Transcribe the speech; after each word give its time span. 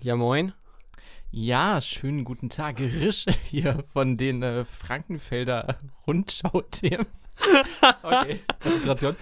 Ja, 0.00 0.16
moin. 0.16 0.52
Ja, 1.30 1.80
schönen 1.80 2.24
guten 2.24 2.48
Tag. 2.48 2.80
Risch 2.80 3.24
hier 3.44 3.84
von 3.92 4.16
den 4.16 4.42
äh, 4.42 4.64
Frankenfelder 4.64 5.78
Rundschau-Themen. 6.06 7.06
okay, 8.02 8.40
Konzentration. 8.60 9.16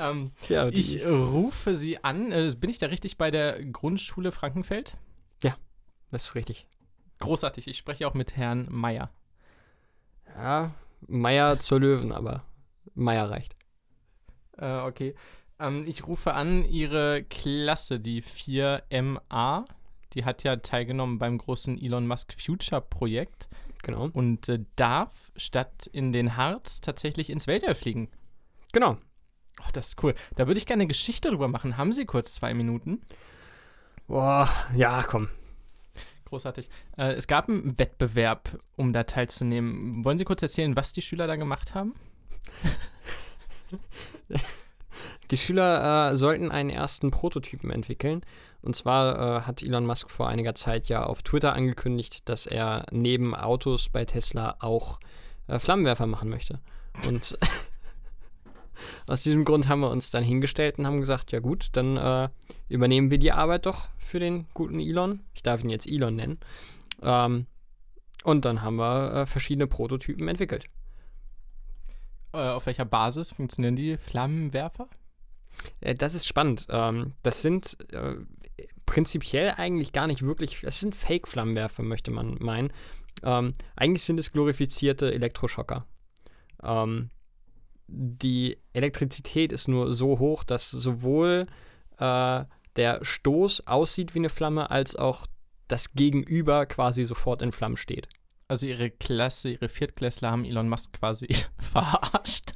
Ähm, 0.00 0.32
die- 0.48 0.78
ich 0.78 1.06
rufe 1.06 1.76
Sie 1.76 2.02
an. 2.04 2.30
Äh, 2.32 2.52
bin 2.58 2.70
ich 2.70 2.78
da 2.78 2.86
richtig 2.86 3.16
bei 3.16 3.30
der 3.30 3.64
Grundschule 3.64 4.32
Frankenfeld? 4.32 4.96
Das 6.12 6.26
ist 6.26 6.34
richtig. 6.36 6.68
Großartig. 7.18 7.66
Ich 7.66 7.78
spreche 7.78 8.06
auch 8.06 8.14
mit 8.14 8.36
Herrn 8.36 8.68
Meier. 8.70 9.10
Ja, 10.36 10.70
Meier 11.08 11.58
zur 11.58 11.80
Löwen, 11.80 12.12
aber 12.12 12.44
Meier 12.96 13.30
reicht. 13.30 13.54
Äh, 14.58 14.78
okay. 14.80 15.14
Ähm, 15.58 15.84
ich 15.86 16.06
rufe 16.06 16.34
an, 16.34 16.64
Ihre 16.64 17.22
Klasse, 17.24 18.00
die 18.00 18.22
4MA, 18.22 19.64
die 20.12 20.24
hat 20.24 20.42
ja 20.44 20.56
teilgenommen 20.56 21.18
beim 21.18 21.38
großen 21.38 21.80
Elon 21.80 22.06
Musk 22.06 22.34
Future 22.34 22.80
Projekt 22.80 23.48
Genau. 23.82 24.08
und 24.12 24.48
äh, 24.48 24.64
darf 24.76 25.30
statt 25.36 25.88
in 25.92 26.12
den 26.12 26.36
Harz 26.36 26.80
tatsächlich 26.80 27.30
ins 27.30 27.46
Weltall 27.46 27.74
fliegen. 27.74 28.08
Genau. 28.72 28.96
Oh, 29.60 29.68
das 29.72 29.88
ist 29.88 30.02
cool. 30.02 30.14
Da 30.34 30.46
würde 30.46 30.58
ich 30.58 30.66
gerne 30.66 30.82
eine 30.82 30.88
Geschichte 30.88 31.28
drüber 31.30 31.48
machen. 31.48 31.76
Haben 31.76 31.92
Sie 31.92 32.04
kurz 32.04 32.34
zwei 32.34 32.52
Minuten? 32.52 33.00
Boah, 34.06 34.48
ja, 34.74 35.02
komm. 35.02 35.28
Großartig. 36.26 36.68
Äh, 36.98 37.12
es 37.12 37.26
gab 37.26 37.48
einen 37.48 37.78
Wettbewerb, 37.78 38.58
um 38.76 38.92
da 38.92 39.04
teilzunehmen. 39.04 40.04
Wollen 40.04 40.18
Sie 40.18 40.24
kurz 40.24 40.42
erzählen, 40.42 40.74
was 40.76 40.92
die 40.92 41.02
Schüler 41.02 41.26
da 41.26 41.36
gemacht 41.36 41.74
haben? 41.74 41.94
Die 45.30 45.36
Schüler 45.36 46.12
äh, 46.12 46.16
sollten 46.16 46.50
einen 46.52 46.70
ersten 46.70 47.10
Prototypen 47.10 47.70
entwickeln. 47.70 48.22
Und 48.62 48.74
zwar 48.74 49.38
äh, 49.38 49.40
hat 49.42 49.62
Elon 49.62 49.86
Musk 49.86 50.10
vor 50.10 50.28
einiger 50.28 50.54
Zeit 50.54 50.88
ja 50.88 51.04
auf 51.04 51.22
Twitter 51.22 51.52
angekündigt, 51.52 52.28
dass 52.28 52.46
er 52.46 52.86
neben 52.90 53.34
Autos 53.34 53.88
bei 53.88 54.04
Tesla 54.04 54.56
auch 54.60 54.98
äh, 55.48 55.58
Flammenwerfer 55.58 56.06
machen 56.06 56.28
möchte. 56.28 56.60
Und 57.06 57.38
aus 59.08 59.22
diesem 59.22 59.44
Grund 59.44 59.68
haben 59.68 59.80
wir 59.80 59.90
uns 59.90 60.10
dann 60.10 60.24
hingestellt 60.24 60.78
und 60.78 60.86
haben 60.86 61.00
gesagt, 61.00 61.32
ja 61.32 61.40
gut, 61.40 61.68
dann 61.72 61.96
äh, 61.96 62.28
übernehmen 62.68 63.10
wir 63.10 63.18
die 63.18 63.32
Arbeit 63.32 63.66
doch 63.66 63.88
für 63.98 64.20
den 64.20 64.46
guten 64.54 64.80
Elon. 64.80 65.20
Ich 65.34 65.42
darf 65.42 65.62
ihn 65.62 65.70
jetzt 65.70 65.88
Elon 65.88 66.16
nennen. 66.16 66.38
Ähm, 67.02 67.46
und 68.24 68.44
dann 68.44 68.62
haben 68.62 68.76
wir 68.76 69.12
äh, 69.12 69.26
verschiedene 69.26 69.66
Prototypen 69.66 70.26
entwickelt. 70.26 70.66
Äh, 72.36 72.50
auf 72.50 72.66
welcher 72.66 72.84
Basis 72.84 73.30
funktionieren 73.30 73.76
die 73.76 73.96
Flammenwerfer? 73.96 74.88
Äh, 75.80 75.94
Das 75.94 76.14
ist 76.14 76.26
spannend. 76.26 76.66
Ähm, 76.70 77.12
das 77.22 77.42
sind 77.42 77.76
äh, 77.92 78.16
prinzipiell 78.84 79.54
eigentlich 79.56 79.92
gar 79.92 80.06
nicht 80.06 80.22
wirklich, 80.22 80.60
das 80.60 80.80
sind 80.80 80.94
Fake-Flammenwerfer, 80.94 81.82
möchte 81.82 82.10
man 82.10 82.36
meinen. 82.40 82.72
Ähm, 83.22 83.54
eigentlich 83.74 84.04
sind 84.04 84.20
es 84.20 84.32
glorifizierte 84.32 85.12
Elektroschocker. 85.12 85.86
Ähm, 86.62 87.10
die 87.88 88.58
Elektrizität 88.72 89.52
ist 89.52 89.68
nur 89.68 89.92
so 89.92 90.18
hoch, 90.18 90.44
dass 90.44 90.70
sowohl 90.70 91.46
der 91.98 92.98
Stoß 93.00 93.66
aussieht 93.66 94.14
wie 94.14 94.18
eine 94.18 94.28
Flamme, 94.28 94.70
als 94.70 94.96
auch 94.96 95.26
das 95.66 95.94
Gegenüber 95.94 96.66
quasi 96.66 97.04
sofort 97.04 97.40
in 97.40 97.52
Flammen 97.52 97.78
steht. 97.78 98.08
Also 98.48 98.66
Ihre 98.66 98.90
Klasse, 98.90 99.50
Ihre 99.50 99.68
Viertklässler 99.68 100.30
haben 100.30 100.44
Elon 100.44 100.68
Musk 100.68 100.92
quasi 100.92 101.28
verarscht. 101.58 102.52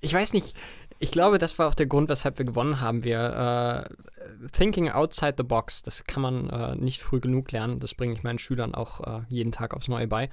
Ich 0.00 0.12
weiß 0.12 0.32
nicht. 0.32 0.54
Ich 1.00 1.12
glaube, 1.12 1.38
das 1.38 1.58
war 1.58 1.68
auch 1.68 1.74
der 1.74 1.86
Grund, 1.86 2.08
weshalb 2.08 2.38
wir 2.38 2.44
gewonnen 2.44 2.80
haben. 2.80 3.04
Wir 3.04 3.86
äh, 3.88 4.48
thinking 4.50 4.90
outside 4.90 5.34
the 5.36 5.44
box, 5.44 5.82
das 5.82 6.04
kann 6.04 6.22
man 6.22 6.50
äh, 6.50 6.74
nicht 6.74 7.00
früh 7.00 7.20
genug 7.20 7.52
lernen. 7.52 7.78
Das 7.78 7.94
bringe 7.94 8.14
ich 8.14 8.24
meinen 8.24 8.40
Schülern 8.40 8.74
auch 8.74 9.00
äh, 9.00 9.22
jeden 9.28 9.52
Tag 9.52 9.74
aufs 9.74 9.88
Neue 9.88 10.08
bei. 10.08 10.28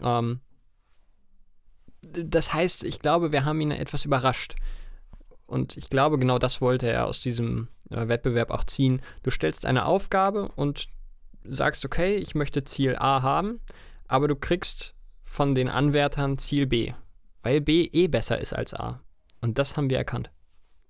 Ähm, 0.00 0.40
das 2.02 2.54
heißt, 2.54 2.84
ich 2.84 3.00
glaube, 3.00 3.32
wir 3.32 3.44
haben 3.44 3.60
ihn 3.60 3.72
etwas 3.72 4.04
überrascht. 4.04 4.54
Und 5.46 5.76
ich 5.76 5.90
glaube, 5.90 6.18
genau 6.18 6.38
das 6.38 6.60
wollte 6.60 6.88
er 6.88 7.06
aus 7.06 7.20
diesem 7.20 7.68
äh, 7.90 8.06
Wettbewerb 8.06 8.50
auch 8.50 8.64
ziehen. 8.64 9.02
Du 9.24 9.30
stellst 9.30 9.66
eine 9.66 9.86
Aufgabe 9.86 10.48
und 10.54 10.88
sagst, 11.48 11.84
okay, 11.84 12.16
ich 12.16 12.34
möchte 12.34 12.64
Ziel 12.64 12.96
A 12.96 13.22
haben, 13.22 13.60
aber 14.08 14.28
du 14.28 14.36
kriegst 14.36 14.94
von 15.24 15.54
den 15.54 15.68
Anwärtern 15.68 16.38
Ziel 16.38 16.66
B, 16.66 16.92
weil 17.42 17.60
B 17.60 17.88
eh 17.92 18.08
besser 18.08 18.40
ist 18.40 18.52
als 18.52 18.74
A. 18.74 19.00
Und 19.40 19.58
das 19.58 19.76
haben 19.76 19.90
wir 19.90 19.98
erkannt. 19.98 20.30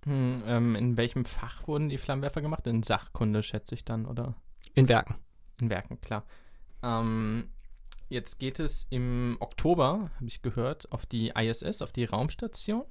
Hm, 0.04 0.44
ähm, 0.46 0.76
in 0.76 0.96
welchem 0.96 1.24
Fach 1.24 1.66
wurden 1.66 1.88
die 1.88 1.98
Flammenwerfer 1.98 2.40
gemacht? 2.40 2.66
In 2.66 2.82
Sachkunde, 2.82 3.42
schätze 3.42 3.74
ich 3.74 3.84
dann, 3.84 4.06
oder? 4.06 4.36
In 4.74 4.88
Werken. 4.88 5.16
In 5.60 5.68
Werken, 5.68 6.00
klar. 6.00 6.24
Ähm, 6.82 7.50
jetzt 8.08 8.38
geht 8.38 8.60
es 8.60 8.86
im 8.90 9.36
Oktober, 9.40 10.10
habe 10.14 10.26
ich 10.26 10.42
gehört, 10.42 10.92
auf 10.92 11.06
die 11.06 11.32
ISS, 11.36 11.82
auf 11.82 11.92
die 11.92 12.04
Raumstation. 12.04 12.84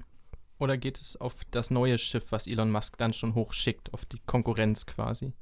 Oder 0.58 0.78
geht 0.78 1.00
es 1.00 1.20
auf 1.20 1.36
das 1.52 1.70
neue 1.70 1.98
Schiff, 1.98 2.32
was 2.32 2.48
Elon 2.48 2.72
Musk 2.72 2.98
dann 2.98 3.14
schon 3.14 3.36
hochschickt, 3.36 3.94
auf 3.94 4.06
die 4.06 4.20
Konkurrenz 4.26 4.86
quasi? 4.86 5.34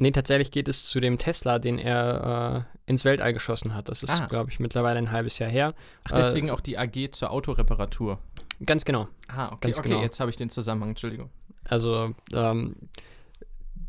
Nee, 0.00 0.12
tatsächlich 0.12 0.50
geht 0.52 0.68
es 0.68 0.84
zu 0.84 1.00
dem 1.00 1.18
Tesla, 1.18 1.58
den 1.58 1.78
er 1.78 2.66
äh, 2.86 2.90
ins 2.90 3.04
Weltall 3.04 3.32
geschossen 3.32 3.74
hat. 3.74 3.88
Das 3.88 4.02
ist, 4.04 4.10
Ah. 4.10 4.26
glaube 4.26 4.50
ich, 4.50 4.60
mittlerweile 4.60 4.98
ein 4.98 5.10
halbes 5.10 5.38
Jahr 5.40 5.50
her. 5.50 5.74
Ach, 6.04 6.12
Äh, 6.12 6.16
deswegen 6.16 6.50
auch 6.50 6.60
die 6.60 6.78
AG 6.78 7.10
zur 7.12 7.30
Autoreparatur. 7.32 8.18
Ganz 8.64 8.84
genau. 8.84 9.08
Ah, 9.26 9.46
okay, 9.46 9.58
ganz 9.68 9.78
okay, 9.80 9.88
genau. 9.88 10.02
jetzt 10.02 10.20
habe 10.20 10.30
ich 10.30 10.36
den 10.36 10.50
Zusammenhang, 10.50 10.90
Entschuldigung. 10.90 11.30
Also, 11.68 12.14
ähm, 12.32 12.76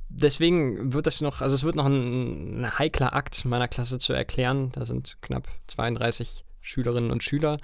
deswegen 0.09 0.93
wird 0.93 1.07
das 1.07 1.21
noch, 1.21 1.41
also 1.41 1.55
es 1.55 1.63
wird 1.63 1.75
noch 1.75 1.85
ein, 1.85 2.61
ein 2.61 2.79
heikler 2.79 3.13
Akt 3.13 3.45
meiner 3.45 3.67
Klasse 3.67 3.99
zu 3.99 4.13
erklären. 4.13 4.71
Da 4.73 4.85
sind 4.85 5.17
knapp 5.21 5.47
32 5.67 6.43
Schülerinnen 6.61 7.11
und 7.11 7.23
Schüler. 7.23 7.57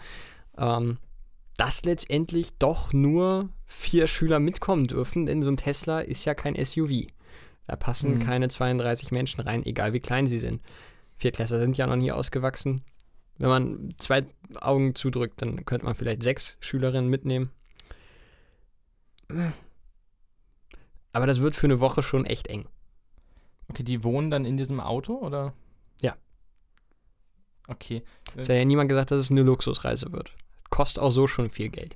Ähm, 0.57 0.97
dass 1.57 1.83
letztendlich 1.85 2.57
doch 2.59 2.91
nur 2.91 3.49
vier 3.65 4.07
Schüler 4.07 4.39
mitkommen 4.39 4.87
dürfen, 4.87 5.25
denn 5.25 5.41
so 5.41 5.49
ein 5.49 5.57
Tesla 5.57 6.01
ist 6.01 6.25
ja 6.25 6.33
kein 6.33 6.55
SUV. 6.55 7.07
Da 7.67 7.75
passen 7.75 8.15
Mhm. 8.15 8.19
keine 8.19 8.47
32 8.49 9.11
Menschen 9.11 9.41
rein, 9.41 9.65
egal 9.65 9.93
wie 9.93 9.99
klein 9.99 10.27
sie 10.27 10.39
sind. 10.39 10.61
Viertklässler 11.17 11.59
sind 11.59 11.77
ja 11.77 11.87
noch 11.87 11.95
nie 11.95 12.11
ausgewachsen. 12.11 12.81
Wenn 13.37 13.49
man 13.49 13.89
zwei 13.97 14.25
Augen 14.61 14.95
zudrückt, 14.95 15.41
dann 15.41 15.65
könnte 15.65 15.85
man 15.85 15.95
vielleicht 15.95 16.23
sechs 16.23 16.57
Schülerinnen 16.61 17.09
mitnehmen. 17.09 17.49
Aber 21.11 21.27
das 21.27 21.39
wird 21.41 21.55
für 21.55 21.67
eine 21.67 21.79
Woche 21.79 22.03
schon 22.03 22.25
echt 22.25 22.47
eng. 22.47 22.67
Okay, 23.69 23.83
die 23.83 24.03
wohnen 24.03 24.29
dann 24.29 24.45
in 24.45 24.57
diesem 24.57 24.79
Auto, 24.79 25.15
oder? 25.17 25.53
Ja. 26.01 26.15
Okay. 27.67 28.03
Es 28.35 28.47
hat 28.49 28.55
ja 28.57 28.65
niemand 28.65 28.89
gesagt, 28.89 29.11
dass 29.11 29.19
es 29.19 29.31
eine 29.31 29.41
Luxusreise 29.41 30.11
wird. 30.11 30.33
Kostet 30.69 31.01
auch 31.01 31.09
so 31.09 31.25
schon 31.27 31.49
viel 31.49 31.69
Geld. 31.69 31.95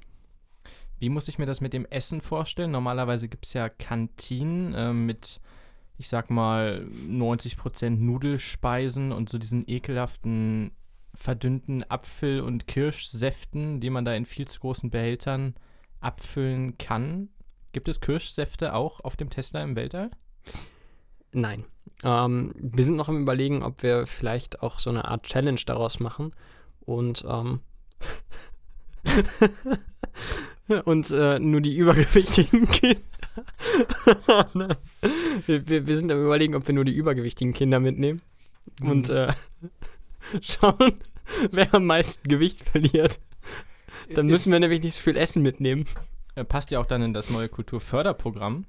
Wie 0.98 1.10
muss 1.10 1.28
ich 1.28 1.38
mir 1.38 1.46
das 1.46 1.62
mit 1.62 1.74
dem 1.74 1.86
Essen 1.86 2.22
vorstellen? 2.22 2.72
Normalerweise 2.72 3.28
gibt 3.30 3.46
es 3.46 3.54
ja 3.54 3.70
Kantinen 3.70 4.74
äh, 4.74 4.94
mit, 4.94 5.40
ich 6.00 6.08
sag 6.08 6.30
mal, 6.30 6.88
90% 7.10 7.90
Nudelspeisen 7.90 9.12
und 9.12 9.28
so 9.28 9.38
diesen 9.38 9.70
ekelhaften, 9.70 10.72
verdünnten 11.14 11.84
Apfel- 11.84 12.40
und 12.40 12.68
Kirschsäften, 12.68 13.82
die 13.82 13.90
man 13.90 14.06
da 14.06 14.14
in 14.14 14.26
viel 14.26 14.48
zu 14.48 14.62
großen 14.62 14.90
Behältern 14.90 15.56
abfüllen 16.00 16.78
kann. 16.78 17.28
Gibt 17.74 17.90
es 17.90 18.00
Kirschsäfte 18.00 18.74
auch 18.74 19.02
auf 19.02 19.18
dem 19.18 19.30
Tesla 19.30 19.62
im 19.62 19.76
Weltall? 19.76 20.10
Nein. 21.34 21.66
Ähm, 22.06 22.54
wir 22.56 22.86
sind 22.86 22.96
noch 22.96 23.10
am 23.10 23.22
Überlegen, 23.22 23.62
ob 23.62 23.84
wir 23.84 24.08
vielleicht 24.08 24.64
auch 24.64 24.80
so 24.80 24.90
eine 24.90 25.04
Art 25.04 25.24
Challenge 25.24 25.60
daraus 25.66 26.00
machen 26.00 26.32
und 26.80 27.26
ähm, 27.28 27.60
und 30.86 31.12
äh, 31.12 31.40
nur 31.40 31.62
die 31.62 31.76
übergewichtigen 31.78 32.68
Kinder. 32.72 33.00
Nein. 34.54 34.76
wir, 35.46 35.68
wir, 35.68 35.88
wir 35.88 35.98
sind 35.98 36.12
am 36.12 36.24
Überlegen, 36.24 36.56
ob 36.56 36.68
wir 36.68 36.74
nur 36.76 36.86
die 36.86 36.94
übergewichtigen 36.94 37.54
Kinder 37.54 37.80
mitnehmen 37.80 38.22
und 38.82 39.10
Mhm. 39.10 39.16
äh, 39.16 39.34
schauen, 40.42 40.94
wer 41.52 41.74
am 41.74 41.86
meisten 41.86 42.28
Gewicht 42.28 42.62
verliert. 42.70 43.20
Dann 44.14 44.28
müssen 44.28 44.52
wir 44.52 44.60
nämlich 44.60 44.82
nicht 44.82 44.96
so 44.96 45.02
viel 45.02 45.18
Essen 45.18 45.42
mitnehmen. 45.42 45.86
Äh, 46.36 46.44
passt 46.46 46.72
ja 46.72 46.80
auch 46.80 46.86
dann 46.86 47.02
in 47.02 47.14
das 47.14 47.30
neue 47.30 47.50
Kulturförderprogramm 47.50 48.66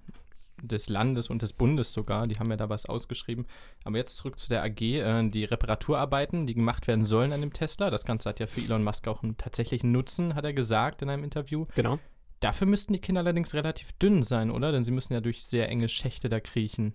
des 0.62 0.88
Landes 0.88 1.28
und 1.30 1.42
des 1.42 1.52
Bundes 1.52 1.92
sogar. 1.92 2.26
Die 2.26 2.38
haben 2.38 2.50
ja 2.50 2.56
da 2.56 2.68
was 2.68 2.86
ausgeschrieben. 2.86 3.46
Aber 3.84 3.96
jetzt 3.98 4.16
zurück 4.16 4.38
zu 4.38 4.48
der 4.48 4.62
AG. 4.62 4.80
Äh, 4.80 5.28
die 5.30 5.44
Reparaturarbeiten, 5.44 6.46
die 6.46 6.54
gemacht 6.54 6.86
werden 6.86 7.04
sollen 7.04 7.32
an 7.32 7.40
dem 7.40 7.52
Tesla. 7.52 7.90
Das 7.90 8.04
Ganze 8.04 8.28
hat 8.28 8.40
ja 8.40 8.46
für 8.46 8.60
Elon 8.60 8.84
Musk 8.84 9.08
auch 9.08 9.22
einen 9.22 9.36
tatsächlichen 9.36 9.92
Nutzen, 9.92 10.34
hat 10.34 10.44
er 10.44 10.52
gesagt 10.52 11.02
in 11.02 11.10
einem 11.10 11.24
Interview. 11.24 11.66
Genau. 11.74 11.98
Dafür 12.40 12.66
müssten 12.66 12.94
die 12.94 13.00
Kinder 13.00 13.20
allerdings 13.20 13.52
relativ 13.54 13.92
dünn 13.92 14.22
sein, 14.22 14.50
oder? 14.50 14.72
Denn 14.72 14.84
sie 14.84 14.92
müssen 14.92 15.12
ja 15.12 15.20
durch 15.20 15.44
sehr 15.44 15.68
enge 15.68 15.88
Schächte 15.88 16.28
da 16.28 16.40
kriechen. 16.40 16.94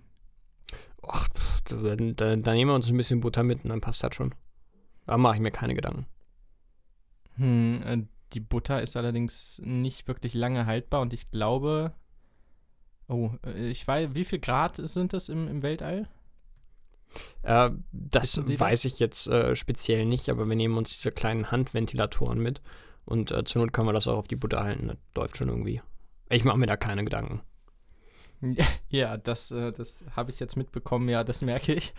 Ach, 1.07 1.27
da, 1.65 1.95
da 1.95 2.53
nehmen 2.53 2.71
wir 2.71 2.75
uns 2.75 2.89
ein 2.89 2.97
bisschen 2.97 3.21
Butter 3.21 3.44
mit 3.44 3.63
und 3.63 3.69
dann 3.69 3.81
passt 3.81 4.03
das 4.03 4.15
schon. 4.15 4.33
Da 5.06 5.17
mache 5.17 5.35
ich 5.35 5.41
mir 5.41 5.51
keine 5.51 5.75
Gedanken. 5.75 6.07
Hm, 7.35 7.83
äh, 7.83 7.97
Die 8.33 8.39
Butter 8.39 8.81
ist 8.81 8.97
allerdings 8.97 9.62
nicht 9.63 10.07
wirklich 10.07 10.33
lange 10.33 10.65
haltbar 10.65 11.01
und 11.01 11.13
ich 11.13 11.29
glaube. 11.29 11.94
Oh, 13.07 13.31
äh, 13.46 13.69
ich 13.69 13.88
weiß, 13.88 14.10
wie 14.13 14.25
viel 14.25 14.40
Grad 14.40 14.80
sind 14.84 15.13
das 15.13 15.30
im, 15.30 15.48
im 15.48 15.62
Weltall? 15.62 16.07
Äh, 17.44 17.72
das 17.92 18.38
weiß 18.38 18.81
das? 18.81 18.86
ich 18.86 19.00
jetzt 19.00 19.28
äh, 19.28 19.56
speziell 19.56 20.06
nicht, 20.06 20.30
aber 20.30 20.48
wir 20.48 20.56
nehmen 20.56 20.78
uns 20.78 20.92
diese 20.92 21.12
kleinen 21.12 21.52
Handventilatoren 21.52 22.40
mit 22.40 22.62
und 23.06 23.31
äh, 23.31 23.44
zur 23.44 23.62
Not 23.62 23.74
können 23.74 23.88
wir 23.88 23.94
das 23.94 24.07
auch 24.07 24.18
auf 24.18 24.28
die 24.28 24.36
Butter 24.36 24.63
halten. 24.63 24.88
Das 24.88 24.98
läuft 25.16 25.38
schon 25.38 25.50
irgendwie. 25.50 25.81
Ich 26.30 26.44
mache 26.44 26.57
mir 26.57 26.68
da 26.68 26.78
keine 26.78 27.04
Gedanken. 27.04 27.42
Ja, 28.90 29.18
das, 29.18 29.50
äh, 29.51 29.72
das 29.72 30.06
habe 30.16 30.30
ich 30.30 30.40
jetzt 30.40 30.56
mitbekommen, 30.56 31.10
ja, 31.10 31.24
das 31.24 31.42
merke 31.42 31.74
ich. 31.74 31.94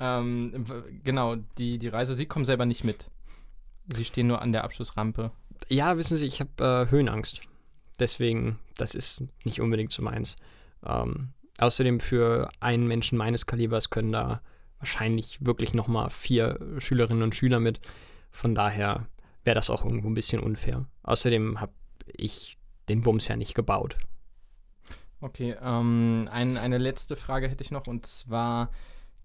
Ähm, 0.00 0.66
genau, 1.04 1.36
die, 1.58 1.78
die 1.78 1.88
Reise, 1.88 2.14
Sie 2.14 2.26
kommen 2.26 2.44
selber 2.44 2.66
nicht 2.66 2.84
mit. 2.84 3.10
Sie 3.86 4.04
stehen 4.04 4.26
nur 4.26 4.42
an 4.42 4.50
der 4.50 4.64
Abschlussrampe. 4.64 5.30
Ja, 5.68 5.96
wissen 5.96 6.16
Sie, 6.16 6.26
ich 6.26 6.40
habe 6.40 6.86
äh, 6.88 6.90
Höhenangst. 6.90 7.42
Deswegen, 7.98 8.58
das 8.76 8.94
ist 8.94 9.24
nicht 9.44 9.60
unbedingt 9.60 9.92
so 9.92 10.02
meins. 10.02 10.36
Ähm, 10.84 11.32
außerdem 11.58 12.00
für 12.00 12.50
einen 12.60 12.86
Menschen 12.86 13.18
meines 13.18 13.46
Kalibers 13.46 13.90
können 13.90 14.12
da 14.12 14.40
wahrscheinlich 14.78 15.44
wirklich 15.44 15.74
nochmal 15.74 16.10
vier 16.10 16.58
Schülerinnen 16.78 17.22
und 17.22 17.34
Schüler 17.34 17.60
mit. 17.60 17.80
Von 18.30 18.54
daher 18.54 19.06
wäre 19.44 19.54
das 19.54 19.70
auch 19.70 19.84
irgendwo 19.84 20.08
ein 20.08 20.14
bisschen 20.14 20.40
unfair. 20.40 20.86
Außerdem 21.04 21.60
habe 21.60 21.72
ich 22.06 22.58
den 22.88 23.02
Bums 23.02 23.28
ja 23.28 23.36
nicht 23.36 23.54
gebaut. 23.54 23.96
Okay, 25.20 25.56
ähm, 25.62 26.28
ein, 26.30 26.58
eine 26.58 26.78
letzte 26.78 27.16
Frage 27.16 27.48
hätte 27.48 27.64
ich 27.64 27.70
noch 27.70 27.86
und 27.86 28.04
zwar 28.04 28.70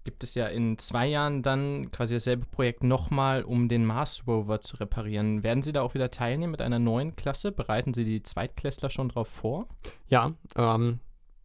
gibt 0.04 0.24
es 0.24 0.34
ja 0.34 0.46
in 0.46 0.78
zwei 0.78 1.06
Jahren 1.06 1.42
dann 1.42 1.90
quasi 1.90 2.14
dasselbe 2.14 2.46
Projekt 2.46 2.82
nochmal, 2.82 3.42
um 3.42 3.68
den 3.68 3.84
Mars 3.84 4.24
Rover 4.26 4.60
zu 4.60 4.76
reparieren. 4.76 5.42
Werden 5.42 5.62
Sie 5.62 5.72
da 5.72 5.82
auch 5.82 5.94
wieder 5.94 6.10
teilnehmen 6.10 6.52
mit 6.52 6.62
einer 6.62 6.78
neuen 6.78 7.16
Klasse? 7.16 7.52
Bereiten 7.52 7.94
Sie 7.94 8.04
die 8.04 8.22
Zweitklässler 8.22 8.90
schon 8.90 9.08
darauf 9.08 9.28
vor? 9.28 9.68
Ja, 10.08 10.32
ähm, 10.56 11.00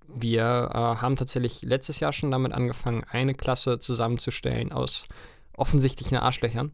wir 0.08 0.70
äh, 0.74 0.78
haben 0.78 1.16
tatsächlich 1.16 1.64
letztes 1.64 2.00
Jahr 2.00 2.14
schon 2.14 2.32
damit 2.32 2.54
angefangen, 2.54 3.04
eine 3.04 3.34
Klasse 3.34 3.80
zusammenzustellen 3.80 4.72
aus 4.72 5.08
offensichtlichen 5.54 6.18
Arschlöchern. 6.18 6.72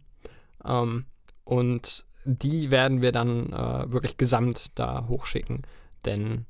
Ähm, 0.65 1.05
und 1.43 2.05
die 2.23 2.69
werden 2.71 3.01
wir 3.01 3.11
dann 3.11 3.51
äh, 3.51 3.91
wirklich 3.91 4.17
gesamt 4.17 4.77
da 4.77 5.07
hochschicken. 5.07 5.63
Denn 6.05 6.45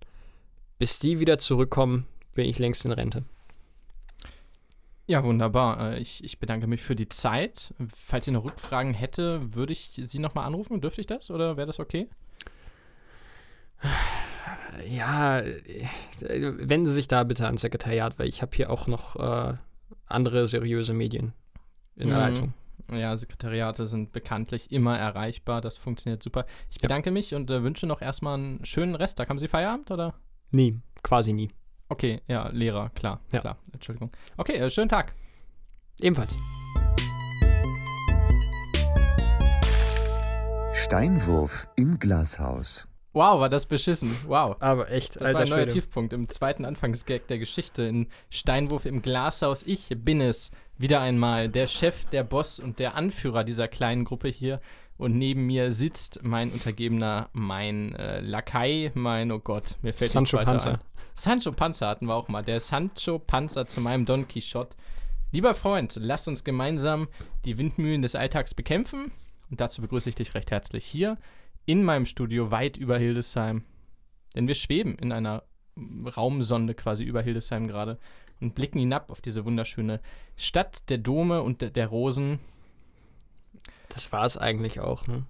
bis 0.78 1.00
die 1.00 1.20
wieder 1.20 1.38
zurückkommen, 1.38 2.08
bin 2.34 2.46
ich 2.46 2.60
längst 2.60 2.86
in 2.86 2.92
Rente. 2.92 3.24
Ja, 5.12 5.26
wunderbar. 5.26 5.92
Äh, 5.92 6.00
ich, 6.00 6.24
ich 6.24 6.40
bedanke 6.40 6.68
mich 6.68 6.82
für 6.82 6.96
die 6.96 7.10
Zeit. 7.10 7.74
Falls 7.94 8.28
ihr 8.28 8.34
noch 8.34 8.46
Rückfragen 8.46 8.94
hätte, 8.94 9.54
würde 9.54 9.74
ich 9.74 9.92
Sie 9.94 10.20
nochmal 10.20 10.46
anrufen. 10.46 10.80
Dürfte 10.80 11.02
ich 11.02 11.08
das 11.08 11.30
oder 11.30 11.58
wäre 11.58 11.68
das 11.68 11.82
okay? 11.82 12.08
Ja, 14.88 15.44
wenden 16.22 16.86
Sie 16.86 16.94
sich 16.94 17.10
da 17.10 17.26
bitte 17.26 17.46
ans 17.46 17.60
Sekretariat, 17.60 18.20
weil 18.20 18.30
ich 18.30 18.42
habe 18.42 18.56
hier 18.56 18.70
auch 18.70 18.88
noch 18.88 19.18
äh, 19.18 19.58
andere 20.06 20.48
seriöse 20.48 20.94
Medien 20.94 21.34
in 21.98 22.08
der 22.08 22.18
mhm. 22.18 22.24
Leitung. 22.24 22.54
Ja, 22.90 23.18
Sekretariate 23.18 23.88
sind 23.88 24.14
bekanntlich 24.14 24.72
immer 24.72 24.98
erreichbar. 24.98 25.60
Das 25.60 25.78
funktioniert 25.78 26.24
super. 26.24 26.46
Ich 26.70 26.78
bedanke 26.78 27.10
ja. 27.10 27.14
mich 27.14 27.36
und 27.36 27.52
äh, 27.52 27.64
wünsche 27.64 27.86
noch 27.86 28.02
erstmal 28.02 28.36
einen 28.36 28.64
schönen 28.64 28.96
Resttag. 28.96 29.28
Haben 29.28 29.40
Sie 29.40 29.50
Feierabend 29.50 29.92
oder? 29.92 30.14
Nie, 30.52 30.80
quasi 31.04 31.34
nie. 31.34 31.50
Okay, 31.92 32.22
ja, 32.26 32.48
Lehrer, 32.54 32.90
klar, 32.96 33.20
ja. 33.34 33.42
klar. 33.42 33.58
Entschuldigung. 33.74 34.12
Okay, 34.38 34.54
äh, 34.54 34.70
schönen 34.70 34.88
Tag. 34.88 35.14
Ebenfalls. 36.00 36.38
Steinwurf 40.74 41.68
im 41.76 42.00
Glashaus. 42.00 42.88
Wow, 43.12 43.42
war 43.42 43.50
das 43.50 43.66
beschissen. 43.66 44.16
Wow. 44.26 44.56
Aber 44.62 44.90
echt, 44.90 45.18
Das 45.18 45.34
war 45.34 45.42
ein 45.42 45.50
neuer 45.50 45.64
Schwede. 45.64 45.74
Tiefpunkt 45.74 46.14
im 46.14 46.30
zweiten 46.30 46.64
Anfangsgag 46.64 47.28
der 47.28 47.40
Geschichte 47.40 47.84
in 47.84 48.08
Steinwurf 48.30 48.86
im 48.86 49.02
Glashaus. 49.02 49.64
Ich 49.64 49.90
bin 49.94 50.22
es 50.22 50.52
wieder 50.78 51.02
einmal, 51.02 51.50
der 51.50 51.68
Chef, 51.68 52.06
der 52.06 52.24
Boss 52.24 52.58
und 52.62 52.80
der 52.80 52.96
Anführer 52.96 53.44
dieser 53.44 53.68
kleinen 53.68 54.06
Gruppe 54.06 54.30
hier 54.30 54.62
und 55.02 55.18
neben 55.18 55.48
mir 55.48 55.72
sitzt 55.72 56.20
mein 56.22 56.52
Untergebener, 56.52 57.30
mein 57.34 57.96
äh, 57.96 58.20
Lakai, 58.20 58.92
mein, 58.94 59.32
oh 59.32 59.40
Gott, 59.40 59.78
mir 59.82 59.94
fällt 59.94 60.12
Sancho 60.12 60.38
Panzer. 60.38 60.74
Ein. 60.74 60.80
Sancho 61.16 61.52
Panzer 61.52 61.88
hatten 61.88 62.06
wir 62.06 62.14
auch 62.14 62.28
mal. 62.28 62.44
Der 62.44 62.60
Sancho 62.60 63.18
Panzer 63.18 63.66
zu 63.66 63.82
meinem 63.82 64.06
Don 64.06 64.28
Quixote. 64.28 64.78
Lieber 65.32 65.56
Freund, 65.56 65.98
lass 66.00 66.28
uns 66.28 66.44
gemeinsam 66.44 67.08
die 67.46 67.58
Windmühlen 67.58 68.04
des 68.04 68.14
Alltags 68.14 68.54
bekämpfen. 68.54 69.12
Und 69.50 69.60
dazu 69.60 69.82
begrüße 69.82 70.08
ich 70.08 70.16
dich 70.16 70.36
recht 70.36 70.52
herzlich 70.52 70.86
hier 70.86 71.18
in 71.66 71.84
meinem 71.84 72.06
Studio 72.06 72.52
weit 72.52 72.78
über 72.78 73.00
Hildesheim. 73.00 73.64
Denn 74.36 74.48
wir 74.48 74.56
schweben 74.56 75.00
in 75.00 75.12
einer 75.12 75.42
Raumsonde 76.16 76.76
quasi 76.76 77.06
über 77.06 77.24
Hildesheim 77.24 77.68
gerade 77.68 77.98
und 78.40 78.54
blicken 78.54 78.78
hinab 78.78 79.10
auf 79.10 79.20
diese 79.20 79.46
wunderschöne 79.46 80.00
Stadt 80.36 80.88
der 80.90 81.00
Dome 81.00 81.42
und 81.42 81.62
der, 81.62 81.72
der 81.72 81.88
Rosen 81.88 82.40
das 83.94 84.12
war 84.12 84.26
es 84.26 84.38
eigentlich 84.38 84.80
auch, 84.80 85.08
ne? 85.08 85.26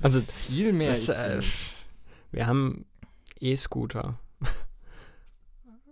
Also 0.00 0.20
viel 0.20 0.72
mehr 0.72 0.90
das, 0.90 1.08
ist. 1.08 1.18
Äh, 1.18 1.42
wir 2.30 2.46
haben 2.46 2.86
E-Scooter. 3.40 4.18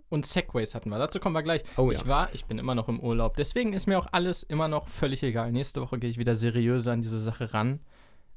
Und 0.09 0.25
Segways 0.25 0.73
hatten 0.73 0.89
wir. 0.89 0.99
Dazu 0.99 1.19
kommen 1.19 1.35
wir 1.35 1.43
gleich. 1.43 1.63
Oh, 1.75 1.91
ich 1.91 2.07
war, 2.07 2.33
ich 2.33 2.45
bin 2.45 2.59
immer 2.59 2.75
noch 2.75 2.87
im 2.87 3.01
Urlaub. 3.01 3.35
Deswegen 3.35 3.73
ist 3.73 3.87
mir 3.87 3.99
auch 3.99 4.07
alles 4.11 4.43
immer 4.43 4.69
noch 4.69 4.87
völlig 4.87 5.21
egal. 5.21 5.51
Nächste 5.51 5.81
Woche 5.81 5.99
gehe 5.99 6.09
ich 6.09 6.17
wieder 6.17 6.35
seriöser 6.35 6.93
an 6.93 7.01
diese 7.01 7.19
Sache 7.19 7.53
ran. 7.53 7.81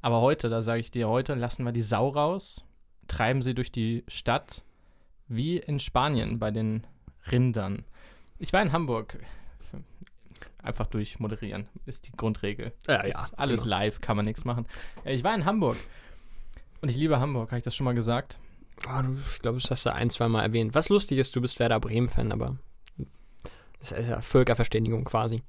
Aber 0.01 0.19
heute, 0.19 0.49
da 0.49 0.61
sage 0.61 0.81
ich 0.81 0.91
dir, 0.91 1.07
heute 1.07 1.35
lassen 1.35 1.63
wir 1.63 1.71
die 1.71 1.81
Sau 1.81 2.09
raus, 2.09 2.65
treiben 3.07 3.41
sie 3.41 3.53
durch 3.53 3.71
die 3.71 4.03
Stadt, 4.07 4.63
wie 5.27 5.57
in 5.57 5.79
Spanien 5.79 6.39
bei 6.39 6.51
den 6.51 6.85
Rindern. 7.31 7.85
Ich 8.37 8.51
war 8.51 8.61
in 8.61 8.73
Hamburg 8.73 9.19
einfach 10.63 10.87
durchmoderieren. 10.87 11.67
Ist 11.85 12.07
die 12.07 12.11
Grundregel. 12.11 12.73
Ja, 12.87 13.05
ja. 13.05 13.29
alles 13.37 13.63
genau. 13.63 13.77
live, 13.77 14.01
kann 14.01 14.15
man 14.15 14.25
nichts 14.25 14.45
machen. 14.45 14.67
Äh, 15.03 15.13
ich 15.13 15.23
war 15.23 15.35
in 15.35 15.45
Hamburg. 15.45 15.77
Und 16.81 16.89
ich 16.89 16.97
liebe 16.97 17.19
Hamburg, 17.19 17.51
habe 17.51 17.57
ich 17.57 17.63
das 17.63 17.75
schon 17.75 17.85
mal 17.85 17.93
gesagt? 17.93 18.39
Oh, 18.87 19.03
ich 19.29 19.39
glaube, 19.39 19.59
das 19.59 19.69
hast 19.69 19.85
du 19.85 19.93
ein, 19.93 20.09
zwei 20.09 20.27
Mal 20.27 20.43
erwähnt. 20.43 20.73
Was 20.73 20.89
lustig 20.89 21.19
ist, 21.19 21.35
du 21.35 21.41
bist 21.41 21.59
Werder 21.59 21.79
Bremen-Fan, 21.79 22.31
aber 22.31 22.57
das 23.79 23.91
ist 23.91 24.09
ja 24.09 24.21
Völkerverständigung 24.21 25.03
quasi. 25.03 25.43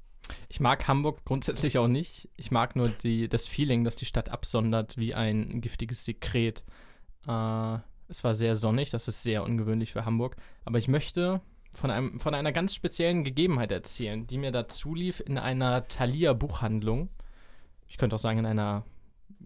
Ich 0.49 0.61
mag 0.61 0.87
Hamburg 0.89 1.25
grundsätzlich 1.25 1.79
auch 1.79 1.89
nicht. 1.89 2.29
Ich 2.37 2.51
mag 2.51 2.77
nur 2.77 2.89
die, 2.89 3.29
das 3.29 3.47
Feeling, 3.47 3.85
dass 3.85 3.97
die 3.97 4.05
Stadt 4.05 4.29
absondert 4.29 4.97
wie 4.97 5.15
ein 5.15 5.61
giftiges 5.61 6.05
Sekret. 6.05 6.65
Äh, 7.27 7.79
es 8.09 8.25
war 8.25 8.35
sehr 8.35 8.57
sonnig, 8.57 8.91
das 8.91 9.09
ist 9.09 9.23
sehr 9.23 9.43
ungewöhnlich 9.43 9.93
für 9.93 10.05
Hamburg. 10.05 10.37
Aber 10.65 10.79
ich 10.79 10.89
möchte 10.89 11.41
von, 11.75 11.91
einem, 11.91 12.21
von 12.21 12.35
einer 12.35 12.53
ganz 12.53 12.75
speziellen 12.75 13.25
Gegebenheit 13.25 13.73
erzählen, 13.73 14.27
die 14.27 14.39
mir 14.39 14.53
dazu 14.53 14.95
lief 14.95 15.23
in 15.25 15.39
einer 15.39 15.89
Thalia-Buchhandlung. 15.89 17.09
Ich 17.89 17.99
könnte 17.99 18.17
auch 18.17 18.21
sagen, 18.21 18.39
in 18.39 18.47
einer 18.47 18.85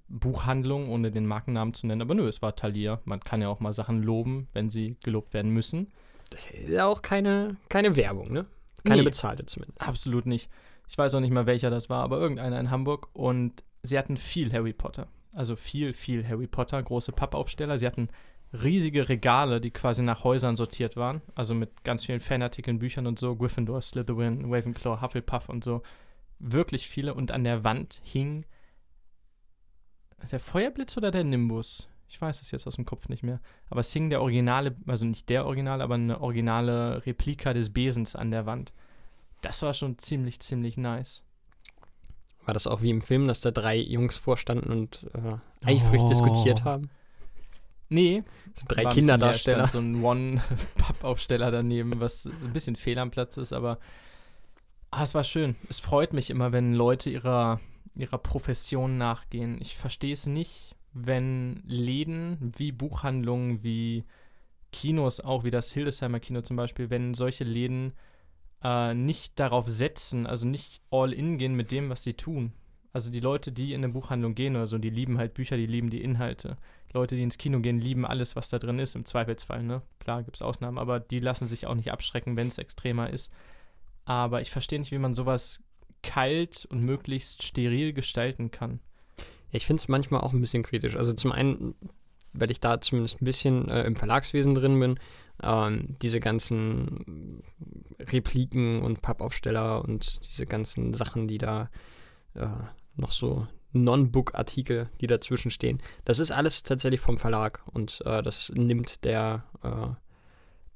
Buchhandlung, 0.09 0.89
ohne 0.91 1.11
den 1.11 1.27
Markennamen 1.27 1.75
zu 1.75 1.87
nennen, 1.87 2.03
aber 2.03 2.15
nö, 2.15 2.29
es 2.29 2.43
war 2.43 2.55
Thalia. 2.55 3.01
Man 3.05 3.21
kann 3.21 3.43
ja 3.43 3.49
auch 3.49 3.61
mal 3.61 3.73
Sachen 3.73 4.03
loben, 4.03 4.49
wenn 4.53 4.71
sie 4.71 4.97
gelobt 5.03 5.35
werden 5.35 5.51
müssen. 5.51 5.93
Das 6.31 6.47
ist 6.47 6.69
ja 6.69 6.87
auch 6.87 7.03
keine, 7.03 7.57
keine 7.69 7.97
Werbung, 7.97 8.33
ne? 8.33 8.47
Keine 8.85 9.03
nee, 9.03 9.09
bezahlte 9.09 9.47
zumindest. 9.47 9.81
Absolut 9.81 10.27
nicht. 10.27 10.49
Ich 10.89 10.97
weiß 10.97 11.15
auch 11.15 11.21
nicht 11.21 11.33
mal, 11.33 11.47
welcher 11.47 11.71
das 11.71 11.91
war, 11.91 12.03
aber 12.03 12.19
irgendeiner 12.19 12.61
in 12.61 12.71
Hamburg. 12.71 13.09
Und 13.13 13.65
sie 13.83 13.99
hatten 13.99 14.17
viel 14.17 14.53
Harry 14.53 14.73
Potter. 14.73 15.09
Also 15.35 15.57
viel, 15.57 15.93
viel 15.93 16.27
Harry 16.27 16.47
Potter, 16.47 16.83
große 16.83 17.13
Pappaufsteller. 17.13 17.79
Sie 17.79 17.87
hatten 17.87 18.09
riesige 18.53 19.09
Regale, 19.09 19.61
die 19.61 19.71
quasi 19.71 20.03
nach 20.03 20.25
Häusern 20.25 20.57
sortiert 20.57 20.97
waren. 20.97 21.23
Also 21.35 21.55
mit 21.55 21.85
ganz 21.85 22.05
vielen 22.05 22.21
Fanartikeln, 22.21 22.79
Büchern 22.79 23.07
und 23.07 23.19
so. 23.19 23.37
Gryffindor, 23.37 23.83
Slytherin, 23.83 24.53
Ravenclaw, 24.53 25.01
Hufflepuff 25.01 25.49
und 25.49 25.65
so. 25.65 25.83
Wirklich 26.39 26.89
viele. 26.89 27.15
Und 27.15 27.33
an 27.33 27.45
der 27.45 27.65
Wand 27.65 28.01
hing 28.05 28.45
der 30.31 30.41
Feuerblitz 30.41 30.97
oder 30.97 31.11
der 31.11 31.25
Nimbus? 31.25 31.89
Ich 32.09 32.21
weiß 32.21 32.41
es 32.41 32.51
jetzt 32.51 32.67
aus 32.67 32.77
dem 32.77 32.85
Kopf 32.85 33.09
nicht 33.09 33.23
mehr. 33.23 33.41
Aber 33.69 33.81
es 33.81 33.93
hing 33.93 34.11
der 34.11 34.23
originale, 34.23 34.77
also 34.87 35.05
nicht 35.05 35.29
der 35.29 35.45
Originale, 35.45 35.83
aber 35.83 35.95
eine 35.95 36.21
originale 36.21 37.05
Replika 37.05 37.53
des 37.53 37.73
Besens 37.73 38.15
an 38.15 38.31
der 38.31 38.47
Wand. 38.47 38.73
Das 39.43 39.63
war 39.63 39.75
schon 39.75 39.99
ziemlich, 39.99 40.41
ziemlich 40.41 40.77
nice. 40.77 41.23
War 42.45 42.55
das 42.55 42.67
auch 42.67 42.81
wie 42.81 42.91
im 42.91 43.01
Film, 43.01 43.27
dass 43.27 43.41
da 43.41 43.51
drei 43.51 43.77
Jungs 43.77 44.17
vorstanden 44.17 44.71
und 44.71 45.07
äh, 45.15 45.67
eifrig 45.67 46.01
oh. 46.01 46.09
diskutiert 46.09 46.65
haben? 46.65 46.91
Nee. 47.89 48.25
So 48.55 48.65
drei 48.69 48.85
Kinderdarsteller. 48.85 49.69
So 49.69 49.79
ein 49.79 50.03
One-Pappaufsteller 50.03 51.51
daneben, 51.51 52.01
was 52.01 52.27
ein 52.27 52.53
bisschen 52.53 52.77
fehl 52.77 52.99
am 52.99 53.11
Platz 53.11 53.37
ist, 53.37 53.53
aber 53.53 53.79
ah, 54.91 55.03
es 55.03 55.15
war 55.15 55.25
schön. 55.25 55.57
Es 55.69 55.81
freut 55.81 56.13
mich 56.13 56.31
immer, 56.31 56.53
wenn 56.53 56.75
Leute 56.75 57.11
ihrer, 57.11 57.61
ihrer 57.95 58.19
Profession 58.19 58.99
nachgehen. 58.99 59.61
Ich 59.61 59.77
verstehe 59.77 60.13
es 60.13 60.27
nicht, 60.27 60.75
wenn 60.93 61.63
Läden 61.67 62.53
wie 62.57 62.73
Buchhandlungen, 62.73 63.63
wie 63.63 64.05
Kinos, 64.73 65.21
auch 65.21 65.45
wie 65.45 65.51
das 65.51 65.73
Hildesheimer 65.73 66.21
Kino 66.21 66.41
zum 66.41 66.57
Beispiel, 66.57 66.91
wenn 66.91 67.15
solche 67.15 67.45
Läden 67.45 67.93
äh, 68.63 68.95
nicht 68.95 69.39
darauf 69.39 69.69
setzen, 69.69 70.27
also 70.27 70.47
nicht 70.47 70.81
all 70.91 71.13
in 71.13 71.39
gehen 71.39 71.55
mit 71.55 71.71
dem, 71.71 71.91
was 71.91 72.03
sie 72.03 72.15
tun. 72.15 72.53
Also 72.93 73.11
die 73.11 73.21
Leute, 73.21 73.53
die 73.53 73.75
in 73.75 73.85
eine 73.85 73.93
Buchhandlung 73.93 74.35
gehen 74.35 74.57
oder 74.57 74.67
so, 74.67 74.79
die 74.79 74.91
lieben 74.91 75.19
halt 75.19 75.35
Bücher, 75.35 75.57
die 75.57 75.67
lieben 75.67 75.91
die 75.91 76.03
Inhalte. 76.03 76.57
Leute, 76.93 77.17
die 77.17 77.23
ins 77.23 77.39
Kino 77.39 77.61
gehen, 77.61 77.81
lieben 77.81 78.07
alles, 78.07 78.37
was 78.37 78.49
da 78.49 78.59
drin 78.59 78.79
ist, 78.79 78.95
im 78.95 79.05
Zweifelsfall, 79.05 79.63
ne? 79.63 79.83
Klar, 79.99 80.23
gibt 80.23 80.37
es 80.37 80.43
Ausnahmen, 80.43 80.79
aber 80.79 81.01
die 81.01 81.21
lassen 81.21 81.47
sich 81.47 81.67
auch 81.67 81.75
nicht 81.75 81.93
abschrecken, 81.93 82.37
wenn 82.37 82.49
es 82.49 82.59
extremer 82.59 83.11
ist. 83.11 83.31
Aber 84.05 84.41
ich 84.41 84.51
verstehe 84.51 84.79
nicht, 84.79 84.93
wie 84.93 84.99
man 84.99 85.15
sowas 85.15 85.63
kalt 86.03 86.67
und 86.67 86.83
möglichst 86.83 87.43
steril 87.43 87.93
gestalten 87.93 88.51
kann. 88.51 88.81
Ich 89.51 89.67
finde 89.67 89.81
es 89.81 89.89
manchmal 89.89 90.21
auch 90.21 90.33
ein 90.33 90.41
bisschen 90.41 90.63
kritisch. 90.63 90.97
Also 90.97 91.13
zum 91.13 91.33
einen, 91.33 91.75
weil 92.33 92.51
ich 92.51 92.61
da 92.61 92.81
zumindest 92.81 93.21
ein 93.21 93.25
bisschen 93.25 93.69
äh, 93.69 93.83
im 93.85 93.97
Verlagswesen 93.97 94.55
drin 94.55 94.79
bin, 94.79 95.01
ähm, 95.43 95.97
diese 96.03 96.21
ganzen 96.21 97.43
Repliken 97.99 98.83
und 98.83 99.03
Pappaufsteller 99.03 99.83
und 99.83 100.21
diese 100.27 100.47
ganzen 100.47 100.95
Sachen, 100.95 101.29
die 101.29 101.39
da 101.39 101.71
äh, 102.35 102.47
noch 102.97 103.13
so 103.13 103.47
Non-Book-Artikel, 103.85 104.89
die 105.01 105.07
dazwischen 105.07 105.51
stehen, 105.51 105.81
das 106.05 106.19
ist 106.19 106.31
alles 106.31 106.63
tatsächlich 106.63 107.01
vom 107.01 107.19
Verlag 107.19 107.63
und 107.73 108.03
äh, 108.05 108.23
das 108.23 108.53
nimmt 108.55 109.05
der, 109.05 109.45
äh, 109.63 109.89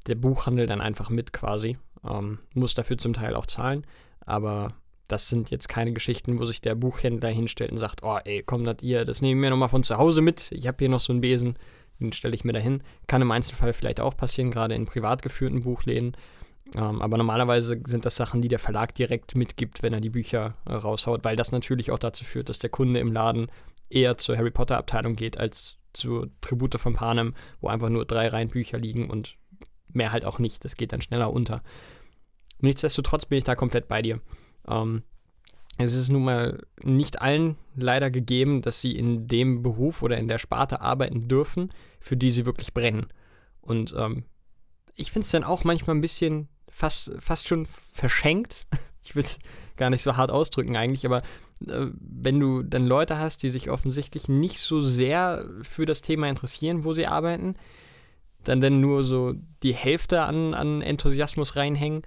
der 0.07 0.15
Buchhandel 0.15 0.67
dann 0.67 0.81
einfach 0.81 1.11
mit 1.11 1.33
quasi. 1.33 1.79
Ähm, 2.09 2.39
muss 2.55 2.75
dafür 2.75 2.97
zum 2.97 3.13
Teil 3.13 3.35
auch 3.35 3.47
zahlen, 3.47 3.87
aber 4.25 4.75
das 5.09 5.29
sind 5.29 5.51
jetzt 5.51 5.69
keine 5.69 5.93
Geschichten, 5.93 6.39
wo 6.39 6.45
sich 6.45 6.61
der 6.61 6.75
Buchhändler 6.75 7.29
hinstellt 7.29 7.73
und 7.73 7.77
sagt, 7.77 8.03
oh 8.03 8.19
ey, 8.25 8.43
komm 8.45 8.65
das 8.65 8.77
ihr, 8.81 9.05
das 9.05 9.23
nehme 9.23 9.39
ich 9.39 9.41
mir 9.41 9.51
nochmal 9.51 9.69
von 9.69 9.83
zu 9.83 9.99
Hause 9.99 10.23
mit, 10.23 10.53
ich 10.53 10.67
habe 10.67 10.77
hier 10.79 10.89
noch 10.89 11.01
so 11.01 11.13
einen 11.13 11.21
Besen, 11.21 11.57
den 12.01 12.13
stelle 12.13 12.35
ich 12.35 12.45
mir 12.45 12.53
dahin. 12.53 12.83
Kann 13.07 13.23
im 13.23 13.31
Einzelfall 13.31 13.73
vielleicht 13.73 14.01
auch 14.01 14.17
passieren, 14.17 14.51
gerade 14.51 14.75
in 14.75 14.87
privat 14.87 15.23
geführten 15.23 15.63
Buchläden. 15.63 16.17
Ähm, 16.77 17.03
aber 17.03 17.17
normalerweise 17.17 17.81
sind 17.87 18.05
das 18.05 18.17
Sachen, 18.17 18.43
die 18.43 18.49
der 18.49 18.59
Verlag 18.59 18.95
direkt 18.95 19.35
mitgibt, 19.35 19.83
wenn 19.83 19.93
er 19.93 20.01
die 20.01 20.11
Bücher 20.11 20.55
äh, 20.67 20.73
raushaut, 20.75 21.25
weil 21.25 21.37
das 21.37 21.53
natürlich 21.53 21.91
auch 21.91 21.99
dazu 21.99 22.25
führt, 22.25 22.49
dass 22.49 22.59
der 22.59 22.71
Kunde 22.71 23.01
im 23.01 23.13
Laden 23.13 23.51
eher 23.89 24.17
zur 24.19 24.37
Harry 24.37 24.51
Potter 24.51 24.79
Abteilung 24.79 25.17
geht 25.17 25.37
als 25.37 25.79
zur 25.93 26.31
Tribute 26.41 26.79
von 26.79 26.95
Panem, 26.95 27.35
wo 27.61 27.69
einfach 27.69 27.89
nur 27.89 28.05
drei 28.05 28.29
Reihen 28.29 28.49
Bücher 28.49 28.79
liegen 28.79 29.11
und 29.11 29.37
mehr 29.89 30.13
halt 30.13 30.25
auch 30.25 30.39
nicht. 30.39 30.65
Das 30.65 30.77
geht 30.77 30.93
dann 30.93 31.03
schneller 31.03 31.33
unter. 31.33 31.63
Nichtsdestotrotz 32.61 33.27
bin 33.27 33.39
ich 33.39 33.45
da 33.45 33.57
komplett 33.57 33.89
bei 33.89 34.03
dir. 34.03 34.21
Ähm, 34.69 35.03
es 35.79 35.95
ist 35.95 36.11
nun 36.11 36.25
mal 36.25 36.63
nicht 36.83 37.23
allen 37.23 37.57
leider 37.75 38.11
gegeben, 38.11 38.63
dass 38.63 38.81
sie 38.81 38.95
in 38.95 39.27
dem 39.27 39.63
Beruf 39.63 40.03
oder 40.03 40.19
in 40.19 40.29
der 40.29 40.39
Sparte 40.39 40.81
arbeiten 40.81 41.27
dürfen, 41.27 41.71
für 42.01 42.17
die 42.17 42.31
sie 42.31 42.45
wirklich 42.45 42.75
brennen. 42.75 43.07
Und 43.63 43.95
ähm, 43.97 44.25
ich 44.95 45.11
finde 45.11 45.25
es 45.25 45.31
dann 45.31 45.45
auch 45.45 45.65
manchmal 45.65 45.97
ein 45.97 46.03
bisschen 46.03 46.49
fast, 46.71 47.13
fast 47.19 47.49
schon 47.49 47.67
verschenkt. 47.93 48.67
Ich 49.03 49.17
will 49.17 49.25
es 49.25 49.41
gar 49.77 49.91
nicht 49.91 50.03
so 50.03 50.17
hart 50.17 50.31
ausdrücken 50.31 50.77
eigentlich, 50.77 51.05
aber 51.05 51.23
äh, 51.67 51.87
wenn 51.99 52.39
du 52.39 52.63
dann 52.63 52.87
Leute 52.87 53.19
hast, 53.19 53.43
die 53.43 53.51
sich 53.51 53.71
offensichtlich 53.71 54.29
nicht 54.29 54.59
so 54.59 54.83
sehr 54.83 55.47
für 55.63 55.87
das 55.87 56.01
Thema 56.01 56.29
interessieren, 56.29 56.85
wo 56.85 56.93
sie 56.93 57.07
arbeiten, 57.07 57.55
dann 58.45 58.61
dann 58.61 58.81
nur 58.81 59.03
so 59.03 59.35
die 59.63 59.75
Hälfte 59.75 60.23
an, 60.23 60.55
an 60.55 60.83
Enthusiasmus 60.83 61.57
reinhängen, 61.57 62.03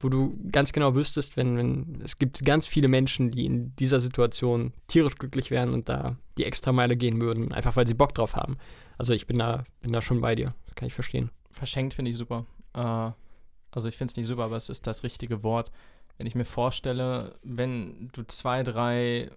wo 0.00 0.08
du 0.08 0.38
ganz 0.50 0.72
genau 0.72 0.94
wüsstest, 0.94 1.36
wenn, 1.36 1.56
wenn 1.56 2.00
es 2.02 2.16
gibt 2.16 2.44
ganz 2.44 2.66
viele 2.66 2.88
Menschen, 2.88 3.30
die 3.30 3.44
in 3.44 3.76
dieser 3.76 4.00
Situation 4.00 4.72
tierisch 4.88 5.16
glücklich 5.16 5.50
wären 5.50 5.74
und 5.74 5.88
da 5.88 6.16
die 6.38 6.44
Extrameile 6.44 6.96
gehen 6.96 7.20
würden, 7.20 7.52
einfach 7.52 7.76
weil 7.76 7.86
sie 7.86 7.94
Bock 7.94 8.14
drauf 8.14 8.34
haben. 8.34 8.56
Also 8.96 9.12
ich 9.12 9.26
bin 9.26 9.38
da, 9.38 9.64
bin 9.82 9.92
da 9.92 10.00
schon 10.00 10.20
bei 10.20 10.34
dir. 10.34 10.54
Kann 10.74 10.88
ich 10.88 10.94
verstehen. 10.94 11.30
Verschenkt 11.50 11.94
finde 11.94 12.10
ich 12.10 12.16
super. 12.16 12.46
Äh, 12.74 13.10
also 13.72 13.88
ich 13.88 13.96
finde 13.96 14.12
es 14.12 14.16
nicht 14.16 14.26
super, 14.26 14.44
aber 14.44 14.56
es 14.56 14.68
ist 14.68 14.86
das 14.86 15.02
richtige 15.02 15.42
Wort. 15.42 15.70
Wenn 16.18 16.26
ich 16.26 16.34
mir 16.34 16.44
vorstelle, 16.44 17.36
wenn 17.42 18.10
du 18.12 18.22
zwei, 18.24 18.62
drei, 18.62 19.30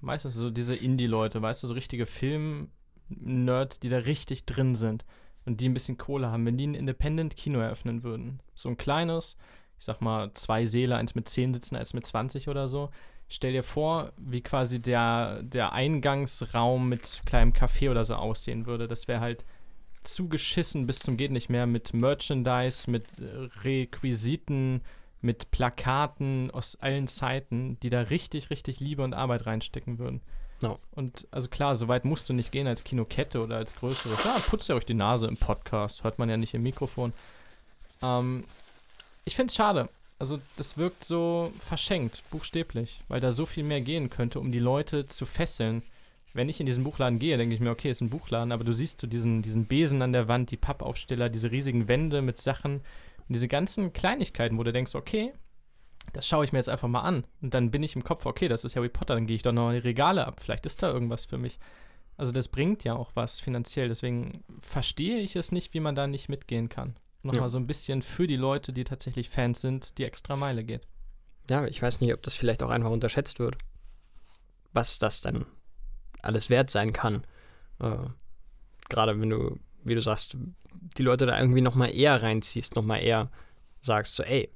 meistens 0.00 0.34
so 0.34 0.50
diese 0.50 0.74
Indie-Leute, 0.74 1.42
weißt 1.42 1.62
du, 1.62 1.66
so 1.66 1.74
richtige 1.74 2.06
Film-Nerds, 2.06 3.80
die 3.80 3.88
da 3.88 3.98
richtig 3.98 4.44
drin 4.44 4.74
sind 4.74 5.04
und 5.46 5.60
die 5.60 5.68
ein 5.68 5.74
bisschen 5.74 5.98
Kohle 5.98 6.30
haben, 6.30 6.46
wenn 6.46 6.58
die 6.58 6.66
ein 6.66 6.74
Independent-Kino 6.74 7.58
eröffnen 7.58 8.02
würden, 8.02 8.40
so 8.54 8.68
ein 8.68 8.76
kleines, 8.76 9.36
ich 9.78 9.84
sag 9.84 10.00
mal, 10.00 10.32
zwei 10.34 10.66
Seele, 10.66 10.96
eins 10.96 11.14
mit 11.14 11.28
zehn 11.28 11.54
sitzen, 11.54 11.76
eins 11.76 11.94
mit 11.94 12.06
20 12.06 12.48
oder 12.48 12.68
so. 12.68 12.90
Stell 13.28 13.52
dir 13.52 13.62
vor, 13.62 14.12
wie 14.16 14.40
quasi 14.40 14.80
der, 14.80 15.42
der 15.42 15.72
Eingangsraum 15.72 16.88
mit 16.88 17.22
kleinem 17.26 17.52
Café 17.52 17.90
oder 17.90 18.04
so 18.04 18.14
aussehen 18.14 18.66
würde. 18.66 18.88
Das 18.88 19.06
wäre 19.06 19.20
halt 19.20 19.44
zugeschissen 20.14 20.86
bis 20.86 21.00
zum 21.00 21.16
geht 21.16 21.30
nicht 21.30 21.48
mehr 21.48 21.66
mit 21.66 21.94
Merchandise, 21.94 22.90
mit 22.90 23.04
äh, 23.18 23.48
Requisiten, 23.62 24.82
mit 25.20 25.50
Plakaten 25.50 26.50
aus 26.50 26.76
allen 26.76 27.08
Zeiten, 27.08 27.78
die 27.80 27.88
da 27.88 28.02
richtig, 28.02 28.50
richtig 28.50 28.80
Liebe 28.80 29.02
und 29.02 29.14
Arbeit 29.14 29.46
reinstecken 29.46 29.98
würden. 29.98 30.20
No. 30.60 30.78
Und 30.92 31.26
also 31.30 31.48
klar, 31.48 31.76
so 31.76 31.88
weit 31.88 32.04
musst 32.04 32.28
du 32.28 32.32
nicht 32.32 32.52
gehen 32.52 32.66
als 32.66 32.84
Kinokette 32.84 33.40
oder 33.40 33.56
als 33.56 33.74
größere. 33.74 34.16
Ja, 34.24 34.38
putzt 34.40 34.68
ja 34.68 34.74
euch 34.74 34.86
die 34.86 34.94
Nase 34.94 35.26
im 35.26 35.36
Podcast, 35.36 36.04
hört 36.04 36.18
man 36.18 36.28
ja 36.28 36.36
nicht 36.36 36.54
im 36.54 36.62
Mikrofon. 36.62 37.12
Ähm, 38.02 38.44
ich 39.24 39.36
finde 39.36 39.50
es 39.50 39.56
schade. 39.56 39.88
Also, 40.18 40.40
das 40.56 40.76
wirkt 40.76 41.04
so 41.04 41.52
verschenkt, 41.60 42.24
buchstäblich, 42.30 42.98
weil 43.06 43.20
da 43.20 43.30
so 43.30 43.46
viel 43.46 43.62
mehr 43.62 43.80
gehen 43.80 44.10
könnte, 44.10 44.40
um 44.40 44.50
die 44.50 44.58
Leute 44.58 45.06
zu 45.06 45.26
fesseln. 45.26 45.84
Wenn 46.38 46.48
ich 46.48 46.60
in 46.60 46.66
diesen 46.66 46.84
Buchladen 46.84 47.18
gehe, 47.18 47.36
denke 47.36 47.54
ich 47.54 47.60
mir, 47.60 47.70
okay, 47.70 47.90
ist 47.90 48.00
ein 48.00 48.08
Buchladen, 48.08 48.52
aber 48.52 48.64
du 48.64 48.72
siehst 48.72 49.00
so 49.00 49.06
diesen, 49.06 49.42
diesen 49.42 49.66
Besen 49.66 50.00
an 50.00 50.12
der 50.12 50.28
Wand, 50.28 50.50
die 50.50 50.56
Pappaufsteller, 50.56 51.28
diese 51.28 51.50
riesigen 51.50 51.88
Wände 51.88 52.22
mit 52.22 52.38
Sachen 52.38 52.76
und 52.76 53.34
diese 53.34 53.48
ganzen 53.48 53.92
Kleinigkeiten, 53.92 54.56
wo 54.56 54.62
du 54.62 54.72
denkst, 54.72 54.94
okay, 54.94 55.34
das 56.14 56.26
schaue 56.26 56.46
ich 56.46 56.52
mir 56.52 56.58
jetzt 56.58 56.70
einfach 56.70 56.88
mal 56.88 57.02
an. 57.02 57.26
Und 57.42 57.52
dann 57.52 57.70
bin 57.70 57.82
ich 57.82 57.94
im 57.94 58.04
Kopf, 58.04 58.24
okay, 58.24 58.48
das 58.48 58.64
ist 58.64 58.76
Harry 58.76 58.88
Potter, 58.88 59.14
dann 59.14 59.26
gehe 59.26 59.36
ich 59.36 59.42
doch 59.42 59.52
noch 59.52 59.68
in 59.68 59.74
die 59.74 59.86
Regale 59.86 60.26
ab. 60.26 60.40
Vielleicht 60.40 60.64
ist 60.64 60.82
da 60.82 60.90
irgendwas 60.90 61.26
für 61.26 61.36
mich. 61.36 61.58
Also 62.16 62.32
das 62.32 62.48
bringt 62.48 62.82
ja 62.84 62.94
auch 62.94 63.10
was 63.14 63.40
finanziell. 63.40 63.88
Deswegen 63.88 64.42
verstehe 64.60 65.18
ich 65.18 65.36
es 65.36 65.52
nicht, 65.52 65.74
wie 65.74 65.80
man 65.80 65.94
da 65.94 66.06
nicht 66.06 66.30
mitgehen 66.30 66.70
kann 66.70 66.94
nochmal 67.22 67.44
ja. 67.44 67.48
so 67.48 67.58
ein 67.58 67.66
bisschen 67.66 68.02
für 68.02 68.26
die 68.26 68.36
Leute, 68.36 68.72
die 68.72 68.84
tatsächlich 68.84 69.28
Fans 69.28 69.60
sind, 69.60 69.98
die 69.98 70.04
extra 70.04 70.36
Meile 70.36 70.64
geht. 70.64 70.86
Ja, 71.48 71.66
ich 71.66 71.80
weiß 71.80 72.00
nicht, 72.00 72.12
ob 72.12 72.22
das 72.22 72.34
vielleicht 72.34 72.62
auch 72.62 72.70
einfach 72.70 72.90
unterschätzt 72.90 73.38
wird, 73.38 73.56
was 74.72 74.98
das 74.98 75.20
dann 75.20 75.46
alles 76.22 76.50
wert 76.50 76.70
sein 76.70 76.92
kann. 76.92 77.24
Äh, 77.80 77.96
Gerade 78.88 79.20
wenn 79.20 79.30
du, 79.30 79.58
wie 79.84 79.94
du 79.94 80.00
sagst, 80.00 80.36
die 80.96 81.02
Leute 81.02 81.26
da 81.26 81.38
irgendwie 81.38 81.60
nochmal 81.60 81.94
eher 81.94 82.22
reinziehst, 82.22 82.74
nochmal 82.74 83.02
eher 83.02 83.30
sagst 83.80 84.14
so, 84.14 84.22
ey, 84.22 84.50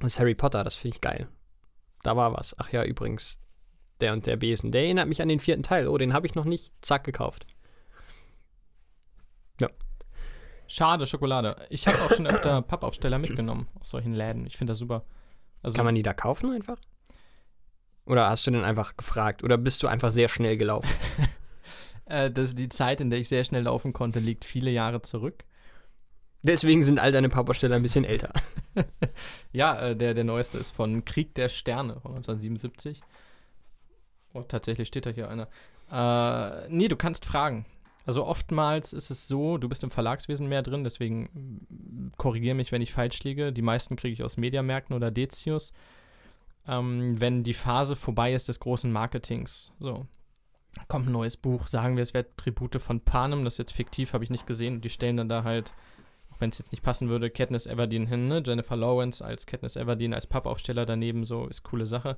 das 0.00 0.14
ist 0.14 0.20
Harry 0.20 0.34
Potter, 0.34 0.64
das 0.64 0.74
finde 0.74 0.96
ich 0.96 1.00
geil. 1.00 1.28
Da 2.02 2.16
war 2.16 2.32
was. 2.32 2.54
Ach 2.58 2.70
ja, 2.72 2.84
übrigens, 2.84 3.38
der 4.00 4.12
und 4.12 4.26
der 4.26 4.36
Besen, 4.36 4.72
der 4.72 4.84
erinnert 4.84 5.08
mich 5.08 5.22
an 5.22 5.28
den 5.28 5.40
vierten 5.40 5.62
Teil. 5.62 5.88
Oh, 5.88 5.98
den 5.98 6.12
habe 6.12 6.26
ich 6.26 6.34
noch 6.34 6.44
nicht. 6.44 6.72
Zack, 6.80 7.04
gekauft. 7.04 7.46
Schade, 10.72 11.06
Schokolade. 11.06 11.54
Ich 11.68 11.86
habe 11.86 12.00
auch 12.02 12.10
schon 12.10 12.26
öfter 12.26 12.62
Pappaufsteller 12.62 13.18
mitgenommen 13.18 13.68
aus 13.78 13.90
solchen 13.90 14.14
Läden. 14.14 14.46
Ich 14.46 14.56
finde 14.56 14.70
das 14.70 14.78
super. 14.78 15.04
Also, 15.62 15.76
Kann 15.76 15.84
man 15.84 15.94
die 15.94 16.02
da 16.02 16.14
kaufen 16.14 16.50
einfach? 16.50 16.78
Oder 18.04 18.28
hast 18.28 18.46
du 18.46 18.50
den 18.50 18.64
einfach 18.64 18.96
gefragt? 18.96 19.44
Oder 19.44 19.58
bist 19.58 19.82
du 19.82 19.88
einfach 19.88 20.10
sehr 20.10 20.28
schnell 20.28 20.56
gelaufen? 20.56 20.90
äh, 22.06 22.30
das, 22.30 22.54
die 22.54 22.68
Zeit, 22.68 23.00
in 23.00 23.10
der 23.10 23.20
ich 23.20 23.28
sehr 23.28 23.44
schnell 23.44 23.62
laufen 23.62 23.92
konnte, 23.92 24.18
liegt 24.18 24.44
viele 24.44 24.70
Jahre 24.70 25.02
zurück. 25.02 25.44
Deswegen 26.42 26.82
sind 26.82 26.98
all 26.98 27.12
deine 27.12 27.28
Pappaufsteller 27.28 27.76
ein 27.76 27.82
bisschen 27.82 28.04
älter. 28.04 28.32
ja, 29.52 29.80
äh, 29.80 29.96
der, 29.96 30.14
der 30.14 30.24
neueste 30.24 30.58
ist 30.58 30.72
von 30.72 31.04
Krieg 31.04 31.34
der 31.34 31.48
Sterne 31.48 32.00
von 32.00 32.16
1977. 32.16 33.00
Oh, 34.34 34.42
tatsächlich 34.42 34.88
steht 34.88 35.06
da 35.06 35.10
hier 35.10 35.28
einer. 35.28 35.48
Äh, 35.90 36.68
nee, 36.68 36.88
du 36.88 36.96
kannst 36.96 37.24
fragen. 37.24 37.66
Also 38.04 38.26
oftmals 38.26 38.92
ist 38.92 39.10
es 39.10 39.28
so, 39.28 39.58
du 39.58 39.68
bist 39.68 39.84
im 39.84 39.92
Verlagswesen 39.92 40.48
mehr 40.48 40.62
drin, 40.62 40.82
deswegen 40.82 42.10
korrigiere 42.16 42.56
mich, 42.56 42.72
wenn 42.72 42.82
ich 42.82 42.92
falsch 42.92 43.22
liege. 43.22 43.52
Die 43.52 43.62
meisten 43.62 43.94
kriege 43.94 44.14
ich 44.14 44.24
aus 44.24 44.36
Mediamärkten 44.36 44.96
oder 44.96 45.12
Decius. 45.12 45.72
Ähm, 46.66 47.20
wenn 47.20 47.42
die 47.42 47.54
Phase 47.54 47.96
vorbei 47.96 48.34
ist 48.34 48.48
des 48.48 48.60
großen 48.60 48.90
Marketings, 48.90 49.72
so, 49.80 50.06
kommt 50.88 51.08
ein 51.08 51.12
neues 51.12 51.36
Buch, 51.36 51.66
sagen 51.66 51.96
wir, 51.96 52.02
es 52.02 52.14
wäre 52.14 52.26
Tribute 52.36 52.80
von 52.80 53.00
Panem, 53.00 53.44
das 53.44 53.54
ist 53.54 53.58
jetzt 53.58 53.72
fiktiv, 53.72 54.12
habe 54.12 54.24
ich 54.24 54.30
nicht 54.30 54.46
gesehen. 54.46 54.74
Und 54.76 54.84
die 54.84 54.90
stellen 54.90 55.16
dann 55.16 55.28
da 55.28 55.44
halt, 55.44 55.74
auch 56.30 56.40
wenn 56.40 56.50
es 56.50 56.58
jetzt 56.58 56.72
nicht 56.72 56.82
passen 56.82 57.08
würde, 57.08 57.30
Katniss 57.30 57.66
Everdeen 57.66 58.06
hin, 58.06 58.28
ne? 58.28 58.42
Jennifer 58.44 58.76
Lawrence 58.76 59.24
als 59.24 59.46
Katniss 59.46 59.76
Everdeen, 59.76 60.14
als 60.14 60.26
Pappaufsteller 60.26 60.86
daneben, 60.86 61.24
so, 61.24 61.46
ist 61.46 61.62
coole 61.62 61.86
Sache. 61.86 62.16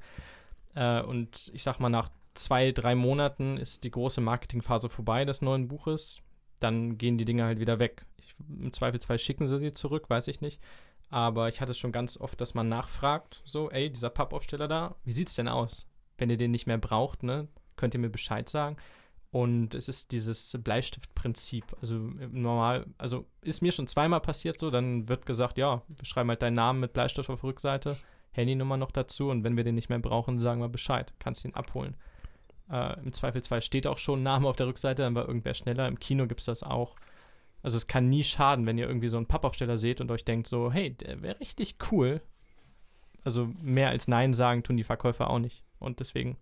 Äh, 0.75 1.03
und 1.03 1.51
ich 1.55 1.63
sag 1.63 1.81
mal, 1.81 1.89
nach 1.89 2.11
zwei, 2.35 2.73
drei 2.73 2.95
Monaten 2.95 3.57
ist 3.57 3.85
die 3.85 3.91
große 3.91 4.21
Marketingphase 4.21 4.89
vorbei 4.89 5.25
des 5.25 5.43
neuen 5.43 5.69
Buches. 5.69 6.19
Dann 6.61 6.99
gehen 6.99 7.19
die 7.19 7.25
Dinge 7.25 7.45
halt 7.45 7.61
wieder 7.61 7.79
weg. 7.79 8.07
Ich, 8.19 8.35
Im 8.49 8.73
Zweifelsfall 8.73 9.19
schicken 9.19 9.47
sie 9.47 9.59
sie 9.59 9.73
zurück, 9.73 10.09
weiß 10.09 10.29
ich 10.29 10.41
nicht. 10.41 10.61
Aber 11.11 11.49
ich 11.49 11.61
hatte 11.61 11.73
es 11.73 11.79
schon 11.79 11.93
ganz 11.93 12.17
oft, 12.17 12.41
dass 12.41 12.55
man 12.55 12.69
nachfragt, 12.69 13.43
so, 13.45 13.71
ey, 13.71 13.91
dieser 13.91 14.11
Pappaufsteller 14.11 14.69
da, 14.69 14.97
wie 15.05 15.13
sieht's 15.13 15.35
denn 15.35 15.49
aus? 15.49 15.87
Wenn 16.19 16.31
ihr 16.31 16.37
den 16.37 16.51
nicht 16.51 16.67
mehr 16.67 16.79
braucht, 16.79 17.23
ne, 17.23 17.49
könnt 17.77 17.95
ihr 17.95 18.01
mir 18.01 18.11
Bescheid 18.11 18.49
sagen. 18.49 18.77
Und 19.31 19.75
es 19.75 19.89
ist 19.89 20.13
dieses 20.13 20.57
Bleistiftprinzip. 20.63 21.77
Also 21.81 21.97
normal, 21.97 22.87
also 22.99 23.27
ist 23.41 23.63
mir 23.63 23.73
schon 23.73 23.89
zweimal 23.89 24.21
passiert 24.21 24.61
so, 24.61 24.71
dann 24.71 25.09
wird 25.09 25.27
gesagt, 25.27 25.59
ja, 25.59 25.83
wir 25.89 26.05
schreiben 26.05 26.29
halt 26.29 26.43
deinen 26.43 26.55
Namen 26.55 26.81
mit 26.81 26.93
Bleistift 26.93 27.29
auf 27.31 27.43
Rückseite. 27.43 27.97
Handynummer 28.35 28.77
noch 28.77 28.91
dazu 28.91 29.31
und 29.31 29.45
wenn 29.45 29.57
wir 29.57 29.65
den 29.65 29.75
nicht 29.75 29.89
mehr 29.89 29.99
brauchen, 29.99 30.39
sagen 30.39 30.61
wir 30.61 30.69
Bescheid, 30.69 31.13
kannst 31.19 31.45
ihn 31.45 31.55
abholen. 31.55 31.97
Äh, 32.71 33.01
Im 33.01 33.13
Zweifelsfall 33.13 33.63
steht 33.63 33.87
auch 33.87 33.99
schon 33.99 34.21
ein 34.21 34.25
Name 34.25 34.49
auf 34.49 34.57
der 34.57 34.67
Rückseite, 34.67 35.03
dann 35.03 35.15
war 35.15 35.27
irgendwer 35.27 35.55
schneller. 35.55 35.89
Im 35.89 35.99
Kino 35.99 36.27
gibt 36.27 36.41
es 36.41 36.47
das 36.47 36.63
auch. 36.63 36.97
Also 37.64 37.78
es 37.78 37.87
kann 37.87 38.11
nie 38.11 38.23
schaden, 38.23 38.66
wenn 38.66 38.76
ihr 38.76 38.87
irgendwie 38.87 39.09
so 39.09 39.16
einen 39.16 39.25
Pappaufsteller 39.25 39.78
seht 39.78 40.02
und 40.02 40.11
euch 40.11 40.23
denkt 40.23 40.47
so, 40.47 40.71
hey, 40.71 40.90
der 40.90 41.23
wäre 41.23 41.40
richtig 41.40 41.76
cool. 41.90 42.21
Also 43.25 43.49
mehr 43.62 43.88
als 43.88 44.06
Nein 44.06 44.35
sagen 44.35 44.62
tun 44.62 44.76
die 44.76 44.85
Verkäufer 44.85 45.30
auch 45.30 45.38
nicht. 45.38 45.64
Und 45.78 45.99
deswegen, 45.99 46.37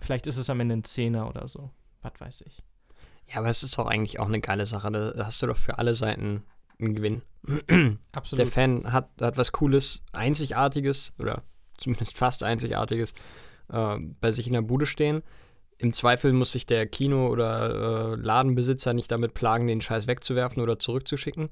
vielleicht 0.00 0.26
ist 0.26 0.36
es 0.36 0.50
am 0.50 0.58
Ende 0.58 0.74
ein 0.74 0.82
Zehner 0.82 1.28
oder 1.28 1.46
so. 1.46 1.70
Was 2.02 2.14
weiß 2.18 2.42
ich. 2.48 2.64
Ja, 3.28 3.36
aber 3.36 3.48
es 3.48 3.62
ist 3.62 3.78
doch 3.78 3.86
eigentlich 3.86 4.18
auch 4.18 4.26
eine 4.26 4.40
geile 4.40 4.66
Sache. 4.66 4.90
Da 4.90 5.24
hast 5.24 5.40
du 5.40 5.46
doch 5.46 5.56
für 5.56 5.78
alle 5.78 5.94
Seiten 5.94 6.42
einen 6.80 6.96
Gewinn. 6.96 7.22
Absolut. 8.10 8.40
Der 8.40 8.52
Fan 8.52 8.92
hat, 8.92 9.10
hat 9.20 9.38
was 9.38 9.52
Cooles, 9.52 10.02
Einzigartiges 10.12 11.12
oder 11.20 11.44
zumindest 11.78 12.18
fast 12.18 12.42
Einzigartiges 12.42 13.14
äh, 13.68 13.98
bei 14.20 14.32
sich 14.32 14.48
in 14.48 14.52
der 14.54 14.62
Bude 14.62 14.86
stehen. 14.86 15.22
Im 15.78 15.92
Zweifel 15.92 16.32
muss 16.32 16.52
sich 16.52 16.66
der 16.66 16.86
Kino- 16.86 17.28
oder 17.28 18.12
äh, 18.12 18.14
Ladenbesitzer 18.16 18.94
nicht 18.94 19.10
damit 19.10 19.34
plagen, 19.34 19.66
den 19.66 19.80
Scheiß 19.80 20.06
wegzuwerfen 20.06 20.62
oder 20.62 20.78
zurückzuschicken. 20.78 21.50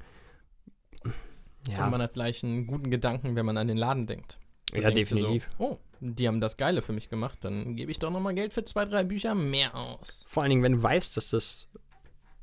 Und 1.66 1.90
man 1.90 2.02
hat 2.02 2.14
gleich 2.14 2.42
einen 2.42 2.66
guten 2.66 2.90
Gedanken, 2.90 3.36
wenn 3.36 3.46
man 3.46 3.56
an 3.56 3.68
den 3.68 3.76
Laden 3.76 4.06
denkt. 4.06 4.38
Du 4.72 4.80
ja, 4.80 4.90
definitiv. 4.90 5.48
So, 5.58 5.64
oh, 5.64 5.78
die 6.00 6.26
haben 6.26 6.40
das 6.40 6.56
Geile 6.56 6.82
für 6.82 6.92
mich 6.92 7.08
gemacht, 7.08 7.38
dann 7.42 7.76
gebe 7.76 7.90
ich 7.90 7.98
doch 7.98 8.10
nochmal 8.10 8.34
Geld 8.34 8.52
für 8.52 8.64
zwei, 8.64 8.84
drei 8.84 9.04
Bücher 9.04 9.34
mehr 9.34 9.74
aus. 9.74 10.24
Vor 10.26 10.42
allen 10.42 10.50
Dingen, 10.50 10.62
wenn 10.62 10.72
du 10.72 10.82
weißt, 10.82 11.16
dass 11.16 11.30
das 11.30 11.68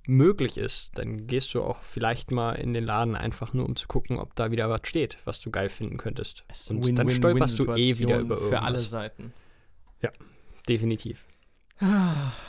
möglich 0.05 0.57
ist, 0.57 0.91
dann 0.95 1.27
gehst 1.27 1.53
du 1.53 1.61
auch 1.61 1.83
vielleicht 1.83 2.31
mal 2.31 2.53
in 2.53 2.73
den 2.73 2.83
Laden 2.83 3.15
einfach 3.15 3.53
nur, 3.53 3.65
um 3.65 3.75
zu 3.75 3.87
gucken, 3.87 4.17
ob 4.17 4.35
da 4.35 4.51
wieder 4.51 4.69
was 4.69 4.81
steht, 4.83 5.17
was 5.25 5.39
du 5.39 5.51
geil 5.51 5.69
finden 5.69 5.97
könntest. 5.97 6.45
Es 6.47 6.69
Und 6.69 6.83
eine 6.83 6.93
dann 6.93 7.09
stolperst 7.09 7.59
du 7.59 7.73
eh 7.73 7.97
wieder 7.99 8.19
über 8.19 8.37
Für 8.37 8.61
alle 8.61 8.77
irgendwas. 8.77 8.89
Seiten. 8.89 9.33
Definitiv. 10.67 11.25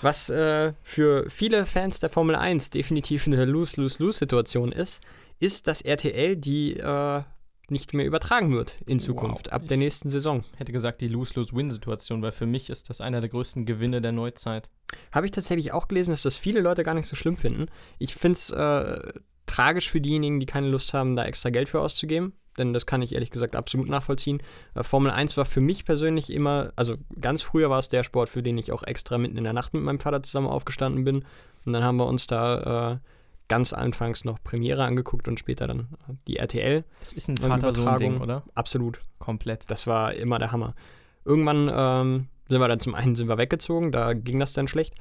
Was 0.02 0.28
äh, 0.30 0.72
für 0.82 1.28
viele 1.30 1.66
Fans 1.66 2.00
der 2.00 2.10
Formel 2.10 2.34
1 2.36 2.70
definitiv 2.70 3.26
eine 3.26 3.44
Lose-Lose-Lose-Situation 3.44 4.72
ist, 4.72 5.02
ist, 5.38 5.66
dass 5.66 5.82
RTL 5.82 6.36
die 6.36 6.76
äh, 6.76 7.22
nicht 7.68 7.94
mehr 7.94 8.06
übertragen 8.06 8.52
wird 8.52 8.76
in 8.86 8.98
Zukunft, 8.98 9.46
Wow. 9.46 9.52
ab 9.54 9.68
der 9.68 9.76
nächsten 9.76 10.10
Saison. 10.10 10.44
hätte 10.56 10.72
gesagt, 10.72 11.00
die 11.00 11.08
Lose-Lose-Win-Situation, 11.08 12.20
weil 12.22 12.32
für 12.32 12.46
mich 12.46 12.68
ist 12.70 12.90
das 12.90 13.00
einer 13.00 13.20
der 13.20 13.30
größten 13.30 13.64
Gewinne 13.66 14.00
der 14.00 14.12
Neuzeit. 14.12 14.68
Habe 15.12 15.26
ich 15.26 15.32
tatsächlich 15.32 15.72
auch 15.72 15.86
gelesen, 15.86 16.10
dass 16.10 16.22
das 16.22 16.36
viele 16.36 16.60
Leute 16.60 16.82
gar 16.82 16.94
nicht 16.94 17.06
so 17.06 17.14
schlimm 17.14 17.36
finden. 17.36 17.66
Ich 17.98 18.14
finde 18.16 18.32
es 18.36 18.50
äh, 18.50 19.12
tragisch 19.46 19.88
für 19.88 20.00
diejenigen, 20.00 20.40
die 20.40 20.46
keine 20.46 20.68
Lust 20.68 20.92
haben, 20.94 21.14
da 21.14 21.24
extra 21.24 21.50
Geld 21.50 21.68
für 21.68 21.80
auszugeben. 21.80 22.32
Denn 22.58 22.72
das 22.72 22.86
kann 22.86 23.02
ich 23.02 23.14
ehrlich 23.14 23.30
gesagt 23.30 23.54
absolut 23.54 23.88
nachvollziehen. 23.88 24.42
Äh, 24.74 24.82
Formel 24.82 25.10
1 25.10 25.36
war 25.36 25.44
für 25.44 25.60
mich 25.60 25.84
persönlich 25.84 26.32
immer, 26.32 26.72
also 26.76 26.96
ganz 27.20 27.42
früher 27.42 27.70
war 27.70 27.78
es 27.78 27.88
der 27.88 28.04
Sport, 28.04 28.28
für 28.28 28.42
den 28.42 28.58
ich 28.58 28.72
auch 28.72 28.82
extra 28.82 29.18
mitten 29.18 29.36
in 29.36 29.44
der 29.44 29.52
Nacht 29.52 29.72
mit 29.74 29.82
meinem 29.82 30.00
Vater 30.00 30.22
zusammen 30.22 30.48
aufgestanden 30.48 31.04
bin. 31.04 31.24
Und 31.64 31.72
dann 31.72 31.84
haben 31.84 31.96
wir 31.96 32.06
uns 32.06 32.26
da 32.26 32.92
äh, 32.92 32.98
ganz 33.48 33.72
anfangs 33.72 34.24
noch 34.24 34.42
Premiere 34.42 34.84
angeguckt 34.84 35.28
und 35.28 35.38
später 35.38 35.66
dann 35.66 35.80
äh, 36.08 36.14
die 36.26 36.36
RTL. 36.36 36.84
Es 37.02 37.12
ist 37.12 37.28
ein 37.28 37.38
Und 37.38 37.48
Vater-Sohn-Ding, 37.48 38.20
oder? 38.20 38.44
Absolut. 38.54 39.00
Komplett. 39.18 39.64
Das 39.68 39.86
war 39.86 40.14
immer 40.14 40.38
der 40.38 40.52
Hammer. 40.52 40.74
Irgendwann 41.24 41.70
ähm, 41.72 42.28
sind 42.48 42.60
wir 42.60 42.68
dann 42.68 42.80
zum 42.80 42.94
einen 42.94 43.14
sind 43.14 43.28
wir 43.28 43.38
weggezogen, 43.38 43.92
da 43.92 44.12
ging 44.12 44.40
das 44.40 44.52
dann 44.52 44.68
schlecht. 44.68 44.94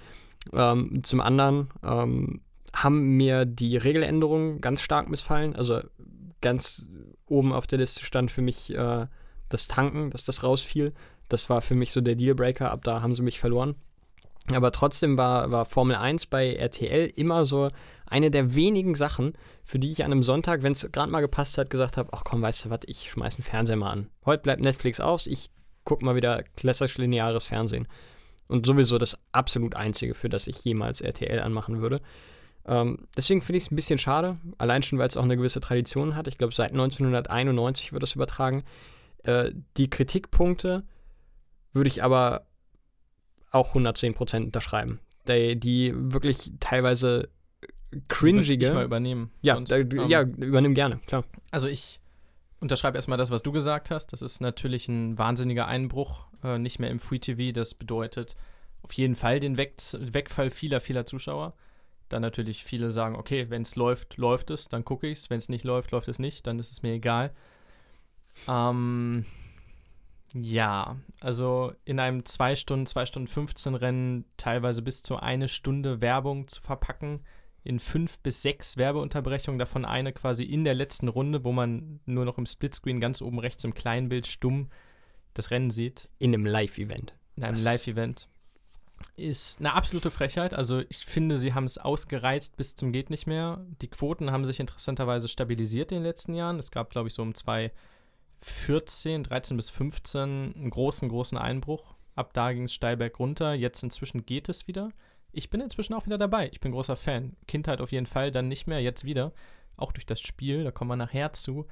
Ähm, 0.54 1.04
zum 1.04 1.22
anderen 1.22 1.70
ähm, 1.84 2.42
haben 2.74 3.18
mir 3.18 3.46
die 3.46 3.78
Regeländerungen 3.78 4.62
ganz 4.62 4.82
stark 4.82 5.10
missfallen. 5.10 5.56
Also 5.56 5.82
ganz 6.42 6.90
oben 7.30 7.54
auf 7.54 7.68
der 7.68 7.80
Liste 7.80 8.04
stand 8.04 8.32
für 8.32 8.42
mich 8.42 8.74
äh, 8.74 9.08
das 9.50 9.68
Tanken, 9.68 10.12
dass 10.12 10.24
das 10.24 10.44
rausfiel. 10.44 10.94
Das 11.28 11.50
war 11.50 11.62
für 11.62 11.76
mich 11.76 11.92
so 11.92 12.02
der 12.02 12.16
Dealbreaker. 12.16 12.72
Ab 12.72 12.84
da 12.84 13.02
haben 13.02 13.16
sie 13.16 13.22
mich 13.22 13.40
verloren. 13.40 13.76
Aber 14.54 14.72
trotzdem 14.72 15.18
war, 15.18 15.52
war 15.52 15.66
Formel 15.66 15.96
1 15.96 16.26
bei 16.28 16.54
RTL 16.56 17.12
immer 17.16 17.46
so 17.46 17.70
eine 18.08 18.32
der 18.32 18.56
wenigen 18.56 18.96
Sachen, 18.96 19.34
für 19.64 19.78
die 19.78 19.92
ich 19.92 20.04
an 20.04 20.12
einem 20.12 20.24
Sonntag, 20.24 20.64
wenn 20.64 20.72
es 20.72 20.88
gerade 20.92 21.12
mal 21.12 21.22
gepasst 21.22 21.58
hat, 21.58 21.70
gesagt 21.70 21.98
habe, 21.98 22.10
ach 22.14 22.24
komm, 22.24 22.42
weißt 22.42 22.66
du 22.66 22.70
was, 22.72 22.80
ich 22.88 23.12
schmeiß 23.12 23.36
den 23.36 23.44
Fernseher 23.44 23.76
mal 23.76 23.92
an. 23.92 24.10
Heute 24.26 24.42
bleibt 24.42 24.62
Netflix 24.62 25.00
aus, 25.00 25.28
ich 25.28 25.52
guck 25.84 26.02
mal 26.02 26.16
wieder 26.16 26.44
klassisch 26.56 26.98
lineares 26.98 27.46
Fernsehen. 27.46 27.88
Und 28.48 28.66
sowieso 28.66 28.98
das 28.98 29.18
absolut 29.32 29.76
einzige, 29.76 30.16
für 30.16 30.30
das 30.30 30.48
ich 30.48 30.64
jemals 30.64 31.02
RTL 31.02 31.40
anmachen 31.40 31.82
würde. 31.82 32.02
Ähm, 32.70 33.08
deswegen 33.18 33.42
finde 33.42 33.58
ich 33.58 33.66
es 33.66 33.72
ein 33.72 33.76
bisschen 33.76 33.98
schade, 33.98 34.38
allein 34.60 34.84
schon, 34.84 35.00
weil 35.00 35.08
es 35.08 35.18
auch 35.18 35.24
eine 35.24 35.36
gewisse 35.36 35.60
Tradition 35.60 36.16
hat. 36.16 36.28
Ich 36.28 36.38
glaube, 36.38 36.54
seit 36.54 36.72
1991 36.72 37.92
wird 37.92 38.04
das 38.04 38.14
übertragen. 38.14 38.64
Äh, 39.24 39.52
die 39.76 39.90
Kritikpunkte 39.90 40.84
würde 41.74 41.88
ich 41.90 42.04
aber 42.04 42.46
auch 43.50 43.74
110% 43.74 44.46
unterschreiben. 44.46 45.00
Die, 45.28 45.60
die 45.60 45.94
wirklich 45.96 46.52
teilweise 46.60 47.30
cringige. 48.08 48.68
Ich 48.68 48.74
mal 48.74 48.86
übernehmen. 48.86 49.32
ja, 49.42 49.56
Sonst, 49.56 49.72
da, 49.72 49.78
ähm, 49.78 50.08
ja, 50.08 50.22
übernimm 50.22 50.76
gerne, 50.76 51.00
klar. 51.08 51.24
Also 51.50 51.68
ich 51.68 52.00
unterschreibe 52.60 52.98
erstmal 52.98 53.18
das, 53.18 53.32
was 53.32 53.42
du 53.42 53.52
gesagt 53.52 53.90
hast. 53.90 54.14
Das 54.14 54.22
ist 54.22 54.42
natürlich 54.42 54.88
ein 54.88 55.18
wahnsinniger 55.18 55.68
Einbruch, 55.68 56.28
äh, 56.44 56.60
nicht 56.60 56.78
mehr 56.78 56.92
im 56.92 57.00
Free 57.00 57.18
TV. 57.18 57.52
Das 57.52 57.74
bedeutet 57.74 58.36
auf 58.84 58.94
jeden 58.94 59.16
Fall 59.16 59.40
den 59.40 59.58
Weg 59.58 59.74
Wegfall 59.94 60.52
vieler, 60.52 60.80
vieler 60.80 61.08
Zuschauer. 61.08 61.56
Dann 62.10 62.22
natürlich 62.22 62.64
viele 62.64 62.92
sagen, 62.92 63.16
okay, 63.16 63.50
wenn 63.50 63.62
es 63.62 63.76
läuft, 63.76 64.18
läuft 64.18 64.52
es, 64.52 64.68
dann 64.68 64.84
gucke 64.86 65.08
ich 65.08 65.20
es. 65.20 65.30
Wenn 65.30 65.40
es 65.40 65.50
nicht 65.50 65.64
läuft, 65.64 65.92
läuft 65.92 66.08
es 66.08 66.20
nicht, 66.20 66.46
dann 66.48 66.60
ist 66.60 66.72
es 66.72 66.82
mir 66.82 66.94
egal. 66.94 67.32
Ähm, 68.48 69.26
ja, 70.34 70.98
also 71.20 71.74
in 71.86 72.00
einem 72.00 72.26
2 72.26 72.56
Stunden, 72.56 72.86
2 72.86 73.06
Stunden 73.06 73.28
15 73.28 73.76
Rennen 73.76 74.26
teilweise 74.38 74.82
bis 74.82 75.02
zu 75.02 75.18
eine 75.18 75.48
Stunde 75.48 76.02
Werbung 76.02 76.48
zu 76.48 76.62
verpacken, 76.62 77.22
in 77.64 77.80
fünf 77.80 78.20
bis 78.20 78.42
sechs 78.42 78.78
Werbeunterbrechungen, 78.78 79.60
davon 79.60 79.86
eine 79.86 80.14
quasi 80.14 80.44
in 80.44 80.64
der 80.64 80.74
letzten 80.74 81.08
Runde, 81.08 81.44
wo 81.44 81.52
man 81.52 82.00
nur 82.06 82.26
noch 82.26 82.38
im 82.38 82.46
Splitscreen 82.46 83.02
ganz 83.02 83.22
oben 83.22 83.40
rechts 83.40 83.64
im 83.64 83.74
Kleinbild 83.74 84.28
stumm 84.28 84.70
das 85.34 85.52
Rennen 85.52 85.70
sieht, 85.70 86.10
In 86.20 86.34
einem 86.34 86.46
Live-Event. 86.46 87.16
in 87.36 87.44
einem 87.44 87.64
Live-Event. 87.64 88.28
Ist 89.16 89.60
eine 89.60 89.74
absolute 89.74 90.12
Frechheit. 90.12 90.54
Also 90.54 90.82
ich 90.90 91.06
finde, 91.06 91.38
sie 91.38 91.54
haben 91.54 91.66
es 91.66 91.78
ausgereizt 91.78 92.58
bis 92.58 92.76
zum 92.76 92.92
geht 92.92 93.10
nicht 93.10 93.28
mehr. 93.28 93.66
Die 93.82 93.90
Quoten 93.90 94.32
haben 94.32 94.46
sich 94.46 94.60
interessanterweise 94.60 95.28
stabilisiert 95.28 95.92
in 95.92 95.98
den 95.98 96.06
letzten 96.06 96.34
Jahren. 96.34 96.60
Es 96.60 96.72
gab, 96.72 96.90
glaube 96.90 97.10
ich, 97.10 97.14
so 97.14 97.22
um 97.22 97.34
2014, 97.34 99.24
13 99.24 99.58
bis 99.58 99.70
15 99.70 100.56
einen 100.56 100.70
großen, 100.70 101.10
großen 101.10 101.38
Einbruch. 101.38 101.96
Ab 102.16 102.34
da 102.34 102.54
ging 102.54 102.64
es 102.64 102.74
steil 102.74 102.98
bergunter. 102.98 103.54
Jetzt 103.54 103.84
inzwischen 103.84 104.26
geht 104.26 104.50
es 104.50 104.68
wieder. 104.68 104.92
Ich 105.32 105.50
bin 105.50 105.62
inzwischen 105.62 105.94
auch 105.94 106.06
wieder 106.06 106.18
dabei. 106.18 106.50
Ich 106.52 106.60
bin 106.60 106.72
großer 106.72 106.96
Fan. 106.96 107.36
Kindheit 107.48 107.82
auf 107.82 107.92
jeden 107.92 108.06
Fall, 108.06 108.32
dann 108.32 108.48
nicht 108.48 108.68
mehr, 108.68 108.82
jetzt 108.82 109.04
wieder. 109.04 109.34
Auch 109.78 109.92
durch 109.92 110.06
das 110.06 110.20
Spiel, 110.20 110.64
da 110.64 110.72
kommen 110.72 110.92
wir 110.92 110.96
nachher 110.96 111.34
zu. 111.34 111.68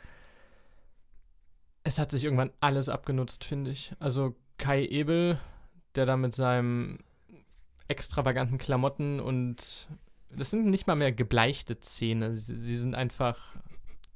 Es 1.83 1.99
hat 1.99 2.11
sich 2.11 2.23
irgendwann 2.23 2.51
alles 2.59 2.89
abgenutzt, 2.89 3.43
finde 3.43 3.71
ich. 3.71 3.93
Also 3.99 4.35
Kai 4.57 4.85
Ebel, 4.85 5.39
der 5.95 6.05
da 6.05 6.17
mit 6.17 6.35
seinem 6.35 6.99
extravaganten 7.87 8.57
Klamotten 8.57 9.19
und 9.19 9.87
das 10.29 10.49
sind 10.49 10.65
nicht 10.65 10.87
mal 10.87 10.95
mehr 10.95 11.11
gebleichte 11.11 11.79
Zähne. 11.79 12.35
Sie, 12.35 12.57
sie 12.57 12.77
sind 12.77 12.95
einfach 12.95 13.37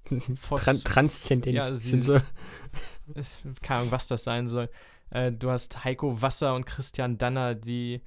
Tran 0.55 0.81
Transzendent. 0.84 1.55
Ja, 1.55 1.73
sie- 1.73 1.89
sind 1.89 2.03
so, 2.03 2.19
es, 3.15 3.39
keine 3.62 3.81
Ahnung, 3.81 3.91
was 3.91 4.07
das 4.07 4.23
sein 4.23 4.47
soll. 4.49 4.69
Äh, 5.10 5.31
du 5.31 5.49
hast 5.49 5.84
Heiko 5.84 6.21
Wasser 6.21 6.55
und 6.55 6.65
Christian 6.65 7.17
Danner, 7.17 7.55
die 7.55 8.01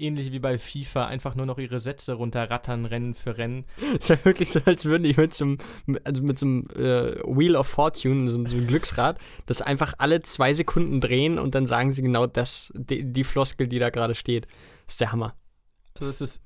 ähnlich 0.00 0.32
wie 0.32 0.38
bei 0.38 0.58
FIFA 0.58 1.06
einfach 1.06 1.34
nur 1.34 1.46
noch 1.46 1.58
ihre 1.58 1.80
Sätze 1.80 2.14
runterrattern, 2.14 2.84
Rennen 2.86 3.14
für 3.14 3.36
Rennen. 3.36 3.64
ist 3.98 4.10
ja 4.10 4.24
wirklich 4.24 4.50
so, 4.50 4.60
als 4.64 4.84
würden 4.86 5.02
die 5.02 5.14
mit 5.14 5.34
so 5.34 5.44
einem, 5.44 5.58
also 6.04 6.22
mit 6.22 6.38
so 6.38 6.46
einem 6.46 6.64
äh, 6.74 7.16
Wheel 7.24 7.56
of 7.56 7.66
Fortune, 7.66 8.28
so, 8.28 8.44
so 8.46 8.56
einem 8.56 8.66
Glücksrad, 8.66 9.18
das 9.46 9.62
einfach 9.62 9.94
alle 9.98 10.22
zwei 10.22 10.54
Sekunden 10.54 11.00
drehen 11.00 11.38
und 11.38 11.54
dann 11.54 11.66
sagen 11.66 11.92
sie 11.92 12.02
genau 12.02 12.26
das, 12.26 12.72
die, 12.74 13.12
die 13.12 13.24
Floskel, 13.24 13.66
die 13.66 13.78
da 13.78 13.90
gerade 13.90 14.14
steht. 14.14 14.46
Das 14.86 14.94
ist 14.94 15.00
der 15.00 15.12
Hammer. 15.12 15.34
Also 15.94 16.06
es 16.06 16.20
ist 16.20 16.40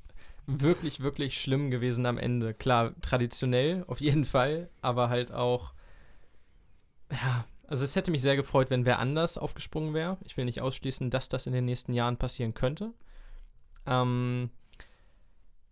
wirklich, 0.46 1.00
wirklich 1.00 1.40
schlimm 1.40 1.70
gewesen 1.70 2.06
am 2.06 2.18
Ende. 2.18 2.54
Klar, 2.54 2.94
traditionell 3.00 3.84
auf 3.86 4.00
jeden 4.00 4.24
Fall, 4.24 4.70
aber 4.80 5.08
halt 5.08 5.32
auch, 5.32 5.74
ja, 7.10 7.44
also 7.66 7.84
es 7.84 7.96
hätte 7.96 8.10
mich 8.10 8.22
sehr 8.22 8.36
gefreut, 8.36 8.70
wenn 8.70 8.84
wer 8.84 8.98
anders 8.98 9.38
aufgesprungen 9.38 9.94
wäre. 9.94 10.18
Ich 10.24 10.36
will 10.36 10.44
nicht 10.44 10.60
ausschließen, 10.60 11.10
dass 11.10 11.28
das 11.28 11.46
in 11.46 11.52
den 11.52 11.64
nächsten 11.64 11.92
Jahren 11.92 12.18
passieren 12.18 12.54
könnte. 12.54 12.92
Ähm, 13.86 14.50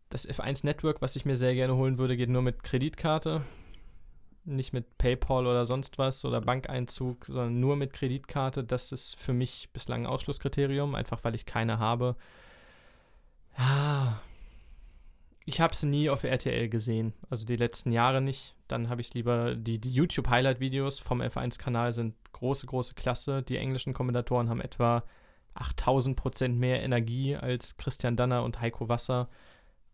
das 0.09 0.29
F1 0.29 0.65
Network, 0.65 1.01
was 1.01 1.17
ich 1.17 1.25
mir 1.25 1.37
sehr 1.37 1.55
gerne 1.55 1.77
holen 1.77 1.99
würde, 1.99 2.17
geht 2.17 2.29
nur 2.29 2.43
mit 2.43 2.63
Kreditkarte. 2.63 3.43
Nicht 4.45 4.73
mit 4.73 4.99
PayPal 4.99 5.47
oder 5.47 5.67
sonst 5.67 5.99
was 5.99 6.25
oder 6.25 6.41
Bankeinzug, 6.41 7.27
sondern 7.27 7.61
nur 7.61 7.77
mit 7.77 7.93
Kreditkarte. 7.93 8.65
Das 8.65 8.93
ist 8.93 9.19
für 9.19 9.33
mich 9.33 9.71
bislang 9.73 10.03
ein 10.03 10.07
Ausschlusskriterium, 10.07 10.95
einfach 10.95 11.23
weil 11.25 11.35
ich 11.35 11.47
keine 11.47 11.79
habe. 11.79 12.17
Ich 15.45 15.61
habe 15.61 15.73
es 15.73 15.83
nie 15.83 16.11
auf 16.11 16.25
RTL 16.25 16.69
gesehen, 16.69 17.15
also 17.31 17.47
die 17.47 17.57
letzten 17.57 17.93
Jahre 17.93 18.21
nicht. 18.21 18.55
Dann 18.69 18.89
habe 18.89 19.01
ich 19.01 19.09
es 19.09 19.15
lieber, 19.15 19.55
die, 19.55 19.79
die 19.79 19.93
YouTube-Highlight-Videos 19.93 20.99
vom 20.99 21.21
F1-Kanal 21.21 21.93
sind 21.93 22.15
große, 22.33 22.67
große 22.67 22.95
Klasse. 22.95 23.43
Die 23.43 23.57
englischen 23.57 23.93
Kommentatoren 23.93 24.49
haben 24.49 24.61
etwa 24.61 25.05
8000 25.55 26.17
Prozent 26.17 26.59
mehr 26.59 26.83
Energie 26.83 27.37
als 27.37 27.77
Christian 27.77 28.17
Danner 28.17 28.43
und 28.45 28.61
Heiko 28.61 28.89
Wasser. 28.89 29.29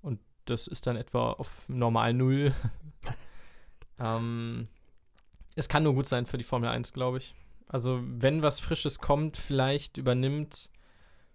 Und 0.01 0.21
das 0.45 0.67
ist 0.67 0.87
dann 0.87 0.97
etwa 0.97 1.33
auf 1.33 1.69
normal 1.69 2.15
Null. 2.15 2.55
ähm, 3.99 4.69
es 5.55 5.69
kann 5.69 5.83
nur 5.83 5.95
gut 5.95 6.07
sein 6.07 6.27
für 6.27 6.39
die 6.39 6.45
Formel 6.45 6.69
1, 6.71 6.93
glaube 6.93 7.19
ich. 7.19 7.35
Also, 7.67 8.01
wenn 8.03 8.43
was 8.43 8.61
Frisches 8.61 8.99
kommt, 8.99 9.37
vielleicht 9.37 9.99
übernimmt. 9.99 10.71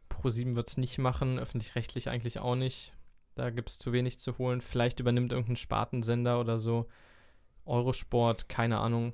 Pro7 0.09 0.55
wird 0.55 0.69
es 0.69 0.77
nicht 0.77 0.97
machen, 0.97 1.39
öffentlich-rechtlich 1.39 2.09
eigentlich 2.09 2.39
auch 2.39 2.55
nicht. 2.55 2.93
Da 3.35 3.49
gibt 3.49 3.69
es 3.69 3.77
zu 3.77 3.93
wenig 3.93 4.19
zu 4.19 4.37
holen. 4.37 4.61
Vielleicht 4.61 4.99
übernimmt 4.99 5.31
irgendein 5.31 5.55
Spartensender 5.55 6.39
oder 6.39 6.59
so. 6.59 6.87
Eurosport, 7.65 8.49
keine 8.49 8.79
Ahnung. 8.79 9.13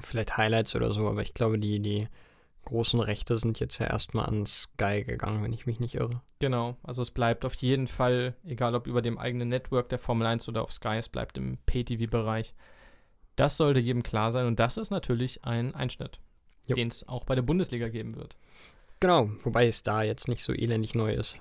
Vielleicht 0.00 0.36
Highlights 0.36 0.76
oder 0.76 0.92
so, 0.92 1.08
aber 1.08 1.22
ich 1.22 1.34
glaube, 1.34 1.58
die, 1.58 1.80
die 1.80 2.08
großen 2.64 3.00
Rechte 3.00 3.36
sind 3.36 3.60
jetzt 3.60 3.78
ja 3.78 3.86
erstmal 3.86 4.26
an 4.26 4.46
Sky 4.46 5.04
gegangen, 5.04 5.42
wenn 5.42 5.52
ich 5.52 5.66
mich 5.66 5.80
nicht 5.80 5.94
irre. 5.94 6.20
Genau, 6.38 6.76
also 6.82 7.02
es 7.02 7.10
bleibt 7.10 7.44
auf 7.44 7.54
jeden 7.54 7.86
Fall, 7.86 8.34
egal 8.44 8.74
ob 8.74 8.86
über 8.86 9.02
dem 9.02 9.18
eigenen 9.18 9.48
Network 9.48 9.88
der 9.88 9.98
Formel 9.98 10.26
1 10.26 10.48
oder 10.48 10.62
auf 10.62 10.72
Sky, 10.72 10.96
es 10.96 11.08
bleibt 11.08 11.38
im 11.38 11.58
Pay-TV-Bereich. 11.66 12.54
Das 13.36 13.56
sollte 13.56 13.80
jedem 13.80 14.02
klar 14.02 14.32
sein 14.32 14.46
und 14.46 14.60
das 14.60 14.76
ist 14.76 14.90
natürlich 14.90 15.44
ein 15.44 15.74
Einschnitt, 15.74 16.20
den 16.68 16.88
es 16.88 17.08
auch 17.08 17.24
bei 17.24 17.34
der 17.34 17.42
Bundesliga 17.42 17.88
geben 17.88 18.16
wird. 18.16 18.36
Genau, 19.00 19.30
wobei 19.42 19.66
es 19.66 19.82
da 19.82 20.02
jetzt 20.02 20.28
nicht 20.28 20.42
so 20.42 20.52
elendig 20.52 20.94
neu 20.94 21.14
ist. 21.14 21.38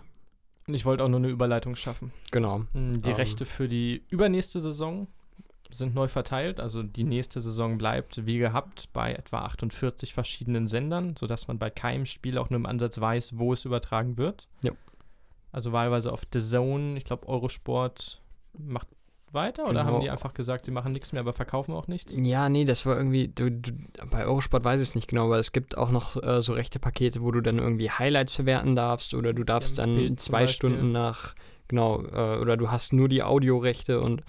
Und 0.67 0.75
ich 0.75 0.85
wollte 0.85 1.03
auch 1.03 1.09
nur 1.09 1.19
eine 1.19 1.29
Überleitung 1.29 1.75
schaffen. 1.75 2.13
Genau. 2.31 2.65
Die 2.73 3.09
ähm. 3.09 3.15
Rechte 3.15 3.45
für 3.45 3.67
die 3.67 4.03
übernächste 4.09 4.59
Saison 4.59 5.07
sind 5.69 5.93
neu 5.95 6.07
verteilt. 6.07 6.59
Also 6.59 6.83
die 6.83 7.03
nächste 7.03 7.39
Saison 7.39 7.77
bleibt 7.77 8.25
wie 8.25 8.37
gehabt 8.39 8.89
bei 8.93 9.13
etwa 9.13 9.39
48 9.39 10.13
verschiedenen 10.13 10.67
Sendern, 10.67 11.15
sodass 11.17 11.47
man 11.47 11.59
bei 11.59 11.69
keinem 11.69 12.05
Spiel 12.05 12.37
auch 12.37 12.49
nur 12.49 12.57
im 12.59 12.65
Ansatz 12.65 12.99
weiß, 12.99 13.37
wo 13.37 13.53
es 13.53 13.65
übertragen 13.65 14.17
wird. 14.17 14.47
Ja. 14.63 14.71
Also 15.51 15.71
wahlweise 15.71 16.11
auf 16.11 16.21
The 16.33 16.39
Zone, 16.39 16.97
ich 16.97 17.03
glaube 17.05 17.27
Eurosport 17.27 18.21
macht 18.57 18.87
weiter 19.31 19.65
oder 19.65 19.81
Genau. 19.83 19.93
haben 19.93 20.01
die 20.01 20.09
einfach 20.09 20.33
gesagt, 20.33 20.65
sie 20.65 20.71
machen 20.71 20.91
nichts 20.91 21.11
mehr, 21.11 21.19
aber 21.21 21.33
verkaufen 21.33 21.73
auch 21.73 21.87
nichts? 21.87 22.17
Ja, 22.17 22.49
nee, 22.49 22.65
das 22.65 22.83
war 22.87 22.97
irgendwie, 22.97 23.27
du, 23.27 23.51
du, 23.51 23.71
bei 24.09 24.25
Eurosport 24.25 24.63
weiß 24.63 24.81
ich 24.81 24.89
es 24.89 24.95
nicht 24.95 25.07
genau, 25.07 25.25
aber 25.25 25.37
es 25.37 25.51
gibt 25.51 25.77
auch 25.77 25.91
noch 25.91 26.21
äh, 26.21 26.41
so 26.41 26.53
rechte 26.53 26.79
Pakete, 26.79 27.21
wo 27.21 27.29
du 27.29 27.41
dann 27.41 27.59
irgendwie 27.59 27.91
Highlights 27.91 28.33
verwerten 28.35 28.75
darfst 28.75 29.13
oder 29.13 29.33
du 29.33 29.43
darfst 29.43 29.77
Ja, 29.77 29.85
dann 29.85 29.95
Bild 29.95 30.19
zwei. 30.19 30.47
Stunden 30.47 30.91
nach, 30.91 31.35
genau, 31.67 32.01
äh, 32.05 32.39
oder 32.39 32.57
du 32.57 32.71
hast 32.71 32.91
nur 32.91 33.07
die 33.07 33.21
Audiorechte 33.21 34.01
und 34.01 34.23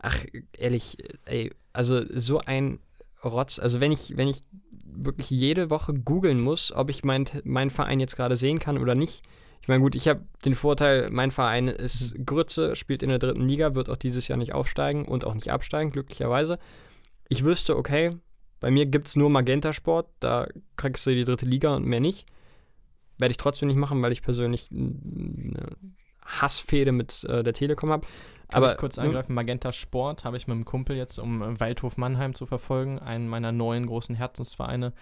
ach, 0.00 0.24
ehrlich, 0.56 0.96
ey, 1.26 1.52
also 1.72 2.02
so 2.10 2.40
ein 2.40 2.80
Rotz, 3.24 3.58
also 3.58 3.80
wenn 3.80 3.92
ich, 3.92 4.16
wenn 4.16 4.28
ich 4.28 4.42
wirklich 4.82 5.30
jede 5.30 5.70
Woche 5.70 5.94
googeln 5.94 6.40
muss, 6.40 6.72
ob 6.72 6.90
ich 6.90 7.04
mein, 7.04 7.26
meinen 7.44 7.70
Verein 7.70 8.00
jetzt 8.00 8.16
gerade 8.16 8.36
sehen 8.36 8.58
kann 8.58 8.78
oder 8.78 8.94
nicht. 8.94 9.22
Ich 9.62 9.68
meine, 9.68 9.82
gut, 9.82 9.94
ich 9.94 10.08
habe 10.08 10.24
den 10.44 10.54
Vorteil, 10.54 11.10
mein 11.10 11.30
Verein 11.30 11.68
ist 11.68 12.14
Grütze, 12.24 12.76
spielt 12.76 13.02
in 13.02 13.10
der 13.10 13.18
dritten 13.18 13.46
Liga, 13.46 13.74
wird 13.74 13.90
auch 13.90 13.96
dieses 13.96 14.26
Jahr 14.26 14.38
nicht 14.38 14.54
aufsteigen 14.54 15.04
und 15.04 15.24
auch 15.24 15.34
nicht 15.34 15.52
absteigen, 15.52 15.92
glücklicherweise. 15.92 16.58
Ich 17.28 17.44
wüsste, 17.44 17.76
okay, 17.76 18.16
bei 18.58 18.70
mir 18.70 18.86
gibt 18.86 19.08
es 19.08 19.16
nur 19.16 19.30
Magenta 19.30 19.72
Sport, 19.72 20.08
da 20.20 20.46
kriegst 20.76 21.06
du 21.06 21.14
die 21.14 21.24
dritte 21.24 21.46
Liga 21.46 21.76
und 21.76 21.86
mehr 21.86 22.00
nicht. 22.00 22.26
Werde 23.18 23.32
ich 23.32 23.36
trotzdem 23.36 23.68
nicht 23.68 23.76
machen, 23.76 24.02
weil 24.02 24.12
ich 24.12 24.22
persönlich 24.22 24.70
eine 24.70 25.76
Hassfehde 26.24 26.92
mit 26.92 27.24
äh, 27.24 27.42
der 27.42 27.52
Telekom 27.52 27.90
habe. 27.90 28.06
Kann 28.50 28.62
Aber 28.62 28.72
ich 28.72 28.78
kurz 28.78 28.98
angreifen, 28.98 29.34
Magenta 29.34 29.72
Sport 29.72 30.24
habe 30.24 30.36
ich 30.36 30.46
mit 30.46 30.54
einem 30.54 30.64
Kumpel 30.64 30.96
jetzt, 30.96 31.18
um 31.18 31.42
äh, 31.42 31.60
Waldhof 31.60 31.96
Mannheim 31.96 32.34
zu 32.34 32.46
verfolgen, 32.46 32.98
einen 32.98 33.28
meiner 33.28 33.52
neuen 33.52 33.86
großen 33.86 34.14
Herzensvereine. 34.14 34.92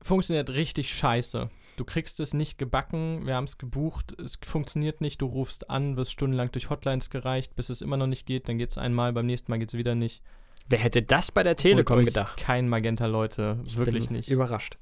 Funktioniert 0.00 0.50
richtig 0.50 0.92
scheiße. 0.92 1.48
Du 1.76 1.84
kriegst 1.84 2.18
es 2.20 2.34
nicht 2.34 2.58
gebacken, 2.58 3.26
wir 3.26 3.34
haben 3.34 3.44
es 3.44 3.58
gebucht, 3.58 4.18
es 4.20 4.38
funktioniert 4.44 5.00
nicht, 5.00 5.20
du 5.20 5.26
rufst 5.26 5.70
an, 5.70 5.96
wirst 5.96 6.12
stundenlang 6.12 6.50
durch 6.50 6.70
Hotlines 6.70 7.10
gereicht, 7.10 7.54
bis 7.54 7.68
es 7.68 7.82
immer 7.82 7.96
noch 7.96 8.08
nicht 8.08 8.26
geht, 8.26 8.48
dann 8.48 8.58
geht 8.58 8.70
es 8.70 8.78
einmal, 8.78 9.12
beim 9.12 9.26
nächsten 9.26 9.50
Mal 9.50 9.58
geht 9.58 9.68
es 9.68 9.78
wieder 9.78 9.94
nicht. 9.94 10.22
Wer 10.68 10.78
hätte 10.78 11.02
das 11.02 11.32
bei 11.32 11.42
der 11.42 11.56
Telekom 11.56 12.04
gedacht? 12.04 12.38
Kein 12.38 12.68
Magenta, 12.68 13.06
Leute, 13.06 13.60
Ich 13.64 13.76
wirklich 13.76 14.10
nicht. 14.10 14.28
Überrascht. 14.28 14.78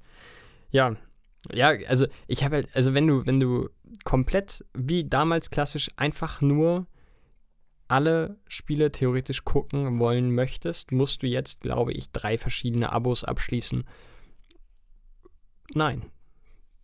Ja. 0.71 0.97
Ja, 1.53 1.73
also 1.88 2.07
ich 2.27 2.45
habe 2.45 2.57
halt, 2.57 2.69
also 2.75 2.93
wenn 2.93 3.07
du, 3.07 3.25
wenn 3.25 3.40
du 3.40 3.71
komplett 4.05 4.64
wie 4.75 5.09
damals 5.09 5.51
klassisch 5.51 5.88
einfach 5.97 6.43
nur 6.43 6.87
alle 7.90 8.37
Spiele 8.46 8.92
theoretisch 8.92 9.44
gucken 9.44 9.98
wollen 9.98 10.35
möchtest, 10.35 10.92
musst 10.92 11.22
du 11.22 11.26
jetzt, 11.26 11.61
glaube 11.61 11.92
ich, 11.92 12.11
drei 12.12 12.38
verschiedene 12.38 12.92
Abos 12.92 13.24
abschließen. 13.24 13.85
Nein. 15.74 16.05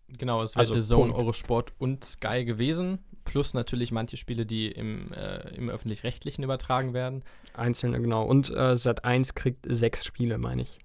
Genau, 0.08 0.42
es 0.42 0.54
wäre 0.54 0.60
Also, 0.60 0.74
The 0.74 0.80
Zone, 0.80 1.12
Punkt. 1.12 1.18
Eurosport 1.18 1.72
und 1.78 2.04
Sky 2.04 2.44
gewesen. 2.44 2.98
Plus 3.24 3.54
natürlich 3.54 3.90
manche 3.90 4.16
Spiele, 4.16 4.46
die 4.46 4.68
im, 4.70 5.12
äh, 5.12 5.48
im 5.56 5.68
Öffentlich-Rechtlichen 5.68 6.44
übertragen 6.44 6.94
werden. 6.94 7.24
Einzelne, 7.54 8.00
genau. 8.00 8.24
Und 8.24 8.50
äh, 8.50 8.76
Sat 8.76 9.04
1 9.04 9.34
kriegt 9.34 9.66
sechs 9.68 10.04
Spiele, 10.04 10.38
meine 10.38 10.62
ich. 10.62 10.78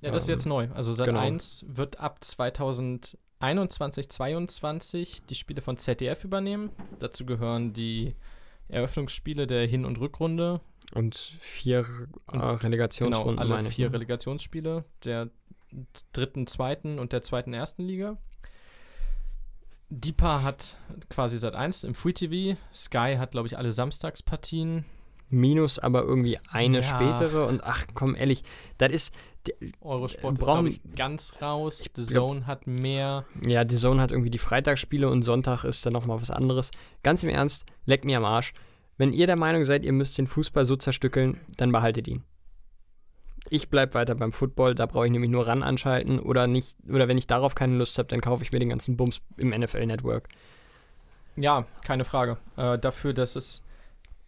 Ja, 0.00 0.10
das 0.10 0.22
ist 0.24 0.28
Ähm, 0.30 0.34
jetzt 0.34 0.46
neu. 0.46 0.68
Also 0.74 0.92
Sat 0.92 1.06
genau. 1.06 1.20
1 1.20 1.66
wird 1.68 2.00
ab 2.00 2.24
2021, 2.24 4.08
22 4.08 5.22
die 5.26 5.34
Spiele 5.34 5.60
von 5.60 5.76
ZDF 5.76 6.24
übernehmen. 6.24 6.70
Dazu 6.98 7.26
gehören 7.26 7.74
die 7.74 8.14
Eröffnungsspiele 8.68 9.46
der 9.46 9.66
Hin- 9.66 9.84
und 9.84 9.98
Rückrunde. 10.00 10.60
Und 10.94 11.16
vier 11.16 11.80
äh, 12.32 12.36
Und 12.36 12.62
Relegationsrunden, 12.62 13.30
Genau, 13.36 13.40
alle 13.42 13.54
meine 13.54 13.68
ich. 13.68 13.74
vier 13.74 13.88
ne? 13.88 13.94
Relegationsspiele 13.94 14.84
der 15.04 15.30
dritten, 16.12 16.46
zweiten 16.46 16.98
und 16.98 17.12
der 17.12 17.22
zweiten, 17.22 17.52
ersten 17.52 17.82
Liga. 17.82 18.16
DIPA 19.90 20.42
hat 20.42 20.76
quasi 21.10 21.38
Sat 21.38 21.54
1 21.54 21.84
im 21.84 21.94
Free 21.94 22.12
TV. 22.12 22.58
Sky 22.74 23.16
hat, 23.18 23.30
glaube 23.32 23.46
ich, 23.46 23.56
alle 23.56 23.70
Samstagspartien. 23.72 24.84
Minus 25.28 25.78
aber 25.78 26.02
irgendwie 26.02 26.38
eine 26.50 26.78
Ja. 26.78 26.82
spätere. 26.82 27.46
Und 27.46 27.62
ach 27.64 27.84
komm, 27.94 28.14
ehrlich, 28.14 28.42
das 28.78 28.90
ist. 28.92 29.14
Eurosport 29.80 30.32
Äh, 30.32 30.40
ist, 30.40 30.44
brauchen- 30.46 30.64
glaube 30.64 30.68
ich, 30.68 30.94
ganz 30.96 31.32
raus. 31.40 31.80
Ich 31.80 31.90
The 31.94 32.04
glaub- 32.12 32.28
Zone 32.30 32.46
hat 32.46 32.66
mehr. 32.66 33.24
Ja, 33.46 33.64
die 33.64 33.76
Zone 33.76 34.00
hat 34.02 34.10
irgendwie 34.12 34.30
die 34.30 34.38
Freitagsspiele 34.38 35.08
und 35.08 35.22
Sonntag 35.22 35.64
ist 35.64 35.84
dann 35.86 35.92
nochmal 35.92 36.20
was 36.20 36.30
anderes. 36.30 36.70
Ganz 37.02 37.22
im 37.22 37.28
Ernst, 37.30 37.66
leckt 37.84 38.04
mir 38.04 38.16
am 38.18 38.24
Arsch. 38.24 38.52
Wenn 38.98 39.12
ihr 39.12 39.26
der 39.26 39.36
Meinung 39.36 39.64
seid, 39.64 39.84
ihr 39.84 39.92
müsst 39.92 40.16
den 40.18 40.26
Fußball 40.26 40.64
so 40.64 40.76
zerstückeln, 40.76 41.38
dann 41.56 41.70
behaltet 41.72 42.08
ihn. 42.08 42.24
Ich 43.48 43.68
bleib 43.68 43.94
weiter 43.94 44.14
beim 44.16 44.32
Football, 44.32 44.74
da 44.74 44.86
brauche 44.86 45.06
ich 45.06 45.12
nämlich 45.12 45.30
nur 45.30 45.46
ran 45.46 45.62
anschalten 45.62 46.18
oder 46.18 46.46
nicht, 46.48 46.76
oder 46.88 47.06
wenn 47.06 47.18
ich 47.18 47.26
darauf 47.28 47.54
keine 47.54 47.76
Lust 47.76 47.96
habe, 47.98 48.08
dann 48.08 48.20
kaufe 48.20 48.42
ich 48.42 48.50
mir 48.50 48.58
den 48.58 48.70
ganzen 48.70 48.96
Bums 48.96 49.20
im 49.36 49.50
NFL 49.52 49.86
Network. 49.86 50.28
Ja, 51.36 51.66
keine 51.84 52.04
Frage. 52.04 52.38
Äh, 52.56 52.78
dafür, 52.78 53.12
dass 53.12 53.36
es 53.36 53.62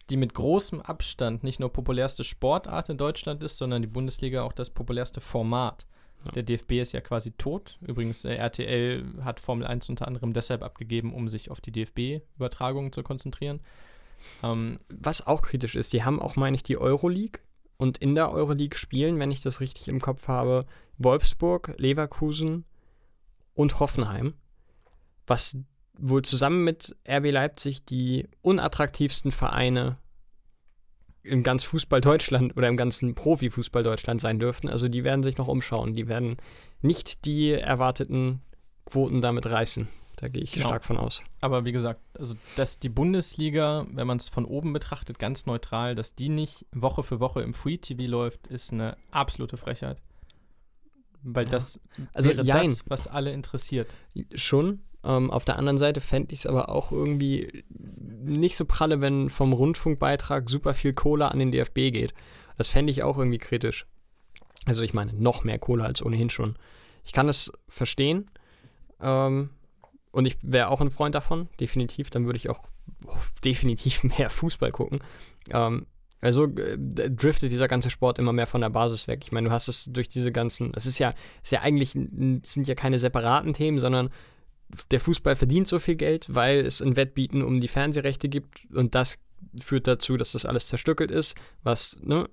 die 0.09 0.17
mit 0.17 0.33
großem 0.33 0.81
Abstand 0.81 1.43
nicht 1.43 1.59
nur 1.59 1.71
populärste 1.71 2.23
Sportart 2.23 2.89
in 2.89 2.97
Deutschland 2.97 3.43
ist, 3.43 3.57
sondern 3.57 3.81
die 3.81 3.87
Bundesliga 3.87 4.43
auch 4.43 4.53
das 4.53 4.69
populärste 4.69 5.21
Format. 5.21 5.85
Ja. 6.25 6.31
Der 6.33 6.43
DFB 6.43 6.73
ist 6.73 6.91
ja 6.91 7.01
quasi 7.01 7.31
tot. 7.31 7.77
Übrigens, 7.81 8.25
äh, 8.25 8.35
RTL 8.35 9.05
hat 9.21 9.39
Formel 9.39 9.65
1 9.65 9.89
unter 9.89 10.07
anderem 10.07 10.33
deshalb 10.33 10.63
abgegeben, 10.63 11.13
um 11.13 11.27
sich 11.27 11.49
auf 11.49 11.61
die 11.61 11.71
DFB-Übertragungen 11.71 12.91
zu 12.91 13.03
konzentrieren. 13.03 13.61
Ähm, 14.43 14.79
Was 14.89 15.25
auch 15.25 15.41
kritisch 15.41 15.75
ist, 15.75 15.93
die 15.93 16.03
haben 16.03 16.21
auch, 16.21 16.35
meine 16.35 16.55
ich, 16.55 16.63
die 16.63 16.77
Euroleague. 16.77 17.41
Und 17.77 17.97
in 17.99 18.15
der 18.15 18.33
Euroleague 18.33 18.77
spielen, 18.77 19.19
wenn 19.19 19.31
ich 19.31 19.39
das 19.39 19.61
richtig 19.61 19.87
im 19.87 20.01
Kopf 20.01 20.27
habe, 20.27 20.65
Wolfsburg, 20.97 21.75
Leverkusen 21.77 22.65
und 23.53 23.79
Hoffenheim. 23.79 24.33
Was 25.25 25.55
wohl 26.01 26.21
zusammen 26.23 26.63
mit 26.63 26.95
RB 27.07 27.31
Leipzig 27.31 27.85
die 27.85 28.27
unattraktivsten 28.41 29.31
Vereine 29.31 29.97
im 31.23 31.43
ganz 31.43 31.63
Fußball 31.65 32.01
Deutschland 32.01 32.55
oder 32.55 32.67
im 32.69 32.77
ganzen 32.77 33.13
Profifußball 33.15 33.83
Deutschland 33.83 34.21
sein 34.21 34.39
dürften. 34.39 34.69
Also 34.69 34.87
die 34.87 35.03
werden 35.03 35.23
sich 35.23 35.37
noch 35.37 35.47
umschauen. 35.47 35.93
Die 35.93 36.07
werden 36.07 36.37
nicht 36.81 37.25
die 37.25 37.51
erwarteten 37.51 38.41
Quoten 38.85 39.21
damit 39.21 39.45
reißen. 39.45 39.87
Da 40.15 40.27
gehe 40.27 40.43
ich 40.43 40.51
Genau. 40.53 40.67
stark 40.69 40.83
von 40.83 40.97
aus. 40.97 41.23
aber 41.39 41.63
wie 41.65 41.71
gesagt, 41.71 42.01
also 42.17 42.35
dass 42.57 42.77
die 42.79 42.89
Bundesliga, 42.89 43.85
wenn 43.91 44.07
man 44.07 44.17
es 44.17 44.27
von 44.27 44.43
oben 44.45 44.73
betrachtet, 44.73 45.17
ganz 45.19 45.45
neutral, 45.45 45.95
dass 45.95 46.13
die 46.15 46.27
nicht 46.29 46.65
Woche 46.73 47.03
für 47.03 47.19
Woche 47.21 47.41
im 47.41 47.53
Free 47.53 47.77
TV 47.77 48.03
läuft, 48.03 48.47
ist 48.47 48.73
eine 48.73 48.97
absolute 49.11 49.55
Frechheit. 49.57 50.01
Weil 51.21 51.45
Ja. 51.45 51.51
das 51.51 51.79
Also, 52.13 52.29
wäre 52.31 52.43
jein. 52.43 52.65
das, 52.65 52.83
was 52.89 53.07
alle 53.07 53.31
interessiert. 53.33 53.95
Schon. 54.35 54.81
Ähm, 55.03 55.31
auf 55.31 55.45
der 55.45 55.57
anderen 55.57 55.77
Seite 55.77 56.01
fände 56.01 56.33
ich 56.33 56.39
es 56.39 56.45
aber 56.45 56.69
auch 56.69 56.91
irgendwie 56.91 57.63
nicht 58.21 58.55
so 58.55 58.65
pralle, 58.65 59.01
wenn 59.01 59.29
vom 59.29 59.53
Rundfunkbeitrag 59.53 60.49
super 60.49 60.73
viel 60.73 60.93
Kohle 60.93 61.31
an 61.31 61.39
den 61.39 61.51
DFB 61.51 61.91
geht. 61.91 62.13
Das 62.57 62.67
fände 62.67 62.91
ich 62.91 63.03
auch 63.03 63.17
irgendwie 63.17 63.37
kritisch. 63.37 63.85
Also 64.65 64.83
ich 64.83 64.93
meine, 64.93 65.13
noch 65.13 65.43
mehr 65.43 65.59
Kohle 65.59 65.85
als 65.85 66.03
ohnehin 66.03 66.29
schon. 66.29 66.55
Ich 67.05 67.13
kann 67.13 67.29
es 67.29 67.51
verstehen. 67.67 68.29
Ähm, 69.01 69.51
und 70.11 70.25
ich 70.25 70.37
wäre 70.41 70.69
auch 70.69 70.81
ein 70.81 70.89
Freund 70.89 71.15
davon, 71.15 71.47
definitiv. 71.59 72.09
Dann 72.09 72.25
würde 72.25 72.37
ich 72.37 72.49
auch 72.49 72.61
definitiv 73.45 74.03
mehr 74.03 74.29
Fußball 74.29 74.71
gucken. 74.71 74.99
Ähm, 75.49 75.85
also 76.21 76.45
äh, 76.45 76.77
driftet 76.77 77.51
dieser 77.51 77.67
ganze 77.67 77.89
Sport 77.89 78.19
immer 78.19 78.33
mehr 78.33 78.47
von 78.47 78.61
der 78.61 78.69
Basis 78.69 79.07
weg. 79.07 79.21
Ich 79.23 79.31
meine, 79.31 79.47
du 79.47 79.53
hast 79.53 79.69
es 79.69 79.85
durch 79.85 80.09
diese 80.09 80.31
ganzen, 80.31 80.73
es 80.75 80.85
ist 80.85 80.99
ja, 80.99 81.13
ist 81.41 81.51
ja 81.51 81.61
eigentlich, 81.61 81.91
sind 81.91 82.67
ja 82.67 82.75
keine 82.75 82.99
separaten 82.99 83.53
Themen, 83.53 83.79
sondern 83.79 84.09
der 84.91 84.99
Fußball 84.99 85.35
verdient 85.35 85.67
so 85.67 85.79
viel 85.79 85.95
Geld, 85.95 86.27
weil 86.29 86.59
es 86.59 86.81
ein 86.81 86.95
Wettbieten 86.95 87.43
um 87.43 87.59
die 87.59 87.67
Fernsehrechte 87.67 88.29
gibt 88.29 88.65
und 88.73 88.95
das 88.95 89.17
führt 89.61 89.87
dazu, 89.87 90.17
dass 90.17 90.33
das 90.33 90.45
alles 90.45 90.67
zerstückelt 90.67 91.11
ist, 91.11 91.35
was, 91.63 91.97
ne, 92.01 92.27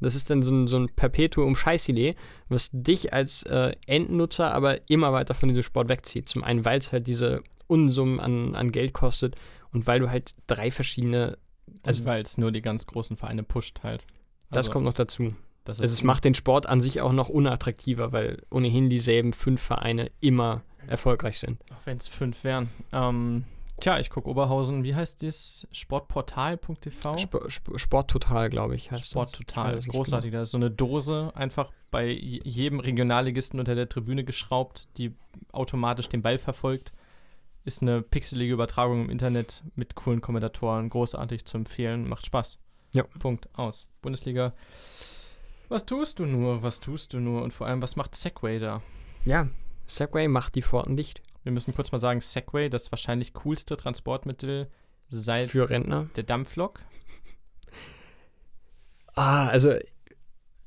das 0.00 0.14
ist 0.14 0.28
dann 0.30 0.42
so 0.42 0.52
ein, 0.52 0.68
so 0.68 0.78
ein 0.78 0.88
Perpetuum 0.88 1.56
Scheißidee, 1.56 2.16
was 2.48 2.70
dich 2.72 3.12
als 3.12 3.44
äh, 3.44 3.72
Endnutzer 3.86 4.52
aber 4.52 4.90
immer 4.90 5.12
weiter 5.12 5.34
von 5.34 5.48
diesem 5.48 5.62
Sport 5.62 5.88
wegzieht. 5.88 6.28
Zum 6.28 6.44
einen, 6.44 6.64
weil 6.64 6.78
es 6.78 6.92
halt 6.92 7.06
diese 7.06 7.42
Unsummen 7.66 8.20
an, 8.20 8.54
an 8.54 8.72
Geld 8.72 8.92
kostet 8.92 9.36
und 9.72 9.86
weil 9.86 10.00
du 10.00 10.10
halt 10.10 10.32
drei 10.46 10.70
verschiedene 10.70 11.38
also 11.82 12.04
weil 12.04 12.22
es 12.22 12.38
nur 12.38 12.52
die 12.52 12.62
ganz 12.62 12.86
großen 12.86 13.16
Vereine 13.16 13.42
pusht 13.42 13.82
halt. 13.82 14.02
Also, 14.50 14.54
das 14.54 14.70
kommt 14.70 14.84
noch 14.84 14.92
dazu. 14.92 15.34
Das 15.64 15.80
also 15.80 15.92
es 15.92 16.02
macht 16.02 16.24
den 16.24 16.34
Sport 16.34 16.66
an 16.66 16.80
sich 16.80 17.00
auch 17.00 17.12
noch 17.12 17.28
unattraktiver, 17.28 18.12
weil 18.12 18.42
ohnehin 18.50 18.88
dieselben 18.88 19.32
fünf 19.32 19.60
Vereine 19.60 20.10
immer 20.20 20.62
erfolgreich 20.88 21.38
sind. 21.38 21.60
Auch 21.70 21.86
wenn 21.86 21.98
es 21.98 22.08
fünf 22.08 22.44
wären. 22.44 22.70
Ähm, 22.92 23.44
tja, 23.80 23.98
ich 23.98 24.10
gucke 24.10 24.28
Oberhausen, 24.28 24.84
wie 24.84 24.94
heißt 24.94 25.22
das? 25.22 25.66
Sportportal.tv? 25.72 27.14
Sp 27.18 27.34
Sp 27.50 27.76
Sporttotal, 27.76 28.50
glaube 28.50 28.76
ich, 28.76 28.90
heißt 28.90 29.10
Sporttotal, 29.10 29.80
großartig. 29.80 30.30
Genau. 30.30 30.38
Da 30.38 30.42
ist 30.42 30.50
so 30.50 30.58
eine 30.58 30.70
Dose 30.70 31.32
einfach 31.34 31.72
bei 31.90 32.08
jedem 32.08 32.80
Regionalligisten 32.80 33.58
unter 33.58 33.74
der 33.74 33.88
Tribüne 33.88 34.24
geschraubt, 34.24 34.88
die 34.96 35.14
automatisch 35.52 36.08
den 36.08 36.22
Ball 36.22 36.38
verfolgt 36.38 36.92
ist 37.66 37.82
eine 37.82 38.00
pixelige 38.00 38.54
Übertragung 38.54 39.04
im 39.04 39.10
Internet 39.10 39.64
mit 39.74 39.96
coolen 39.96 40.20
Kommentatoren, 40.20 40.88
großartig 40.88 41.44
zu 41.44 41.58
empfehlen, 41.58 42.08
macht 42.08 42.24
Spaß. 42.24 42.58
Ja. 42.92 43.02
Punkt, 43.18 43.48
aus. 43.58 43.88
Bundesliga. 44.02 44.54
Was 45.68 45.84
tust 45.84 46.20
du 46.20 46.26
nur? 46.26 46.62
Was 46.62 46.78
tust 46.78 47.12
du 47.12 47.18
nur? 47.18 47.42
Und 47.42 47.52
vor 47.52 47.66
allem, 47.66 47.82
was 47.82 47.96
macht 47.96 48.14
Segway 48.14 48.60
da? 48.60 48.82
Ja, 49.24 49.48
Segway 49.86 50.28
macht 50.28 50.54
die 50.54 50.62
Pforten 50.62 50.96
dicht. 50.96 51.22
Wir 51.42 51.52
müssen 51.52 51.74
kurz 51.74 51.92
mal 51.92 51.98
sagen, 51.98 52.20
Segway, 52.20 52.68
das 52.68 52.90
wahrscheinlich 52.90 53.32
coolste 53.32 53.76
Transportmittel 53.76 54.68
seit 55.08 55.50
für 55.50 55.70
Rentner. 55.70 56.08
Der 56.16 56.24
Dampflok. 56.24 56.80
Ah, 59.14 59.46
also 59.48 59.74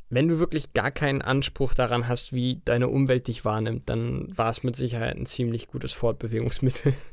wenn 0.10 0.28
du 0.28 0.40
wirklich 0.40 0.74
gar 0.74 0.90
keinen 0.90 1.22
Anspruch 1.22 1.74
daran 1.74 2.08
hast, 2.08 2.34
wie 2.34 2.62
deine 2.66 2.88
Umwelt 2.88 3.28
dich 3.28 3.46
wahrnimmt, 3.46 3.90
dann 3.90 4.36
war 4.36 4.50
es 4.50 4.64
mit 4.64 4.76
Sicherheit 4.76 5.16
ein 5.16 5.28
ziemlich 5.28 5.68
gutes 5.68 5.94
Fortbewegungsmittel. 5.94 6.94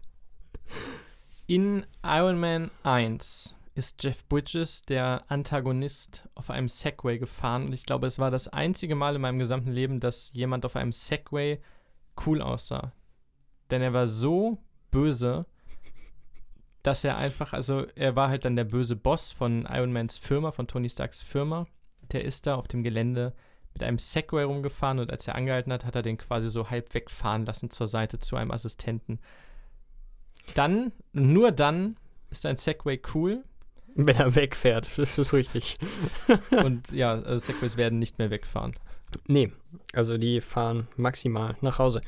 In 1.46 1.84
Iron 2.02 2.40
Man 2.40 2.70
1 2.82 3.54
ist 3.74 4.02
Jeff 4.02 4.24
Bridges, 4.24 4.82
der 4.82 5.24
Antagonist, 5.28 6.26
auf 6.34 6.48
einem 6.50 6.68
Segway 6.68 7.18
gefahren. 7.18 7.66
Und 7.66 7.72
ich 7.74 7.84
glaube, 7.84 8.06
es 8.06 8.18
war 8.18 8.30
das 8.30 8.48
einzige 8.48 8.94
Mal 8.94 9.14
in 9.14 9.20
meinem 9.20 9.38
gesamten 9.38 9.70
Leben, 9.70 10.00
dass 10.00 10.32
jemand 10.32 10.64
auf 10.64 10.74
einem 10.74 10.92
Segway 10.92 11.60
cool 12.24 12.40
aussah. 12.40 12.92
Denn 13.70 13.82
er 13.82 13.92
war 13.92 14.08
so 14.08 14.58
böse, 14.90 15.46
dass 16.82 17.02
er 17.04 17.16
einfach, 17.16 17.52
also 17.52 17.86
er 17.96 18.14
war 18.14 18.28
halt 18.28 18.44
dann 18.44 18.56
der 18.56 18.64
böse 18.64 18.94
Boss 18.94 19.32
von 19.32 19.66
Iron 19.68 19.92
Mans 19.92 20.18
Firma, 20.18 20.52
von 20.52 20.68
Tony 20.68 20.88
Starks 20.88 21.22
Firma 21.22 21.66
der 22.12 22.24
ist 22.24 22.46
da 22.46 22.54
auf 22.54 22.68
dem 22.68 22.82
Gelände 22.82 23.32
mit 23.72 23.82
einem 23.82 23.98
Segway 23.98 24.44
rumgefahren 24.44 24.98
und 24.98 25.12
als 25.12 25.26
er 25.26 25.34
angehalten 25.34 25.72
hat, 25.72 25.84
hat 25.84 25.94
er 25.94 26.02
den 26.02 26.16
quasi 26.16 26.48
so 26.48 26.70
halb 26.70 26.94
wegfahren 26.94 27.44
lassen 27.44 27.70
zur 27.70 27.88
Seite 27.88 28.18
zu 28.18 28.36
einem 28.36 28.50
Assistenten. 28.50 29.18
Dann, 30.54 30.92
nur 31.12 31.52
dann, 31.52 31.96
ist 32.30 32.46
ein 32.46 32.56
Segway 32.56 33.00
cool. 33.14 33.44
Wenn 33.94 34.16
er 34.16 34.34
wegfährt, 34.34 34.98
das 34.98 35.18
ist 35.18 35.32
richtig. 35.32 35.76
und 36.64 36.90
ja, 36.92 37.12
also 37.12 37.38
Segways 37.38 37.76
werden 37.76 37.98
nicht 37.98 38.18
mehr 38.18 38.30
wegfahren. 38.30 38.74
Nee, 39.26 39.52
also 39.92 40.18
die 40.18 40.40
fahren 40.40 40.88
maximal 40.96 41.56
nach 41.60 41.78
Hause. 41.78 42.02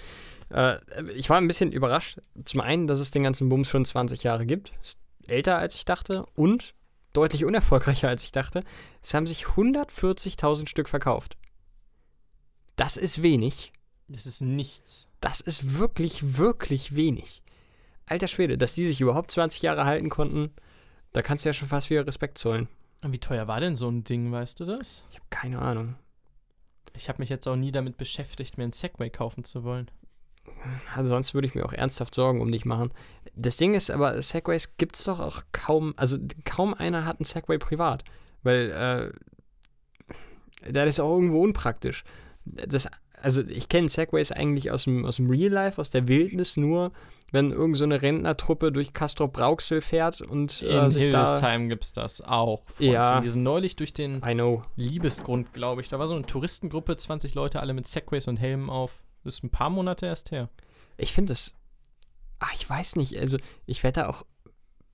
Äh, 0.50 0.78
ich 1.14 1.30
war 1.30 1.38
ein 1.38 1.48
bisschen 1.48 1.72
überrascht. 1.72 2.20
Zum 2.44 2.60
einen, 2.60 2.86
dass 2.86 3.00
es 3.00 3.10
den 3.10 3.22
ganzen 3.22 3.48
Bums 3.48 3.68
schon 3.68 3.84
20 3.84 4.22
Jahre 4.22 4.46
gibt. 4.46 4.72
Ist 4.82 4.98
älter 5.26 5.58
als 5.58 5.74
ich 5.74 5.84
dachte. 5.84 6.26
Und 6.34 6.74
deutlich 7.12 7.44
unerfolgreicher 7.44 8.08
als 8.08 8.24
ich 8.24 8.32
dachte. 8.32 8.64
Es 9.02 9.14
haben 9.14 9.26
sich 9.26 9.46
140.000 9.46 10.68
Stück 10.68 10.88
verkauft. 10.88 11.36
Das 12.76 12.96
ist 12.96 13.22
wenig. 13.22 13.72
Das 14.08 14.26
ist 14.26 14.40
nichts. 14.40 15.08
Das 15.20 15.40
ist 15.40 15.78
wirklich, 15.78 16.38
wirklich 16.38 16.96
wenig. 16.96 17.42
Alter 18.06 18.28
Schwede, 18.28 18.56
dass 18.56 18.74
die 18.74 18.86
sich 18.86 19.00
überhaupt 19.00 19.30
20 19.30 19.60
Jahre 19.62 19.84
halten 19.84 20.08
konnten, 20.08 20.50
da 21.12 21.20
kannst 21.20 21.44
du 21.44 21.50
ja 21.50 21.52
schon 21.52 21.68
fast 21.68 21.90
wieder 21.90 22.06
Respekt 22.06 22.38
zollen. 22.38 22.68
Und 23.02 23.12
wie 23.12 23.18
teuer 23.18 23.46
war 23.48 23.60
denn 23.60 23.76
so 23.76 23.88
ein 23.88 24.04
Ding, 24.04 24.32
weißt 24.32 24.60
du 24.60 24.64
das? 24.64 25.02
Ich 25.10 25.16
habe 25.16 25.26
keine 25.30 25.58
Ahnung. 25.58 25.96
Ich 26.94 27.08
habe 27.08 27.20
mich 27.20 27.28
jetzt 27.28 27.46
auch 27.46 27.56
nie 27.56 27.72
damit 27.72 27.96
beschäftigt, 27.96 28.58
mir 28.58 28.64
ein 28.64 28.72
Segway 28.72 29.10
kaufen 29.10 29.44
zu 29.44 29.64
wollen. 29.64 29.90
Also 30.94 31.10
sonst 31.10 31.34
würde 31.34 31.46
ich 31.46 31.54
mir 31.54 31.64
auch 31.64 31.72
ernsthaft 31.72 32.14
Sorgen 32.14 32.40
um 32.40 32.50
dich 32.50 32.64
machen. 32.64 32.92
Das 33.34 33.56
Ding 33.56 33.74
ist 33.74 33.90
aber, 33.90 34.20
Segways 34.20 34.76
gibt 34.76 34.96
es 34.96 35.04
doch 35.04 35.20
auch 35.20 35.42
kaum, 35.52 35.94
also 35.96 36.18
kaum 36.44 36.74
einer 36.74 37.04
hat 37.04 37.20
einen 37.20 37.24
Segway 37.24 37.58
privat, 37.58 38.02
weil 38.42 38.70
äh, 38.70 40.72
das 40.72 40.88
ist 40.88 41.00
auch 41.00 41.14
irgendwo 41.14 41.42
unpraktisch. 41.42 42.04
Das, 42.44 42.88
also 43.22 43.42
ich 43.42 43.68
kenne 43.68 43.88
Segways 43.88 44.32
eigentlich 44.32 44.70
aus 44.70 44.84
dem, 44.84 45.04
aus 45.04 45.16
dem 45.16 45.28
Real 45.28 45.52
Life, 45.52 45.80
aus 45.80 45.90
der 45.90 46.08
Wildnis 46.08 46.56
nur, 46.56 46.92
wenn 47.30 47.52
irgend 47.52 47.76
so 47.76 47.84
eine 47.84 48.00
Rentnertruppe 48.00 48.72
durch 48.72 48.92
Castro 48.92 49.28
Brauxel 49.28 49.80
fährt 49.80 50.20
und 50.20 50.62
äh, 50.62 50.84
In 50.84 50.90
sich 50.90 51.02
Hildesheim 51.04 51.68
gibt 51.68 51.84
es 51.84 51.92
das 51.92 52.20
auch. 52.20 52.62
Freundchen. 52.66 52.92
Ja. 52.92 53.20
Die 53.20 53.28
sind 53.28 53.42
neulich 53.42 53.76
durch 53.76 53.92
den 53.92 54.22
Liebesgrund, 54.76 55.52
glaube 55.52 55.82
ich. 55.82 55.88
Da 55.88 55.98
war 55.98 56.08
so 56.08 56.14
eine 56.14 56.26
Touristengruppe, 56.26 56.96
20 56.96 57.34
Leute, 57.34 57.60
alle 57.60 57.74
mit 57.74 57.86
Segways 57.86 58.28
und 58.28 58.36
Helmen 58.36 58.70
auf. 58.70 59.02
Das 59.24 59.34
ist 59.34 59.44
ein 59.44 59.50
paar 59.50 59.70
Monate 59.70 60.06
erst 60.06 60.30
her. 60.30 60.48
Ich 60.96 61.12
finde 61.12 61.32
das. 61.32 61.54
Ach, 62.38 62.52
ich 62.54 62.68
weiß 62.68 62.96
nicht. 62.96 63.18
Also, 63.18 63.36
ich 63.66 63.82
werde 63.82 64.02
da 64.02 64.08
auch. 64.08 64.24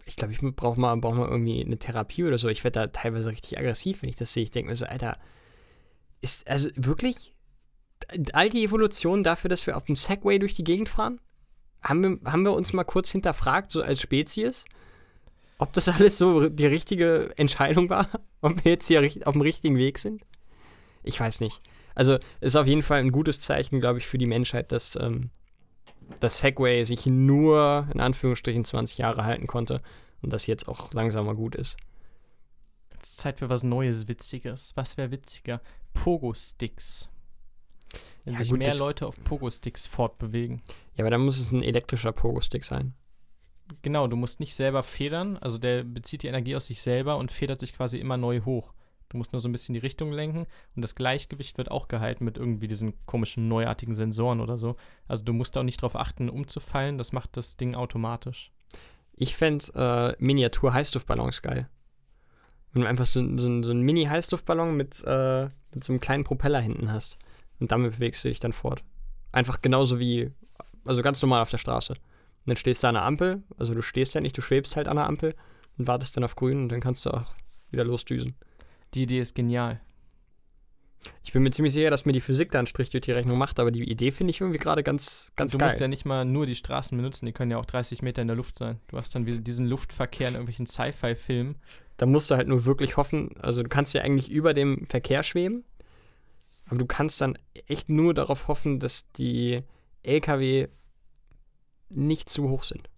Ich 0.06 0.16
glaube, 0.16 0.32
ich 0.32 0.40
brauche 0.40 0.78
mal, 0.78 0.94
brauch 0.96 1.14
mal 1.14 1.28
irgendwie 1.28 1.64
eine 1.64 1.78
Therapie 1.78 2.24
oder 2.24 2.36
so. 2.36 2.48
Ich 2.48 2.62
werde 2.62 2.80
da 2.80 2.86
teilweise 2.88 3.30
richtig 3.30 3.58
aggressiv, 3.58 4.02
wenn 4.02 4.10
ich 4.10 4.16
das 4.16 4.32
sehe. 4.32 4.42
Ich 4.42 4.50
denke 4.50 4.70
mir 4.70 4.76
so, 4.76 4.84
Alter, 4.84 5.18
ist 6.20 6.48
also 6.48 6.68
wirklich 6.76 7.33
all 8.32 8.48
die 8.48 8.64
Evolution 8.64 9.24
dafür, 9.24 9.48
dass 9.48 9.66
wir 9.66 9.76
auf 9.76 9.84
dem 9.84 9.96
Segway 9.96 10.38
durch 10.38 10.54
die 10.54 10.64
Gegend 10.64 10.88
fahren? 10.88 11.20
Haben 11.82 12.02
wir, 12.02 12.30
haben 12.30 12.44
wir 12.44 12.52
uns 12.52 12.72
mal 12.72 12.84
kurz 12.84 13.10
hinterfragt, 13.10 13.70
so 13.70 13.82
als 13.82 14.00
Spezies, 14.00 14.64
ob 15.58 15.72
das 15.72 15.88
alles 15.88 16.18
so 16.18 16.48
die 16.48 16.66
richtige 16.66 17.30
Entscheidung 17.36 17.88
war? 17.90 18.08
Ob 18.40 18.62
wir 18.62 18.72
jetzt 18.72 18.88
hier 18.88 19.00
auf 19.24 19.32
dem 19.32 19.40
richtigen 19.40 19.78
Weg 19.78 19.98
sind? 19.98 20.20
Ich 21.02 21.18
weiß 21.18 21.40
nicht. 21.40 21.60
Also 21.94 22.18
ist 22.42 22.56
auf 22.56 22.66
jeden 22.66 22.82
Fall 22.82 22.98
ein 23.00 23.10
gutes 23.10 23.40
Zeichen, 23.40 23.80
glaube 23.80 24.00
ich, 24.00 24.06
für 24.06 24.18
die 24.18 24.26
Menschheit, 24.26 24.70
dass 24.70 24.96
ähm, 24.96 25.30
das 26.20 26.40
Segway 26.40 26.84
sich 26.84 27.06
nur 27.06 27.88
in 27.94 28.00
Anführungsstrichen 28.00 28.66
20 28.66 28.98
Jahre 28.98 29.24
halten 29.24 29.46
konnte 29.46 29.80
und 30.20 30.32
das 30.32 30.46
jetzt 30.46 30.68
auch 30.68 30.92
langsamer 30.92 31.34
gut 31.34 31.54
ist. 31.54 31.78
Es 33.00 33.10
ist 33.10 33.16
Zeit 33.18 33.38
für 33.38 33.48
was 33.48 33.62
Neues, 33.62 34.08
Witziges. 34.08 34.72
Was 34.76 34.96
wäre 34.96 35.10
witziger? 35.10 35.60
Pogo-Sticks. 35.94 37.08
Wenn 38.24 38.34
ja, 38.34 38.38
sich 38.38 38.50
gut, 38.50 38.58
mehr 38.58 38.74
Leute 38.76 39.06
auf 39.06 39.22
Pogo-Sticks 39.22 39.86
fortbewegen. 39.86 40.62
Ja, 40.96 41.04
aber 41.04 41.10
dann 41.10 41.22
muss 41.22 41.38
es 41.38 41.52
ein 41.52 41.62
elektrischer 41.62 42.12
Pogo-Stick 42.12 42.64
sein. 42.64 42.94
Genau, 43.82 44.06
du 44.06 44.16
musst 44.16 44.40
nicht 44.40 44.54
selber 44.54 44.82
federn, 44.82 45.38
also 45.38 45.56
der 45.58 45.84
bezieht 45.84 46.22
die 46.22 46.28
Energie 46.28 46.54
aus 46.54 46.66
sich 46.66 46.82
selber 46.82 47.16
und 47.16 47.32
federt 47.32 47.60
sich 47.60 47.74
quasi 47.74 47.98
immer 47.98 48.16
neu 48.16 48.42
hoch. 48.42 48.74
Du 49.08 49.16
musst 49.16 49.32
nur 49.32 49.40
so 49.40 49.48
ein 49.48 49.52
bisschen 49.52 49.74
die 49.74 49.80
Richtung 49.80 50.12
lenken 50.12 50.46
und 50.74 50.82
das 50.82 50.94
Gleichgewicht 50.94 51.56
wird 51.56 51.70
auch 51.70 51.88
gehalten 51.88 52.24
mit 52.24 52.36
irgendwie 52.36 52.68
diesen 52.68 52.94
komischen 53.06 53.48
neuartigen 53.48 53.94
Sensoren 53.94 54.40
oder 54.40 54.58
so. 54.58 54.76
Also 55.06 55.24
du 55.24 55.32
musst 55.32 55.56
auch 55.56 55.62
nicht 55.62 55.82
darauf 55.82 55.96
achten, 55.96 56.28
umzufallen, 56.28 56.98
das 56.98 57.12
macht 57.12 57.36
das 57.36 57.56
Ding 57.56 57.74
automatisch. 57.74 58.52
Ich 59.14 59.36
fände 59.36 59.64
äh, 59.74 60.22
Miniatur-Heißluftballons 60.22 61.42
geil. 61.42 61.68
Wenn 62.72 62.82
du 62.82 62.88
einfach 62.88 63.06
so, 63.06 63.20
so, 63.38 63.62
so 63.62 63.70
einen 63.70 63.82
Mini-Heißluftballon 63.82 64.76
mit, 64.76 65.02
äh, 65.06 65.44
mit 65.72 65.84
so 65.84 65.92
einem 65.92 66.00
kleinen 66.00 66.24
Propeller 66.24 66.60
hinten 66.60 66.90
hast 66.90 67.18
und 67.60 67.72
damit 67.72 67.92
bewegst 67.92 68.24
du 68.24 68.28
dich 68.28 68.40
dann 68.40 68.52
fort. 68.52 68.82
Einfach 69.32 69.62
genauso 69.62 69.98
wie, 69.98 70.30
also 70.86 71.02
ganz 71.02 71.20
normal 71.22 71.42
auf 71.42 71.50
der 71.50 71.58
Straße. 71.58 71.92
Und 71.94 72.00
dann 72.46 72.56
stehst 72.56 72.82
du 72.82 72.88
an 72.88 72.94
der 72.94 73.04
Ampel, 73.04 73.42
also 73.56 73.74
du 73.74 73.82
stehst 73.82 74.14
ja 74.14 74.20
nicht, 74.20 74.36
du 74.36 74.42
schwebst 74.42 74.76
halt 74.76 74.88
an 74.88 74.96
der 74.96 75.06
Ampel 75.06 75.34
und 75.78 75.86
wartest 75.86 76.16
dann 76.16 76.24
auf 76.24 76.36
grün 76.36 76.62
und 76.62 76.68
dann 76.68 76.80
kannst 76.80 77.06
du 77.06 77.10
auch 77.10 77.34
wieder 77.70 77.84
losdüsen. 77.84 78.34
Die 78.94 79.02
Idee 79.02 79.20
ist 79.20 79.34
genial. 79.34 79.80
Ich 81.22 81.32
bin 81.32 81.42
mir 81.42 81.50
ziemlich 81.50 81.74
sicher, 81.74 81.90
dass 81.90 82.06
mir 82.06 82.12
die 82.12 82.20
Physik 82.20 82.50
da 82.50 82.58
einen 82.58 82.66
Strich 82.66 82.90
durch 82.90 83.02
die 83.02 83.10
Rechnung 83.10 83.36
macht, 83.36 83.58
aber 83.58 83.70
die 83.70 83.82
Idee 83.82 84.10
finde 84.10 84.30
ich 84.30 84.40
irgendwie 84.40 84.58
gerade 84.58 84.82
ganz, 84.82 85.32
ganz 85.36 85.52
du 85.52 85.58
geil. 85.58 85.68
Du 85.68 85.72
musst 85.72 85.80
ja 85.80 85.88
nicht 85.88 86.04
mal 86.04 86.24
nur 86.24 86.46
die 86.46 86.54
Straßen 86.54 86.96
benutzen, 86.96 87.26
die 87.26 87.32
können 87.32 87.50
ja 87.50 87.58
auch 87.58 87.66
30 87.66 88.02
Meter 88.02 88.22
in 88.22 88.28
der 88.28 88.36
Luft 88.36 88.56
sein. 88.56 88.80
Du 88.88 88.96
hast 88.96 89.14
dann 89.14 89.24
diesen 89.24 89.66
Luftverkehr 89.66 90.28
in 90.28 90.34
irgendwelchen 90.34 90.66
Sci-Fi-Filmen. 90.66 91.56
Da 91.96 92.06
musst 92.06 92.30
du 92.30 92.36
halt 92.36 92.48
nur 92.48 92.64
wirklich 92.64 92.96
hoffen, 92.96 93.36
also 93.40 93.62
du 93.62 93.68
kannst 93.68 93.94
ja 93.94 94.02
eigentlich 94.02 94.30
über 94.30 94.54
dem 94.54 94.86
Verkehr 94.86 95.22
schweben, 95.22 95.64
aber 96.74 96.80
du 96.80 96.86
kannst 96.86 97.20
dann 97.20 97.38
echt 97.68 97.88
nur 97.88 98.14
darauf 98.14 98.48
hoffen, 98.48 98.80
dass 98.80 99.08
die 99.12 99.62
LKW 100.02 100.66
nicht 101.88 102.28
zu 102.28 102.48
hoch 102.48 102.64
sind. 102.64 102.90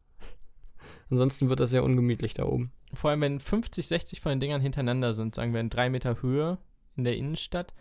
Ansonsten 1.10 1.50
wird 1.50 1.60
das 1.60 1.70
sehr 1.70 1.84
ungemütlich 1.84 2.32
da 2.32 2.46
oben. 2.46 2.72
Vor 2.94 3.10
allem, 3.10 3.20
wenn 3.20 3.38
50, 3.38 3.86
60 3.86 4.20
von 4.22 4.30
den 4.30 4.40
Dingern 4.40 4.62
hintereinander 4.62 5.12
sind, 5.12 5.34
sagen 5.34 5.52
wir 5.52 5.60
in 5.60 5.68
drei 5.68 5.90
Meter 5.90 6.22
Höhe 6.22 6.56
in 6.96 7.04
der 7.04 7.16
Innenstadt 7.16 7.74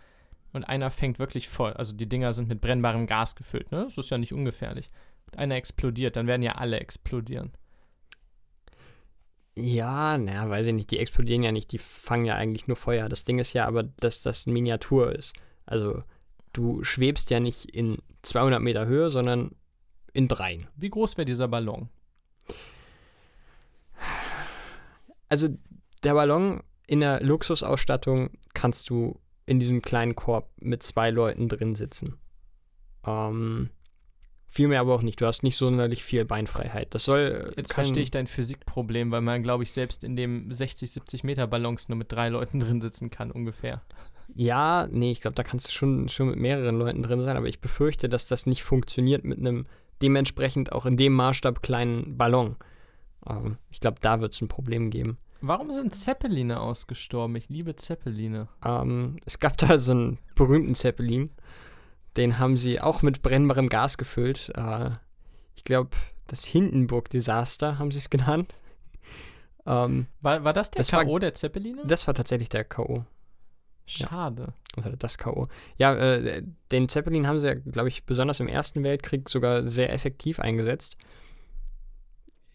und 0.51 0.65
einer 0.65 0.89
fängt 0.89 1.17
wirklich 1.17 1.47
voll. 1.47 1.71
Also 1.71 1.93
die 1.93 2.10
Dinger 2.10 2.34
sind 2.34 2.49
mit 2.49 2.60
brennbarem 2.60 3.08
Gas 3.08 3.38
gefüllt, 3.38 3.71
ne? 3.71 3.86
Das 3.86 3.97
ist 3.97 4.10
ja 4.10 4.17
nicht 4.17 4.34
ungefährlich. 4.34 4.89
Und 5.27 5.38
einer 5.38 5.55
explodiert, 5.55 6.17
dann 6.17 6.27
werden 6.27 6.41
ja 6.41 6.55
alle 6.55 6.81
explodieren. 6.81 7.53
Ja, 9.58 10.17
naja, 10.17 10.49
weiß 10.49 10.67
ich 10.67 10.73
nicht. 10.73 10.91
Die 10.91 10.99
explodieren 10.99 11.43
ja 11.43 11.53
nicht, 11.53 11.71
die 11.71 11.77
fangen 11.77 12.25
ja 12.25 12.36
eigentlich 12.36 12.67
nur 12.67 12.75
Feuer. 12.75 13.08
Das 13.08 13.23
Ding 13.23 13.39
ist 13.39 13.53
ja 13.53 13.65
aber, 13.65 13.84
dass 13.84 14.21
das 14.21 14.45
Miniatur 14.45 15.15
ist. 15.15 15.34
Also 15.65 16.04
du 16.54 16.84
schwebst 16.84 17.30
ja 17.30 17.39
nicht 17.39 17.71
in 17.71 17.97
200 18.21 18.62
Meter 18.62 18.86
Höhe, 18.86 19.10
sondern 19.10 19.51
in 20.13 20.28
dreien. 20.28 20.67
Wie 20.75 20.89
groß 20.89 21.17
wäre 21.17 21.25
dieser 21.25 21.47
Ballon? 21.47 21.89
Also 25.28 25.49
der 26.04 26.13
Ballon 26.13 26.63
in 26.88 26.99
der 27.01 27.21
Luxusausstattung 27.21 28.30
kannst 28.54 28.89
du 28.89 29.19
in 29.45 29.60
diesem 29.60 29.82
kleinen 29.82 30.15
Korb 30.15 30.49
mit 30.60 30.84
zwei 30.84 31.10
Leuten 31.10 31.47
drin 31.49 31.75
sitzen. 31.75 32.17
Ähm, 33.06 33.69
viel 34.47 34.67
mehr 34.67 34.80
aber 34.80 34.95
auch 34.95 35.01
nicht. 35.01 35.19
Du 35.19 35.25
hast 35.25 35.43
nicht 35.43 35.58
sonderlich 35.58 36.04
viel 36.04 36.25
Beinfreiheit. 36.25 36.93
Das 36.93 37.04
soll. 37.04 37.54
Jetzt 37.58 37.73
verstehe 37.73 38.04
ich 38.04 38.12
dein 38.12 38.28
Physikproblem, 38.28 39.12
weil 39.12 39.21
man, 39.21 39.43
glaube 39.43 39.63
ich, 39.63 39.71
selbst 39.71 40.04
in 40.04 40.15
dem 40.15 40.51
60, 40.51 40.89
70 40.91 41.23
Meter 41.23 41.47
Ballons 41.47 41.89
nur 41.89 41.97
mit 41.97 42.12
drei 42.12 42.30
Leuten 42.30 42.60
drin 42.60 42.82
sitzen 42.82 43.10
kann, 43.10 43.32
ungefähr. 43.32 43.82
Ja, 44.36 44.88
nee, 44.91 45.12
ich 45.12 45.21
glaube, 45.21 45.36
da 45.36 45.43
kannst 45.43 45.67
du 45.67 45.71
schon, 45.71 46.10
schon 46.10 46.28
mit 46.28 46.38
mehreren 46.38 46.78
Leuten 46.78 47.02
drin 47.02 47.21
sein, 47.21 47.38
aber 47.38 47.48
ich 47.48 47.62
befürchte, 47.62 48.10
dass 48.10 48.26
das 48.26 48.45
nicht 48.45 48.63
funktioniert 48.63 49.24
mit 49.24 49.39
einem 49.39 49.65
dementsprechend 50.02 50.74
auch 50.74 50.86
in 50.86 50.98
dem 50.98 51.13
Maßstab 51.13 51.63
kleinen 51.63 52.17
Ballon. 52.17 52.58
Ähm, 53.28 53.58
ich 53.71 53.80
glaube, 53.80 53.98
da 54.02 54.19
wird 54.19 54.34
es 54.34 54.41
ein 54.41 54.50
Problem 54.50 54.89
geben. 54.89 55.17
Warum 55.39 55.71
sind 55.71 55.95
Zeppeline 55.95 56.60
ausgestorben? 56.60 57.38
Ich 57.38 57.48
liebe 57.48 57.78
Zeppeline. 57.78 58.50
Ähm, 58.63 59.17
es 59.26 59.39
gab 59.39 59.58
da 59.58 59.78
so 59.78 59.91
einen 59.91 60.19
berühmten 60.36 60.76
Zeppelin, 60.76 61.32
den 62.17 62.38
haben 62.38 62.58
sie 62.58 62.82
auch 62.82 63.02
mit 63.02 63.21
brennbarem 63.21 63.69
Gas 63.69 63.98
gefüllt. 63.98 64.52
Äh, 64.56 64.91
ich 65.56 65.63
glaube, 65.63 65.91
das 66.28 66.43
Hindenburg-Desaster 66.43 67.80
haben 67.80 67.91
sie 67.91 68.00
es 68.00 68.10
genannt. 68.10 68.54
Ähm, 69.65 70.08
War, 70.19 70.43
war 70.43 70.52
das 70.52 70.71
der 70.71 70.84
K.O. 70.84 71.19
der 71.19 71.34
Zeppeline? 71.36 71.82
das 71.86 72.06
war 72.06 72.13
tatsächlich 72.13 72.50
der 72.50 72.65
K.O. 72.65 73.06
Schade. 73.86 74.54
Oder 74.78 74.91
das 74.98 75.17
K.O. 75.17 75.48
Ja, 75.78 75.93
äh, 75.95 76.43
den 76.71 76.89
Zeppelin 76.89 77.28
haben 77.28 77.39
sie 77.39 77.48
ja, 77.48 77.54
glaube 77.54 77.88
ich, 77.88 78.06
besonders 78.06 78.39
im 78.39 78.48
Ersten 78.48 78.84
Weltkrieg 78.84 79.30
sogar 79.30 79.63
sehr 79.63 79.93
effektiv 79.93 80.39
eingesetzt. 80.39 80.98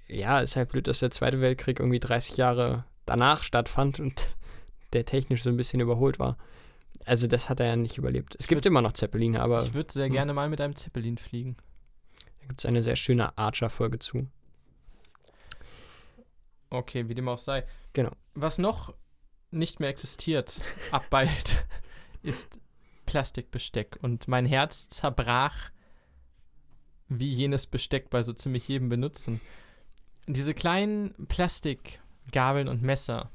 Ja, 0.08 0.40
ist 0.40 0.56
halt 0.56 0.70
blöd, 0.70 0.88
dass 0.88 0.98
der 0.98 1.10
Zweite 1.10 1.40
Weltkrieg 1.40 1.78
irgendwie 1.78 2.00
30 2.00 2.36
Jahre 2.36 2.84
danach 3.06 3.44
stattfand 3.44 4.00
und 4.00 4.34
der 4.92 5.04
technisch 5.04 5.42
so 5.42 5.50
ein 5.50 5.56
bisschen 5.56 5.80
überholt 5.80 6.18
war. 6.18 6.36
Also 7.06 7.26
das 7.26 7.48
hat 7.48 7.60
er 7.60 7.66
ja 7.66 7.76
nicht 7.76 7.96
überlebt. 7.96 8.36
Es 8.38 8.48
gibt 8.48 8.66
immer 8.66 8.82
noch 8.82 8.92
Zeppeline, 8.92 9.40
aber 9.40 9.62
ich 9.62 9.72
würde 9.72 9.92
sehr 9.92 10.06
hm. 10.06 10.12
gerne 10.12 10.34
mal 10.34 10.48
mit 10.48 10.60
einem 10.60 10.76
Zeppelin 10.76 11.16
fliegen. 11.16 11.56
da 12.40 12.46
gibt 12.48 12.60
es 12.60 12.66
eine 12.66 12.82
sehr 12.82 12.96
schöne 12.96 13.36
Archer-Folge 13.38 14.00
zu. 14.00 14.26
Okay, 16.70 17.08
wie 17.08 17.14
dem 17.14 17.28
auch 17.28 17.38
sei. 17.38 17.64
Genau. 17.92 18.12
Was 18.34 18.58
noch 18.58 18.94
nicht 19.50 19.80
mehr 19.80 19.88
existiert, 19.88 20.60
ab 20.90 21.06
bald, 21.10 21.64
ist 22.22 22.58
Plastikbesteck. 23.06 23.98
Und 24.02 24.28
mein 24.28 24.46
Herz 24.46 24.88
zerbrach, 24.88 25.70
wie 27.08 27.32
jenes 27.32 27.66
Besteck 27.66 28.10
bei 28.10 28.22
so 28.22 28.32
ziemlich 28.32 28.68
jedem 28.68 28.88
benutzen. 28.88 29.40
Diese 30.26 30.54
kleinen 30.54 31.26
Plastikgabeln 31.26 32.68
und 32.68 32.82
Messer 32.82 33.30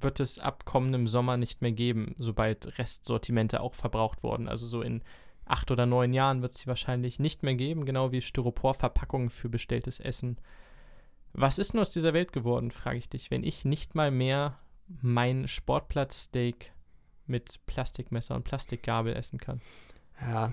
wird 0.00 0.20
es 0.20 0.38
ab 0.38 0.64
kommendem 0.64 1.06
Sommer 1.06 1.36
nicht 1.36 1.60
mehr 1.60 1.72
geben, 1.72 2.14
sobald 2.18 2.78
Restsortimente 2.78 3.60
auch 3.60 3.74
verbraucht 3.74 4.22
wurden. 4.22 4.48
Also 4.48 4.66
so 4.66 4.80
in 4.80 5.02
acht 5.44 5.70
oder 5.70 5.86
neun 5.86 6.14
Jahren 6.14 6.40
wird 6.42 6.54
es 6.54 6.60
sie 6.60 6.66
wahrscheinlich 6.66 7.18
nicht 7.18 7.42
mehr 7.42 7.54
geben, 7.54 7.84
genau 7.84 8.12
wie 8.12 8.20
Styroporverpackungen 8.22 9.30
für 9.30 9.48
bestelltes 9.48 10.00
Essen. 10.00 10.38
Was 11.32 11.58
ist 11.58 11.74
nur 11.74 11.82
aus 11.82 11.90
dieser 11.90 12.14
Welt 12.14 12.32
geworden, 12.32 12.70
frage 12.70 12.98
ich 12.98 13.08
dich, 13.08 13.30
wenn 13.30 13.44
ich 13.44 13.64
nicht 13.64 13.94
mal 13.94 14.10
mehr 14.10 14.58
mein 15.02 15.48
Sportplatzsteak 15.48 16.72
mit 17.26 17.64
Plastikmesser 17.66 18.34
und 18.34 18.44
Plastikgabel 18.44 19.14
essen 19.14 19.38
kann? 19.38 19.60
Ja. 20.20 20.52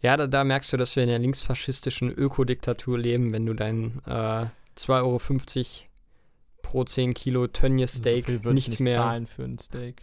Ja, 0.00 0.16
da, 0.16 0.26
da 0.26 0.44
merkst 0.44 0.72
du, 0.72 0.76
dass 0.76 0.94
wir 0.94 1.02
in 1.02 1.08
der 1.08 1.18
linksfaschistischen 1.18 2.10
Ökodiktatur 2.10 2.98
leben, 2.98 3.32
wenn 3.32 3.46
du 3.46 3.54
dein 3.54 4.00
äh, 4.06 4.46
2,50 4.76 4.90
Euro 4.90 5.20
pro 6.62 6.84
10 6.84 7.14
Kilo 7.14 7.46
Tönnies-Steak 7.46 8.26
so 8.26 8.32
viel 8.32 8.44
würde 8.44 8.58
ich 8.58 8.68
nicht 8.68 8.80
nicht 8.80 8.80
mehr. 8.80 8.96
zahlen 8.96 9.26
für 9.26 9.44
ein 9.44 9.58
Steak. 9.58 10.02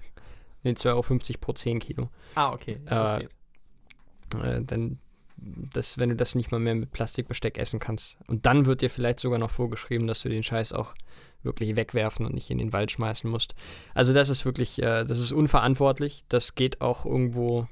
Nee, 0.63 0.71
2,50 0.71 0.87
Euro 0.87 1.39
pro 1.39 1.53
10 1.53 1.79
Kilo. 1.79 2.09
Ah, 2.35 2.51
okay. 2.51 2.79
Ja, 2.89 3.03
das 3.03 3.11
Äh. 3.21 4.57
Äh, 4.57 4.63
dann, 4.63 4.97
das, 5.37 5.97
wenn 5.97 6.09
du 6.09 6.15
das 6.15 6.35
nicht 6.35 6.51
mal 6.51 6.59
mehr 6.59 6.75
mit 6.75 6.91
Plastikbesteck 6.91 7.57
essen 7.57 7.79
kannst. 7.79 8.17
Und 8.27 8.45
dann 8.45 8.65
wird 8.65 8.81
dir 8.81 8.89
vielleicht 8.89 9.19
sogar 9.19 9.39
noch 9.39 9.51
vorgeschrieben, 9.51 10.07
dass 10.07 10.21
du 10.21 10.29
den 10.29 10.43
Scheiß 10.43 10.73
auch 10.73 10.95
wirklich 11.43 11.75
wegwerfen 11.75 12.25
und 12.25 12.33
nicht 12.33 12.49
in 12.49 12.57
den 12.57 12.73
Wald 12.73 12.91
schmeißen 12.91 13.29
musst. 13.29 13.55
Also 13.93 14.13
das 14.13 14.29
ist 14.29 14.45
wirklich, 14.45 14.81
äh, 14.81 15.03
das 15.03 15.19
ist 15.19 15.31
unverantwortlich. 15.31 16.25
Das 16.29 16.55
geht 16.55 16.81
auch 16.81 17.05
irgendwo, 17.05 17.67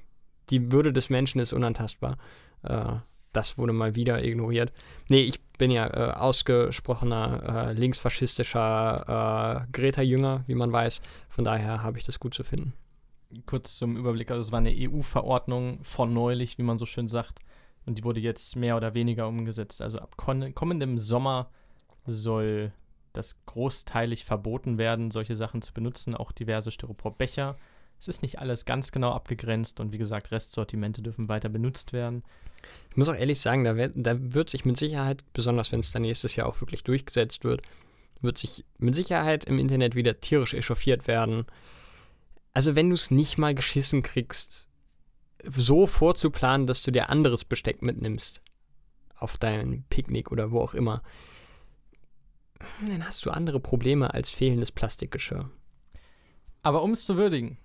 die 0.49 0.71
Würde 0.71 0.93
des 0.93 1.09
Menschen 1.09 1.39
ist 1.39 1.53
unantastbar. 1.53 2.17
Äh, 2.63 2.93
das 3.33 3.57
wurde 3.57 3.73
mal 3.73 3.95
wieder 3.95 4.23
ignoriert. 4.23 4.73
Nee, 5.09 5.21
ich 5.21 5.41
bin 5.57 5.71
ja 5.71 5.87
äh, 5.87 6.13
ausgesprochener 6.13 7.69
äh, 7.69 7.73
linksfaschistischer 7.73 9.65
äh, 9.67 9.71
Greta-Jünger, 9.71 10.43
wie 10.47 10.55
man 10.55 10.71
weiß. 10.71 11.01
Von 11.29 11.45
daher 11.45 11.81
habe 11.83 11.97
ich 11.97 12.03
das 12.03 12.19
gut 12.19 12.33
zu 12.33 12.43
finden. 12.43 12.73
Kurz 13.45 13.77
zum 13.77 13.95
Überblick, 13.95 14.29
also 14.31 14.41
es 14.41 14.51
war 14.51 14.59
eine 14.59 14.75
EU-Verordnung 14.75 15.79
von 15.83 16.13
neulich, 16.13 16.57
wie 16.57 16.63
man 16.63 16.77
so 16.77 16.85
schön 16.85 17.07
sagt. 17.07 17.39
Und 17.85 17.97
die 17.97 18.03
wurde 18.03 18.19
jetzt 18.19 18.55
mehr 18.55 18.75
oder 18.75 18.93
weniger 18.93 19.27
umgesetzt. 19.27 19.81
Also 19.81 19.99
ab 19.99 20.17
kommendem 20.17 20.97
Sommer 20.97 21.49
soll 22.05 22.73
das 23.13 23.37
großteilig 23.45 24.25
verboten 24.25 24.77
werden, 24.77 25.11
solche 25.11 25.35
Sachen 25.35 25.61
zu 25.61 25.73
benutzen, 25.73 26.15
auch 26.15 26.31
diverse 26.31 26.71
Styroporbecher. 26.71 27.55
Es 27.99 28.07
ist 28.07 28.21
nicht 28.21 28.39
alles 28.39 28.65
ganz 28.65 28.91
genau 28.91 29.11
abgegrenzt 29.11 29.79
und 29.79 29.91
wie 29.91 29.97
gesagt, 29.97 30.31
Restsortimente 30.31 31.01
dürfen 31.01 31.29
weiter 31.29 31.49
benutzt 31.49 31.93
werden. 31.93 32.23
Ich 32.89 32.97
muss 32.97 33.09
auch 33.09 33.15
ehrlich 33.15 33.39
sagen, 33.39 33.63
da, 33.63 33.75
wird- 33.75 33.93
da 33.95 34.15
wird 34.17 34.49
sich 34.49 34.65
mit 34.65 34.77
Sicherheit, 34.77 35.23
besonders 35.33 35.71
wenn 35.71 35.81
es 35.81 35.91
dann 35.91 36.01
nächstes 36.03 36.35
Jahr 36.35 36.47
auch 36.47 36.61
wirklich 36.61 36.83
durchgesetzt 36.83 37.43
wird, 37.43 37.61
wird 38.21 38.37
sich 38.37 38.65
mit 38.77 38.95
Sicherheit 38.95 39.45
im 39.45 39.59
Internet 39.59 39.95
wieder 39.95 40.19
tierisch 40.19 40.53
echauffiert 40.53 41.07
werden. 41.07 41.45
Also 42.53 42.75
wenn 42.75 42.89
du 42.89 42.95
es 42.95 43.11
nicht 43.11 43.37
mal 43.37 43.55
geschissen 43.55 44.03
kriegst, 44.03 44.67
so 45.43 45.87
vorzuplanen, 45.87 46.67
dass 46.67 46.83
du 46.83 46.91
dir 46.91 47.09
anderes 47.09 47.45
Besteck 47.45 47.81
mitnimmst 47.81 48.41
auf 49.15 49.37
dein 49.37 49.83
Picknick 49.89 50.31
oder 50.31 50.51
wo 50.51 50.59
auch 50.59 50.73
immer, 50.73 51.01
dann 52.87 53.05
hast 53.05 53.25
du 53.25 53.31
andere 53.31 53.59
Probleme 53.59 54.13
als 54.13 54.29
fehlendes 54.29 54.71
Plastikgeschirr. 54.71 55.49
Aber 56.63 56.83
um 56.83 56.91
es 56.91 57.05
zu 57.05 57.17
würdigen, 57.17 57.57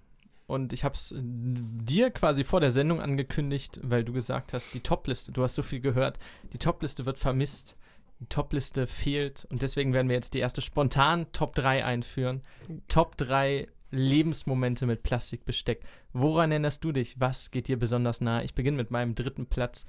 und 0.46 0.72
ich 0.72 0.84
habe 0.84 0.94
es 0.94 1.12
dir 1.16 2.10
quasi 2.10 2.44
vor 2.44 2.60
der 2.60 2.70
Sendung 2.70 3.00
angekündigt, 3.00 3.80
weil 3.82 4.04
du 4.04 4.12
gesagt 4.12 4.52
hast, 4.52 4.74
die 4.74 4.80
Topliste, 4.80 5.32
du 5.32 5.42
hast 5.42 5.56
so 5.56 5.62
viel 5.62 5.80
gehört, 5.80 6.18
die 6.52 6.58
Topliste 6.58 7.04
wird 7.04 7.18
vermisst, 7.18 7.76
die 8.20 8.26
Topliste 8.26 8.86
fehlt 8.86 9.46
und 9.50 9.62
deswegen 9.62 9.92
werden 9.92 10.08
wir 10.08 10.14
jetzt 10.14 10.34
die 10.34 10.38
erste 10.38 10.62
spontan 10.62 11.26
Top 11.32 11.54
3 11.54 11.84
einführen. 11.84 12.42
Top 12.88 13.16
3 13.16 13.66
Lebensmomente 13.90 14.86
mit 14.86 15.02
Plastikbesteck. 15.02 15.82
Woran 16.12 16.50
erinnerst 16.50 16.82
du 16.84 16.92
dich? 16.92 17.20
Was 17.20 17.50
geht 17.50 17.68
dir 17.68 17.78
besonders 17.78 18.20
nahe? 18.20 18.44
Ich 18.44 18.54
beginne 18.54 18.76
mit 18.76 18.90
meinem 18.90 19.14
dritten 19.14 19.46
Platz. 19.46 19.84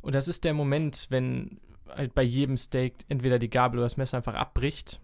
Und 0.00 0.14
das 0.14 0.28
ist 0.28 0.44
der 0.44 0.52
Moment, 0.52 1.06
wenn 1.10 1.60
halt 1.88 2.14
bei 2.14 2.22
jedem 2.22 2.56
Steak 2.56 2.94
entweder 3.08 3.38
die 3.38 3.50
Gabel 3.50 3.78
oder 3.78 3.86
das 3.86 3.96
Messer 3.96 4.16
einfach 4.18 4.34
abbricht 4.34 5.00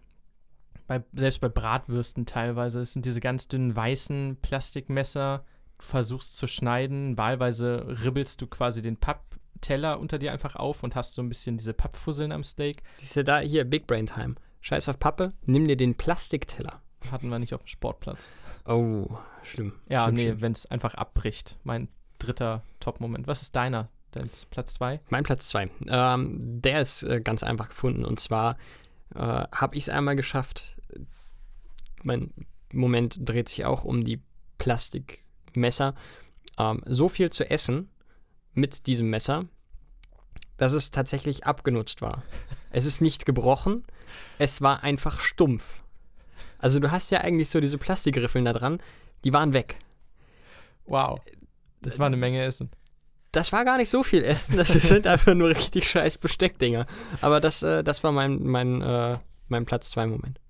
bei, 0.91 1.05
selbst 1.13 1.41
bei 1.41 1.49
Bratwürsten 1.49 2.27
teilweise, 2.27 2.81
es 2.81 2.95
sind 2.95 3.07
diese 3.07 3.21
ganz 3.21 3.47
dünnen 3.47 3.77
weißen 3.77 4.39
Plastikmesser, 4.43 5.45
du 5.79 5.85
versuchst 5.85 6.37
zu 6.37 6.49
schneiden, 6.49 7.17
wahlweise 7.17 7.87
ribbelst 8.05 8.43
du 8.43 8.49
quasi 8.49 8.83
den 8.83 8.97
Pappteller 8.97 10.01
unter 10.01 10.19
dir 10.19 10.33
einfach 10.33 10.57
auf 10.57 10.83
und 10.83 10.97
hast 10.97 11.15
so 11.15 11.23
ein 11.23 11.29
bisschen 11.29 11.59
diese 11.59 11.75
Pappfusseln 11.75 12.33
am 12.33 12.43
Steak. 12.43 12.83
Siehst 12.93 13.15
du 13.15 13.23
da 13.23 13.39
hier, 13.39 13.65
Big 13.65 13.87
Brain 13.87 14.07
Time. 14.07 14.35
Scheiß 14.63 14.89
auf 14.89 14.99
Pappe, 14.99 15.33
nimm 15.47 15.69
dir 15.69 15.77
den 15.77 15.95
Plastikteller. 15.95 16.83
Hatten 17.13 17.29
wir 17.29 17.39
nicht 17.39 17.55
auf 17.55 17.63
dem 17.63 17.69
Sportplatz. 17.69 18.29
Oh, 18.67 19.17
schlimm. 19.45 19.75
Ja, 19.89 20.07
schlimm, 20.07 20.15
nee, 20.17 20.35
wenn 20.41 20.51
es 20.51 20.67
einfach 20.67 20.95
abbricht. 20.95 21.57
Mein 21.63 21.87
dritter 22.19 22.65
Top-Moment. 22.81 23.29
Was 23.29 23.43
ist 23.43 23.55
deiner? 23.55 23.91
Dein 24.13 24.31
Platz 24.51 24.75
2? 24.75 25.01
Mein 25.09 25.25
Platz 25.25 25.49
2. 25.49 25.71
Ähm, 25.89 26.61
der 26.61 26.81
ist 26.81 27.03
äh, 27.05 27.21
ganz 27.21 27.43
einfach 27.43 27.69
gefunden. 27.69 28.05
Und 28.05 28.19
zwar 28.21 28.57
äh, 29.15 29.19
habe 29.19 29.77
ich 29.77 29.85
es 29.85 29.89
einmal 29.89 30.17
geschafft. 30.17 30.77
Mein 32.03 32.33
Moment 32.73 33.29
dreht 33.29 33.49
sich 33.49 33.65
auch 33.65 33.85
um 33.85 34.05
die 34.05 34.21
Plastikmesser. 34.59 35.95
Ähm, 36.59 36.83
so 36.87 37.09
viel 37.09 37.31
zu 37.31 37.49
essen 37.49 37.89
mit 38.55 38.87
diesem 38.87 39.11
Messer, 39.11 39.47
dass 40.57 40.73
es 40.73 40.91
tatsächlich 40.91 41.47
abgenutzt 41.47 42.03
war. 42.03 42.23
Es 42.71 42.87
ist 42.87 43.01
nicht 43.01 43.27
gebrochen, 43.27 43.85
es 44.39 44.61
war 44.61 44.83
einfach 44.83 45.21
stumpf. 45.21 45.83
Also 46.59 46.79
du 46.79 46.91
hast 46.91 47.11
ja 47.11 47.21
eigentlich 47.21 47.49
so 47.49 47.61
diese 47.61 47.79
Plastikgriffeln 47.79 48.45
da 48.45 48.53
dran, 48.53 48.83
die 49.25 49.33
waren 49.33 49.53
weg. 49.53 49.79
Wow. 50.87 51.21
Das 51.83 51.99
war 51.99 52.07
eine 52.07 52.17
Menge 52.17 52.45
Essen. 52.45 52.71
Das 53.33 53.53
war 53.53 53.65
gar 53.65 53.77
nicht 53.77 53.91
so 53.91 54.03
viel 54.03 54.25
Essen, 54.25 54.57
das 54.57 54.69
sind 54.73 55.07
einfach 55.07 55.35
nur 55.35 55.51
richtig 55.51 55.89
scheiß 55.89 56.19
Besteckdinger. 56.19 56.87
Aber 57.21 57.41
das, 57.41 57.63
äh, 57.63 57.85
das 57.85 58.03
war 58.03 58.13
mein, 58.13 58.43
mein, 58.43 58.83
äh, 58.83 59.19
mein 59.49 59.67
Platz 59.67 59.91
2 59.91 60.07
Moment. 60.07 60.41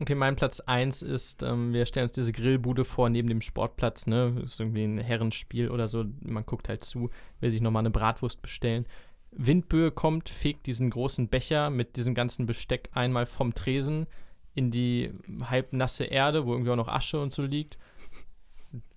Okay, 0.00 0.14
mein 0.14 0.36
Platz 0.36 0.60
1 0.60 1.02
ist, 1.02 1.42
ähm, 1.42 1.72
wir 1.72 1.84
stellen 1.84 2.04
uns 2.04 2.12
diese 2.12 2.32
Grillbude 2.32 2.84
vor 2.84 3.08
neben 3.10 3.28
dem 3.28 3.40
Sportplatz, 3.40 4.06
ne? 4.06 4.32
Das 4.40 4.52
ist 4.52 4.60
irgendwie 4.60 4.84
ein 4.84 4.98
Herrenspiel 4.98 5.70
oder 5.70 5.88
so. 5.88 6.04
Man 6.20 6.46
guckt 6.46 6.68
halt 6.68 6.84
zu, 6.84 7.10
will 7.40 7.50
sich 7.50 7.60
nochmal 7.60 7.80
eine 7.80 7.90
Bratwurst 7.90 8.40
bestellen. 8.40 8.86
Windböe 9.32 9.90
kommt, 9.90 10.28
fegt 10.28 10.66
diesen 10.66 10.90
großen 10.90 11.28
Becher 11.28 11.70
mit 11.70 11.96
diesem 11.96 12.14
ganzen 12.14 12.46
Besteck 12.46 12.90
einmal 12.92 13.26
vom 13.26 13.54
Tresen 13.54 14.06
in 14.54 14.70
die 14.70 15.12
halbnasse 15.42 16.04
Erde, 16.04 16.46
wo 16.46 16.52
irgendwie 16.52 16.70
auch 16.70 16.76
noch 16.76 16.88
Asche 16.88 17.20
und 17.20 17.32
so 17.32 17.42
liegt. 17.42 17.76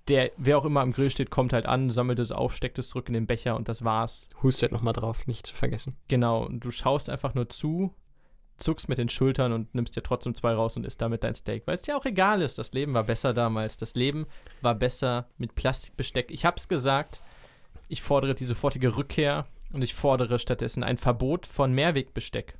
Der, 0.07 0.31
wer 0.37 0.57
auch 0.57 0.65
immer 0.65 0.81
am 0.81 0.93
Grill 0.93 1.11
steht, 1.11 1.29
kommt 1.29 1.53
halt 1.53 1.65
an, 1.65 1.91
sammelt 1.91 2.19
es 2.19 2.31
auf, 2.31 2.55
steckt 2.55 2.79
es 2.79 2.89
zurück 2.89 3.07
in 3.07 3.13
den 3.13 3.27
Becher 3.27 3.55
und 3.55 3.69
das 3.69 3.83
war's. 3.83 4.29
Hustet 4.41 4.71
nochmal 4.71 4.93
drauf, 4.93 5.27
nicht 5.27 5.45
zu 5.45 5.53
vergessen. 5.53 5.95
Genau, 6.07 6.43
und 6.45 6.61
du 6.61 6.71
schaust 6.71 7.09
einfach 7.09 7.35
nur 7.35 7.49
zu, 7.49 7.93
zuckst 8.57 8.89
mit 8.89 8.97
den 8.97 9.09
Schultern 9.09 9.53
und 9.53 9.73
nimmst 9.75 9.95
dir 9.95 10.03
trotzdem 10.03 10.33
zwei 10.33 10.53
raus 10.53 10.75
und 10.75 10.85
isst 10.85 11.01
damit 11.01 11.23
dein 11.23 11.35
Steak, 11.35 11.67
weil 11.67 11.75
es 11.75 11.87
ja 11.87 11.95
auch 11.95 12.05
egal 12.05 12.41
ist. 12.41 12.57
Das 12.57 12.73
Leben 12.73 12.93
war 12.93 13.03
besser 13.03 13.33
damals. 13.33 13.77
Das 13.77 13.95
Leben 13.95 14.25
war 14.61 14.75
besser 14.75 15.27
mit 15.37 15.55
Plastikbesteck. 15.55 16.31
Ich 16.31 16.45
hab's 16.45 16.67
gesagt, 16.67 17.21
ich 17.87 18.01
fordere 18.01 18.33
die 18.33 18.45
sofortige 18.45 18.97
Rückkehr 18.97 19.47
und 19.71 19.81
ich 19.81 19.93
fordere 19.93 20.39
stattdessen 20.39 20.83
ein 20.83 20.97
Verbot 20.97 21.45
von 21.45 21.73
Mehrwegbesteck. 21.73 22.57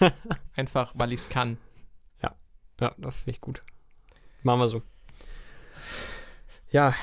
Einfach, 0.56 0.92
weil 0.94 1.12
ich's 1.12 1.28
kann. 1.28 1.58
Ja, 2.80 2.94
das 2.98 3.16
finde 3.16 3.30
ich 3.30 3.40
gut. 3.40 3.60
Machen 4.42 4.60
wir 4.60 4.68
so. 4.68 4.82
Ja, 6.76 6.94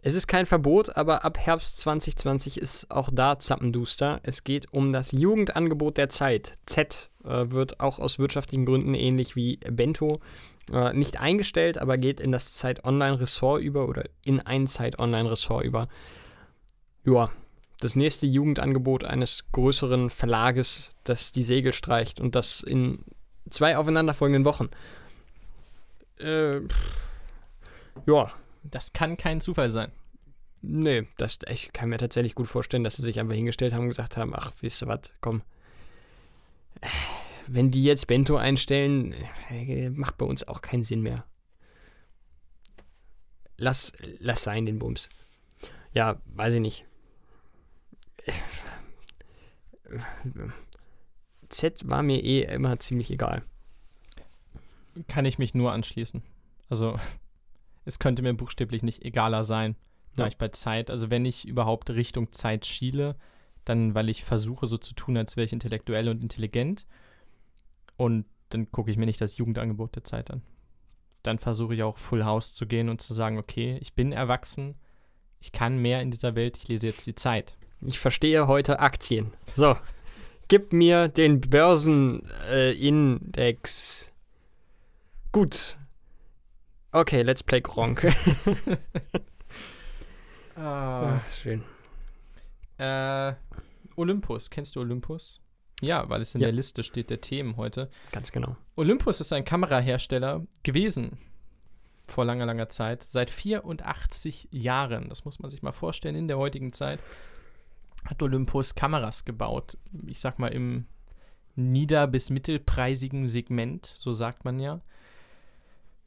es 0.00 0.14
ist 0.14 0.26
kein 0.26 0.46
Verbot, 0.46 0.96
aber 0.96 1.22
ab 1.22 1.36
Herbst 1.36 1.80
2020 1.80 2.56
ist 2.58 2.90
auch 2.90 3.10
da 3.12 3.38
zappenduster. 3.38 4.20
Es 4.22 4.42
geht 4.42 4.72
um 4.72 4.90
das 4.90 5.12
Jugendangebot 5.12 5.98
der 5.98 6.08
Zeit. 6.08 6.56
Z 6.64 7.10
äh, 7.22 7.50
wird 7.50 7.78
auch 7.80 7.98
aus 7.98 8.18
wirtschaftlichen 8.18 8.64
Gründen 8.64 8.94
ähnlich 8.94 9.36
wie 9.36 9.58
Bento 9.70 10.20
äh, 10.72 10.94
nicht 10.94 11.20
eingestellt, 11.20 11.76
aber 11.76 11.98
geht 11.98 12.20
in 12.20 12.32
das 12.32 12.54
Zeit 12.54 12.82
Online-Ressort 12.82 13.60
über 13.60 13.86
oder 13.86 14.04
in 14.24 14.40
ein 14.40 14.66
Zeit 14.66 14.98
Online-Ressort 14.98 15.66
über. 15.66 15.86
Ja, 17.04 17.30
das 17.80 17.96
nächste 17.96 18.24
Jugendangebot 18.24 19.04
eines 19.04 19.52
größeren 19.52 20.08
Verlages, 20.08 20.96
das 21.04 21.32
die 21.32 21.42
Segel 21.42 21.74
streicht 21.74 22.18
und 22.18 22.34
das 22.34 22.62
in 22.62 23.04
zwei 23.50 23.76
aufeinanderfolgenden 23.76 24.46
Wochen. 24.46 24.70
Äh, 26.18 26.60
ja, 28.06 28.32
Das 28.62 28.92
kann 28.92 29.16
kein 29.16 29.40
Zufall 29.40 29.70
sein. 29.70 29.92
Nee, 30.62 31.06
das, 31.16 31.38
ich 31.48 31.72
kann 31.72 31.88
mir 31.88 31.96
tatsächlich 31.98 32.34
gut 32.34 32.48
vorstellen, 32.48 32.84
dass 32.84 32.96
sie 32.96 33.02
sich 33.02 33.18
einfach 33.18 33.34
hingestellt 33.34 33.72
haben 33.72 33.82
und 33.82 33.88
gesagt 33.88 34.16
haben, 34.16 34.34
ach, 34.34 34.52
wisst 34.60 34.82
ihr 34.82 34.88
was, 34.88 35.12
komm. 35.20 35.42
Wenn 37.46 37.70
die 37.70 37.84
jetzt 37.84 38.06
Bento 38.06 38.36
einstellen, 38.36 39.14
äh, 39.48 39.88
macht 39.90 40.18
bei 40.18 40.26
uns 40.26 40.46
auch 40.46 40.60
keinen 40.60 40.82
Sinn 40.82 41.00
mehr. 41.00 41.24
Lass, 43.56 43.92
lass 44.18 44.42
sein, 44.42 44.66
den 44.66 44.78
Bums. 44.78 45.08
Ja, 45.92 46.20
weiß 46.26 46.54
ich 46.54 46.60
nicht. 46.60 46.86
Z 51.48 51.88
war 51.88 52.02
mir 52.02 52.22
eh 52.22 52.42
immer 52.44 52.78
ziemlich 52.78 53.10
egal. 53.10 53.42
Kann 55.08 55.24
ich 55.24 55.38
mich 55.38 55.54
nur 55.54 55.72
anschließen. 55.72 56.22
Also, 56.68 56.98
es 57.84 57.98
könnte 57.98 58.22
mir 58.22 58.32
buchstäblich 58.34 58.82
nicht 58.82 59.04
egaler 59.04 59.44
sein, 59.44 59.76
da 60.16 60.24
Ja. 60.24 60.28
ich 60.28 60.38
bei 60.38 60.48
Zeit, 60.48 60.90
also 60.90 61.10
wenn 61.10 61.24
ich 61.24 61.46
überhaupt 61.46 61.90
Richtung 61.90 62.32
Zeit 62.32 62.66
schiele, 62.66 63.16
dann 63.64 63.94
weil 63.94 64.08
ich 64.10 64.24
versuche 64.24 64.66
so 64.66 64.76
zu 64.78 64.94
tun, 64.94 65.16
als 65.16 65.36
wäre 65.36 65.44
ich 65.44 65.52
intellektuell 65.52 66.08
und 66.08 66.22
intelligent. 66.22 66.86
Und 67.96 68.24
dann 68.48 68.72
gucke 68.72 68.90
ich 68.90 68.96
mir 68.96 69.06
nicht 69.06 69.20
das 69.20 69.36
Jugendangebot 69.36 69.94
der 69.94 70.04
Zeit 70.04 70.30
an. 70.30 70.42
Dann 71.22 71.38
versuche 71.38 71.74
ich 71.74 71.82
auch 71.82 71.98
Full 71.98 72.24
House 72.24 72.54
zu 72.54 72.66
gehen 72.66 72.88
und 72.88 73.00
zu 73.02 73.12
sagen, 73.14 73.38
okay, 73.38 73.78
ich 73.82 73.92
bin 73.94 74.12
erwachsen, 74.12 74.74
ich 75.38 75.52
kann 75.52 75.78
mehr 75.78 76.00
in 76.02 76.10
dieser 76.10 76.34
Welt, 76.34 76.56
ich 76.56 76.68
lese 76.68 76.86
jetzt 76.86 77.06
die 77.06 77.14
Zeit. 77.14 77.56
Ich 77.82 77.98
verstehe 77.98 78.46
heute 78.46 78.80
Aktien. 78.80 79.32
So, 79.54 79.76
gib 80.48 80.72
mir 80.72 81.08
den 81.08 81.40
Börsenindex. 81.40 84.10
Gut. 85.32 85.76
Okay, 86.92 87.22
let's 87.22 87.42
play 87.42 87.60
Gronk. 87.60 88.06
Ah, 90.56 91.20
schön. 91.32 91.62
Äh, 92.76 93.32
Olympus, 93.96 94.50
kennst 94.50 94.76
du 94.76 94.80
Olympus? 94.80 95.40
Ja, 95.80 96.06
weil 96.10 96.20
es 96.20 96.34
in 96.34 96.42
Ja. 96.42 96.48
der 96.48 96.52
Liste 96.54 96.82
steht 96.82 97.08
der 97.08 97.22
Themen 97.22 97.56
heute. 97.56 97.88
Ganz 98.12 98.30
genau. 98.30 98.56
Olympus 98.76 99.20
ist 99.20 99.32
ein 99.32 99.44
Kamerahersteller 99.46 100.44
gewesen 100.62 101.16
vor 102.08 102.26
langer, 102.26 102.44
langer 102.44 102.68
Zeit. 102.68 103.04
Seit 103.04 103.30
84 103.30 104.48
Jahren, 104.50 105.08
das 105.08 105.24
muss 105.24 105.38
man 105.38 105.50
sich 105.50 105.62
mal 105.62 105.72
vorstellen, 105.72 106.16
in 106.16 106.28
der 106.28 106.36
heutigen 106.36 106.74
Zeit 106.74 107.00
hat 108.04 108.22
Olympus 108.22 108.74
Kameras 108.74 109.24
gebaut. 109.24 109.78
Ich 110.06 110.20
sag 110.20 110.38
mal 110.38 110.48
im 110.48 110.86
nieder- 111.54 112.06
bis 112.08 112.28
mittelpreisigen 112.28 113.28
Segment, 113.28 113.94
so 113.98 114.12
sagt 114.12 114.44
man 114.44 114.58
ja. 114.60 114.82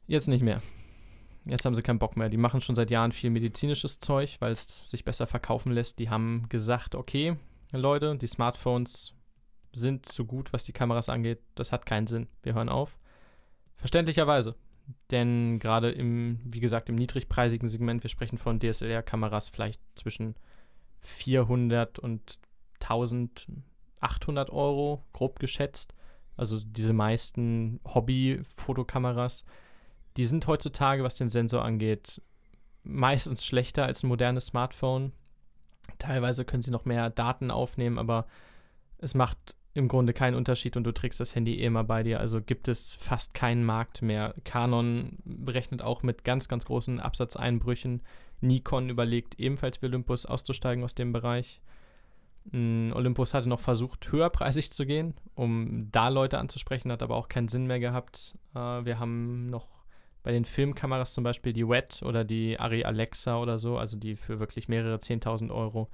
Jetzt 0.06 0.28
nicht 0.28 0.42
mehr. 0.42 0.62
Jetzt 1.46 1.64
haben 1.64 1.74
sie 1.74 1.82
keinen 1.82 1.98
Bock 1.98 2.16
mehr. 2.16 2.28
Die 2.28 2.36
machen 2.36 2.60
schon 2.60 2.74
seit 2.74 2.90
Jahren 2.90 3.12
viel 3.12 3.30
medizinisches 3.30 4.00
Zeug, 4.00 4.36
weil 4.40 4.52
es 4.52 4.90
sich 4.90 5.04
besser 5.04 5.26
verkaufen 5.26 5.72
lässt. 5.72 5.98
Die 5.98 6.08
haben 6.08 6.46
gesagt, 6.48 6.94
okay, 6.94 7.36
Leute, 7.72 8.16
die 8.16 8.26
Smartphones 8.26 9.14
sind 9.72 10.06
zu 10.06 10.24
gut, 10.24 10.52
was 10.52 10.64
die 10.64 10.72
Kameras 10.72 11.08
angeht. 11.08 11.40
Das 11.54 11.72
hat 11.72 11.86
keinen 11.86 12.06
Sinn. 12.06 12.28
Wir 12.42 12.54
hören 12.54 12.68
auf. 12.68 12.96
Verständlicherweise. 13.76 14.54
Denn 15.10 15.58
gerade 15.58 15.90
im, 15.90 16.40
wie 16.44 16.60
gesagt, 16.60 16.88
im 16.88 16.94
niedrigpreisigen 16.94 17.68
Segment, 17.68 18.02
wir 18.02 18.10
sprechen 18.10 18.38
von 18.38 18.60
DSLR-Kameras 18.60 19.48
vielleicht 19.48 19.80
zwischen 19.94 20.34
400 21.00 21.98
und 21.98 22.38
1800 22.80 24.50
Euro, 24.50 25.04
grob 25.12 25.38
geschätzt. 25.38 25.94
Also 26.36 26.60
diese 26.60 26.92
meisten 26.92 27.80
Hobby-Fotokameras, 27.86 29.44
die 30.16 30.24
sind 30.24 30.46
heutzutage, 30.46 31.02
was 31.02 31.16
den 31.16 31.28
Sensor 31.28 31.64
angeht, 31.64 32.20
meistens 32.82 33.44
schlechter 33.44 33.84
als 33.84 34.02
ein 34.02 34.08
modernes 34.08 34.46
Smartphone. 34.46 35.12
Teilweise 35.98 36.44
können 36.44 36.62
sie 36.62 36.70
noch 36.70 36.84
mehr 36.84 37.10
Daten 37.10 37.50
aufnehmen, 37.50 37.98
aber 37.98 38.26
es 38.98 39.14
macht 39.14 39.56
im 39.74 39.88
Grunde 39.88 40.12
keinen 40.12 40.36
Unterschied 40.36 40.76
und 40.76 40.84
du 40.84 40.92
trägst 40.92 41.18
das 41.18 41.34
Handy 41.34 41.58
eh 41.58 41.66
immer 41.66 41.82
bei 41.82 42.04
dir. 42.04 42.20
Also 42.20 42.40
gibt 42.40 42.68
es 42.68 42.94
fast 42.94 43.34
keinen 43.34 43.64
Markt 43.64 44.02
mehr. 44.02 44.34
Canon 44.44 45.18
berechnet 45.24 45.82
auch 45.82 46.04
mit 46.04 46.22
ganz, 46.22 46.46
ganz 46.46 46.64
großen 46.64 47.00
Absatzeinbrüchen. 47.00 48.02
Nikon 48.40 48.88
überlegt 48.88 49.40
ebenfalls 49.40 49.78
für 49.78 49.86
Olympus 49.86 50.26
auszusteigen 50.26 50.84
aus 50.84 50.94
dem 50.94 51.12
Bereich. 51.12 51.60
Mm, 52.52 52.92
Olympus 52.92 53.34
hatte 53.34 53.48
noch 53.48 53.60
versucht, 53.60 54.12
höherpreisig 54.12 54.70
zu 54.70 54.86
gehen, 54.86 55.14
um 55.34 55.90
da 55.90 56.08
Leute 56.08 56.38
anzusprechen, 56.38 56.92
hat 56.92 57.02
aber 57.02 57.16
auch 57.16 57.28
keinen 57.28 57.48
Sinn 57.48 57.66
mehr 57.66 57.80
gehabt. 57.80 58.36
Äh, 58.54 58.84
wir 58.84 59.00
haben 59.00 59.46
noch 59.46 59.73
bei 60.24 60.32
den 60.32 60.44
Filmkameras 60.44 61.12
zum 61.12 61.22
Beispiel 61.22 61.52
die 61.52 61.68
WET 61.68 62.02
oder 62.02 62.24
die 62.24 62.58
Arri 62.58 62.82
Alexa 62.82 63.38
oder 63.38 63.58
so, 63.58 63.78
also 63.78 63.96
die 63.96 64.16
für 64.16 64.40
wirklich 64.40 64.68
mehrere 64.68 64.96
10.000 64.96 65.54
Euro. 65.54 65.88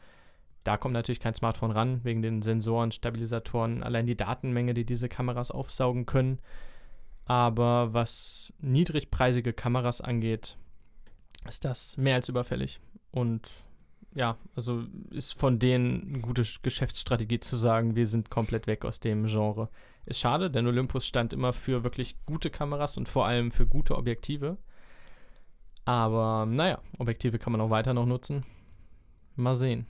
Da 0.62 0.76
kommt 0.76 0.95
natürlich 0.95 1.20
kein 1.20 1.35
Smartphone 1.35 1.72
ran, 1.72 2.01
wegen 2.05 2.22
den 2.22 2.41
Sensoren, 2.41 2.93
Stabilisatoren, 2.93 3.83
allein 3.83 4.07
die 4.07 4.16
Datenmenge, 4.16 4.72
die 4.72 4.85
diese 4.85 5.09
Kameras 5.09 5.51
aufsaugen 5.51 6.07
können. 6.07 6.39
Aber 7.24 7.93
was 7.93 8.53
niedrigpreisige 8.61 9.53
Kameras 9.53 10.01
angeht, 10.01 10.57
ist 11.49 11.64
das 11.64 11.97
mehr 11.97 12.14
als 12.14 12.28
überfällig. 12.28 12.81
Und 13.11 13.51
ja, 14.14 14.36
also 14.56 14.84
ist 15.11 15.38
von 15.38 15.58
denen 15.58 16.08
eine 16.14 16.20
gute 16.20 16.42
Sch- 16.42 16.61
Geschäftsstrategie 16.62 17.40
zu 17.40 17.56
sagen, 17.56 17.94
wir 17.96 18.06
sind 18.06 18.30
komplett 18.30 18.66
weg 18.66 18.84
aus 18.84 19.00
dem 19.00 19.26
Genre. 19.26 19.68
Ist 20.06 20.18
schade, 20.20 20.50
denn 20.50 20.66
Olympus 20.66 21.06
stand 21.06 21.32
immer 21.32 21.52
für 21.52 21.84
wirklich 21.84 22.16
gute 22.26 22.50
Kameras 22.50 22.96
und 22.96 23.08
vor 23.08 23.26
allem 23.26 23.50
für 23.52 23.66
gute 23.66 23.96
Objektive. 23.96 24.56
Aber 25.84 26.46
naja, 26.46 26.80
Objektive 26.98 27.38
kann 27.38 27.52
man 27.52 27.61
auch 27.61 27.70
weiter 27.70 27.94
noch 27.94 28.06
nutzen. 28.06 28.44
Mal 29.36 29.54
sehen. 29.54 29.86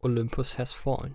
Olympus 0.00 0.58
has 0.58 0.72
fallen. 0.72 1.14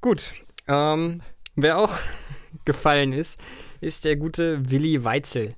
Gut. 0.00 0.34
Ähm, 0.66 1.22
wer 1.54 1.78
auch 1.78 1.96
gefallen 2.64 3.12
ist, 3.12 3.40
ist 3.80 4.04
der 4.04 4.16
gute 4.16 4.68
Willi 4.70 5.04
Weitzel. 5.04 5.54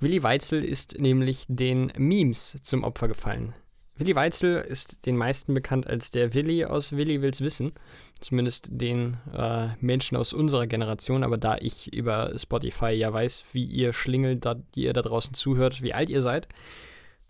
Willi 0.00 0.22
Weitzel 0.22 0.64
ist 0.64 1.00
nämlich 1.00 1.44
den 1.48 1.92
Memes 1.96 2.56
zum 2.62 2.84
Opfer 2.84 3.08
gefallen. 3.08 3.54
Willi 3.96 4.16
Weitzel 4.16 4.56
ist 4.56 5.06
den 5.06 5.16
meisten 5.16 5.54
bekannt 5.54 5.86
als 5.86 6.10
der 6.10 6.34
Willi 6.34 6.64
aus 6.64 6.92
Willi 6.92 7.22
will's 7.22 7.40
wissen. 7.40 7.72
Zumindest 8.20 8.68
den 8.70 9.16
äh, 9.32 9.68
Menschen 9.80 10.16
aus 10.16 10.32
unserer 10.32 10.66
Generation. 10.66 11.22
Aber 11.22 11.38
da 11.38 11.56
ich 11.60 11.92
über 11.94 12.36
Spotify 12.36 12.90
ja 12.90 13.12
weiß, 13.12 13.44
wie 13.52 13.64
ihr 13.64 13.92
schlingelt, 13.92 14.44
da, 14.44 14.54
die 14.54 14.84
ihr 14.84 14.92
da 14.92 15.02
draußen 15.02 15.34
zuhört, 15.34 15.80
wie 15.80 15.94
alt 15.94 16.10
ihr 16.10 16.22
seid, 16.22 16.48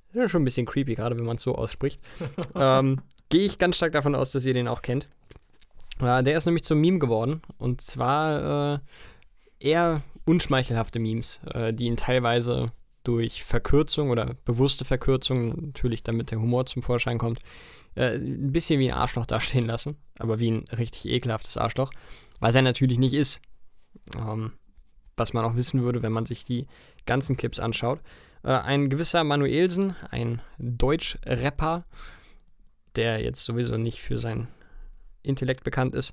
ist 0.08 0.16
ja 0.16 0.28
schon 0.28 0.42
ein 0.42 0.46
bisschen 0.46 0.64
creepy, 0.64 0.94
gerade 0.94 1.18
wenn 1.18 1.26
man 1.26 1.36
es 1.36 1.42
so 1.42 1.54
ausspricht. 1.54 2.00
ähm, 2.54 3.00
Gehe 3.28 3.44
ich 3.44 3.58
ganz 3.58 3.76
stark 3.76 3.92
davon 3.92 4.14
aus, 4.14 4.32
dass 4.32 4.46
ihr 4.46 4.54
den 4.54 4.68
auch 4.68 4.80
kennt. 4.80 5.08
Äh, 6.00 6.22
der 6.22 6.36
ist 6.36 6.46
nämlich 6.46 6.64
zum 6.64 6.80
Meme 6.80 6.98
geworden. 6.98 7.42
Und 7.58 7.82
zwar 7.82 8.74
äh, 8.74 8.78
eher 9.60 10.02
unschmeichelhafte 10.24 10.98
Memes, 10.98 11.40
äh, 11.52 11.72
die 11.72 11.84
ihn 11.84 11.96
teilweise 11.96 12.70
durch 13.02 13.44
Verkürzung 13.44 14.10
oder 14.10 14.34
bewusste 14.44 14.84
Verkürzung, 14.84 15.66
natürlich 15.66 16.02
damit 16.02 16.30
der 16.30 16.40
Humor 16.40 16.66
zum 16.66 16.82
Vorschein 16.82 17.18
kommt, 17.18 17.40
äh, 17.94 18.16
ein 18.16 18.52
bisschen 18.52 18.80
wie 18.80 18.90
ein 18.90 18.98
Arschloch 18.98 19.26
dastehen 19.26 19.66
lassen, 19.66 19.96
aber 20.18 20.40
wie 20.40 20.50
ein 20.50 20.64
richtig 20.76 21.06
ekelhaftes 21.06 21.56
Arschloch, 21.56 21.90
was 22.40 22.54
er 22.54 22.62
natürlich 22.62 22.98
nicht 22.98 23.14
ist. 23.14 23.40
Ähm, 24.18 24.52
was 25.16 25.32
man 25.32 25.44
auch 25.44 25.56
wissen 25.56 25.82
würde, 25.82 26.02
wenn 26.02 26.12
man 26.12 26.26
sich 26.26 26.44
die 26.44 26.66
ganzen 27.06 27.36
Clips 27.36 27.60
anschaut. 27.60 28.00
Äh, 28.42 28.48
ein 28.52 28.90
gewisser 28.90 29.24
Manuelsen, 29.24 29.94
ein 30.10 30.42
Deutsch-Rapper, 30.58 31.84
der 32.96 33.20
jetzt 33.20 33.44
sowieso 33.44 33.76
nicht 33.76 34.00
für 34.00 34.18
sein 34.18 34.48
Intellekt 35.22 35.64
bekannt 35.64 35.94
ist, 35.94 36.12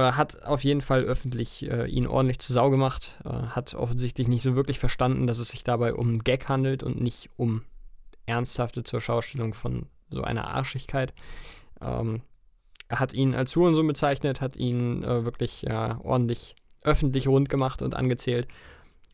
hat 0.00 0.42
auf 0.44 0.64
jeden 0.64 0.80
Fall 0.80 1.02
öffentlich 1.02 1.68
äh, 1.70 1.86
ihn 1.86 2.06
ordentlich 2.06 2.38
zu 2.38 2.52
Sau 2.52 2.70
gemacht, 2.70 3.18
äh, 3.24 3.28
hat 3.28 3.74
offensichtlich 3.74 4.26
nicht 4.26 4.42
so 4.42 4.56
wirklich 4.56 4.78
verstanden, 4.78 5.26
dass 5.26 5.38
es 5.38 5.48
sich 5.48 5.64
dabei 5.64 5.94
um 5.94 6.08
einen 6.08 6.24
Gag 6.24 6.48
handelt 6.48 6.82
und 6.82 7.00
nicht 7.00 7.28
um 7.36 7.62
ernsthafte 8.24 8.84
zur 8.84 9.00
Schaustellung 9.00 9.52
von 9.52 9.86
so 10.08 10.22
einer 10.22 10.48
Arschigkeit. 10.48 11.12
Ähm, 11.80 12.22
hat 12.88 13.12
ihn 13.12 13.34
als 13.34 13.54
Hurensohn 13.56 13.86
bezeichnet, 13.86 14.40
hat 14.40 14.56
ihn 14.56 15.02
äh, 15.02 15.24
wirklich 15.24 15.66
ordentlich 15.70 16.56
öffentlich 16.82 17.28
rund 17.28 17.48
gemacht 17.48 17.80
und 17.80 17.94
angezählt, 17.94 18.48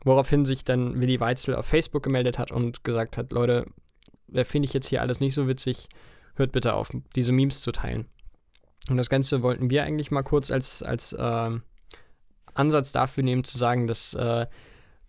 woraufhin 0.05 0.45
sich 0.45 0.65
dann 0.65 1.01
Willi 1.01 1.21
Weitzel 1.21 1.55
auf 1.55 1.67
Facebook 1.67 2.03
gemeldet 2.03 2.39
hat 2.39 2.51
und 2.51 2.83
gesagt 2.83 3.17
hat, 3.17 3.33
Leute, 3.33 3.67
da 4.27 4.45
finde 4.45 4.67
ich 4.67 4.73
jetzt 4.73 4.89
hier 4.89 5.03
alles 5.03 5.21
nicht 5.21 5.35
so 5.35 5.49
witzig, 5.49 5.89
hört 6.35 6.53
bitte 6.53 6.75
auf, 6.75 6.91
diese 7.15 7.33
Memes 7.33 7.61
zu 7.61 7.73
teilen. 7.73 8.07
Und 8.89 8.97
das 8.97 9.11
Ganze 9.11 9.43
wollten 9.43 9.71
wir 9.71 9.85
eigentlich 9.85 10.11
mal 10.11 10.23
kurz 10.23 10.51
als, 10.51 10.83
als 10.83 11.13
äh, 11.13 11.51
Ansatz 12.55 12.93
dafür 12.93 13.23
nehmen, 13.23 13.45
zu 13.45 13.59
sagen, 13.59 13.87
dass 13.87 14.15
äh, 14.15 14.47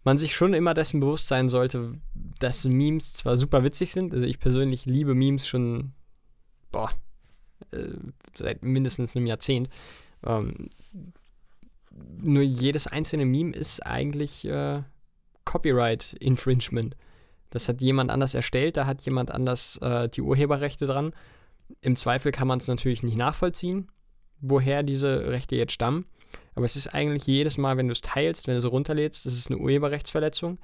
man 0.03 0.17
sich 0.17 0.36
schon 0.36 0.53
immer 0.53 0.74
dessen 0.74 0.99
bewusst 0.99 1.28
sein 1.28 1.49
sollte, 1.49 1.93
dass 2.39 2.65
Memes 2.65 3.13
zwar 3.13 3.38
super 3.38 3.63
witzig 3.63 3.91
sind, 3.91 4.13
also 4.13 4.26
ich 4.26 4.39
persönlich 4.39 4.86
liebe 4.86 5.15
Memes 5.15 5.47
schon, 5.47 5.93
boah, 6.72 6.91
äh, 7.72 7.89
seit 8.38 8.63
mindestens 8.63 9.15
einem 9.15 9.28
Jahrzehnt. 9.28 9.70
Ähm, 10.26 10.70
nur 11.91 12.43
jedes 12.43 12.88
einzelne 12.88 13.26
Meme 13.26 13.53
ist 13.53 13.86
eigentlich 13.86 14.45
äh, 14.45 14.84
Copyright 15.45 16.13
Infringement. 16.20 16.95
Das 17.49 17.67
hat 17.67 17.82
jemand 17.82 18.11
anders 18.11 18.36
erstellt, 18.36 18.78
da 18.78 18.86
hat 18.86 19.01
jemand 19.01 19.32
anders 19.32 19.78
äh, 19.78 20.07
die 20.07 20.22
Urheberrechte 20.22 20.86
dran 20.86 21.13
im 21.82 21.95
Zweifel 21.95 22.32
kann 22.32 22.47
man 22.47 22.59
es 22.59 22.67
natürlich 22.67 23.03
nicht 23.03 23.17
nachvollziehen, 23.17 23.89
woher 24.41 24.84
diese 24.84 25.32
Rechte 25.32 25.55
jetzt 25.55 25.74
stammen. 25.74 26.05
Aber 26.55 26.65
es 26.65 26.76
ist 26.76 26.88
eigentlich 26.88 27.26
jedes 27.26 27.57
Mal, 27.57 27.78
wenn 27.78 27.88
du 27.88 27.93
es 27.93 28.01
teilst, 28.01 28.47
wenn 28.47 28.55
du 28.55 28.59
es 28.59 28.72
runterlädst, 28.72 29.26
das 29.26 29.34
ist 29.34 29.49
eine 29.49 29.59
Urheberrechtsverletzung. 29.59 30.59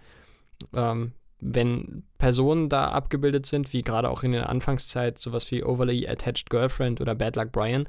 Ähm, 0.74 1.14
wenn 1.40 2.04
Personen 2.18 2.70
da 2.70 2.90
abgebildet 2.90 3.46
sind, 3.46 3.72
wie 3.74 3.82
gerade 3.82 4.10
auch 4.10 4.24
in 4.24 4.32
der 4.32 4.50
Anfangszeit 4.50 5.18
sowas 5.18 5.50
wie 5.52 5.64
Overly 5.64 6.08
Attached 6.08 6.50
Girlfriend 6.50 7.02
oder 7.02 7.16
Bad 7.16 7.36
Luck 7.36 7.52
Brian, 7.52 7.88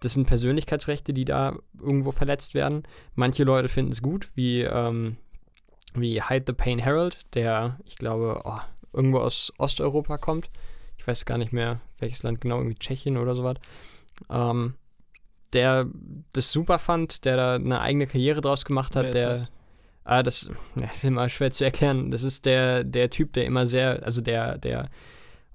das 0.00 0.14
sind 0.14 0.26
Persönlichkeitsrechte, 0.26 1.12
die 1.12 1.24
da 1.24 1.56
irgendwo 1.80 2.12
verletzt 2.12 2.54
werden. 2.54 2.84
Manche 3.14 3.44
Leute 3.44 3.68
finden 3.68 3.92
es 3.92 4.00
gut, 4.00 4.28
wie, 4.34 4.62
ähm, 4.62 5.16
wie 5.94 6.22
Hide 6.22 6.44
the 6.46 6.52
Pain 6.52 6.78
Herald, 6.78 7.34
der, 7.34 7.78
ich 7.84 7.96
glaube, 7.96 8.42
oh, 8.44 8.60
irgendwo 8.92 9.18
aus 9.18 9.52
Osteuropa 9.58 10.18
kommt 10.18 10.50
weiß 11.08 11.24
gar 11.24 11.38
nicht 11.38 11.52
mehr, 11.52 11.80
welches 11.98 12.22
Land 12.22 12.40
genau, 12.40 12.58
irgendwie 12.58 12.78
Tschechien 12.78 13.16
oder 13.16 13.34
sowas, 13.34 13.56
ähm, 14.30 14.74
der 15.52 15.86
das 16.32 16.52
super 16.52 16.78
fand, 16.78 17.24
der 17.24 17.36
da 17.36 17.54
eine 17.54 17.80
eigene 17.80 18.06
Karriere 18.06 18.40
draus 18.40 18.64
gemacht 18.64 18.94
hat, 18.94 19.06
Wer 19.06 19.12
der. 19.12 19.28
das? 19.30 19.52
Ah, 20.04 20.22
das, 20.22 20.50
ja, 20.76 20.86
ist 20.86 21.04
immer 21.04 21.28
schwer 21.28 21.50
zu 21.50 21.64
erklären. 21.64 22.10
Das 22.10 22.22
ist 22.22 22.46
der, 22.46 22.84
der 22.84 23.10
Typ, 23.10 23.32
der 23.34 23.44
immer 23.44 23.66
sehr, 23.66 24.02
also 24.04 24.20
der, 24.20 24.56
der, 24.56 24.88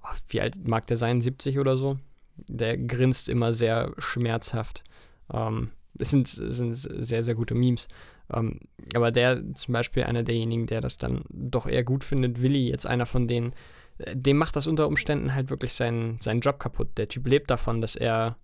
oh, 0.04 0.16
wie 0.28 0.42
alt 0.42 0.68
mag 0.68 0.86
der 0.88 0.98
sein, 0.98 1.22
70 1.22 1.58
oder 1.58 1.76
so? 1.76 1.98
Der 2.36 2.78
grinst 2.78 3.30
immer 3.30 3.54
sehr 3.54 3.94
schmerzhaft. 3.98 4.84
Ähm, 5.32 5.72
es 5.98 6.12
sind, 6.12 6.28
sind 6.28 6.76
sehr, 6.76 7.24
sehr 7.24 7.36
gute 7.36 7.56
Memes. 7.56 7.88
Ähm, 8.32 8.60
aber 8.96 9.12
der 9.12 9.56
zum 9.56 9.74
Beispiel 9.74 10.04
einer 10.04 10.24
derjenigen, 10.24 10.68
der 10.68 10.82
das 10.82 10.98
dann 10.98 11.24
doch 11.30 11.66
eher 11.68 11.84
gut 11.84 12.04
findet, 12.04 12.42
Willi, 12.42 12.70
jetzt 12.70 12.86
einer 12.86 13.06
von 13.06 13.28
denen, 13.28 13.54
dem 14.00 14.38
macht 14.38 14.56
das 14.56 14.68
unter 14.68 14.88
Umständen 14.88 15.34
halt 15.34 15.50
wirklich 15.50 15.74
seinen, 15.74 16.20
seinen 16.20 16.42
Job 16.42 16.60
kaputt. 16.60 16.98
Der 16.98 17.08
Typ 17.08 17.28
lebt 17.28 17.50
davon, 17.50 17.82
dass 17.82 17.96
er, 17.96 18.38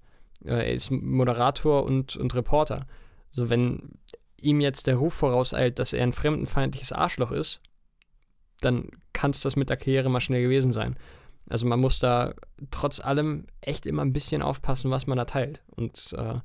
äh, 0.43 0.52
er 0.52 0.74
ist 0.74 0.91
Moderator 0.91 1.84
und, 1.84 2.16
und 2.16 2.36
Reporter. 2.36 2.86
So, 3.32 3.50
wenn 3.50 3.97
ihm 4.41 4.62
jetzt 4.62 4.88
der 4.88 4.95
Ruf 4.95 5.14
vorauseilt, 5.14 5.80
dass 5.80 5.93
er 5.93 6.04
ein 6.04 6.14
fremdenfeindliches 6.14 6.91
Arschloch 6.91 7.32
ist, 7.32 7.62
dann 8.62 8.89
kann 9.14 9.32
es 9.32 9.41
das 9.41 9.56
mit 9.56 9.70
der 9.70 9.78
Karriere 9.78 10.10
mal 10.10 10.22
schnell 10.22 10.43
gewesen 10.43 10.72
sein. 10.72 10.97
Also 11.50 11.66
man 11.66 11.80
muss 11.80 12.00
da 12.00 12.34
trotz 12.70 13.00
allem 13.00 13.47
echt 13.62 13.86
immer 13.86 14.04
ein 14.04 14.14
bisschen 14.14 14.41
aufpassen, 14.41 14.91
was 14.91 15.08
man 15.08 15.18
da 15.18 15.26
teilt. 15.26 15.64
Und 15.72 16.14
äh, 16.18 16.36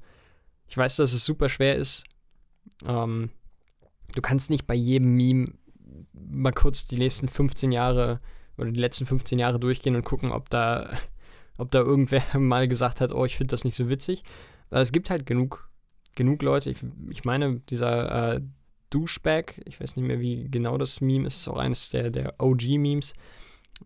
ich 0.67 0.77
weiß, 0.77 0.97
dass 0.97 1.13
es 1.13 1.25
super 1.25 1.49
schwer 1.49 1.77
ist. 1.77 2.05
Ähm, 2.87 3.31
du 4.15 4.23
kannst 4.23 4.51
nicht 4.51 4.67
bei 4.67 4.75
jedem 4.75 5.15
Meme 5.15 5.53
mal 6.13 6.53
kurz 6.53 6.87
die 6.87 6.97
nächsten 6.97 7.29
15 7.29 7.71
Jahre 7.71 8.21
oder 8.57 8.71
die 8.71 8.81
letzten 8.81 9.07
15 9.07 9.39
Jahre 9.39 9.59
durchgehen 9.59 9.97
und 9.97 10.05
gucken, 10.05 10.33
ob 10.33 10.51
da, 10.51 10.91
ob 11.59 11.71
da 11.71 11.81
irgendwer 11.81 12.23
mal 12.39 12.69
gesagt 12.69 13.01
hat, 13.01 13.13
oh, 13.13 13.25
ich 13.25 13.37
finde 13.37 13.53
das 13.53 13.65
nicht 13.65 13.77
so 13.77 13.89
witzig. 13.89 14.23
Aber 14.71 14.81
es 14.81 14.93
gibt 14.93 15.11
halt 15.11 15.27
genug, 15.27 15.71
genug 16.15 16.43
Leute. 16.43 16.71
Ich, 16.71 16.79
ich 17.11 17.25
meine, 17.25 17.61
dieser 17.71 18.35
äh, 18.35 18.41
Douchebag, 18.91 19.61
ich 19.65 19.81
weiß 19.81 19.97
nicht 19.97 20.07
mehr, 20.07 20.21
wie 20.21 20.49
genau 20.51 20.79
das 20.79 21.01
Meme 21.01 21.27
ist, 21.27 21.37
ist 21.37 21.49
auch 21.49 21.59
eines 21.59 21.91
der, 21.91 22.11
der 22.11 22.35
OG-Memes. 22.39 23.15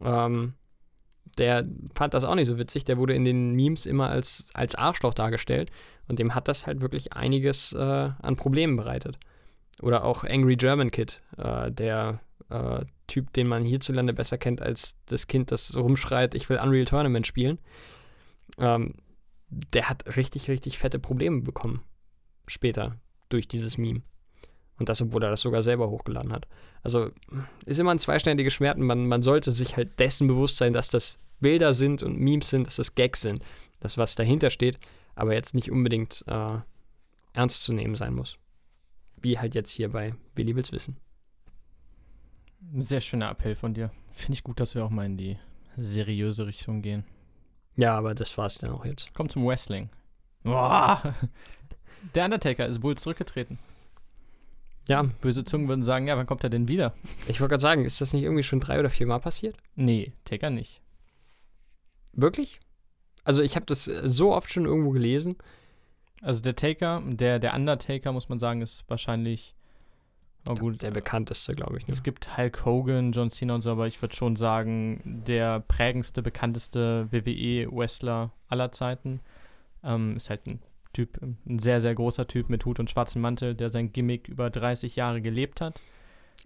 Ähm, 0.03 0.55
der 1.39 1.66
fand 1.95 2.14
das 2.14 2.25
auch 2.25 2.35
nicht 2.35 2.47
so 2.47 2.59
witzig. 2.59 2.85
Der 2.85 2.99
wurde 2.99 3.14
in 3.14 3.25
den 3.25 3.55
Memes 3.55 3.87
immer 3.87 4.11
als, 4.11 4.51
als 4.55 4.75
Arschloch 4.75 5.14
dargestellt. 5.14 5.71
Und 6.09 6.19
dem 6.19 6.35
hat 6.35 6.49
das 6.49 6.66
halt 6.66 6.81
wirklich 6.81 7.12
einiges 7.12 7.73
äh, 7.73 7.79
an 7.79 8.37
Problemen 8.37 8.77
bereitet. 8.77 9.19
Oder 9.81 10.05
auch 10.05 10.25
Angry 10.25 10.57
German 10.57 10.91
Kid, 10.91 11.23
äh, 11.37 11.71
der 11.71 12.21
äh, 12.51 12.85
Typ, 13.09 13.32
den 13.32 13.48
man 13.48 13.64
hierzulande 13.64 14.12
besser 14.12 14.38
kennt 14.38 14.62
als 14.62 14.94
das 15.06 15.26
Kind, 15.26 15.50
das 15.50 15.74
rumschreit, 15.74 16.34
ich 16.34 16.48
will 16.48 16.61
Unreal 16.62 16.84
Tournament 16.84 17.26
spielen. 17.26 17.59
Ähm, 18.59 18.94
der 19.48 19.88
hat 19.88 20.16
richtig, 20.16 20.48
richtig 20.48 20.78
fette 20.78 20.98
Probleme 20.98 21.40
bekommen. 21.40 21.82
Später 22.46 23.00
durch 23.28 23.48
dieses 23.48 23.78
Meme. 23.78 24.02
Und 24.78 24.88
das, 24.88 25.02
obwohl 25.02 25.24
er 25.24 25.30
das 25.30 25.40
sogar 25.40 25.62
selber 25.62 25.90
hochgeladen 25.90 26.32
hat. 26.32 26.46
Also 26.82 27.11
ist 27.66 27.80
immer 27.80 27.90
ein 27.90 27.98
zweiständiges 27.98 28.54
Schmerz. 28.54 28.78
Man, 28.78 29.09
man 29.09 29.22
sollte 29.22 29.50
sich 29.50 29.76
halt 29.76 29.98
dessen 29.98 30.28
bewusst 30.28 30.59
sein, 30.59 30.72
dass 30.72 30.88
das 30.88 31.18
Bilder 31.40 31.74
sind 31.74 32.02
und 32.02 32.18
Memes 32.18 32.50
sind, 32.50 32.66
dass 32.66 32.76
das 32.76 32.94
Gags 32.94 33.22
sind. 33.22 33.40
Das, 33.80 33.98
was 33.98 34.14
dahinter 34.14 34.50
steht, 34.50 34.78
aber 35.14 35.34
jetzt 35.34 35.54
nicht 35.54 35.70
unbedingt 35.70 36.24
äh, 36.28 36.59
ernst 37.32 37.64
zu 37.64 37.72
nehmen 37.72 37.96
sein 37.96 38.14
muss. 38.14 38.38
Wie 39.20 39.38
halt 39.38 39.54
jetzt 39.54 39.72
hier 39.72 39.90
bei 39.90 40.14
Willi 40.34 40.54
will's 40.54 40.72
wissen. 40.72 40.96
Sehr 42.76 43.00
schöner 43.00 43.30
Appell 43.30 43.54
von 43.54 43.74
dir. 43.74 43.90
Finde 44.12 44.34
ich 44.34 44.42
gut, 44.42 44.61
dass 44.61 44.74
wir 44.74 44.84
auch 44.84 44.90
mal 44.90 45.06
in 45.06 45.16
die 45.16 45.38
seriöse 45.76 46.46
Richtung 46.46 46.82
gehen. 46.82 47.04
Ja, 47.76 47.96
aber 47.96 48.14
das 48.14 48.36
war's 48.36 48.59
dann 48.59 48.72
auch 48.72 48.84
jetzt. 48.84 49.11
Komm 49.14 49.28
zum 49.28 49.46
Wrestling. 49.46 49.88
Boah. 50.42 51.14
Der 52.14 52.24
Undertaker 52.24 52.66
ist 52.66 52.82
wohl 52.82 52.96
zurückgetreten. 52.96 53.59
Ja. 54.88 55.02
Böse 55.02 55.44
Zungen 55.44 55.68
würden 55.68 55.82
sagen, 55.82 56.09
ja, 56.09 56.16
wann 56.16 56.26
kommt 56.26 56.42
er 56.42 56.50
denn 56.50 56.66
wieder? 56.66 56.94
Ich 57.28 57.40
wollte 57.40 57.52
gerade 57.52 57.62
sagen, 57.62 57.84
ist 57.84 58.00
das 58.00 58.12
nicht 58.12 58.22
irgendwie 58.22 58.42
schon 58.42 58.61
drei 58.61 58.80
oder 58.80 58.90
vier 58.90 59.06
Mal 59.06 59.18
passiert? 59.18 59.56
Nee, 59.76 60.12
Taker 60.24 60.50
nicht. 60.50 60.80
Wirklich? 62.12 62.59
Also 63.22 63.42
ich 63.42 63.54
habe 63.54 63.66
das 63.66 63.84
so 63.84 64.34
oft 64.34 64.50
schon 64.50 64.64
irgendwo 64.64 64.90
gelesen. 64.90 65.36
Also 66.22 66.40
der 66.40 66.56
Taker, 66.56 67.02
der, 67.06 67.38
der 67.38 67.54
Undertaker, 67.54 68.12
muss 68.12 68.28
man 68.28 68.38
sagen, 68.38 68.62
ist 68.62 68.84
wahrscheinlich 68.88 69.54
Oh, 70.47 70.55
gut, 70.55 70.82
der 70.82 70.91
bekannteste, 70.91 71.55
glaube 71.55 71.78
ich. 71.78 71.86
Ne? 71.86 71.93
Es 71.93 72.03
gibt 72.03 72.36
Hulk 72.36 72.64
Hogan, 72.64 73.12
John 73.12 73.30
Cena 73.30 73.55
und 73.55 73.62
so, 73.62 73.70
aber 73.70 73.86
ich 73.86 74.01
würde 74.01 74.14
schon 74.14 74.36
sagen, 74.36 75.22
der 75.26 75.61
prägendste, 75.61 76.22
bekannteste 76.22 77.09
WWE-Wrestler 77.11 78.32
aller 78.49 78.72
Zeiten 78.72 79.20
ähm, 79.84 80.16
ist 80.16 80.30
halt 80.30 80.47
ein 80.47 80.61
Typ, 80.93 81.20
ein 81.22 81.59
sehr, 81.59 81.80
sehr 81.80 81.95
großer 81.95 82.26
Typ 82.26 82.49
mit 82.49 82.64
Hut 82.64 82.80
und 82.80 82.91
schwarzem 82.91 83.20
Mantel, 83.20 83.55
der 83.55 83.68
sein 83.68 83.93
Gimmick 83.93 84.28
über 84.28 84.49
30 84.49 84.97
Jahre 84.97 85.20
gelebt 85.20 85.61
hat. 85.61 85.80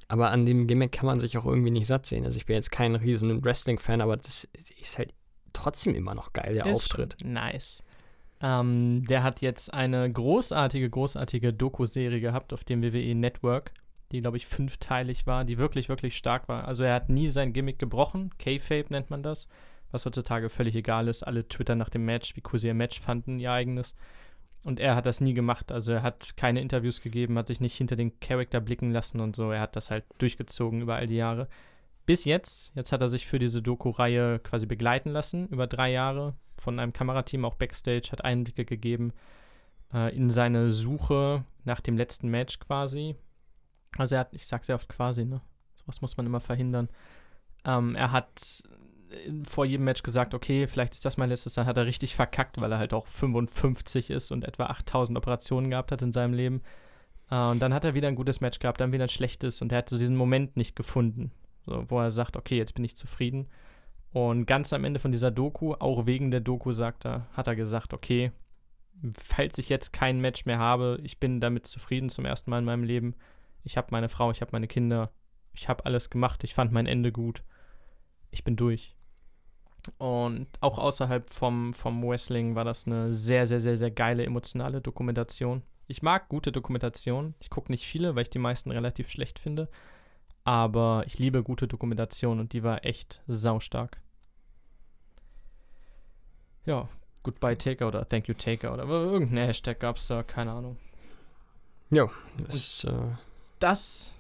Aber 0.08 0.30
an 0.30 0.46
dem 0.46 0.66
Gimmick 0.66 0.92
kann 0.92 1.06
man 1.06 1.20
sich 1.20 1.38
auch 1.38 1.46
irgendwie 1.46 1.70
nicht 1.70 1.86
satt 1.86 2.06
sehen. 2.06 2.24
Also 2.24 2.36
ich 2.36 2.46
bin 2.46 2.54
jetzt 2.54 2.70
kein 2.70 2.96
riesen 2.96 3.44
Wrestling-Fan, 3.44 4.00
aber 4.00 4.16
das 4.16 4.48
ist 4.80 4.98
halt 4.98 5.14
trotzdem 5.52 5.94
immer 5.94 6.14
noch 6.14 6.32
geil, 6.32 6.54
der 6.54 6.66
Ist 6.66 6.84
Auftritt. 6.84 7.16
Nice. 7.24 7.82
Ähm, 8.40 9.04
der 9.06 9.22
hat 9.22 9.40
jetzt 9.40 9.72
eine 9.72 10.10
großartige, 10.10 10.90
großartige 10.90 11.52
Doku-Serie 11.52 12.20
gehabt 12.20 12.52
auf 12.52 12.64
dem 12.64 12.82
WWE 12.82 13.14
Network, 13.14 13.72
die, 14.12 14.20
glaube 14.20 14.36
ich, 14.36 14.46
fünfteilig 14.46 15.26
war, 15.26 15.44
die 15.44 15.58
wirklich, 15.58 15.88
wirklich 15.88 16.16
stark 16.16 16.48
war. 16.48 16.68
Also 16.68 16.84
er 16.84 16.94
hat 16.94 17.08
nie 17.08 17.26
sein 17.26 17.52
Gimmick 17.52 17.78
gebrochen. 17.78 18.30
K-Fape 18.38 18.86
nennt 18.90 19.10
man 19.10 19.22
das, 19.22 19.48
was 19.90 20.06
heutzutage 20.06 20.48
völlig 20.48 20.74
egal 20.74 21.08
ist. 21.08 21.22
Alle 21.22 21.48
twittern 21.48 21.78
nach 21.78 21.90
dem 21.90 22.04
Match, 22.04 22.36
wie 22.36 22.42
cool 22.52 22.58
sie 22.58 22.68
ihr 22.68 22.74
Match 22.74 23.00
fanden, 23.00 23.38
ihr 23.38 23.52
eigenes. 23.52 23.94
Und 24.64 24.78
er 24.78 24.94
hat 24.94 25.06
das 25.06 25.20
nie 25.20 25.34
gemacht. 25.34 25.72
Also 25.72 25.92
er 25.92 26.02
hat 26.02 26.36
keine 26.36 26.60
Interviews 26.60 27.00
gegeben, 27.00 27.38
hat 27.38 27.48
sich 27.48 27.60
nicht 27.60 27.76
hinter 27.76 27.96
den 27.96 28.20
Charakter 28.20 28.60
blicken 28.60 28.92
lassen 28.92 29.20
und 29.20 29.34
so. 29.34 29.50
Er 29.50 29.60
hat 29.60 29.74
das 29.76 29.90
halt 29.90 30.04
durchgezogen 30.18 30.82
über 30.82 30.96
all 30.96 31.06
die 31.06 31.16
Jahre. 31.16 31.48
Bis 32.06 32.24
jetzt, 32.24 32.72
jetzt 32.74 32.92
hat 32.92 33.00
er 33.00 33.08
sich 33.08 33.26
für 33.26 33.38
diese 33.38 33.62
Doku-Reihe 33.62 34.40
quasi 34.40 34.66
begleiten 34.66 35.10
lassen, 35.10 35.46
über 35.48 35.66
drei 35.66 35.92
Jahre, 35.92 36.34
von 36.56 36.78
einem 36.78 36.92
Kamerateam 36.92 37.44
auch 37.44 37.54
Backstage, 37.54 38.10
hat 38.10 38.24
Einblicke 38.24 38.64
gegeben 38.64 39.12
äh, 39.92 40.14
in 40.14 40.30
seine 40.30 40.70
Suche 40.72 41.44
nach 41.64 41.80
dem 41.80 41.96
letzten 41.96 42.28
Match 42.28 42.58
quasi. 42.58 43.14
Also 43.98 44.14
er 44.14 44.20
hat, 44.20 44.32
ich 44.32 44.46
sag 44.46 44.64
sehr 44.64 44.76
oft 44.76 44.88
quasi, 44.88 45.24
ne? 45.24 45.40
Sowas 45.74 46.00
muss 46.00 46.16
man 46.16 46.26
immer 46.26 46.40
verhindern. 46.40 46.88
Ähm, 47.64 47.94
er 47.94 48.12
hat 48.12 48.62
äh, 49.10 49.44
vor 49.44 49.64
jedem 49.64 49.84
Match 49.84 50.02
gesagt, 50.02 50.34
okay, 50.34 50.66
vielleicht 50.66 50.94
ist 50.94 51.04
das 51.04 51.16
mein 51.16 51.28
letztes, 51.28 51.54
dann 51.54 51.66
hat 51.66 51.76
er 51.76 51.86
richtig 51.86 52.14
verkackt, 52.14 52.60
weil 52.60 52.72
er 52.72 52.78
halt 52.78 52.94
auch 52.94 53.06
55 53.06 54.10
ist 54.10 54.30
und 54.30 54.44
etwa 54.44 54.66
8000 54.66 55.16
Operationen 55.16 55.70
gehabt 55.70 55.92
hat 55.92 56.02
in 56.02 56.12
seinem 56.12 56.34
Leben. 56.34 56.62
Äh, 57.30 57.36
und 57.36 57.60
dann 57.60 57.74
hat 57.74 57.84
er 57.84 57.94
wieder 57.94 58.08
ein 58.08 58.16
gutes 58.16 58.40
Match 58.40 58.58
gehabt, 58.58 58.80
dann 58.80 58.92
wieder 58.92 59.04
ein 59.04 59.08
schlechtes 59.08 59.62
und 59.62 59.72
er 59.72 59.78
hat 59.78 59.88
so 59.88 59.98
diesen 59.98 60.16
Moment 60.16 60.56
nicht 60.56 60.76
gefunden, 60.76 61.32
so, 61.64 61.84
wo 61.88 62.00
er 62.00 62.10
sagt, 62.10 62.36
okay, 62.36 62.56
jetzt 62.56 62.74
bin 62.74 62.84
ich 62.84 62.96
zufrieden. 62.96 63.48
Und 64.12 64.44
ganz 64.44 64.72
am 64.74 64.84
Ende 64.84 65.00
von 65.00 65.10
dieser 65.10 65.30
Doku, 65.30 65.72
auch 65.74 66.06
wegen 66.06 66.30
der 66.30 66.40
Doku, 66.40 66.72
sagt 66.72 67.06
er, 67.06 67.26
hat 67.32 67.46
er 67.46 67.56
gesagt, 67.56 67.94
okay, 67.94 68.30
falls 69.16 69.56
ich 69.56 69.70
jetzt 69.70 69.92
kein 69.92 70.20
Match 70.20 70.44
mehr 70.44 70.58
habe, 70.58 70.98
ich 71.02 71.18
bin 71.18 71.40
damit 71.40 71.66
zufrieden 71.66 72.10
zum 72.10 72.26
ersten 72.26 72.50
Mal 72.50 72.58
in 72.58 72.66
meinem 72.66 72.84
Leben. 72.84 73.14
Ich 73.64 73.76
habe 73.76 73.88
meine 73.90 74.08
Frau, 74.08 74.30
ich 74.30 74.40
habe 74.40 74.52
meine 74.52 74.68
Kinder, 74.68 75.12
ich 75.52 75.68
habe 75.68 75.84
alles 75.86 76.10
gemacht, 76.10 76.44
ich 76.44 76.54
fand 76.54 76.72
mein 76.72 76.86
Ende 76.86 77.12
gut. 77.12 77.42
Ich 78.30 78.44
bin 78.44 78.56
durch. 78.56 78.96
Und 79.98 80.48
auch 80.60 80.78
außerhalb 80.78 81.32
vom, 81.32 81.74
vom 81.74 82.02
Wrestling 82.04 82.54
war 82.54 82.64
das 82.64 82.86
eine 82.86 83.12
sehr, 83.12 83.46
sehr, 83.46 83.60
sehr, 83.60 83.76
sehr 83.76 83.90
geile 83.90 84.24
emotionale 84.24 84.80
Dokumentation. 84.80 85.62
Ich 85.88 86.02
mag 86.02 86.28
gute 86.28 86.52
Dokumentationen. 86.52 87.34
Ich 87.40 87.50
gucke 87.50 87.70
nicht 87.70 87.84
viele, 87.84 88.14
weil 88.14 88.22
ich 88.22 88.30
die 88.30 88.38
meisten 88.38 88.70
relativ 88.70 89.10
schlecht 89.10 89.38
finde. 89.38 89.68
Aber 90.44 91.04
ich 91.06 91.18
liebe 91.18 91.42
gute 91.42 91.68
Dokumentation 91.68 92.40
und 92.40 92.52
die 92.52 92.62
war 92.62 92.84
echt 92.84 93.22
saustark. 93.26 94.00
Ja, 96.64 96.88
Goodbye 97.22 97.56
Taker 97.56 97.88
oder 97.88 98.06
Thank 98.06 98.28
You 98.28 98.34
Taker 98.34 98.72
oder 98.72 98.84
irgendein 98.84 99.46
Hashtag 99.46 99.78
gab 99.80 99.96
es 99.96 100.06
da, 100.06 100.22
keine 100.22 100.52
Ahnung. 100.52 100.76
Ja, 101.90 102.08
das, 102.46 102.84
äh, 102.84 103.14
Das 103.62 104.12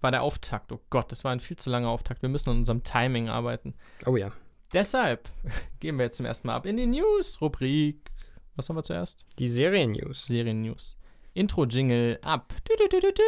war 0.00 0.10
der 0.10 0.24
Auftakt. 0.24 0.72
Oh 0.72 0.80
Gott, 0.90 1.12
das 1.12 1.22
war 1.22 1.30
ein 1.30 1.38
viel 1.38 1.56
zu 1.56 1.70
langer 1.70 1.88
Auftakt. 1.88 2.20
Wir 2.20 2.28
müssen 2.28 2.50
an 2.50 2.58
unserem 2.58 2.82
Timing 2.82 3.28
arbeiten. 3.28 3.74
oh 4.06 4.16
ja. 4.16 4.32
Deshalb 4.72 5.28
gehen 5.80 5.98
wir 5.98 6.06
jetzt 6.06 6.16
zum 6.16 6.26
ersten 6.26 6.48
Mal 6.48 6.56
ab 6.56 6.66
in 6.66 6.76
die 6.76 6.86
News-Rubrik. 6.86 8.10
Was 8.56 8.68
haben 8.68 8.74
wir 8.74 8.82
zuerst? 8.82 9.24
Die 9.38 9.46
Serien-News. 9.46 10.26
Serien-News. 10.26 10.96
Intro-Jingle 11.32 12.18
ab. 12.22 12.52
Du, 12.64 12.74
du, 12.88 13.00
du. 13.00 13.22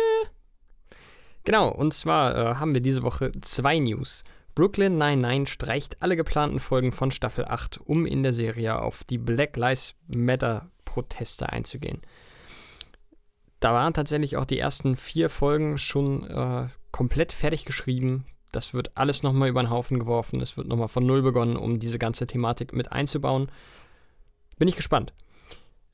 Genau, 1.44 1.68
und 1.68 1.94
zwar 1.94 2.34
äh, 2.34 2.54
haben 2.56 2.74
wir 2.74 2.80
diese 2.80 3.04
Woche 3.04 3.30
zwei 3.40 3.78
News. 3.78 4.24
Brooklyn 4.56 4.98
99 4.98 5.52
streicht 5.52 6.02
alle 6.02 6.16
geplanten 6.16 6.58
Folgen 6.58 6.90
von 6.90 7.12
Staffel 7.12 7.44
8, 7.44 7.78
um 7.84 8.06
in 8.06 8.24
der 8.24 8.32
Serie 8.32 8.80
auf 8.80 9.04
die 9.04 9.18
Black 9.18 9.56
Lives 9.56 9.94
Matter 10.08 10.68
Proteste 10.84 11.50
einzugehen. 11.50 12.02
Da 13.64 13.72
waren 13.72 13.94
tatsächlich 13.94 14.36
auch 14.36 14.44
die 14.44 14.58
ersten 14.58 14.94
vier 14.94 15.30
Folgen 15.30 15.78
schon 15.78 16.28
äh, 16.28 16.68
komplett 16.90 17.32
fertig 17.32 17.64
geschrieben. 17.64 18.26
Das 18.52 18.74
wird 18.74 18.94
alles 18.94 19.22
nochmal 19.22 19.48
über 19.48 19.62
den 19.62 19.70
Haufen 19.70 19.98
geworfen. 19.98 20.42
Es 20.42 20.58
wird 20.58 20.68
nochmal 20.68 20.88
von 20.88 21.06
Null 21.06 21.22
begonnen, 21.22 21.56
um 21.56 21.78
diese 21.78 21.98
ganze 21.98 22.26
Thematik 22.26 22.74
mit 22.74 22.92
einzubauen. 22.92 23.50
Bin 24.58 24.68
ich 24.68 24.76
gespannt. 24.76 25.14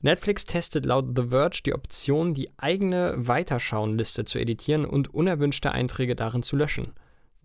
Netflix 0.01 0.45
testet 0.45 0.85
laut 0.85 1.17
The 1.17 1.29
Verge 1.29 1.61
die 1.65 1.73
Option, 1.73 2.33
die 2.33 2.49
eigene 2.57 3.13
Weiterschauenliste 3.15 4.25
zu 4.25 4.37
editieren 4.37 4.83
und 4.83 5.13
unerwünschte 5.13 5.71
Einträge 5.71 6.17
darin 6.17 6.43
zu 6.43 6.57
löschen. 6.57 6.91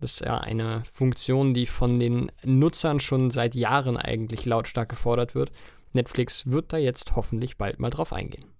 Das 0.01 0.15
ist 0.15 0.25
ja 0.25 0.39
eine 0.39 0.83
Funktion, 0.91 1.53
die 1.53 1.67
von 1.67 1.99
den 1.99 2.33
Nutzern 2.43 2.99
schon 2.99 3.31
seit 3.31 3.55
Jahren 3.55 3.95
eigentlich 3.95 4.45
lautstark 4.45 4.89
gefordert 4.89 5.35
wird. 5.35 5.53
Netflix 5.93 6.47
wird 6.47 6.73
da 6.73 6.77
jetzt 6.77 7.15
hoffentlich 7.15 7.55
bald 7.55 7.79
mal 7.79 7.91
drauf 7.91 8.11
eingehen. 8.11 8.56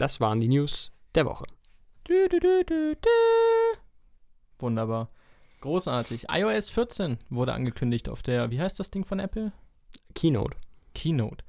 Das 0.00 0.18
waren 0.18 0.40
die 0.40 0.48
News 0.48 0.92
der 1.14 1.26
Woche. 1.26 1.44
Du, 2.04 2.26
du, 2.30 2.40
du. 2.40 2.96
Wunderbar. 4.58 5.10
Großartig. 5.60 6.28
iOS 6.30 6.70
14 6.70 7.18
wurde 7.28 7.52
angekündigt 7.52 8.08
auf 8.08 8.22
der, 8.22 8.50
wie 8.50 8.58
heißt 8.58 8.80
das 8.80 8.90
Ding 8.90 9.04
von 9.04 9.18
Apple? 9.20 9.52
Keynote. 10.14 10.56
Keynote. 10.94 11.44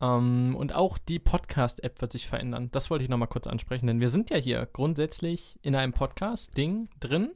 Ähm, 0.00 0.54
und 0.56 0.72
auch 0.72 0.98
die 0.98 1.18
Podcast-App 1.18 2.00
wird 2.00 2.12
sich 2.12 2.28
verändern. 2.28 2.68
Das 2.70 2.90
wollte 2.90 3.02
ich 3.02 3.10
nochmal 3.10 3.26
kurz 3.26 3.48
ansprechen, 3.48 3.88
denn 3.88 3.98
wir 3.98 4.08
sind 4.08 4.30
ja 4.30 4.36
hier 4.36 4.68
grundsätzlich 4.72 5.58
in 5.62 5.74
einem 5.74 5.92
Podcast-Ding 5.92 6.90
drin. 7.00 7.32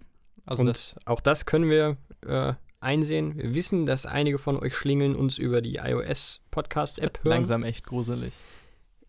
Also 0.47 0.61
und 0.61 0.67
das, 0.69 0.95
auch 1.05 1.19
das 1.19 1.47
können 1.47 1.69
wir 1.69 1.97
äh, 2.25 2.55
einsehen. 2.79 3.37
Wir 3.37 3.57
wissen, 3.57 3.87
dass 3.87 4.07
einige 4.07 4.39
von 4.39 4.57
euch 4.57 4.77
Schlingeln 4.77 5.17
uns 5.17 5.37
über 5.37 5.61
die 5.61 5.81
iOS-Podcast-App 5.83 7.25
hören. 7.25 7.31
langsam 7.39 7.65
echt 7.65 7.85
gruselig. 7.85 8.35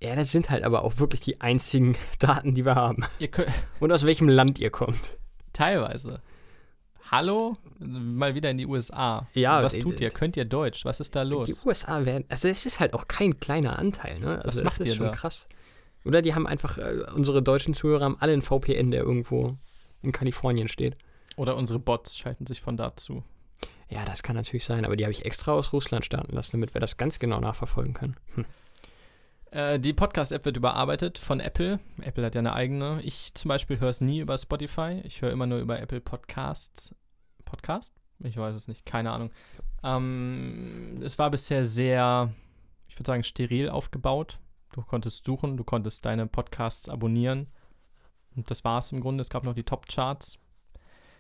Ja, 0.06 0.16
das 0.16 0.32
sind 0.32 0.49
halt 0.51 0.64
aber 0.64 0.84
auch 0.84 0.99
wirklich 0.99 1.22
die 1.22 1.41
einzigen 1.41 1.95
Daten, 2.20 2.53
die 2.53 2.64
wir 2.66 2.76
haben. 2.76 3.03
Und 3.80 3.91
aus 3.91 4.06
welchem 4.06 4.30
Land 4.30 4.60
ihr 4.60 4.70
kommt. 4.70 5.18
teilweise. 5.53 6.22
Hallo? 7.12 7.58
Mal 7.80 8.34
wieder 8.36 8.49
in 8.51 8.58
die 8.58 8.66
USA. 8.66 9.28
Ja, 9.34 9.64
Was 9.64 9.76
äh, 9.76 9.80
tut 9.80 10.01
ihr? 10.01 10.10
Könnt 10.10 10.38
ihr 10.38 10.45
Deutsch? 10.45 10.86
Was 10.86 10.99
ist 10.99 11.16
da 11.16 11.24
Die 11.24 11.30
los? 11.32 11.66
USA 11.66 12.06
werden, 12.06 12.26
also 12.30 12.47
es 12.47 12.66
ist 12.66 12.80
halt 12.80 12.93
auch 12.93 13.08
kein 13.08 13.39
kleiner 13.39 13.78
Anteil, 13.78 14.20
ne? 14.20 14.43
Also 14.43 14.64
macht 14.64 14.80
das 14.80 14.88
ist 14.88 14.95
schon 14.95 15.08
da? 15.08 15.12
krass. 15.12 15.47
Oder 16.03 16.22
die 16.22 16.34
haben 16.36 16.45
einfach, 16.47 16.78
äh, 16.78 17.06
unsere 17.16 17.41
deutschen 17.43 17.74
Zuhörer 17.74 18.06
haben 18.06 18.18
alle 18.20 18.34
einen 18.34 18.41
VPN, 18.41 18.91
der 18.91 19.01
irgendwo 19.03 19.58
in 20.01 20.12
Kalifornien 20.12 20.68
steht. 20.68 20.95
Oder 21.36 21.56
unsere 21.58 21.80
Bots 21.80 22.18
schalten 22.18 22.45
sich 22.47 22.62
von 22.62 22.78
da 22.78 22.95
zu. 22.95 23.24
Ja, 23.89 24.03
das 24.06 24.24
kann 24.24 24.36
natürlich 24.36 24.66
sein, 24.66 24.84
aber 24.84 24.95
die 24.95 25.03
habe 25.03 25.12
ich 25.12 25.26
extra 25.26 25.51
aus 25.53 25.74
Russland 25.74 26.06
starten 26.06 26.34
lassen, 26.36 26.53
damit 26.53 26.74
wir 26.74 26.82
das 26.82 26.97
ganz 26.97 27.20
genau 27.20 27.39
nachverfolgen 27.39 27.93
können. 27.93 28.16
Hm. 28.36 28.45
Äh, 29.56 29.80
die 29.80 29.93
Podcast-App 29.93 30.43
wird 30.43 30.58
überarbeitet 30.58 31.18
von 31.18 31.39
Apple. 31.39 31.80
Apple 32.01 32.26
hat 32.26 32.36
ja 32.36 32.39
eine 32.39 32.51
eigene. 32.51 33.01
Ich 33.03 33.34
zum 33.36 33.47
Beispiel 33.47 33.80
höre 33.80 33.89
es 33.89 34.01
nie 34.01 34.20
über 34.20 34.38
Spotify. 34.38 34.99
Ich 35.06 35.22
höre 35.22 35.32
immer 35.32 35.47
nur 35.47 35.60
über 35.60 35.80
Apple 35.80 36.01
Podcasts. 36.01 36.93
Podcast? 37.45 37.93
Ich 38.20 38.36
weiß 38.36 38.53
es 38.53 38.68
nicht, 38.68 38.86
keine 38.86 39.12
Ahnung. 39.12 39.32
Ähm, 39.82 40.99
es 41.01 41.18
war 41.18 41.32
bisher 41.32 41.64
sehr, 41.64 42.34
ich 42.89 42.99
würde 42.99 43.08
sagen, 43.08 43.24
steril 43.24 43.70
aufgebaut. 43.70 44.39
Du 44.74 44.82
konntest 44.82 45.24
suchen, 45.26 45.56
du 45.56 45.64
konntest 45.64 46.03
deine 46.03 46.28
Podcasts 46.28 46.89
abonnieren. 46.89 47.47
Und 48.36 48.51
das 48.51 48.66
war 48.66 48.80
es 48.80 48.91
im 48.91 48.99
Grunde. 48.99 49.22
Es 49.22 49.30
gab 49.30 49.45
noch 49.45 49.56
die 49.56 49.64
Top-Charts 49.64 50.38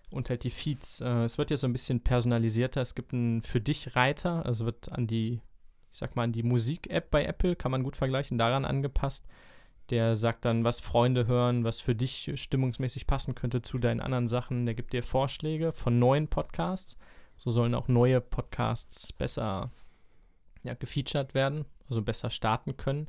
und 0.09 0.29
halt 0.29 0.43
die 0.43 0.49
Feeds. 0.49 0.99
Äh, 0.99 1.23
es 1.23 1.37
wird 1.37 1.51
jetzt 1.51 1.61
so 1.61 1.67
ein 1.67 1.73
bisschen 1.73 2.01
personalisierter. 2.01 2.81
Es 2.81 2.95
gibt 2.95 3.13
einen 3.13 3.43
für 3.43 3.61
dich 3.61 3.95
Reiter, 3.95 4.45
also 4.45 4.65
wird 4.65 4.91
an 4.91 5.07
die 5.07 5.39
ich 5.95 5.99
sag 5.99 6.17
mal, 6.17 6.23
an 6.23 6.33
die 6.33 6.43
Musik-App 6.43 7.09
bei 7.09 7.23
Apple, 7.23 7.55
kann 7.55 7.71
man 7.71 7.81
gut 7.81 7.95
vergleichen, 7.95 8.37
daran 8.37 8.65
angepasst. 8.65 9.25
Der 9.91 10.17
sagt 10.17 10.43
dann, 10.43 10.65
was 10.65 10.81
Freunde 10.81 11.25
hören, 11.25 11.63
was 11.63 11.79
für 11.79 11.95
dich 11.95 12.33
stimmungsmäßig 12.35 13.07
passen 13.07 13.33
könnte 13.33 13.61
zu 13.61 13.77
deinen 13.77 14.01
anderen 14.01 14.27
Sachen. 14.27 14.65
Der 14.65 14.75
gibt 14.75 14.91
dir 14.91 15.03
Vorschläge 15.03 15.71
von 15.71 15.97
neuen 15.97 16.27
Podcasts. 16.27 16.97
So 17.37 17.49
sollen 17.49 17.73
auch 17.73 17.87
neue 17.87 18.19
Podcasts 18.19 19.13
besser 19.13 19.71
ja, 20.63 20.73
gefeatured 20.73 21.33
werden, 21.33 21.63
also 21.89 22.01
besser 22.01 22.29
starten 22.29 22.75
können. 22.75 23.07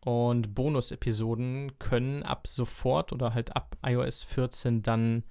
Und 0.00 0.54
Bonus-Episoden 0.54 1.78
können 1.78 2.22
ab 2.22 2.46
sofort 2.46 3.12
oder 3.12 3.34
halt 3.34 3.54
ab 3.54 3.76
iOS 3.84 4.22
14 4.22 4.82
dann 4.82 5.22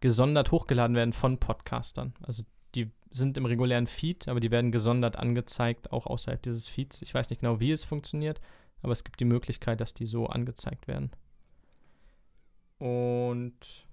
gesondert 0.00 0.50
hochgeladen 0.50 0.96
werden 0.96 1.12
von 1.12 1.38
Podcastern. 1.38 2.12
Also 2.22 2.42
die 2.74 2.90
sind 3.10 3.36
im 3.36 3.46
regulären 3.46 3.86
Feed, 3.86 4.28
aber 4.28 4.40
die 4.40 4.50
werden 4.50 4.72
gesondert 4.72 5.16
angezeigt, 5.16 5.92
auch 5.92 6.06
außerhalb 6.06 6.42
dieses 6.42 6.68
Feeds. 6.68 7.02
Ich 7.02 7.14
weiß 7.14 7.30
nicht 7.30 7.40
genau, 7.40 7.60
wie 7.60 7.70
es 7.70 7.84
funktioniert, 7.84 8.40
aber 8.82 8.92
es 8.92 9.04
gibt 9.04 9.20
die 9.20 9.24
Möglichkeit, 9.24 9.80
dass 9.80 9.94
die 9.94 10.06
so 10.06 10.26
angezeigt 10.26 10.88
werden. 10.88 11.10
Und 12.78 13.86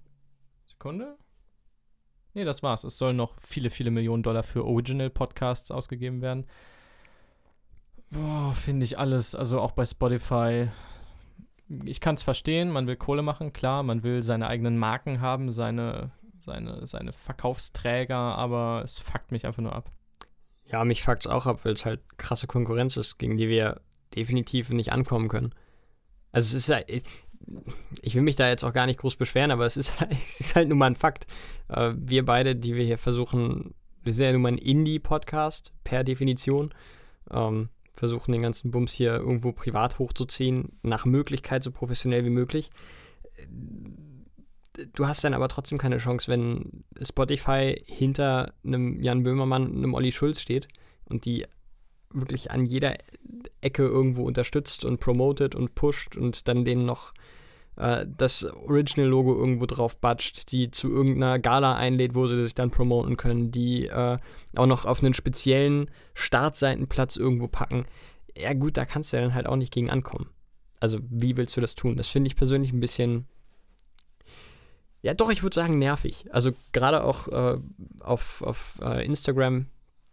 Sekunde. 0.66 1.16
Nee, 2.34 2.44
das 2.44 2.62
war's. 2.62 2.84
Es 2.84 2.98
sollen 2.98 3.16
noch 3.16 3.34
viele, 3.40 3.70
viele 3.70 3.90
Millionen 3.90 4.22
Dollar 4.22 4.42
für 4.42 4.64
Original 4.64 5.10
Podcasts 5.10 5.70
ausgegeben 5.70 6.22
werden. 6.22 6.46
Boah, 8.10 8.52
finde 8.54 8.84
ich 8.84 8.98
alles, 8.98 9.34
also 9.34 9.60
auch 9.60 9.72
bei 9.72 9.86
Spotify. 9.86 10.68
Ich 11.84 12.00
kann 12.00 12.16
es 12.16 12.22
verstehen, 12.22 12.70
man 12.70 12.86
will 12.86 12.96
Kohle 12.96 13.22
machen, 13.22 13.52
klar, 13.52 13.82
man 13.82 14.02
will 14.02 14.22
seine 14.22 14.48
eigenen 14.48 14.76
Marken 14.76 15.20
haben, 15.20 15.50
seine, 15.50 16.10
seine, 16.42 16.86
seine 16.86 17.12
Verkaufsträger, 17.12 18.16
aber 18.16 18.82
es 18.84 18.98
fuckt 18.98 19.32
mich 19.32 19.46
einfach 19.46 19.62
nur 19.62 19.74
ab. 19.74 19.90
Ja, 20.64 20.84
mich 20.84 21.02
fuckt's 21.02 21.26
auch 21.26 21.46
ab, 21.46 21.64
weil 21.64 21.72
es 21.72 21.84
halt 21.84 22.00
krasse 22.18 22.46
Konkurrenz 22.46 22.96
ist, 22.96 23.18
gegen 23.18 23.36
die 23.36 23.48
wir 23.48 23.80
definitiv 24.14 24.70
nicht 24.70 24.92
ankommen 24.92 25.28
können. 25.28 25.54
Also 26.30 26.48
es 26.48 26.54
ist 26.54 26.68
ja, 26.68 26.80
ich, 26.86 27.02
ich 28.00 28.14
will 28.14 28.22
mich 28.22 28.36
da 28.36 28.48
jetzt 28.48 28.64
auch 28.64 28.72
gar 28.72 28.86
nicht 28.86 29.00
groß 29.00 29.16
beschweren, 29.16 29.50
aber 29.50 29.66
es 29.66 29.76
ist, 29.76 29.92
es 30.10 30.40
ist 30.40 30.54
halt 30.54 30.68
nun 30.68 30.78
mal 30.78 30.86
ein 30.86 30.96
Fakt. 30.96 31.26
Äh, 31.68 31.92
wir 31.96 32.24
beide, 32.24 32.56
die 32.56 32.74
wir 32.74 32.84
hier 32.84 32.98
versuchen, 32.98 33.74
wir 34.02 34.12
sind 34.12 34.26
ja 34.26 34.32
nun 34.32 34.42
mal 34.42 34.52
ein 34.52 34.58
Indie-Podcast 34.58 35.72
per 35.84 36.04
Definition, 36.04 36.74
ähm, 37.30 37.68
versuchen 37.94 38.32
den 38.32 38.42
ganzen 38.42 38.70
Bums 38.70 38.92
hier 38.92 39.14
irgendwo 39.14 39.52
privat 39.52 39.98
hochzuziehen, 39.98 40.78
nach 40.82 41.04
Möglichkeit 41.04 41.62
so 41.62 41.70
professionell 41.70 42.24
wie 42.24 42.30
möglich. 42.30 42.70
Du 44.94 45.06
hast 45.06 45.22
dann 45.22 45.34
aber 45.34 45.48
trotzdem 45.48 45.78
keine 45.78 45.98
Chance, 45.98 46.30
wenn 46.30 46.84
Spotify 47.00 47.82
hinter 47.86 48.54
einem 48.64 49.00
Jan 49.00 49.22
Böhmermann, 49.22 49.66
einem 49.66 49.94
Olli 49.94 50.12
Schulz 50.12 50.40
steht 50.40 50.68
und 51.04 51.24
die 51.24 51.44
wirklich 52.10 52.50
an 52.50 52.64
jeder 52.64 52.96
Ecke 53.60 53.84
irgendwo 53.84 54.24
unterstützt 54.24 54.84
und 54.84 55.00
promotet 55.00 55.54
und 55.54 55.74
pusht 55.74 56.16
und 56.16 56.48
dann 56.48 56.64
denen 56.64 56.84
noch 56.86 57.12
äh, 57.76 58.06
das 58.16 58.44
Original-Logo 58.44 59.34
irgendwo 59.34 59.66
drauf 59.66 59.98
batscht, 59.98 60.50
die 60.52 60.70
zu 60.70 60.90
irgendeiner 60.90 61.38
Gala 61.38 61.74
einlädt, 61.74 62.14
wo 62.14 62.26
sie 62.26 62.42
sich 62.42 62.54
dann 62.54 62.70
promoten 62.70 63.16
können, 63.16 63.50
die 63.50 63.86
äh, 63.86 64.18
auch 64.56 64.66
noch 64.66 64.84
auf 64.84 65.02
einen 65.02 65.14
speziellen 65.14 65.90
Startseitenplatz 66.14 67.16
irgendwo 67.16 67.48
packen. 67.48 67.86
Ja 68.36 68.52
gut, 68.54 68.76
da 68.76 68.84
kannst 68.84 69.12
du 69.12 69.16
ja 69.16 69.22
dann 69.22 69.34
halt 69.34 69.46
auch 69.46 69.56
nicht 69.56 69.72
gegen 69.72 69.90
ankommen. 69.90 70.28
Also 70.80 70.98
wie 71.08 71.36
willst 71.36 71.56
du 71.56 71.60
das 71.60 71.74
tun? 71.74 71.96
Das 71.96 72.08
finde 72.08 72.28
ich 72.28 72.36
persönlich 72.36 72.72
ein 72.72 72.80
bisschen, 72.80 73.26
ja 75.02 75.14
doch, 75.14 75.30
ich 75.30 75.42
würde 75.42 75.54
sagen 75.54 75.78
nervig. 75.78 76.26
Also 76.30 76.52
gerade 76.72 77.04
auch 77.04 77.28
äh, 77.28 77.58
auf, 78.00 78.42
auf 78.42 78.78
äh, 78.82 79.04
Instagram, 79.04 79.66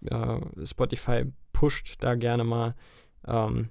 äh, 0.06 0.66
Spotify 0.66 1.26
pusht 1.54 1.98
da 2.00 2.16
gerne 2.16 2.44
mal 2.44 2.76
ähm, 3.28 3.70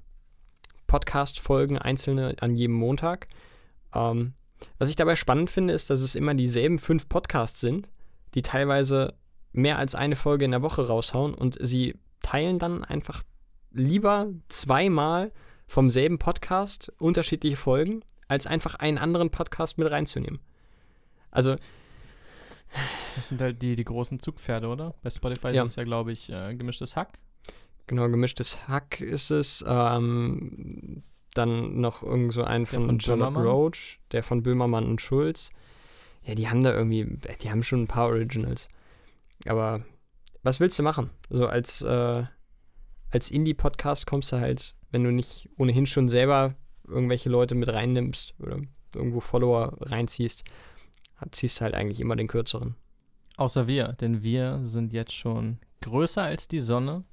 Podcast-Folgen 0.86 1.78
einzelne 1.78 2.36
an 2.40 2.56
jedem 2.56 2.76
Montag. 2.76 3.28
Ähm, 3.94 4.34
was 4.78 4.88
ich 4.88 4.96
dabei 4.96 5.16
spannend 5.16 5.50
finde, 5.50 5.74
ist, 5.74 5.90
dass 5.90 6.00
es 6.00 6.14
immer 6.14 6.34
dieselben 6.34 6.78
fünf 6.78 7.08
Podcasts 7.08 7.60
sind, 7.60 7.88
die 8.34 8.42
teilweise 8.42 9.14
mehr 9.52 9.78
als 9.78 9.94
eine 9.94 10.16
Folge 10.16 10.44
in 10.44 10.50
der 10.50 10.62
Woche 10.62 10.86
raushauen 10.86 11.34
und 11.34 11.58
sie 11.60 11.96
teilen 12.22 12.58
dann 12.58 12.84
einfach 12.84 13.22
lieber 13.70 14.28
zweimal 14.48 15.32
vom 15.66 15.90
selben 15.90 16.18
Podcast 16.18 16.92
unterschiedliche 16.98 17.56
Folgen, 17.56 18.02
als 18.26 18.46
einfach 18.46 18.74
einen 18.76 18.98
anderen 18.98 19.30
Podcast 19.30 19.78
mit 19.78 19.90
reinzunehmen. 19.90 20.40
Also. 21.30 21.56
Das 23.16 23.28
sind 23.28 23.40
halt 23.40 23.62
die, 23.62 23.74
die 23.74 23.84
großen 23.84 24.20
Zugpferde, 24.20 24.68
oder? 24.68 24.94
Bei 25.02 25.10
Spotify 25.10 25.48
ja. 25.48 25.62
ist 25.62 25.70
es 25.70 25.76
ja, 25.76 25.84
glaube 25.84 26.12
ich, 26.12 26.30
äh, 26.30 26.54
gemischtes 26.54 26.96
Hack. 26.96 27.18
Genau, 27.86 28.08
gemischtes 28.08 28.68
Hack 28.68 29.00
ist 29.00 29.30
es. 29.30 29.64
Ähm, 29.66 31.02
dann 31.34 31.80
noch 31.80 32.02
irgend 32.02 32.32
so 32.32 32.44
einen 32.44 32.66
von, 32.66 32.86
von 32.86 33.00
Charlotte 33.00 33.38
Roach, 33.38 33.98
der 34.12 34.22
von 34.22 34.42
Böhmermann 34.42 34.86
und 34.86 35.00
Schulz. 35.00 35.50
Ja, 36.24 36.34
die 36.34 36.48
haben 36.48 36.62
da 36.62 36.72
irgendwie, 36.72 37.18
die 37.40 37.50
haben 37.50 37.62
schon 37.62 37.82
ein 37.82 37.86
paar 37.86 38.08
Originals. 38.08 38.68
Aber 39.46 39.82
was 40.42 40.60
willst 40.60 40.78
du 40.78 40.82
machen? 40.82 41.10
So 41.30 41.46
als, 41.46 41.82
äh, 41.82 42.24
als 43.10 43.30
Indie-Podcast 43.30 44.06
kommst 44.06 44.32
du 44.32 44.40
halt, 44.40 44.74
wenn 44.90 45.04
du 45.04 45.12
nicht 45.12 45.48
ohnehin 45.56 45.86
schon 45.86 46.08
selber 46.08 46.54
irgendwelche 46.86 47.30
Leute 47.30 47.54
mit 47.54 47.68
reinnimmst 47.68 48.34
oder 48.40 48.58
irgendwo 48.94 49.20
Follower 49.20 49.76
reinziehst, 49.80 50.44
ziehst 51.30 51.60
du 51.60 51.64
halt 51.64 51.74
eigentlich 51.74 52.00
immer 52.00 52.16
den 52.16 52.28
kürzeren. 52.28 52.74
Außer 53.36 53.66
wir, 53.66 53.92
denn 53.92 54.22
wir 54.22 54.60
sind 54.64 54.92
jetzt 54.92 55.12
schon 55.12 55.58
größer 55.80 56.22
als 56.22 56.48
die 56.48 56.58
Sonne 56.58 57.04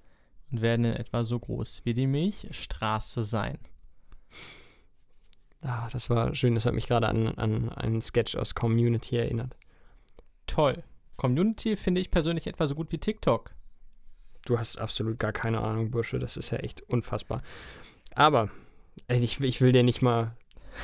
und 0.52 0.62
werden 0.62 0.86
in 0.86 0.94
etwa 0.94 1.24
so 1.24 1.40
groß 1.40 1.82
wie 1.84 1.94
die 1.94 2.08
Milchstraße 2.08 3.24
sein. 3.24 3.60
Ah, 5.62 5.88
das 5.92 6.10
war 6.10 6.34
schön, 6.36 6.56
das 6.56 6.66
hat 6.66 6.74
mich 6.74 6.88
gerade 6.88 7.08
an, 7.08 7.28
an 7.36 7.70
einen 7.70 8.02
Sketch 8.02 8.36
aus 8.36 8.54
Community 8.54 9.18
erinnert. 9.18 9.56
Toll. 10.48 10.84
Community 11.18 11.76
finde 11.76 12.02
ich 12.02 12.12
persönlich 12.12 12.48
etwa 12.48 12.68
so 12.68 12.76
gut 12.76 12.92
wie 12.92 12.98
TikTok. 12.98 13.54
Du 14.46 14.60
hast 14.60 14.78
absolut 14.78 15.18
gar 15.18 15.32
keine 15.32 15.62
Ahnung, 15.62 15.90
Bursche. 15.90 16.20
Das 16.20 16.38
ist 16.38 16.52
ja 16.52 16.60
echt 16.60 16.82
unfassbar. 16.84 17.42
Aber 18.14 18.50
ich, 19.08 19.40
ich 19.42 19.62
will 19.62 19.72
dir 19.72 19.84
nicht 19.84 20.02
mal, 20.02 20.36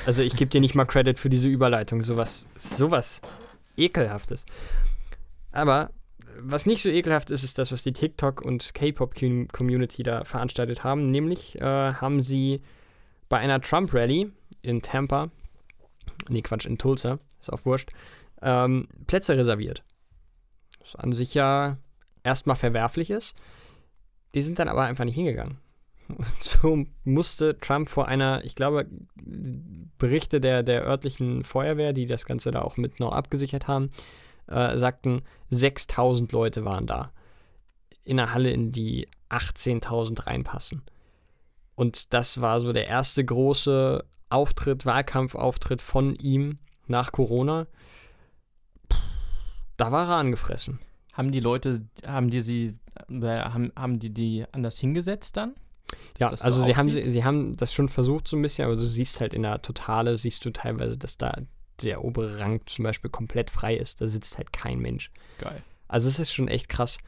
also 0.06 0.22
ich 0.22 0.36
gebe 0.36 0.50
dir 0.50 0.60
nicht 0.60 0.74
mal 0.74 0.84
Credit 0.84 1.18
für 1.18 1.30
diese 1.30 1.48
Überleitung. 1.48 2.02
Sowas, 2.02 2.46
sowas 2.58 3.20
ekelhaftes. 3.76 4.46
Aber 5.50 5.90
was 6.38 6.66
nicht 6.66 6.82
so 6.82 6.88
ekelhaft 6.88 7.30
ist, 7.30 7.44
ist 7.44 7.58
das, 7.58 7.72
was 7.72 7.82
die 7.82 7.92
TikTok 7.92 8.42
und 8.42 8.74
K-Pop-Community 8.74 10.02
da 10.02 10.24
veranstaltet 10.24 10.84
haben. 10.84 11.02
Nämlich 11.02 11.60
äh, 11.60 11.94
haben 11.94 12.22
sie 12.22 12.62
bei 13.28 13.38
einer 13.38 13.60
Trump-Rally 13.60 14.30
in 14.62 14.82
Tampa, 14.82 15.30
nee, 16.28 16.42
Quatsch, 16.42 16.66
in 16.66 16.78
Tulsa, 16.78 17.18
ist 17.40 17.52
auch 17.52 17.64
wurscht, 17.64 17.90
ähm, 18.40 18.88
Plätze 19.06 19.36
reserviert. 19.36 19.84
Was 20.80 20.96
an 20.96 21.12
sich 21.12 21.34
ja 21.34 21.78
erstmal 22.22 22.56
verwerflich 22.56 23.10
ist. 23.10 23.34
Die 24.34 24.42
sind 24.42 24.58
dann 24.58 24.68
aber 24.68 24.82
einfach 24.84 25.04
nicht 25.04 25.14
hingegangen. 25.14 25.58
Und 26.08 26.26
so 26.40 26.84
musste 27.04 27.58
Trump 27.58 27.88
vor 27.88 28.08
einer, 28.08 28.44
ich 28.44 28.54
glaube, 28.54 28.86
Berichte 29.98 30.40
der, 30.40 30.62
der 30.62 30.84
örtlichen 30.84 31.44
Feuerwehr, 31.44 31.92
die 31.92 32.06
das 32.06 32.26
Ganze 32.26 32.50
da 32.50 32.62
auch 32.62 32.76
mit 32.76 33.00
noch 33.00 33.12
abgesichert 33.12 33.68
haben, 33.68 33.90
äh, 34.46 34.76
sagten, 34.76 35.22
6000 35.50 36.32
Leute 36.32 36.64
waren 36.64 36.86
da. 36.86 37.12
In 38.04 38.18
einer 38.18 38.34
Halle, 38.34 38.50
in 38.50 38.72
die 38.72 39.08
18.000 39.30 40.26
reinpassen. 40.26 40.82
Und 41.74 42.12
das 42.12 42.40
war 42.40 42.60
so 42.60 42.72
der 42.72 42.88
erste 42.88 43.24
große 43.24 44.04
Auftritt, 44.28 44.84
Wahlkampfauftritt 44.84 45.82
von 45.82 46.14
ihm 46.16 46.58
nach 46.86 47.12
Corona, 47.12 47.66
da 49.76 49.92
war 49.92 50.08
er 50.08 50.16
angefressen. 50.16 50.78
Haben 51.12 51.32
die 51.32 51.40
Leute, 51.40 51.86
haben 52.06 52.30
die 52.30 52.40
sie, 52.40 52.78
äh, 53.08 53.26
haben, 53.26 53.72
haben 53.76 53.98
die 53.98 54.10
die 54.10 54.44
anders 54.52 54.78
hingesetzt 54.78 55.36
dann? 55.36 55.54
Ja, 56.18 56.28
also 56.28 56.50
so 56.50 56.64
sie 56.64 56.76
haben, 56.76 56.90
sie, 56.90 57.08
sie 57.10 57.24
haben 57.24 57.56
das 57.56 57.72
schon 57.72 57.88
versucht 57.88 58.28
so 58.28 58.36
ein 58.36 58.42
bisschen, 58.42 58.64
aber 58.64 58.76
du 58.76 58.86
siehst 58.86 59.20
halt 59.20 59.34
in 59.34 59.42
der 59.42 59.62
Totale, 59.62 60.16
siehst 60.18 60.44
du 60.44 60.50
teilweise, 60.50 60.96
dass 60.98 61.18
da 61.18 61.34
der 61.82 62.04
obere 62.04 62.38
Rang 62.38 62.60
zum 62.66 62.84
Beispiel 62.84 63.10
komplett 63.10 63.50
frei 63.50 63.76
ist. 63.76 64.00
Da 64.00 64.06
sitzt 64.06 64.38
halt 64.38 64.52
kein 64.52 64.78
Mensch. 64.78 65.10
Geil. 65.38 65.62
Also 65.88 66.08
es 66.08 66.18
ist 66.18 66.32
schon 66.32 66.48
echt 66.48 66.68
krass. 66.68 66.98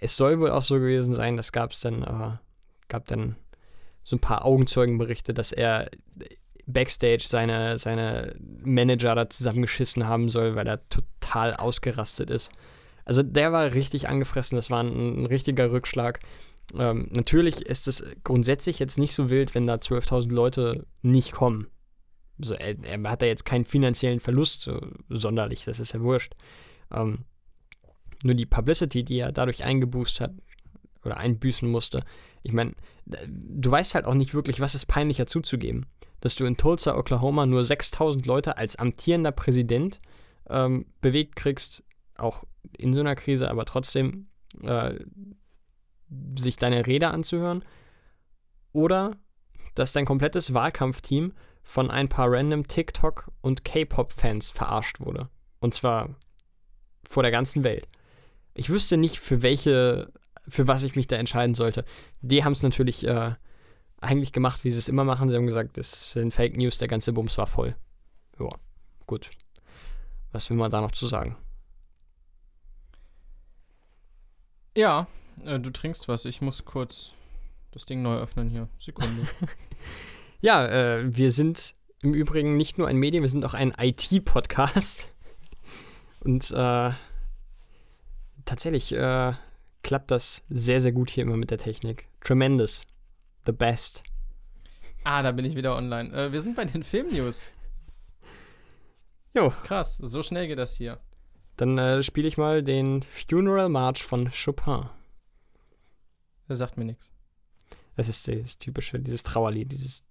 Es 0.00 0.16
soll 0.16 0.40
wohl 0.40 0.50
auch 0.50 0.62
so 0.62 0.74
gewesen 0.76 1.14
sein, 1.14 1.36
das 1.36 1.52
gab 1.52 1.72
es 1.72 1.80
dann, 1.80 2.02
äh, 2.02 2.36
gab 2.88 3.06
dann 3.06 3.36
so 4.02 4.16
ein 4.16 4.20
paar 4.20 4.44
Augenzeugenberichte, 4.44 5.32
dass 5.32 5.52
er 5.52 5.88
Backstage 6.66 7.24
seine, 7.26 7.78
seine 7.78 8.36
Manager 8.38 9.14
da 9.14 9.28
zusammengeschissen 9.28 10.06
haben 10.06 10.28
soll, 10.28 10.56
weil 10.56 10.66
er 10.66 10.86
total 10.88 11.54
ausgerastet 11.54 12.30
ist. 12.30 12.50
Also 13.04 13.22
der 13.22 13.52
war 13.52 13.72
richtig 13.72 14.08
angefressen, 14.08 14.56
das 14.56 14.70
war 14.70 14.82
ein, 14.82 15.22
ein 15.22 15.26
richtiger 15.26 15.70
Rückschlag. 15.70 16.20
Ähm, 16.78 17.08
natürlich 17.10 17.62
ist 17.62 17.88
es 17.88 18.04
grundsätzlich 18.24 18.78
jetzt 18.78 18.98
nicht 18.98 19.14
so 19.14 19.30
wild, 19.30 19.54
wenn 19.54 19.66
da 19.66 19.74
12.000 19.74 20.32
Leute 20.32 20.86
nicht 21.02 21.32
kommen. 21.32 21.68
Also 22.40 22.54
er, 22.54 22.76
er, 22.82 23.10
hat 23.10 23.22
da 23.22 23.26
jetzt 23.26 23.44
keinen 23.44 23.64
finanziellen 23.64 24.20
Verlust 24.20 24.62
so, 24.62 24.80
sonderlich, 25.08 25.64
das 25.64 25.78
ist 25.78 25.92
ja 25.92 26.00
wurscht. 26.00 26.34
Ähm, 26.90 27.24
nur 28.22 28.34
die 28.34 28.46
Publicity, 28.46 29.04
die 29.04 29.18
er 29.18 29.30
dadurch 29.30 29.64
eingeboost 29.64 30.20
hat 30.20 30.32
oder 31.04 31.18
einbüßen 31.18 31.68
musste. 31.68 32.02
Ich 32.42 32.52
meine, 32.52 32.72
du 33.04 33.70
weißt 33.70 33.94
halt 33.94 34.06
auch 34.06 34.14
nicht 34.14 34.34
wirklich, 34.34 34.60
was 34.60 34.74
ist 34.74 34.86
peinlicher 34.86 35.26
zuzugeben 35.26 35.86
dass 36.24 36.36
du 36.36 36.46
in 36.46 36.56
Tulsa, 36.56 36.96
Oklahoma 36.96 37.44
nur 37.44 37.66
6000 37.66 38.24
Leute 38.24 38.56
als 38.56 38.76
amtierender 38.76 39.30
Präsident 39.30 39.98
ähm, 40.48 40.86
bewegt 41.02 41.36
kriegst, 41.36 41.84
auch 42.16 42.44
in 42.78 42.94
so 42.94 43.00
einer 43.00 43.14
Krise, 43.14 43.50
aber 43.50 43.66
trotzdem 43.66 44.28
äh, 44.62 44.94
sich 46.38 46.56
deine 46.56 46.86
Rede 46.86 47.08
anzuhören. 47.08 47.64
Oder 48.72 49.16
dass 49.74 49.92
dein 49.92 50.04
komplettes 50.04 50.54
Wahlkampfteam 50.54 51.32
von 51.62 51.90
ein 51.90 52.08
paar 52.08 52.30
random 52.30 52.68
TikTok- 52.68 53.30
und 53.40 53.64
K-Pop-Fans 53.64 54.50
verarscht 54.50 55.00
wurde. 55.00 55.28
Und 55.60 55.74
zwar 55.74 56.10
vor 57.08 57.22
der 57.22 57.32
ganzen 57.32 57.64
Welt. 57.64 57.88
Ich 58.54 58.70
wüsste 58.70 58.96
nicht, 58.96 59.18
für 59.18 59.42
welche, 59.42 60.12
für 60.46 60.68
was 60.68 60.82
ich 60.82 60.94
mich 60.94 61.06
da 61.06 61.16
entscheiden 61.16 61.54
sollte. 61.54 61.84
Die 62.20 62.44
haben 62.44 62.52
es 62.52 62.62
natürlich 62.62 63.06
äh, 63.06 63.34
eigentlich 64.00 64.32
gemacht, 64.32 64.64
wie 64.64 64.70
sie 64.70 64.78
es 64.78 64.88
immer 64.88 65.04
machen. 65.04 65.28
Sie 65.28 65.36
haben 65.36 65.46
gesagt, 65.46 65.78
das 65.78 66.12
sind 66.12 66.32
Fake 66.32 66.56
News, 66.56 66.78
der 66.78 66.88
ganze 66.88 67.12
Bums 67.12 67.36
war 67.38 67.46
voll. 67.46 67.74
Ja, 68.38 68.48
gut. 69.06 69.30
Was 70.32 70.50
will 70.50 70.56
man 70.56 70.70
da 70.70 70.80
noch 70.80 70.92
zu 70.92 71.06
sagen? 71.06 71.36
Ja, 74.76 75.06
äh, 75.44 75.58
du 75.58 75.70
trinkst 75.70 76.08
was. 76.08 76.24
Ich 76.24 76.40
muss 76.40 76.64
kurz 76.64 77.14
das 77.72 77.86
Ding 77.86 78.02
neu 78.02 78.16
öffnen 78.16 78.48
hier. 78.48 78.68
Sekunde. 78.78 79.26
ja, 80.40 80.66
äh, 80.66 81.16
wir 81.16 81.30
sind 81.32 81.74
im 82.02 82.14
Übrigen 82.14 82.56
nicht 82.56 82.78
nur 82.78 82.88
ein 82.88 82.96
Medium, 82.96 83.22
wir 83.22 83.28
sind 83.28 83.44
auch 83.44 83.54
ein 83.54 83.74
IT-Podcast. 83.78 85.08
Und 86.20 86.50
äh, 86.50 86.90
tatsächlich 88.44 88.92
äh, 88.92 89.32
klappt 89.82 90.10
das 90.10 90.42
sehr, 90.48 90.80
sehr 90.80 90.92
gut 90.92 91.10
hier 91.10 91.24
immer 91.24 91.36
mit 91.36 91.50
der 91.50 91.58
Technik. 91.58 92.08
Tremendous. 92.20 92.82
The 93.46 93.52
best. 93.52 94.02
Ah, 95.04 95.22
da 95.22 95.32
bin 95.32 95.44
ich 95.44 95.54
wieder 95.54 95.76
online. 95.76 96.12
Äh, 96.14 96.32
wir 96.32 96.40
sind 96.40 96.56
bei 96.56 96.64
den 96.64 96.82
Filmnews. 96.82 97.52
Jo. 99.34 99.52
Krass, 99.64 99.96
so 99.96 100.22
schnell 100.22 100.46
geht 100.46 100.58
das 100.58 100.76
hier. 100.76 100.98
Dann 101.56 101.76
äh, 101.78 102.02
spiele 102.02 102.28
ich 102.28 102.38
mal 102.38 102.62
den 102.62 103.02
Funeral 103.02 103.68
March 103.68 104.02
von 104.02 104.30
Chopin. 104.30 104.88
Er 106.48 106.56
sagt 106.56 106.76
mir 106.76 106.84
nichts. 106.84 107.10
Das 107.96 108.08
ist 108.08 108.26
das 108.26 108.58
typische, 108.58 108.98
dieses 108.98 109.22
Trauerlied, 109.22 109.70
dieses. 109.70 110.04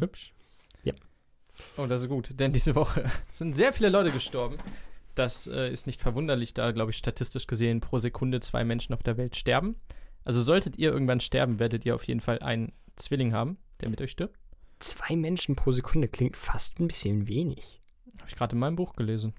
Hübsch. 0.00 0.34
Ja. 0.84 0.92
Oh, 1.78 1.86
das 1.86 2.02
ist 2.02 2.08
gut, 2.08 2.38
denn 2.38 2.52
diese 2.52 2.74
Woche 2.74 3.04
sind 3.30 3.54
sehr 3.54 3.72
viele 3.72 3.88
Leute 3.88 4.10
gestorben. 4.10 4.58
Das 5.14 5.46
äh, 5.46 5.70
ist 5.70 5.86
nicht 5.86 6.00
verwunderlich, 6.00 6.52
da, 6.54 6.72
glaube 6.72 6.90
ich, 6.90 6.98
statistisch 6.98 7.46
gesehen 7.46 7.80
pro 7.80 7.98
Sekunde 7.98 8.40
zwei 8.40 8.64
Menschen 8.64 8.94
auf 8.94 9.02
der 9.02 9.16
Welt 9.16 9.36
sterben. 9.36 9.76
Also 10.24 10.40
solltet 10.40 10.76
ihr 10.78 10.92
irgendwann 10.92 11.20
sterben, 11.20 11.58
werdet 11.58 11.84
ihr 11.84 11.94
auf 11.94 12.04
jeden 12.04 12.20
Fall 12.20 12.38
einen 12.40 12.72
Zwilling 12.96 13.32
haben, 13.32 13.56
der 13.80 13.90
mit 13.90 14.00
euch 14.00 14.10
stirbt. 14.10 14.38
Zwei 14.78 15.16
Menschen 15.16 15.56
pro 15.56 15.72
Sekunde 15.72 16.08
klingt 16.08 16.36
fast 16.36 16.80
ein 16.80 16.88
bisschen 16.88 17.28
wenig. 17.28 17.80
Habe 18.18 18.28
ich 18.28 18.36
gerade 18.36 18.52
in 18.54 18.60
meinem 18.60 18.76
Buch 18.76 18.94
gelesen. 18.94 19.34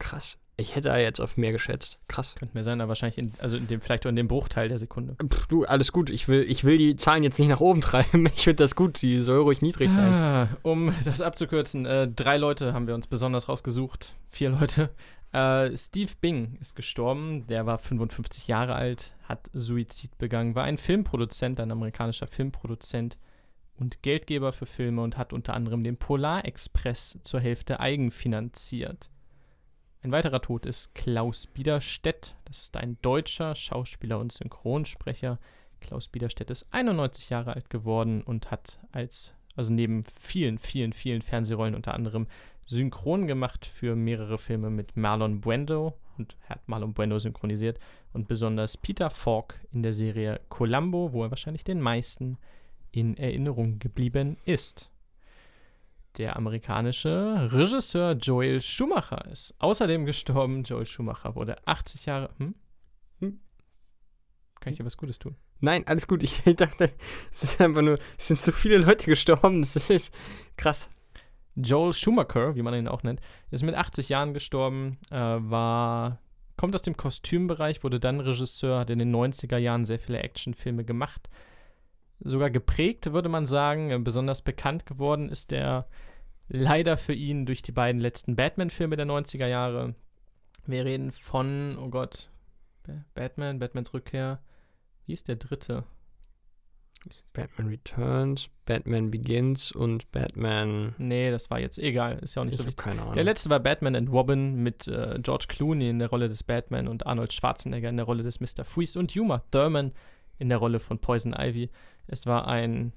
Krass. 0.00 0.38
Ich 0.56 0.74
hätte 0.74 0.88
da 0.88 0.98
jetzt 0.98 1.20
auf 1.20 1.36
mehr 1.36 1.52
geschätzt. 1.52 1.98
Krass. 2.08 2.34
Könnte 2.34 2.56
mir 2.56 2.64
sein, 2.64 2.80
aber 2.80 2.88
wahrscheinlich 2.88 3.18
in, 3.18 3.32
also 3.38 3.56
in 3.56 3.66
dem, 3.66 3.80
vielleicht 3.80 4.04
auch 4.04 4.10
in 4.10 4.16
dem 4.16 4.28
Bruchteil 4.28 4.68
der 4.68 4.78
Sekunde. 4.78 5.16
Pff, 5.24 5.46
du, 5.46 5.64
alles 5.64 5.92
gut. 5.92 6.10
Ich 6.10 6.28
will, 6.28 6.42
ich 6.42 6.64
will 6.64 6.76
die 6.76 6.96
Zahlen 6.96 7.22
jetzt 7.22 7.38
nicht 7.38 7.48
nach 7.48 7.60
oben 7.60 7.80
treiben. 7.80 8.26
Ich 8.26 8.44
finde 8.44 8.56
das 8.56 8.74
gut. 8.74 9.00
Die 9.00 9.20
soll 9.20 9.40
ruhig 9.40 9.62
niedrig 9.62 9.88
sein. 9.90 10.12
Ah, 10.12 10.48
um 10.62 10.92
das 11.04 11.22
abzukürzen, 11.22 11.86
äh, 11.86 12.08
drei 12.08 12.36
Leute 12.36 12.74
haben 12.74 12.86
wir 12.86 12.94
uns 12.94 13.06
besonders 13.06 13.48
rausgesucht. 13.48 14.14
Vier 14.28 14.50
Leute. 14.50 14.90
Äh, 15.32 15.76
Steve 15.76 16.12
Bing 16.20 16.56
ist 16.60 16.74
gestorben. 16.74 17.46
Der 17.46 17.64
war 17.64 17.78
55 17.78 18.48
Jahre 18.48 18.74
alt, 18.74 19.14
hat 19.22 19.48
Suizid 19.52 20.18
begangen, 20.18 20.54
war 20.54 20.64
ein 20.64 20.76
Filmproduzent, 20.76 21.60
ein 21.60 21.70
amerikanischer 21.70 22.26
Filmproduzent 22.26 23.16
und 23.78 24.02
Geldgeber 24.02 24.52
für 24.52 24.66
Filme 24.66 25.02
und 25.02 25.16
hat 25.16 25.32
unter 25.32 25.54
anderem 25.54 25.84
den 25.84 25.96
Polarexpress 25.96 27.18
zur 27.22 27.40
Hälfte 27.40 27.80
eigenfinanziert. 27.80 29.10
Ein 30.02 30.12
weiterer 30.12 30.40
Tod 30.40 30.64
ist 30.64 30.94
Klaus 30.94 31.46
Biederstedt. 31.46 32.34
Das 32.46 32.62
ist 32.62 32.76
ein 32.78 32.96
deutscher 33.02 33.54
Schauspieler 33.54 34.18
und 34.18 34.32
Synchronsprecher. 34.32 35.38
Klaus 35.82 36.08
Biederstedt 36.08 36.48
ist 36.48 36.66
91 36.70 37.28
Jahre 37.28 37.54
alt 37.54 37.68
geworden 37.68 38.22
und 38.22 38.50
hat 38.50 38.78
als, 38.92 39.34
also 39.56 39.70
neben 39.70 40.02
vielen, 40.04 40.58
vielen, 40.58 40.94
vielen 40.94 41.20
Fernsehrollen 41.20 41.74
unter 41.74 41.92
anderem 41.92 42.28
synchron 42.64 43.26
gemacht 43.26 43.66
für 43.66 43.94
mehrere 43.94 44.38
Filme 44.38 44.70
mit 44.70 44.96
Marlon 44.96 45.42
Brando 45.42 45.98
und 46.16 46.34
hat 46.48 46.66
Marlon 46.66 46.94
Brando 46.94 47.18
synchronisiert 47.18 47.78
und 48.14 48.26
besonders 48.26 48.78
Peter 48.78 49.10
Falk 49.10 49.60
in 49.70 49.82
der 49.82 49.92
Serie 49.92 50.40
Columbo, 50.48 51.12
wo 51.12 51.24
er 51.24 51.30
wahrscheinlich 51.30 51.64
den 51.64 51.80
meisten 51.80 52.38
in 52.90 53.18
Erinnerung 53.18 53.78
geblieben 53.78 54.38
ist. 54.46 54.90
Der 56.18 56.36
amerikanische 56.36 57.50
Regisseur 57.52 58.12
Joel 58.12 58.60
Schumacher 58.60 59.24
ist 59.30 59.54
außerdem 59.58 60.06
gestorben. 60.06 60.64
Joel 60.64 60.86
Schumacher 60.86 61.34
wurde 61.36 61.56
80 61.66 62.06
Jahre. 62.06 62.30
Hm? 62.38 62.54
Hm? 63.20 63.40
Kann 64.60 64.72
ich 64.72 64.78
dir 64.78 64.84
was 64.84 64.96
Gutes 64.96 65.18
tun? 65.18 65.36
Nein, 65.60 65.86
alles 65.86 66.06
gut. 66.06 66.22
Ich 66.44 66.56
dachte, 66.56 66.90
es 67.30 67.44
ist 67.44 67.60
einfach 67.60 67.82
nur, 67.82 67.98
es 68.18 68.28
sind 68.28 68.42
so 68.42 68.50
viele 68.52 68.78
Leute 68.78 69.06
gestorben. 69.06 69.62
Das 69.62 69.76
ist 69.90 70.12
krass. 70.56 70.88
Joel 71.54 71.92
Schumacher, 71.92 72.54
wie 72.54 72.62
man 72.62 72.74
ihn 72.74 72.88
auch 72.88 73.02
nennt, 73.02 73.20
ist 73.50 73.62
mit 73.62 73.74
80 73.74 74.08
Jahren 74.08 74.34
gestorben, 74.34 74.98
äh, 75.10 75.16
war, 75.16 76.18
kommt 76.56 76.74
aus 76.74 76.82
dem 76.82 76.96
Kostümbereich, 76.96 77.82
wurde 77.82 78.00
dann 78.00 78.20
Regisseur, 78.20 78.80
hat 78.80 78.90
in 78.90 78.98
den 78.98 79.14
90er 79.14 79.58
Jahren 79.58 79.84
sehr 79.84 79.98
viele 79.98 80.20
Actionfilme 80.20 80.84
gemacht. 80.84 81.28
Sogar 82.20 82.50
geprägt, 82.50 83.12
würde 83.12 83.28
man 83.28 83.46
sagen. 83.46 83.90
Äh, 83.90 83.98
besonders 83.98 84.42
bekannt 84.42 84.86
geworden 84.86 85.28
ist 85.28 85.52
er 85.52 85.86
leider 86.48 86.96
für 86.96 87.14
ihn 87.14 87.46
durch 87.46 87.62
die 87.62 87.72
beiden 87.72 88.00
letzten 88.00 88.36
Batman-Filme 88.36 88.96
der 88.96 89.06
90er 89.06 89.46
Jahre. 89.46 89.94
Wir 90.66 90.84
reden 90.84 91.12
von, 91.12 91.78
oh 91.78 91.88
Gott, 91.88 92.30
Batman, 93.14 93.58
Batmans 93.58 93.94
Rückkehr. 93.94 94.40
Wie 95.06 95.12
ist 95.12 95.28
der 95.28 95.36
dritte? 95.36 95.84
Batman 97.32 97.68
Returns, 97.68 98.50
Batman 98.66 99.10
Begins 99.10 99.72
und 99.72 100.10
Batman. 100.12 100.94
Nee, 100.98 101.30
das 101.30 101.48
war 101.48 101.58
jetzt 101.58 101.78
egal. 101.78 102.18
Ist 102.18 102.34
ja 102.34 102.42
auch 102.42 102.44
nicht 102.44 102.54
ich 102.54 102.58
so 102.58 102.66
wichtig. 102.66 102.84
keine 102.84 103.02
Ahnung. 103.02 103.14
Der 103.14 103.24
letzte 103.24 103.48
war 103.48 103.60
Batman 103.60 103.96
and 103.96 104.10
Robin 104.10 104.56
mit 104.56 104.86
äh, 104.86 105.18
George 105.22 105.46
Clooney 105.48 105.88
in 105.88 105.98
der 105.98 106.10
Rolle 106.10 106.28
des 106.28 106.42
Batman 106.42 106.88
und 106.88 107.06
Arnold 107.06 107.32
Schwarzenegger 107.32 107.88
in 107.88 107.96
der 107.96 108.04
Rolle 108.04 108.22
des 108.22 108.40
Mr. 108.40 108.64
Freeze 108.64 108.98
und 108.98 109.16
Uma 109.16 109.42
Thurman 109.50 109.92
in 110.38 110.50
der 110.50 110.58
Rolle 110.58 110.78
von 110.78 110.98
Poison 110.98 111.34
Ivy. 111.34 111.70
Es 112.10 112.26
war 112.26 112.48
ein 112.48 112.92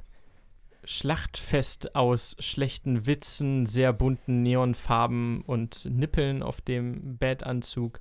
Schlachtfest 0.84 1.96
aus 1.96 2.36
schlechten 2.40 3.06
Witzen, 3.06 3.66
sehr 3.66 3.94
bunten 3.94 4.42
Neonfarben 4.42 5.42
und 5.42 5.86
Nippeln 5.86 6.42
auf 6.44 6.62
dem 6.62 7.18
Batanzug. 7.18 8.00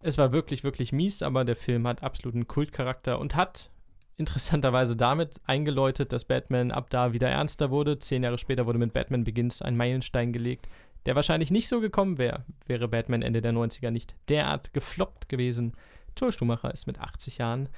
Es 0.00 0.18
war 0.18 0.32
wirklich, 0.32 0.64
wirklich 0.64 0.92
mies, 0.92 1.22
aber 1.22 1.44
der 1.44 1.54
Film 1.54 1.86
hat 1.86 2.02
absoluten 2.02 2.48
Kultcharakter 2.48 3.18
und 3.18 3.36
hat 3.36 3.70
interessanterweise 4.16 4.96
damit 4.96 5.40
eingeläutet, 5.44 6.12
dass 6.12 6.24
Batman 6.24 6.72
ab 6.72 6.90
da 6.90 7.12
wieder 7.12 7.28
ernster 7.28 7.70
wurde. 7.70 7.98
Zehn 7.98 8.24
Jahre 8.24 8.38
später 8.38 8.66
wurde 8.66 8.78
mit 8.78 8.92
Batman 8.92 9.24
Begins 9.24 9.62
ein 9.62 9.76
Meilenstein 9.76 10.32
gelegt, 10.32 10.66
der 11.06 11.14
wahrscheinlich 11.14 11.50
nicht 11.50 11.68
so 11.68 11.80
gekommen 11.80 12.18
wäre, 12.18 12.44
wäre 12.66 12.88
Batman 12.88 13.22
Ende 13.22 13.42
der 13.42 13.52
90er 13.52 13.90
nicht 13.90 14.14
derart 14.28 14.72
gefloppt 14.72 15.28
gewesen. 15.28 15.74
Joel 16.18 16.32
Schumacher 16.32 16.72
ist 16.72 16.86
mit 16.86 16.98
80 16.98 17.38
Jahren 17.38 17.68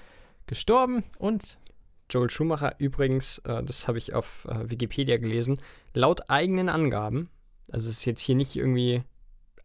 gestorben 0.47 1.05
und 1.19 1.59
Joel 2.11 2.31
Schumacher 2.31 2.75
übrigens, 2.79 3.39
äh, 3.39 3.63
das 3.63 3.89
habe 3.89 3.99
ich 3.99 4.15
auf 4.15 4.47
äh, 4.47 4.71
Wikipedia 4.71 5.17
gelesen, 5.17 5.59
laut 5.95 6.29
eigenen 6.29 6.69
Angaben, 6.69 7.31
also 7.71 7.89
es 7.89 7.99
ist 7.99 8.05
jetzt 8.05 8.21
hier 8.21 8.37
nicht 8.37 8.57
irgendwie 8.57 9.03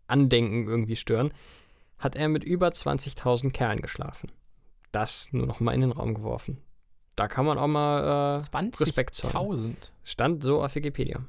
Andenken 0.07 0.67
irgendwie 0.67 0.95
stören, 0.95 1.33
hat 1.97 2.15
er 2.15 2.29
mit 2.29 2.43
über 2.43 2.67
20.000 2.67 3.51
Kerlen 3.51 3.81
geschlafen. 3.81 4.31
Das 4.91 5.27
nur 5.31 5.45
noch 5.45 5.59
mal 5.59 5.73
in 5.73 5.81
den 5.81 5.91
Raum 5.91 6.13
geworfen. 6.13 6.61
Da 7.15 7.27
kann 7.27 7.45
man 7.45 7.57
auch 7.57 7.67
mal 7.67 8.39
äh, 8.39 8.57
Respekt 8.79 9.15
zollen. 9.15 9.35
20.000. 9.35 9.75
Stand 10.03 10.43
so 10.43 10.63
auf 10.63 10.75
Wikipedia. 10.75 11.21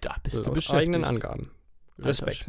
Da 0.00 0.16
bist 0.22 0.40
du 0.40 0.44
laut 0.44 0.54
beschäftigt. 0.54 0.80
eigenen 0.80 1.04
Angaben. 1.04 1.50
Respekt. 1.98 2.46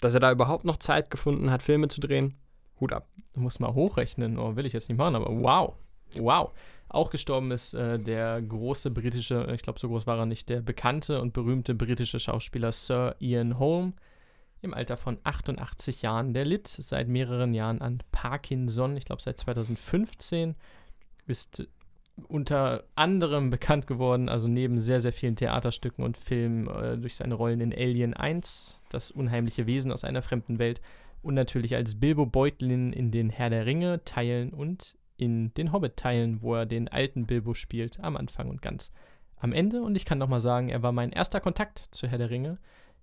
Dass 0.00 0.14
er 0.14 0.20
da 0.20 0.30
überhaupt 0.30 0.64
noch 0.64 0.76
Zeit 0.78 1.10
gefunden 1.10 1.50
hat, 1.50 1.62
Filme 1.62 1.88
zu 1.88 2.00
drehen, 2.00 2.36
Hut 2.80 2.92
ab. 2.92 3.08
Du 3.32 3.40
musst 3.40 3.60
mal 3.60 3.74
hochrechnen. 3.74 4.38
Oh, 4.38 4.56
will 4.56 4.66
ich 4.66 4.72
jetzt 4.72 4.88
nicht 4.88 4.98
machen, 4.98 5.16
aber 5.16 5.30
wow. 5.30 5.74
Wow. 6.20 6.52
Auch 6.88 7.10
gestorben 7.10 7.50
ist 7.50 7.74
äh, 7.74 7.98
der 7.98 8.40
große 8.40 8.90
britische, 8.90 9.48
ich 9.54 9.62
glaube, 9.62 9.80
so 9.80 9.88
groß 9.88 10.06
war 10.06 10.18
er 10.18 10.26
nicht, 10.26 10.48
der 10.48 10.60
bekannte 10.60 11.20
und 11.20 11.32
berühmte 11.32 11.74
britische 11.74 12.20
Schauspieler 12.20 12.70
Sir 12.70 13.16
Ian 13.18 13.58
Holm 13.58 13.94
im 14.62 14.74
Alter 14.74 14.96
von 14.96 15.18
88 15.24 16.02
Jahren. 16.02 16.34
Der 16.34 16.44
litt 16.44 16.68
seit 16.68 17.08
mehreren 17.08 17.52
Jahren 17.52 17.80
an 17.80 17.98
Parkinson, 18.12 18.96
ich 18.96 19.04
glaube 19.04 19.22
seit 19.22 19.38
2015, 19.38 20.54
ist 21.26 21.66
unter 22.28 22.84
anderem 22.94 23.50
bekannt 23.50 23.86
geworden, 23.86 24.28
also 24.28 24.46
neben 24.46 24.78
sehr, 24.78 25.00
sehr 25.00 25.12
vielen 25.12 25.36
Theaterstücken 25.36 26.04
und 26.04 26.16
Filmen, 26.16 26.68
äh, 26.68 26.96
durch 26.96 27.16
seine 27.16 27.34
Rollen 27.34 27.60
in 27.60 27.72
Alien 27.72 28.14
1, 28.14 28.80
das 28.88 29.10
unheimliche 29.10 29.66
Wesen 29.66 29.90
aus 29.90 30.04
einer 30.04 30.22
fremden 30.22 30.58
Welt, 30.58 30.80
und 31.22 31.34
natürlich 31.34 31.74
als 31.74 31.98
Bilbo 31.98 32.26
Beutlin 32.26 32.92
in 32.92 33.10
den 33.10 33.30
Herr 33.30 33.50
der 33.50 33.66
Ringe 33.66 34.04
Teilen 34.04 34.50
und 34.50 34.96
in 35.16 35.54
den 35.54 35.72
Hobbit 35.72 35.96
Teilen, 35.96 36.42
wo 36.42 36.54
er 36.54 36.66
den 36.66 36.88
alten 36.88 37.26
Bilbo 37.26 37.54
spielt, 37.54 38.00
am 38.00 38.16
Anfang 38.16 38.50
und 38.50 38.62
ganz 38.62 38.90
am 39.36 39.52
Ende. 39.52 39.82
Und 39.82 39.94
ich 39.96 40.04
kann 40.04 40.18
nochmal 40.18 40.40
sagen, 40.40 40.68
er 40.68 40.82
war 40.82 40.92
mein 40.92 41.12
erster 41.12 41.40
Kontakt 41.40 41.78
zu 41.90 42.08
Herr 42.08 42.18
der 42.18 42.30
Ringe, 42.30 42.58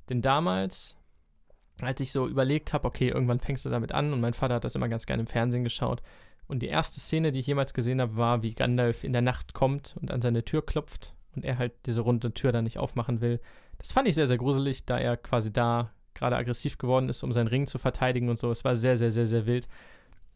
denn 0.10 0.22
damals, 0.22 0.98
als 1.82 2.02
ich 2.02 2.12
so 2.12 2.28
überlegt 2.28 2.74
habe, 2.74 2.88
okay, 2.88 3.10
irgendwann 3.10 3.40
fängst 3.40 3.66
du 3.66 3.70
damit 3.70 3.92
an, 3.92 4.14
und 4.14 4.22
mein 4.22 4.34
Vater 4.34 4.56
hat 4.56 4.66
das 4.66 4.76
immer 4.76 4.90
ganz 4.90 5.06
gerne 5.06 5.22
im 5.22 5.28
Fernsehen 5.28 5.64
geschaut, 5.64 6.02
und 6.48 6.62
die 6.62 6.68
erste 6.68 7.00
Szene, 7.00 7.32
die 7.32 7.40
ich 7.40 7.48
jemals 7.48 7.74
gesehen 7.74 8.02
habe, 8.02 8.18
war, 8.18 8.44
wie 8.44 8.54
Gandalf 8.54 9.06
in 9.06 9.14
der 9.14 9.22
Nacht 9.22 9.54
kommt 9.54 9.96
und 10.02 10.12
an 10.12 10.22
seine 10.22 10.44
Tür 10.44 10.66
klopft 10.66 11.14
und 11.34 11.46
er 11.46 11.58
halt 11.58 11.72
diese 11.86 12.02
runde 12.02 12.34
Tür 12.34 12.52
da 12.52 12.62
nicht 12.62 12.78
aufmachen 12.78 13.22
will. 13.22 13.40
Das 13.78 13.94
fand 13.94 14.08
ich 14.10 14.16
sehr, 14.16 14.28
sehr 14.28 14.38
gruselig, 14.38 14.86
da 14.86 15.00
er 15.00 15.16
quasi 15.16 15.54
da 15.54 15.92
gerade 16.14 16.36
aggressiv 16.36 16.78
geworden 16.78 17.08
ist, 17.08 17.24
um 17.24 17.32
seinen 17.32 17.48
Ring 17.48 17.68
zu 17.68 17.80
verteidigen 17.80 18.28
und 18.28 18.38
so. 18.38 18.52
Es 18.52 18.66
war 18.66 18.76
sehr, 18.76 18.98
sehr, 18.98 19.12
sehr, 19.12 19.28
sehr 19.28 19.46
wild. 19.46 19.70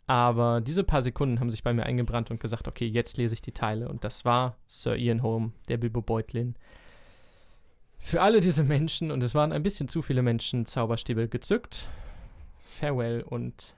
Aber 0.07 0.61
diese 0.61 0.83
paar 0.83 1.01
Sekunden 1.01 1.39
haben 1.39 1.49
sich 1.49 1.63
bei 1.63 1.73
mir 1.73 1.83
eingebrannt 1.83 2.29
und 2.29 2.39
gesagt, 2.39 2.67
okay, 2.67 2.85
jetzt 2.85 3.17
lese 3.17 3.33
ich 3.33 3.41
die 3.41 3.53
Teile. 3.53 3.89
Und 3.89 4.03
das 4.03 4.23
war 4.23 4.57
Sir 4.67 4.95
Ian 4.95 5.23
Holm, 5.23 5.53
der 5.67 5.77
Bilbo 5.77 6.01
Beutlin. 6.01 6.55
Für 7.97 8.21
alle 8.21 8.39
diese 8.39 8.63
Menschen, 8.63 9.09
und 9.09 9.23
es 9.23 9.33
waren 9.33 9.51
ein 9.51 9.63
bisschen 9.63 9.87
zu 9.87 10.01
viele 10.01 10.21
Menschen, 10.21 10.67
Zauberstäbe 10.67 11.27
gezückt. 11.27 11.87
Farewell 12.59 13.23
und 13.23 13.75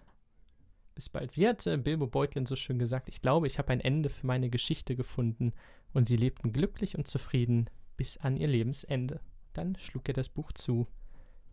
bis 0.96 1.10
bald. 1.10 1.38
Wie 1.38 1.48
hat 1.48 1.66
äh, 1.68 1.78
Bilbo 1.78 2.08
Beutlin 2.08 2.46
so 2.46 2.56
schön 2.56 2.80
gesagt? 2.80 3.08
Ich 3.08 3.22
glaube, 3.22 3.48
ich 3.48 3.58
habe 3.60 3.72
ein 3.72 3.80
Ende 3.80 4.10
für 4.10 4.26
meine 4.26 4.50
Geschichte 4.50 4.96
gefunden 4.96 5.54
und 5.94 6.08
sie 6.08 6.18
lebten 6.18 6.52
glücklich 6.52 6.98
und 6.98 7.08
zufrieden 7.08 7.70
bis 7.96 8.18
an 8.18 8.36
ihr 8.36 8.48
Lebensende. 8.48 9.22
dann 9.54 9.76
schlug 9.78 10.08
er 10.08 10.14
das 10.14 10.30
Buch 10.30 10.52
zu. 10.52 10.88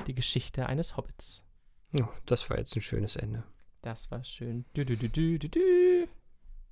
Die 0.07 0.15
Geschichte 0.15 0.67
eines 0.67 0.97
Hobbits. 0.97 1.45
Oh, 2.01 2.09
das 2.27 2.51
war 2.51 2.59
jetzt 2.59 2.75
ein 2.75 2.83
schönes 2.83 3.17
Ende. 3.17 3.45
Das 3.85 4.11
war 4.11 4.25
schön. 4.25 4.65
Du, 4.73 4.83
du, 4.83 4.97
du. 4.97 6.09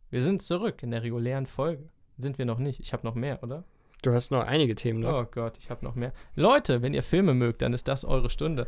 Wir 0.08 0.22
sind 0.22 0.40
zurück 0.40 0.82
in 0.82 0.92
der 0.92 1.02
regulären 1.02 1.44
Folge. 1.44 1.90
Sind 2.16 2.38
wir 2.38 2.46
noch 2.46 2.58
nicht? 2.58 2.80
Ich 2.80 2.94
habe 2.94 3.06
noch 3.06 3.14
mehr, 3.14 3.42
oder? 3.42 3.64
Du 4.00 4.14
hast 4.14 4.30
noch 4.30 4.46
einige 4.46 4.74
Themen, 4.74 5.00
ne? 5.00 5.14
Oh 5.14 5.26
Gott, 5.30 5.58
ich 5.58 5.68
habe 5.68 5.84
noch 5.84 5.94
mehr. 5.94 6.14
Leute, 6.36 6.80
wenn 6.80 6.94
ihr 6.94 7.02
Filme 7.02 7.34
mögt, 7.34 7.60
dann 7.60 7.74
ist 7.74 7.86
das 7.86 8.06
eure 8.06 8.30
Stunde. 8.30 8.66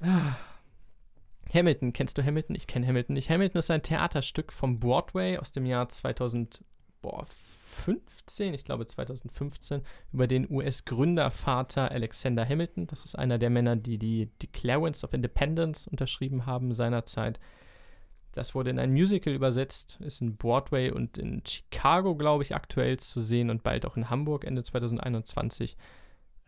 Ah. 0.00 0.34
Hamilton, 1.52 1.92
kennst 1.92 2.18
du 2.18 2.24
Hamilton? 2.24 2.56
Ich 2.56 2.66
kenne 2.66 2.84
Hamilton 2.84 3.14
nicht. 3.14 3.30
Hamilton 3.30 3.60
ist 3.60 3.70
ein 3.70 3.82
Theaterstück 3.82 4.52
vom 4.52 4.80
Broadway 4.80 5.38
aus 5.38 5.52
dem 5.52 5.66
Jahr 5.66 5.88
2015, 7.74 8.54
ich 8.54 8.64
glaube 8.64 8.86
2015, 8.86 9.82
über 10.12 10.26
den 10.26 10.50
US-Gründervater 10.50 11.90
Alexander 11.90 12.46
Hamilton. 12.46 12.86
Das 12.86 13.04
ist 13.04 13.16
einer 13.16 13.38
der 13.38 13.50
Männer, 13.50 13.76
die 13.76 13.98
die 13.98 14.26
Declarance 14.42 15.04
of 15.04 15.12
Independence 15.12 15.86
unterschrieben 15.86 16.46
haben 16.46 16.72
seinerzeit. 16.72 17.38
Das 18.32 18.54
wurde 18.54 18.70
in 18.70 18.78
ein 18.78 18.92
Musical 18.92 19.32
übersetzt, 19.32 19.98
ist 20.00 20.20
in 20.20 20.36
Broadway 20.36 20.90
und 20.90 21.18
in 21.18 21.42
Chicago, 21.46 22.16
glaube 22.16 22.42
ich, 22.42 22.54
aktuell 22.54 22.98
zu 22.98 23.20
sehen 23.20 23.50
und 23.50 23.62
bald 23.62 23.86
auch 23.86 23.96
in 23.96 24.10
Hamburg 24.10 24.44
Ende 24.44 24.62
2021 24.62 25.76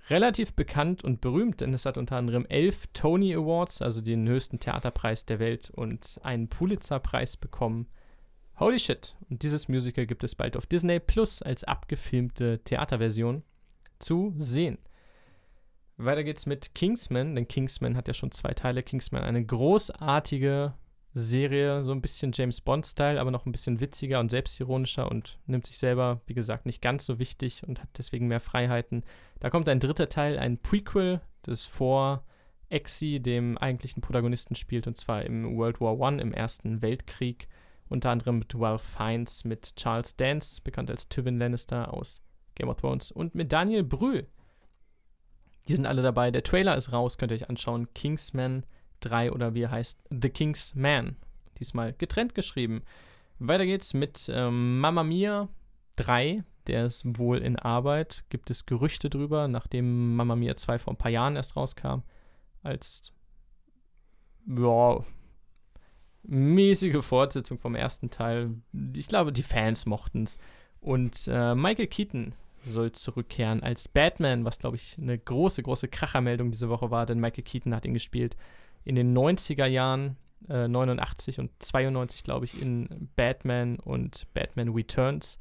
relativ 0.08 0.54
bekannt 0.54 1.04
und 1.04 1.20
berühmt, 1.20 1.60
denn 1.60 1.74
es 1.74 1.84
hat 1.84 1.98
unter 1.98 2.16
anderem 2.16 2.46
elf 2.46 2.86
Tony 2.92 3.34
Awards, 3.34 3.82
also 3.82 4.00
den 4.00 4.28
höchsten 4.28 4.60
Theaterpreis 4.60 5.24
der 5.24 5.38
Welt, 5.38 5.70
und 5.70 6.20
einen 6.22 6.48
Pulitzer-Preis 6.48 7.36
bekommen. 7.36 7.86
Holy 8.58 8.78
shit! 8.78 9.14
Und 9.28 9.42
dieses 9.42 9.68
Musical 9.68 10.06
gibt 10.06 10.24
es 10.24 10.34
bald 10.34 10.56
auf 10.56 10.64
Disney 10.64 10.98
Plus 10.98 11.42
als 11.42 11.62
abgefilmte 11.62 12.60
Theaterversion 12.64 13.42
zu 13.98 14.34
sehen. 14.38 14.78
Weiter 15.98 16.24
geht's 16.24 16.46
mit 16.46 16.74
Kingsman, 16.74 17.34
denn 17.34 17.48
Kingsman 17.48 17.96
hat 17.96 18.08
ja 18.08 18.14
schon 18.14 18.32
zwei 18.32 18.52
Teile. 18.54 18.82
Kingsman, 18.82 19.24
eine 19.24 19.44
großartige 19.44 20.72
Serie, 21.12 21.84
so 21.84 21.92
ein 21.92 22.00
bisschen 22.00 22.32
James 22.32 22.62
Bond-Style, 22.62 23.20
aber 23.20 23.30
noch 23.30 23.44
ein 23.44 23.52
bisschen 23.52 23.80
witziger 23.80 24.20
und 24.20 24.30
selbstironischer 24.30 25.10
und 25.10 25.38
nimmt 25.46 25.66
sich 25.66 25.76
selber, 25.76 26.22
wie 26.26 26.34
gesagt, 26.34 26.64
nicht 26.64 26.80
ganz 26.80 27.04
so 27.04 27.18
wichtig 27.18 27.62
und 27.66 27.82
hat 27.82 27.90
deswegen 27.98 28.26
mehr 28.26 28.40
Freiheiten. 28.40 29.04
Da 29.38 29.50
kommt 29.50 29.68
ein 29.68 29.80
dritter 29.80 30.08
Teil, 30.08 30.38
ein 30.38 30.56
Prequel, 30.56 31.20
das 31.42 31.66
vor 31.66 32.24
Exi, 32.70 33.20
dem 33.20 33.58
eigentlichen 33.58 34.00
Protagonisten, 34.00 34.54
spielt, 34.54 34.86
und 34.86 34.96
zwar 34.96 35.24
im 35.24 35.56
World 35.56 35.80
War 35.80 36.12
I, 36.12 36.20
im 36.20 36.32
Ersten 36.32 36.80
Weltkrieg. 36.80 37.48
Unter 37.88 38.10
anderem 38.10 38.40
mit 38.40 38.54
Ralph 38.58 38.82
Fiennes, 38.82 39.44
mit 39.44 39.76
Charles 39.76 40.16
Dance, 40.16 40.60
bekannt 40.62 40.90
als 40.90 41.08
Tywin 41.08 41.38
Lannister 41.38 41.92
aus 41.92 42.20
Game 42.54 42.68
of 42.68 42.80
Thrones, 42.80 43.12
und 43.12 43.34
mit 43.34 43.52
Daniel 43.52 43.84
Brühl. 43.84 44.26
Die 45.68 45.74
sind 45.74 45.86
alle 45.86 46.02
dabei. 46.02 46.30
Der 46.30 46.42
Trailer 46.42 46.76
ist 46.76 46.92
raus, 46.92 47.18
könnt 47.18 47.32
ihr 47.32 47.36
euch 47.36 47.48
anschauen. 47.48 47.92
Kingsman 47.94 48.64
3 49.00 49.32
oder 49.32 49.54
wie 49.54 49.62
er 49.62 49.70
heißt, 49.70 50.02
The 50.10 50.30
King's 50.30 50.74
Man. 50.74 51.16
Diesmal 51.58 51.92
getrennt 51.92 52.34
geschrieben. 52.34 52.82
Weiter 53.38 53.66
geht's 53.66 53.94
mit 53.94 54.30
ähm, 54.32 54.78
Mamma 54.80 55.02
Mia 55.02 55.48
3. 55.96 56.44
Der 56.66 56.86
ist 56.86 57.18
wohl 57.18 57.38
in 57.38 57.58
Arbeit. 57.58 58.24
Gibt 58.28 58.50
es 58.50 58.66
Gerüchte 58.66 59.10
drüber, 59.10 59.48
nachdem 59.48 60.16
Mamma 60.16 60.36
Mia 60.36 60.56
2 60.56 60.78
vor 60.78 60.92
ein 60.92 60.98
paar 60.98 61.10
Jahren 61.10 61.36
erst 61.36 61.56
rauskam. 61.56 62.02
Als, 62.62 63.12
ja, 64.46 65.04
mäßige 66.26 67.04
Fortsetzung 67.04 67.58
vom 67.58 67.74
ersten 67.74 68.10
Teil. 68.10 68.50
Ich 68.94 69.08
glaube, 69.08 69.32
die 69.32 69.42
Fans 69.42 69.86
mochten 69.86 70.24
es. 70.24 70.38
Und 70.80 71.28
äh, 71.28 71.54
Michael 71.54 71.86
Keaton 71.86 72.32
soll 72.62 72.92
zurückkehren 72.92 73.62
als 73.62 73.88
Batman, 73.88 74.44
was, 74.44 74.58
glaube 74.58 74.76
ich, 74.76 74.96
eine 75.00 75.18
große, 75.18 75.62
große 75.62 75.88
Krachermeldung 75.88 76.50
diese 76.50 76.68
Woche 76.68 76.90
war, 76.90 77.06
denn 77.06 77.20
Michael 77.20 77.44
Keaton 77.44 77.74
hat 77.74 77.84
ihn 77.84 77.94
gespielt 77.94 78.36
in 78.84 78.94
den 78.94 79.16
90er 79.16 79.66
Jahren, 79.66 80.16
äh, 80.48 80.68
89 80.68 81.38
und 81.40 81.50
92, 81.60 82.24
glaube 82.24 82.44
ich, 82.44 82.60
in 82.60 83.08
Batman 83.16 83.78
und 83.78 84.26
Batman 84.34 84.70
Returns. 84.70 85.38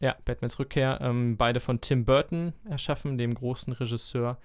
Ja, 0.00 0.16
Batmans 0.24 0.58
Rückkehr, 0.58 0.98
ähm, 1.00 1.36
beide 1.36 1.60
von 1.60 1.80
Tim 1.80 2.04
Burton 2.04 2.52
erschaffen, 2.64 3.18
dem 3.18 3.34
großen 3.34 3.72
Regisseur. 3.72 4.38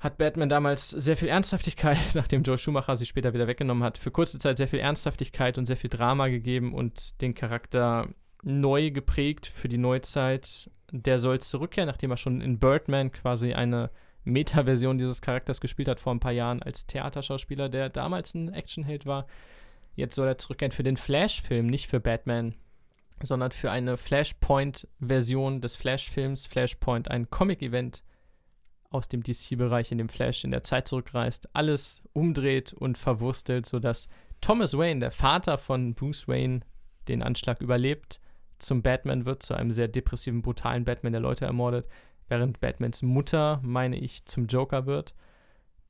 Hat 0.00 0.16
Batman 0.16 0.48
damals 0.48 0.88
sehr 0.90 1.16
viel 1.16 1.28
Ernsthaftigkeit, 1.28 1.98
nachdem 2.14 2.42
Joe 2.42 2.56
Schumacher 2.56 2.96
sie 2.96 3.04
später 3.04 3.34
wieder 3.34 3.46
weggenommen 3.46 3.84
hat, 3.84 3.98
für 3.98 4.10
kurze 4.10 4.38
Zeit 4.38 4.56
sehr 4.56 4.68
viel 4.68 4.80
Ernsthaftigkeit 4.80 5.58
und 5.58 5.66
sehr 5.66 5.76
viel 5.76 5.90
Drama 5.90 6.28
gegeben 6.28 6.74
und 6.74 7.20
den 7.20 7.34
Charakter 7.34 8.08
neu 8.42 8.90
geprägt 8.90 9.46
für 9.46 9.68
die 9.68 9.78
Neuzeit. 9.78 10.70
Der 10.90 11.18
soll 11.18 11.40
zurückkehren, 11.40 11.86
nachdem 11.86 12.10
er 12.10 12.16
schon 12.16 12.40
in 12.40 12.58
Birdman 12.58 13.12
quasi 13.12 13.52
eine 13.52 13.90
Meta-Version 14.24 14.96
dieses 14.96 15.20
Charakters 15.20 15.60
gespielt 15.60 15.88
hat 15.88 16.00
vor 16.00 16.14
ein 16.14 16.20
paar 16.20 16.32
Jahren 16.32 16.62
als 16.62 16.86
Theaterschauspieler, 16.86 17.68
der 17.68 17.90
damals 17.90 18.34
ein 18.34 18.52
Actionheld 18.52 19.04
war. 19.04 19.26
Jetzt 19.96 20.14
soll 20.14 20.28
er 20.28 20.38
zurückkehren 20.38 20.72
für 20.72 20.82
den 20.82 20.96
Flash-Film, 20.96 21.66
nicht 21.66 21.88
für 21.88 22.00
Batman, 22.00 22.54
sondern 23.22 23.52
für 23.52 23.70
eine 23.70 23.98
Flashpoint-Version 23.98 25.60
des 25.60 25.76
Flash-Films. 25.76 26.46
Flashpoint, 26.46 27.10
ein 27.10 27.28
Comic-Event 27.28 28.02
aus 28.90 29.08
dem 29.08 29.22
DC-Bereich, 29.22 29.92
in 29.92 29.98
dem 29.98 30.08
Flash 30.08 30.44
in 30.44 30.50
der 30.50 30.62
Zeit 30.62 30.88
zurückreist, 30.88 31.48
alles 31.54 32.02
umdreht 32.12 32.72
und 32.72 32.98
verwurstelt, 32.98 33.66
sodass 33.66 34.08
Thomas 34.40 34.76
Wayne, 34.76 35.00
der 35.00 35.10
Vater 35.10 35.58
von 35.58 35.94
Bruce 35.94 36.28
Wayne, 36.28 36.60
den 37.08 37.22
Anschlag 37.22 37.60
überlebt, 37.60 38.20
zum 38.58 38.82
Batman 38.82 39.24
wird, 39.24 39.42
zu 39.42 39.54
einem 39.54 39.70
sehr 39.70 39.88
depressiven, 39.88 40.42
brutalen 40.42 40.84
Batman, 40.84 41.12
der 41.12 41.22
Leute 41.22 41.46
ermordet 41.46 41.86
während 42.28 42.60
Batmans 42.60 43.02
Mutter, 43.02 43.60
meine 43.62 43.98
ich, 43.98 44.24
zum 44.24 44.46
Joker 44.46 44.86
wird 44.86 45.14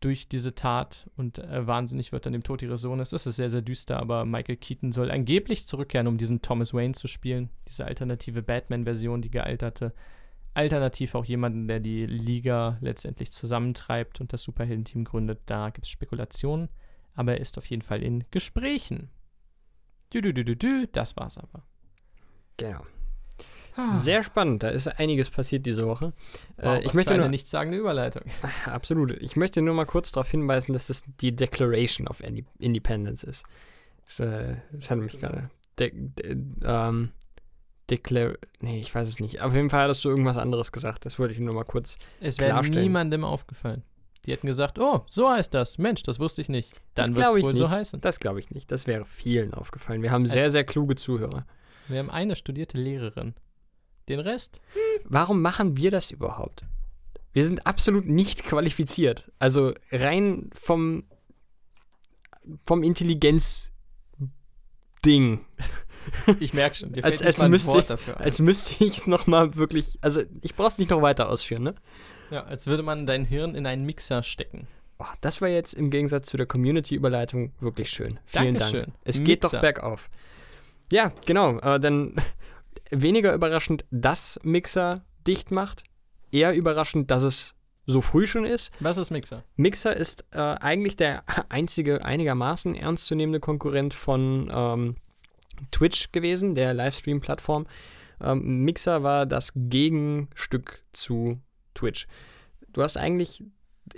durch 0.01 0.29
diese 0.29 0.55
Tat 0.55 1.11
und 1.17 1.39
äh, 1.39 1.67
wahnsinnig 1.67 2.11
wird 2.11 2.27
an 2.27 2.33
dem 2.33 2.43
Tod 2.43 2.63
ihres 2.63 2.81
Sohnes. 2.81 3.11
Das 3.11 3.27
ist 3.27 3.37
sehr, 3.37 3.51
sehr 3.51 3.61
düster, 3.61 4.01
aber 4.01 4.25
Michael 4.25 4.57
Keaton 4.57 4.93
soll 4.93 5.11
angeblich 5.11 5.69
zurückkehren, 5.69 6.07
um 6.07 6.17
diesen 6.17 6.41
Thomas 6.41 6.73
Wayne 6.73 6.95
zu 6.95 7.07
spielen. 7.07 7.51
Diese 7.69 7.85
alternative 7.85 8.43
Batman-Version, 8.43 9.21
die 9.21 9.31
gealterte. 9.31 9.93
Alternativ 10.55 11.15
auch 11.15 11.25
jemanden, 11.25 11.69
der 11.69 11.81
die 11.81 12.07
Liga 12.07 12.79
letztendlich 12.81 13.33
zusammentreibt 13.33 14.21
und 14.21 14.33
das 14.33 14.43
Superhelden-Team 14.43 15.05
gründet. 15.05 15.41
Da 15.47 15.71
gibt 15.71 15.87
es 15.87 15.91
Spekulationen, 15.91 16.69
aber 17.15 17.33
er 17.35 17.41
ist 17.41 17.59
auf 17.59 17.67
jeden 17.67 17.83
Fall 17.83 18.03
in 18.03 18.25
Gesprächen. 18.31 19.11
Du, 20.11 20.21
du, 20.21 20.35
du, 20.35 20.45
du, 20.45 20.57
du, 20.57 20.89
das 20.89 21.17
war's 21.17 21.39
aber. 21.39 21.63
Genau. 22.57 22.83
Sehr 23.99 24.23
spannend, 24.23 24.63
da 24.63 24.69
ist 24.69 24.89
einiges 24.89 25.31
passiert 25.31 25.65
diese 25.65 25.87
Woche. 25.87 26.13
Äh, 26.57 26.67
wow, 26.67 26.79
äh, 26.79 26.85
ich 26.85 26.95
möchte 26.95 27.15
eine 27.15 27.23
nur 27.23 27.31
nichtssagende 27.31 27.79
Überleitung. 27.79 28.23
Absolut. 28.67 29.13
Ich 29.23 29.37
möchte 29.37 29.63
nur 29.63 29.75
mal 29.75 29.87
kurz 29.87 30.13
darauf 30.13 30.31
hinweisen, 30.31 30.73
dass 30.73 30.89
das 30.89 31.03
die 31.21 31.35
Declaration 31.35 32.09
of 32.09 32.23
Independence 32.59 33.25
ist. 33.25 33.45
Das, 34.05 34.21
äh, 34.21 34.57
das 34.73 34.91
hat 34.91 34.99
mich 34.99 35.19
gerade. 35.19 35.51
De 35.79 35.93
de 35.95 36.37
ähm, 36.63 37.13
Declare. 37.91 38.39
Nee, 38.61 38.81
ich 38.81 38.95
weiß 38.95 39.09
es 39.09 39.21
nicht. 39.21 39.41
Auf 39.41 39.55
jeden 39.55 39.71
Fall 39.71 39.85
hattest 39.85 40.05
du 40.05 40.09
irgendwas 40.09 40.37
anderes 40.37 40.73
gesagt. 40.73 41.07
Das 41.07 41.19
wollte 41.19 41.35
ich 41.35 41.41
nur 41.41 41.55
mal 41.55 41.65
kurz. 41.65 41.97
Es 42.21 42.39
wäre 42.39 42.63
niemandem 42.65 43.25
aufgefallen. 43.25 43.83
Die 44.27 44.33
hätten 44.33 44.47
gesagt, 44.47 44.79
oh, 44.79 45.05
so 45.09 45.31
heißt 45.31 45.55
das. 45.55 45.79
Mensch, 45.79 46.03
das 46.03 46.19
wusste 46.19 46.43
ich 46.43 46.51
nicht. 46.51 46.75
Dann 46.95 47.17
wird 47.17 47.27
es 47.27 47.43
wohl 47.43 47.53
nicht. 47.53 47.57
so 47.57 47.71
heißen. 47.71 48.03
Das 48.03 48.21
glaube 48.21 48.41
ich 48.41 48.51
nicht. 48.51 48.71
Das 48.71 48.87
wäre 48.87 49.07
vielen 49.07 49.55
aufgefallen. 49.55 50.03
Wir 50.03 50.11
haben 50.11 50.27
sehr, 50.27 50.51
sehr 50.51 50.65
kluge 50.65 50.95
Zuhörer. 50.95 51.47
Wir 51.89 51.99
haben 51.99 52.11
eine 52.11 52.37
studierte 52.37 52.77
Lehrerin. 52.77 53.33
Den 54.09 54.21
Rest? 54.21 54.61
Warum 55.05 55.41
machen 55.41 55.77
wir 55.77 55.91
das 55.91 56.11
überhaupt? 56.11 56.65
Wir 57.33 57.47
sind 57.47 57.67
absolut 57.67 58.07
nicht 58.07 58.45
qualifiziert. 58.45 59.33
Also 59.39 59.73
rein 59.91 60.51
vom, 60.61 61.05
vom 62.67 62.83
Intelligenz-Ding. 62.83 65.41
Ich 66.41 66.55
merke 66.55 66.77
schon, 66.77 66.93
dir 66.93 67.05
als, 67.05 67.23
als, 67.23 67.43
müsste, 67.47 67.99
als 68.17 68.41
müsste 68.41 68.85
ich 68.85 68.99
es 68.99 69.07
nochmal 69.07 69.57
wirklich, 69.57 69.99
also 70.01 70.23
ich 70.43 70.55
brauche 70.55 70.69
es 70.69 70.79
nicht 70.79 70.91
noch 70.91 71.03
weiter 71.03 71.29
ausführen, 71.29 71.63
ne? 71.63 71.75
Ja, 72.31 72.45
als 72.45 72.67
würde 72.67 72.83
man 72.83 73.07
dein 73.07 73.25
Hirn 73.25 73.55
in 73.55 73.67
einen 73.67 73.85
Mixer 73.85 74.23
stecken. 74.23 74.69
Oh, 74.99 75.07
das 75.21 75.41
war 75.41 75.49
jetzt 75.49 75.75
im 75.75 75.91
Gegensatz 75.91 76.29
zu 76.29 76.37
der 76.37 76.47
Community-Überleitung 76.47 77.53
wirklich 77.61 77.91
schön. 77.91 78.21
Vielen 78.27 78.55
Dankeschön. 78.55 78.85
Dank. 78.85 78.95
Es 79.05 79.19
Mixer. 79.19 79.25
geht 79.25 79.45
doch 79.45 79.61
bergauf. 79.61 80.11
Ja, 80.93 81.13
genau. 81.27 81.59
Äh, 81.59 81.81
dann 81.81 82.15
weniger 82.91 83.35
überraschend, 83.35 83.85
dass 83.91 84.39
Mixer 84.43 85.05
dicht 85.27 85.51
macht. 85.51 85.85
Eher 86.31 86.55
überraschend, 86.55 87.11
dass 87.11 87.23
es 87.23 87.55
so 87.87 88.01
früh 88.01 88.27
schon 88.27 88.45
ist. 88.45 88.73
Was 88.81 88.99
ist 88.99 89.11
Mixer? 89.11 89.43
Mixer 89.57 89.97
ist 89.97 90.25
äh, 90.33 90.39
eigentlich 90.39 90.97
der 90.97 91.25
einzige 91.49 92.05
einigermaßen 92.05 92.75
ernstzunehmende 92.75 93.41
Konkurrent 93.41 93.95
von 93.95 94.51
ähm, 94.53 94.97
Twitch 95.71 96.13
gewesen, 96.13 96.55
der 96.55 96.75
Livestream-Plattform. 96.75 97.67
Ähm, 98.23 98.65
Mixer 98.65 99.03
war 99.03 99.27
das 99.27 99.53
Gegenstück 99.55 100.83
zu 100.93 101.41
Twitch. 101.75 102.07
Du 102.73 102.83
hast 102.83 102.97
eigentlich, 102.97 103.43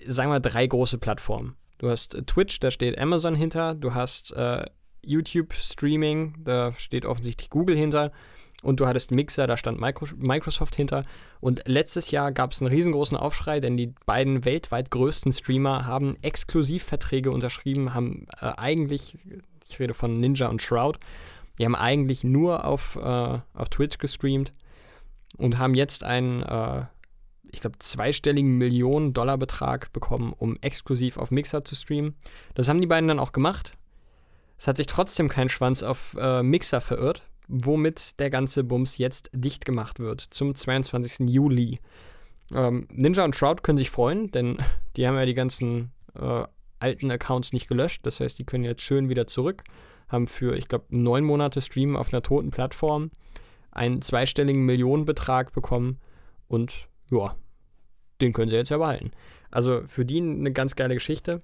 sagen 0.06 0.30
wir, 0.30 0.40
drei 0.40 0.66
große 0.66 0.98
Plattformen. 0.98 1.56
Du 1.78 1.90
hast 1.90 2.14
äh, 2.14 2.22
Twitch, 2.22 2.60
da 2.60 2.70
steht 2.70 2.98
Amazon 2.98 3.34
hinter. 3.34 3.74
Du 3.74 3.94
hast 3.94 4.32
äh, 4.32 4.64
YouTube-Streaming, 5.04 6.44
da 6.44 6.72
steht 6.72 7.06
offensichtlich 7.06 7.50
Google 7.50 7.76
hinter. 7.76 8.12
und 8.62 8.78
du 8.78 8.86
hattest 8.86 9.10
Mixer, 9.10 9.46
da 9.46 9.56
stand 9.56 9.80
Micro 9.80 10.06
Microsoft 10.16 10.76
hinter. 10.76 11.04
Und 11.40 11.62
letztes 11.66 12.10
Jahr 12.12 12.32
gab 12.32 12.52
es 12.52 12.62
einen 12.62 12.72
riesengroßen 12.72 13.16
Aufschrei, 13.16 13.58
denn 13.60 13.76
die 13.76 13.92
beiden 14.06 14.44
weltweit 14.44 14.90
größten 14.90 15.32
Streamer 15.32 15.84
haben 15.84 16.16
Exklusivverträge 16.22 17.30
unterschrieben, 17.30 17.94
haben 17.94 18.26
äh, 18.40 18.52
eigentlich, 18.56 19.18
ich 19.68 19.80
rede 19.80 19.94
von 19.94 20.20
Ninja 20.20 20.46
und 20.48 20.62
Shroud, 20.62 20.98
die 21.62 21.66
haben 21.66 21.76
eigentlich 21.76 22.24
nur 22.24 22.64
auf, 22.64 22.96
äh, 22.96 23.38
auf 23.54 23.68
Twitch 23.70 23.98
gestreamt 23.98 24.52
und 25.36 25.58
haben 25.58 25.74
jetzt 25.74 26.02
einen, 26.02 26.42
äh, 26.42 26.86
ich 27.52 27.60
glaube, 27.60 27.78
zweistelligen 27.78 28.58
Millionen-Dollar-Betrag 28.58 29.92
bekommen, 29.92 30.32
um 30.36 30.56
exklusiv 30.60 31.18
auf 31.18 31.30
Mixer 31.30 31.64
zu 31.64 31.76
streamen. 31.76 32.16
Das 32.56 32.68
haben 32.68 32.80
die 32.80 32.88
beiden 32.88 33.06
dann 33.06 33.20
auch 33.20 33.30
gemacht. 33.30 33.74
Es 34.58 34.66
hat 34.66 34.76
sich 34.76 34.88
trotzdem 34.88 35.28
kein 35.28 35.48
Schwanz 35.48 35.84
auf 35.84 36.16
äh, 36.18 36.42
Mixer 36.42 36.80
verirrt, 36.80 37.22
womit 37.46 38.18
der 38.18 38.30
ganze 38.30 38.64
Bums 38.64 38.98
jetzt 38.98 39.30
dicht 39.32 39.64
gemacht 39.64 40.00
wird 40.00 40.20
zum 40.30 40.56
22. 40.56 41.28
Juli. 41.28 41.78
Ähm, 42.52 42.88
Ninja 42.90 43.24
und 43.24 43.36
Shroud 43.36 43.62
können 43.62 43.78
sich 43.78 43.90
freuen, 43.90 44.32
denn 44.32 44.58
die 44.96 45.06
haben 45.06 45.14
ja 45.14 45.26
die 45.26 45.34
ganzen 45.34 45.92
äh, 46.18 46.42
alten 46.80 47.08
Accounts 47.12 47.52
nicht 47.52 47.68
gelöscht. 47.68 48.04
Das 48.04 48.18
heißt, 48.18 48.36
die 48.40 48.44
können 48.44 48.64
jetzt 48.64 48.82
schön 48.82 49.08
wieder 49.08 49.28
zurück. 49.28 49.62
Haben 50.12 50.26
für, 50.26 50.56
ich 50.56 50.68
glaube, 50.68 50.84
neun 50.90 51.24
Monate 51.24 51.60
Stream 51.60 51.96
auf 51.96 52.12
einer 52.12 52.22
toten 52.22 52.50
Plattform 52.50 53.10
einen 53.72 54.02
zweistelligen 54.02 54.64
Millionenbetrag 54.64 55.52
bekommen 55.52 55.98
und 56.46 56.88
ja, 57.10 57.34
den 58.20 58.32
können 58.32 58.50
sie 58.50 58.56
jetzt 58.56 58.68
ja 58.68 58.78
behalten. 58.78 59.10
Also 59.50 59.82
für 59.86 60.04
die 60.04 60.20
eine 60.20 60.52
ganz 60.52 60.76
geile 60.76 60.94
Geschichte. 60.94 61.42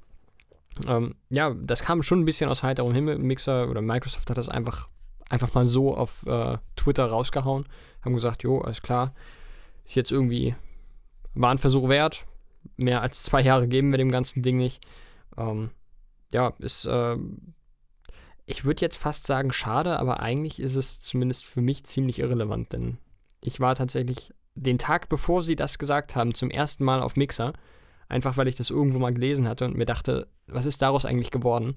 Ähm, 0.87 1.15
ja, 1.31 1.55
das 1.55 1.83
kam 1.83 2.03
schon 2.03 2.21
ein 2.21 2.25
bisschen 2.25 2.51
aus 2.51 2.63
heiterem 2.63 2.95
Himmel. 2.95 3.19
Mixer 3.19 3.69
oder 3.69 3.81
Microsoft 3.81 4.29
hat 4.31 4.39
das 4.39 4.49
einfach, 4.49 4.89
einfach 5.31 5.55
mal 5.55 5.65
so 5.65 5.97
auf 5.97 6.25
äh, 6.27 6.59
Twitter 6.77 7.07
rausgehauen. 7.07 7.67
Haben 8.03 8.15
gesagt, 8.15 8.43
jo, 8.43 8.61
alles 8.61 8.83
klar, 8.83 9.15
ist 9.85 9.95
jetzt 9.95 10.13
irgendwie, 10.13 10.55
war 11.35 11.51
ein 11.51 11.59
Versuch 11.59 11.89
wert. 11.89 12.27
Mehr 12.77 13.01
als 13.03 13.23
zwei 13.23 13.41
Jahre 13.41 13.67
geben 13.67 13.91
wir 13.91 13.99
dem 13.99 14.11
ganzen 14.13 14.43
Ding 14.43 14.59
nicht. 14.59 14.87
Ähm, 15.37 15.71
ja, 16.33 16.53
ist, 16.59 16.85
äh, 16.85 17.17
ich 18.49 18.65
würde 18.65 18.81
jetzt 18.81 18.97
fast 18.97 19.27
sagen, 19.27 19.53
schade, 19.53 19.99
aber 19.99 20.21
eigentlich 20.21 20.61
ist 20.61 20.75
es 20.75 21.01
zumindest 21.01 21.47
für 21.47 21.61
mich 21.61 21.85
ziemlich 21.85 22.19
irrelevant, 22.19 22.73
denn 22.73 22.99
ich 23.41 23.61
war 23.61 23.75
tatsächlich 23.75 24.33
den 24.55 24.79
Tag, 24.79 25.09
bevor 25.09 25.43
sie 25.43 25.55
das 25.55 25.79
gesagt 25.79 26.17
haben, 26.17 26.35
zum 26.35 26.51
ersten 26.51 26.85
Mal 26.85 27.01
auf 27.01 27.17
Mixer 27.17 27.53
einfach 28.09 28.37
weil 28.37 28.49
ich 28.49 28.57
das 28.57 28.71
irgendwo 28.71 28.99
mal 28.99 29.13
gelesen 29.13 29.49
hatte 29.49 29.65
und 29.65 29.77
mir 29.77 29.87
dachte, 29.87 30.29
was 30.47 30.67
ist 30.67 30.83
daraus 30.83 31.05
eigentlich 31.05 31.31
geworden? 31.31 31.75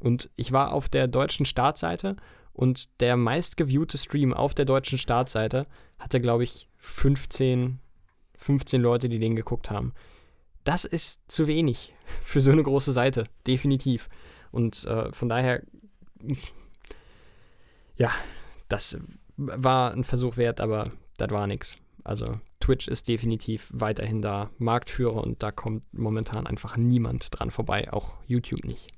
Und 0.00 0.30
ich 0.36 0.52
war 0.52 0.72
auf 0.72 0.88
der 0.88 1.08
deutschen 1.08 1.46
Startseite 1.46 2.16
und 2.52 3.00
der 3.00 3.16
meistgeviewte 3.16 3.98
Stream 3.98 4.34
auf 4.34 4.54
der 4.54 4.64
deutschen 4.64 4.98
Startseite 4.98 5.66
hatte, 5.98 6.20
glaube 6.20 6.44
ich, 6.44 6.68
15, 6.78 7.78
15 8.36 8.82
Leute, 8.82 9.08
die 9.08 9.18
den 9.18 9.36
geguckt 9.36 9.70
haben. 9.70 9.92
Das 10.64 10.84
ist 10.84 11.20
zu 11.28 11.46
wenig 11.46 11.92
für 12.22 12.40
so 12.40 12.50
eine 12.50 12.62
große 12.62 12.92
Seite, 12.92 13.24
definitiv. 13.46 14.08
Und 14.50 14.84
äh, 14.84 15.10
von 15.12 15.28
daher, 15.28 15.62
ja, 17.96 18.10
das 18.68 18.98
war 19.36 19.92
ein 19.92 20.04
Versuch 20.04 20.36
wert, 20.36 20.60
aber 20.60 20.92
das 21.18 21.30
war 21.30 21.46
nichts. 21.46 21.76
Also 22.04 22.40
Twitch 22.60 22.88
ist 22.88 23.08
definitiv 23.08 23.70
weiterhin 23.72 24.22
da 24.22 24.50
Marktführer 24.58 25.22
und 25.22 25.42
da 25.42 25.50
kommt 25.50 25.84
momentan 25.92 26.46
einfach 26.46 26.76
niemand 26.76 27.28
dran 27.30 27.50
vorbei, 27.50 27.92
auch 27.92 28.18
YouTube 28.26 28.64
nicht. 28.64 28.88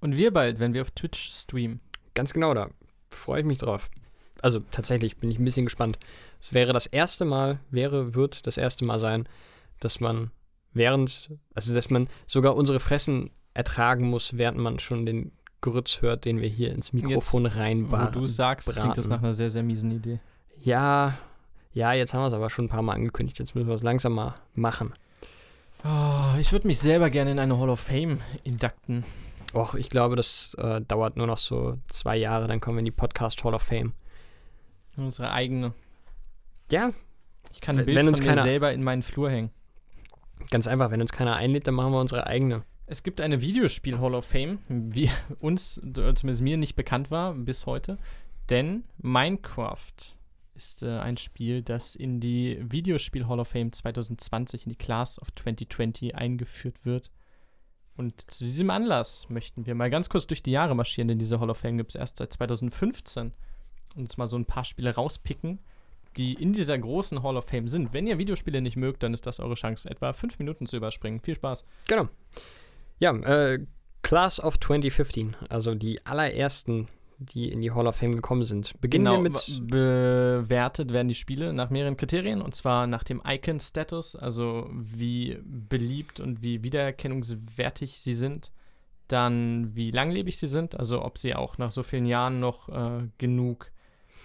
Und 0.00 0.16
wir 0.16 0.32
bald, 0.32 0.60
wenn 0.60 0.74
wir 0.74 0.82
auf 0.82 0.90
Twitch 0.90 1.30
streamen. 1.30 1.80
Ganz 2.14 2.32
genau, 2.32 2.54
da 2.54 2.70
freue 3.10 3.40
ich 3.40 3.46
mich 3.46 3.58
drauf. 3.58 3.90
Also 4.42 4.60
tatsächlich 4.70 5.16
bin 5.16 5.30
ich 5.30 5.38
ein 5.38 5.44
bisschen 5.44 5.66
gespannt. 5.66 5.98
Es 6.40 6.52
wäre 6.52 6.72
das 6.72 6.86
erste 6.86 7.24
Mal, 7.24 7.60
wäre, 7.70 8.14
wird 8.14 8.46
das 8.46 8.56
erste 8.56 8.84
Mal 8.84 9.00
sein, 9.00 9.28
dass 9.80 10.00
man 10.00 10.30
während, 10.72 11.30
also 11.54 11.74
dass 11.74 11.88
man 11.88 12.08
sogar 12.26 12.54
unsere 12.56 12.80
Fressen 12.80 13.30
ertragen 13.54 14.10
muss, 14.10 14.36
während 14.36 14.58
man 14.58 14.78
schon 14.78 15.06
den 15.06 15.32
Grütz 15.64 16.02
hört, 16.02 16.26
den 16.26 16.42
wir 16.42 16.48
hier 16.48 16.72
ins 16.72 16.92
Mikrofon 16.92 17.46
reinballern. 17.46 18.14
Wo 18.14 18.20
du 18.20 18.26
sagst, 18.26 18.70
klingt 18.70 18.98
das 18.98 19.08
nach 19.08 19.20
einer 19.20 19.32
sehr, 19.32 19.48
sehr 19.48 19.62
miesen 19.62 19.90
Idee. 19.90 20.20
Ja, 20.60 21.16
ja, 21.72 21.92
jetzt 21.94 22.12
haben 22.12 22.20
wir 22.20 22.28
es 22.28 22.34
aber 22.34 22.50
schon 22.50 22.66
ein 22.66 22.68
paar 22.68 22.82
Mal 22.82 22.92
angekündigt. 22.92 23.38
Jetzt 23.38 23.54
müssen 23.54 23.66
wir 23.66 23.74
es 23.74 23.82
langsam 23.82 24.12
mal 24.12 24.34
machen. 24.54 24.92
Oh, 25.82 26.38
ich 26.38 26.52
würde 26.52 26.66
mich 26.66 26.78
selber 26.78 27.08
gerne 27.08 27.32
in 27.32 27.38
eine 27.38 27.58
Hall 27.58 27.70
of 27.70 27.80
Fame 27.80 28.20
indukten. 28.42 29.04
Och, 29.54 29.74
ich 29.74 29.88
glaube, 29.88 30.16
das 30.16 30.54
äh, 30.58 30.82
dauert 30.82 31.16
nur 31.16 31.26
noch 31.26 31.38
so 31.38 31.78
zwei 31.88 32.16
Jahre, 32.16 32.46
dann 32.46 32.60
kommen 32.60 32.76
wir 32.76 32.80
in 32.80 32.86
die 32.86 32.90
Podcast 32.90 33.42
Hall 33.42 33.54
of 33.54 33.62
Fame. 33.62 33.92
Unsere 34.96 35.30
eigene. 35.30 35.72
Ja. 36.70 36.90
Ich 37.52 37.60
kann 37.60 37.78
ein 37.78 37.86
Bild 37.86 37.96
wenn 37.96 38.08
uns 38.08 38.20
von 38.20 38.34
mir 38.34 38.42
selber 38.42 38.72
in 38.72 38.82
meinen 38.82 39.02
Flur 39.02 39.30
hängen. 39.30 39.50
Ganz 40.50 40.66
einfach, 40.66 40.90
wenn 40.90 41.00
uns 41.00 41.12
keiner 41.12 41.36
einlädt, 41.36 41.66
dann 41.66 41.74
machen 41.74 41.92
wir 41.92 42.00
unsere 42.00 42.26
eigene. 42.26 42.64
Es 42.86 43.02
gibt 43.02 43.20
eine 43.20 43.40
Videospiel 43.40 43.98
Hall 43.98 44.14
of 44.14 44.26
Fame, 44.26 44.58
wie 44.68 45.10
uns, 45.40 45.74
zumindest 45.74 46.42
mir, 46.42 46.56
nicht 46.56 46.76
bekannt 46.76 47.10
war 47.10 47.34
bis 47.34 47.66
heute. 47.66 47.98
Denn 48.50 48.84
Minecraft 48.98 50.14
ist 50.54 50.82
äh, 50.82 50.98
ein 50.98 51.16
Spiel, 51.16 51.62
das 51.62 51.96
in 51.96 52.20
die 52.20 52.58
Videospiel 52.60 53.26
Hall 53.26 53.40
of 53.40 53.48
Fame 53.48 53.72
2020, 53.72 54.66
in 54.66 54.70
die 54.70 54.76
Class 54.76 55.20
of 55.20 55.34
2020 55.34 56.14
eingeführt 56.14 56.84
wird. 56.84 57.10
Und 57.96 58.30
zu 58.30 58.44
diesem 58.44 58.70
Anlass 58.70 59.28
möchten 59.30 59.66
wir 59.66 59.74
mal 59.74 59.88
ganz 59.88 60.08
kurz 60.08 60.26
durch 60.26 60.42
die 60.42 60.50
Jahre 60.50 60.74
marschieren, 60.74 61.08
denn 61.08 61.18
diese 61.18 61.40
Hall 61.40 61.50
of 61.50 61.58
Fame 61.58 61.78
gibt 61.78 61.92
es 61.92 61.94
erst 61.94 62.18
seit 62.18 62.32
2015. 62.32 63.32
Und 63.94 64.02
uns 64.02 64.16
mal 64.16 64.26
so 64.26 64.36
ein 64.36 64.46
paar 64.46 64.64
Spiele 64.64 64.94
rauspicken, 64.94 65.60
die 66.16 66.34
in 66.34 66.52
dieser 66.52 66.76
großen 66.76 67.22
Hall 67.22 67.36
of 67.36 67.46
Fame 67.46 67.68
sind. 67.68 67.92
Wenn 67.92 68.06
ihr 68.06 68.18
Videospiele 68.18 68.60
nicht 68.60 68.76
mögt, 68.76 69.02
dann 69.02 69.14
ist 69.14 69.26
das 69.26 69.40
eure 69.40 69.54
Chance, 69.54 69.88
etwa 69.88 70.12
fünf 70.12 70.38
Minuten 70.38 70.66
zu 70.66 70.76
überspringen. 70.76 71.20
Viel 71.20 71.36
Spaß. 71.36 71.64
Genau. 71.86 72.08
Ja, 72.98 73.14
äh, 73.14 73.64
Class 74.02 74.42
of 74.42 74.58
2015, 74.60 75.36
also 75.48 75.74
die 75.74 76.04
allerersten 76.04 76.88
die 77.18 77.50
in 77.50 77.60
die 77.60 77.70
Hall 77.70 77.86
of 77.86 77.96
Fame 77.96 78.14
gekommen 78.14 78.44
sind. 78.44 78.80
Beginnen 78.80 79.04
genau, 79.04 79.16
wir 79.16 79.30
mit. 79.30 79.70
Bewertet 79.70 80.92
werden 80.92 81.08
die 81.08 81.14
Spiele 81.14 81.52
nach 81.52 81.70
mehreren 81.70 81.96
Kriterien 81.96 82.42
und 82.42 82.54
zwar 82.54 82.86
nach 82.86 83.04
dem 83.04 83.22
Icon-Status, 83.24 84.16
also 84.16 84.68
wie 84.72 85.38
beliebt 85.44 86.20
und 86.20 86.42
wie 86.42 86.62
wiedererkennungswertig 86.62 88.00
sie 88.00 88.14
sind. 88.14 88.50
Dann 89.08 89.74
wie 89.74 89.90
langlebig 89.90 90.38
sie 90.38 90.46
sind, 90.46 90.78
also 90.78 91.04
ob 91.04 91.18
sie 91.18 91.34
auch 91.34 91.58
nach 91.58 91.70
so 91.70 91.82
vielen 91.82 92.06
Jahren 92.06 92.40
noch 92.40 92.68
äh, 92.68 93.08
genug 93.18 93.70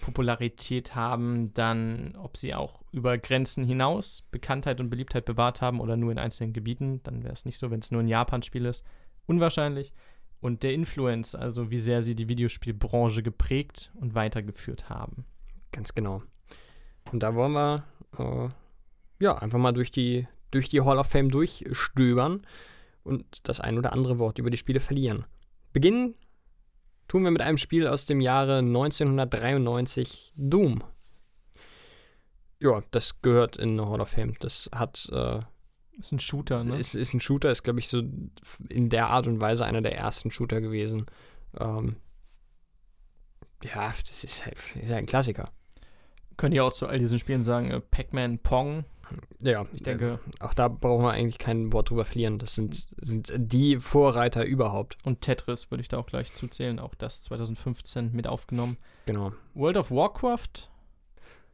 Popularität 0.00 0.94
haben, 0.94 1.52
dann 1.54 2.16
ob 2.16 2.36
sie 2.36 2.54
auch 2.54 2.80
über 2.92 3.18
Grenzen 3.18 3.64
hinaus 3.64 4.22
Bekanntheit 4.30 4.80
und 4.80 4.90
Beliebtheit 4.90 5.24
bewahrt 5.24 5.62
haben 5.62 5.80
oder 5.80 5.96
nur 5.96 6.12
in 6.12 6.18
einzelnen 6.18 6.52
Gebieten. 6.52 7.02
Dann 7.02 7.22
wäre 7.22 7.32
es 7.32 7.44
nicht 7.44 7.58
so, 7.58 7.70
wenn 7.70 7.80
es 7.80 7.90
nur 7.90 8.02
ein 8.02 8.08
Japan-Spiel 8.08 8.66
ist. 8.66 8.84
Unwahrscheinlich 9.26 9.92
und 10.40 10.62
der 10.62 10.72
Influence, 10.72 11.34
also 11.34 11.70
wie 11.70 11.78
sehr 11.78 12.02
sie 12.02 12.14
die 12.14 12.28
Videospielbranche 12.28 13.22
geprägt 13.22 13.92
und 14.00 14.14
weitergeführt 14.14 14.88
haben. 14.88 15.24
Ganz 15.72 15.94
genau. 15.94 16.22
Und 17.12 17.22
da 17.22 17.34
wollen 17.34 17.52
wir 17.52 17.84
äh, 18.18 18.48
ja 19.22 19.36
einfach 19.36 19.58
mal 19.58 19.72
durch 19.72 19.92
die, 19.92 20.26
durch 20.50 20.68
die 20.68 20.80
Hall 20.80 20.98
of 20.98 21.06
Fame 21.06 21.30
durchstöbern 21.30 22.46
und 23.04 23.48
das 23.48 23.60
ein 23.60 23.78
oder 23.78 23.92
andere 23.92 24.18
Wort 24.18 24.38
über 24.38 24.50
die 24.50 24.56
Spiele 24.56 24.80
verlieren. 24.80 25.24
Beginnen 25.72 26.14
tun 27.10 27.24
wir 27.24 27.32
mit 27.32 27.42
einem 27.42 27.56
Spiel 27.56 27.88
aus 27.88 28.06
dem 28.06 28.20
Jahre 28.20 28.58
1993, 28.58 30.32
Doom. 30.36 30.84
Ja, 32.60 32.84
das 32.92 33.20
gehört 33.20 33.56
in 33.56 33.70
eine 33.70 33.90
Hall 33.90 34.00
of 34.00 34.10
Fame. 34.10 34.34
Das 34.38 34.70
hat 34.72 35.08
äh, 35.12 35.40
ist 35.98 36.12
ein 36.12 36.20
Shooter, 36.20 36.62
ne? 36.62 36.78
Ist, 36.78 36.94
ist 36.94 37.12
ein 37.12 37.20
Shooter, 37.20 37.50
ist, 37.50 37.64
glaube 37.64 37.80
ich, 37.80 37.88
so 37.88 38.00
in 38.68 38.90
der 38.90 39.08
Art 39.08 39.26
und 39.26 39.40
Weise 39.40 39.64
einer 39.64 39.82
der 39.82 39.98
ersten 39.98 40.30
Shooter 40.30 40.60
gewesen. 40.60 41.06
Ähm, 41.58 41.96
ja, 43.64 43.92
das 44.08 44.22
ist, 44.22 44.46
halt, 44.46 44.58
ist 44.80 44.92
ein 44.92 45.06
Klassiker. 45.06 45.50
Könnt 46.36 46.54
ihr 46.54 46.64
auch 46.64 46.72
zu 46.72 46.86
all 46.86 47.00
diesen 47.00 47.18
Spielen 47.18 47.42
sagen, 47.42 47.72
äh, 47.72 47.80
Pac-Man, 47.80 48.38
Pong. 48.38 48.84
Ja, 49.42 49.66
ich 49.72 49.82
denke. 49.82 50.18
Äh, 50.40 50.44
auch 50.44 50.54
da 50.54 50.68
brauchen 50.68 51.04
wir 51.04 51.12
eigentlich 51.12 51.38
kein 51.38 51.72
Wort 51.72 51.90
drüber 51.90 52.04
verlieren. 52.04 52.38
Das 52.38 52.54
sind, 52.54 52.88
sind 53.00 53.32
die 53.36 53.78
Vorreiter 53.78 54.44
überhaupt. 54.44 54.98
Und 55.04 55.20
Tetris 55.20 55.70
würde 55.70 55.82
ich 55.82 55.88
da 55.88 55.98
auch 55.98 56.06
gleich 56.06 56.34
zuzählen. 56.34 56.78
Auch 56.78 56.94
das 56.94 57.22
2015 57.22 58.12
mit 58.12 58.26
aufgenommen. 58.26 58.76
Genau. 59.06 59.32
World 59.54 59.76
of 59.76 59.90
Warcraft 59.90 60.70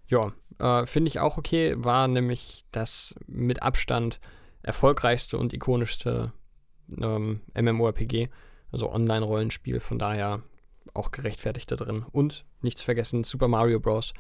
ja, 0.09 0.33
äh, 0.59 0.87
finde 0.87 1.09
ich 1.09 1.21
auch 1.21 1.39
okay. 1.39 1.75
War 1.77 2.09
nämlich 2.09 2.65
das 2.73 3.15
mit 3.27 3.63
Abstand 3.63 4.21
erfolgreichste 4.63 5.39
und 5.39 5.53
ikonischste 5.53 6.33
ähm, 7.01 7.41
MMORPG, 7.55 8.29
also 8.71 8.91
Online-Rollenspiel. 8.91 9.81
Von 9.81 9.99
daher 9.99 10.43
auch 10.95 11.11
gerechtfertigt 11.11 11.71
da 11.71 11.77
drin. 11.77 12.05
Und 12.11 12.45
nicht 12.63 12.79
zu 12.79 12.85
vergessen, 12.85 13.25
Super 13.25 13.49
Mario 13.49 13.81
Bros. 13.81 14.15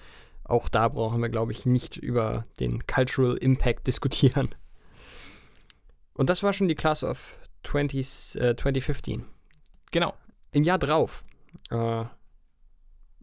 Auch 0.49 0.69
da 0.69 0.89
brauchen 0.89 1.21
wir, 1.21 1.29
glaube 1.29 1.53
ich, 1.53 1.67
nicht 1.67 1.97
über 1.97 2.45
den 2.61 2.87
Cultural 2.87 3.37
Impact 3.37 3.87
diskutieren. 3.87 4.55
Und 6.15 6.31
das 6.31 6.43
war 6.43 6.53
schon 6.53 6.69
die 6.69 6.77
Class 6.77 7.03
of 7.03 7.39
20, 7.65 8.41
äh, 8.41 8.57
2015. 8.57 9.25
Genau. 9.91 10.15
Im 10.53 10.63
Jahr 10.63 10.79
drauf 10.79 11.25
äh, 11.71 12.05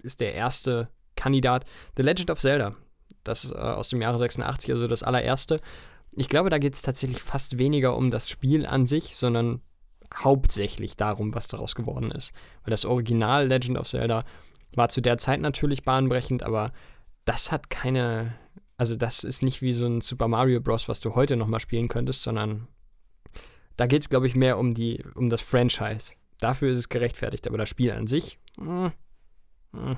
ist 0.01 0.19
der 0.19 0.35
erste 0.35 0.89
Kandidat. 1.15 1.65
The 1.95 2.03
Legend 2.03 2.29
of 2.29 2.39
Zelda. 2.39 2.75
Das 3.23 3.45
ist 3.45 3.51
äh, 3.51 3.55
aus 3.55 3.89
dem 3.89 4.01
Jahre 4.01 4.17
86, 4.17 4.71
also 4.71 4.87
das 4.87 5.01
allererste. 5.01 5.61
Ich 6.11 6.27
glaube, 6.27 6.49
da 6.49 6.57
geht 6.57 6.75
es 6.75 6.81
tatsächlich 6.81 7.23
fast 7.23 7.57
weniger 7.57 7.95
um 7.95 8.11
das 8.11 8.29
Spiel 8.29 8.65
an 8.65 8.85
sich, 8.85 9.15
sondern 9.15 9.61
hauptsächlich 10.13 10.97
darum, 10.97 11.33
was 11.33 11.47
daraus 11.47 11.73
geworden 11.73 12.11
ist. 12.11 12.33
Weil 12.63 12.71
das 12.71 12.85
Original 12.85 13.47
Legend 13.47 13.77
of 13.77 13.87
Zelda 13.87 14.25
war 14.75 14.89
zu 14.89 15.01
der 15.01 15.17
Zeit 15.17 15.39
natürlich 15.39 15.83
bahnbrechend, 15.83 16.43
aber 16.43 16.73
das 17.25 17.51
hat 17.51 17.69
keine, 17.69 18.35
also 18.77 18.95
das 18.95 19.23
ist 19.23 19.43
nicht 19.43 19.61
wie 19.61 19.73
so 19.73 19.85
ein 19.85 20.01
Super 20.01 20.27
Mario 20.27 20.59
Bros., 20.61 20.87
was 20.87 20.99
du 20.99 21.15
heute 21.15 21.35
nochmal 21.35 21.59
spielen 21.59 21.87
könntest, 21.87 22.23
sondern 22.23 22.67
da 23.77 23.87
geht 23.87 24.01
es, 24.01 24.09
glaube 24.09 24.27
ich, 24.27 24.35
mehr 24.35 24.57
um, 24.57 24.73
die, 24.73 25.03
um 25.15 25.29
das 25.29 25.41
Franchise. 25.41 26.13
Dafür 26.39 26.71
ist 26.71 26.77
es 26.77 26.89
gerechtfertigt, 26.89 27.47
aber 27.47 27.57
das 27.57 27.69
Spiel 27.69 27.91
an 27.91 28.07
sich. 28.07 28.39
Mh, 28.57 28.93
mh. 29.71 29.97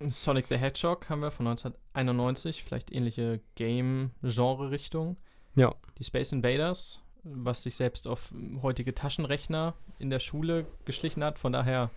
Sonic 0.00 0.46
the 0.46 0.56
Hedgehog 0.56 1.08
haben 1.08 1.20
wir 1.20 1.32
von 1.32 1.48
1991, 1.48 2.62
vielleicht 2.62 2.92
ähnliche 2.92 3.40
Game-Genre-Richtung. 3.56 5.16
Ja. 5.56 5.74
Die 5.98 6.04
Space 6.04 6.30
Invaders, 6.30 7.02
was 7.24 7.64
sich 7.64 7.74
selbst 7.74 8.06
auf 8.06 8.32
heutige 8.62 8.94
Taschenrechner 8.94 9.74
in 9.98 10.10
der 10.10 10.20
Schule 10.20 10.66
geschlichen 10.84 11.24
hat, 11.24 11.40
von 11.40 11.52
daher 11.52 11.90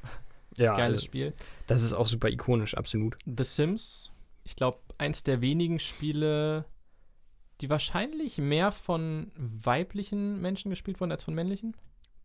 ja, 0.57 0.75
geiles 0.75 0.97
also, 0.97 1.05
Spiel. 1.05 1.33
Das 1.67 1.83
ist 1.83 1.93
auch 1.93 2.07
super 2.07 2.29
ikonisch, 2.29 2.75
absolut. 2.75 3.17
The 3.25 3.43
Sims, 3.43 4.11
ich 4.51 4.57
glaube, 4.57 4.79
eins 4.97 5.23
der 5.23 5.39
wenigen 5.39 5.79
Spiele, 5.79 6.65
die 7.61 7.69
wahrscheinlich 7.69 8.37
mehr 8.37 8.71
von 8.71 9.31
weiblichen 9.37 10.41
Menschen 10.41 10.69
gespielt 10.69 10.99
wurden 10.99 11.13
als 11.13 11.23
von 11.23 11.33
männlichen. 11.33 11.73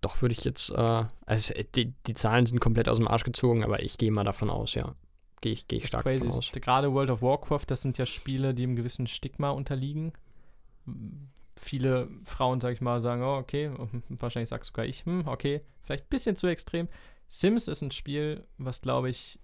Doch, 0.00 0.20
würde 0.22 0.32
ich 0.32 0.42
jetzt, 0.44 0.70
äh, 0.70 1.04
also 1.24 1.54
die, 1.76 1.94
die 2.06 2.14
Zahlen 2.14 2.44
sind 2.44 2.58
komplett 2.58 2.88
aus 2.88 2.98
dem 2.98 3.06
Arsch 3.06 3.22
gezogen, 3.22 3.62
aber 3.62 3.80
ich 3.84 3.96
gehe 3.96 4.10
mal 4.10 4.24
davon 4.24 4.50
aus, 4.50 4.74
ja. 4.74 4.96
Gehe 5.40 5.52
ich, 5.52 5.68
geh 5.68 5.76
ich 5.76 5.86
stark 5.86 6.04
davon 6.04 6.28
aus. 6.28 6.50
Gerade 6.50 6.92
World 6.92 7.10
of 7.10 7.22
Warcraft, 7.22 7.66
das 7.68 7.82
sind 7.82 7.96
ja 7.96 8.06
Spiele, 8.06 8.54
die 8.54 8.64
einem 8.64 8.74
gewissen 8.74 9.06
Stigma 9.06 9.50
unterliegen. 9.50 10.12
Viele 11.54 12.08
Frauen, 12.24 12.60
sag 12.60 12.72
ich 12.72 12.80
mal, 12.80 13.00
sagen, 13.00 13.22
oh, 13.22 13.36
okay, 13.36 13.70
wahrscheinlich 14.08 14.48
sagst 14.48 14.66
sogar 14.66 14.84
ich, 14.84 15.04
hm, 15.04 15.28
okay, 15.28 15.60
vielleicht 15.82 16.06
ein 16.06 16.10
bisschen 16.10 16.36
zu 16.36 16.48
extrem. 16.48 16.88
Sims 17.28 17.68
ist 17.68 17.82
ein 17.82 17.92
Spiel, 17.92 18.44
was, 18.58 18.80
glaube 18.80 19.10
ich, 19.10 19.38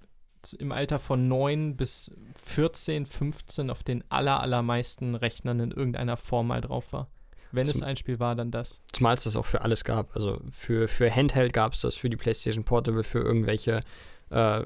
im 0.59 0.73
Alter 0.73 0.99
von 0.99 1.29
9 1.29 1.77
bis 1.77 2.11
14, 2.35 3.07
15 3.07 3.71
auf 3.71 3.83
den 3.83 4.05
aller, 4.09 4.41
allermeisten 4.41 5.15
Rechnern 5.15 5.61
in 5.61 5.71
irgendeiner 5.71 6.17
Form 6.17 6.49
mal 6.49 6.61
drauf 6.61 6.93
war. 6.93 7.09
Wenn 7.53 7.67
Zum, 7.67 7.77
es 7.77 7.83
ein 7.83 7.97
Spiel 7.97 8.19
war, 8.19 8.35
dann 8.35 8.51
das. 8.51 8.81
Zumal 8.93 9.15
es 9.15 9.25
das 9.25 9.37
auch 9.37 9.45
für 9.45 9.61
alles 9.61 9.85
gab. 9.85 10.17
Also 10.17 10.41
für, 10.51 10.89
für 10.89 11.15
Handheld 11.15 11.53
gab 11.53 11.75
es 11.75 11.83
das, 11.83 11.95
für 11.95 12.09
die 12.09 12.17
PlayStation 12.17 12.65
Portable, 12.65 13.05
für 13.05 13.21
irgendwelche 13.21 13.83
äh, 14.31 14.63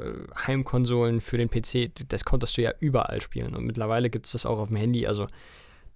Heimkonsolen, 0.47 1.21
für 1.21 1.37
den 1.37 1.51
PC. 1.51 1.91
Das 2.09 2.25
konntest 2.25 2.57
du 2.57 2.63
ja 2.63 2.73
überall 2.79 3.21
spielen. 3.21 3.57
Und 3.57 3.65
mittlerweile 3.65 4.09
gibt 4.09 4.27
es 4.27 4.33
das 4.33 4.47
auch 4.47 4.61
auf 4.61 4.69
dem 4.69 4.77
Handy. 4.77 5.07
Also 5.07 5.27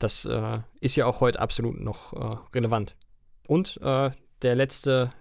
das 0.00 0.24
äh, 0.24 0.58
ist 0.80 0.96
ja 0.96 1.06
auch 1.06 1.20
heute 1.20 1.38
absolut 1.38 1.78
noch 1.80 2.12
äh, 2.12 2.36
relevant. 2.54 2.96
Und 3.46 3.78
äh, 3.82 4.10
der 4.42 4.56
letzte, 4.56 5.12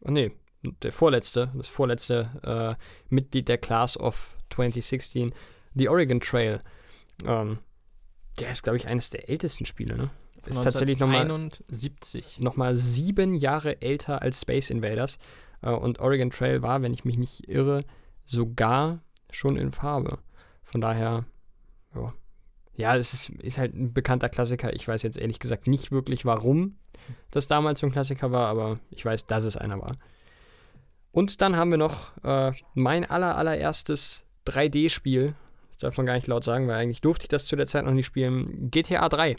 oh 0.00 0.10
nee, 0.10 0.32
der 0.62 0.92
vorletzte, 0.92 1.50
das 1.54 1.68
vorletzte 1.68 2.78
äh, 2.78 3.14
Mitglied 3.14 3.48
der 3.48 3.58
Class 3.58 3.96
of 3.96 4.36
2016, 4.50 5.34
The 5.74 5.88
Oregon 5.88 6.20
Trail. 6.20 6.60
Ähm, 7.24 7.58
der 8.38 8.50
ist, 8.50 8.62
glaube 8.62 8.76
ich, 8.76 8.86
eines 8.86 9.10
der 9.10 9.28
ältesten 9.28 9.66
Spiele, 9.66 9.96
ne? 9.96 10.10
Ist 10.46 10.64
tatsächlich 10.64 10.98
nochmal 10.98 11.28
noch 12.38 12.56
mal 12.56 12.74
sieben 12.74 13.34
Jahre 13.34 13.80
älter 13.80 14.22
als 14.22 14.40
Space 14.40 14.70
Invaders. 14.70 15.18
Äh, 15.62 15.70
und 15.70 16.00
Oregon 16.00 16.30
Trail 16.30 16.62
war, 16.62 16.82
wenn 16.82 16.94
ich 16.94 17.04
mich 17.04 17.16
nicht 17.16 17.48
irre, 17.48 17.84
sogar 18.24 19.00
schon 19.30 19.56
in 19.56 19.70
Farbe. 19.70 20.18
Von 20.64 20.80
daher, 20.80 21.24
ja. 21.94 22.12
Ja, 22.74 22.96
es 22.96 23.12
ist, 23.12 23.28
ist 23.42 23.58
halt 23.58 23.74
ein 23.74 23.92
bekannter 23.92 24.30
Klassiker. 24.30 24.72
Ich 24.72 24.88
weiß 24.88 25.02
jetzt 25.02 25.18
ehrlich 25.18 25.38
gesagt 25.38 25.66
nicht 25.66 25.92
wirklich, 25.92 26.24
warum 26.24 26.78
das 27.30 27.46
damals 27.46 27.80
so 27.80 27.86
ein 27.86 27.92
Klassiker 27.92 28.32
war, 28.32 28.48
aber 28.48 28.80
ich 28.90 29.04
weiß, 29.04 29.26
dass 29.26 29.44
es 29.44 29.56
einer 29.56 29.78
war. 29.80 29.96
Und 31.12 31.40
dann 31.42 31.56
haben 31.56 31.70
wir 31.70 31.78
noch 31.78 32.12
äh, 32.24 32.52
mein 32.74 33.04
aller, 33.08 33.36
allererstes 33.36 34.24
3D-Spiel. 34.46 35.34
Das 35.72 35.78
darf 35.78 35.96
man 35.96 36.06
gar 36.06 36.14
nicht 36.14 36.26
laut 36.26 36.42
sagen, 36.42 36.66
weil 36.68 36.76
eigentlich 36.76 37.02
durfte 37.02 37.24
ich 37.24 37.28
das 37.28 37.46
zu 37.46 37.54
der 37.54 37.66
Zeit 37.66 37.84
noch 37.84 37.92
nicht 37.92 38.06
spielen. 38.06 38.70
GTA 38.70 39.08
3. 39.08 39.36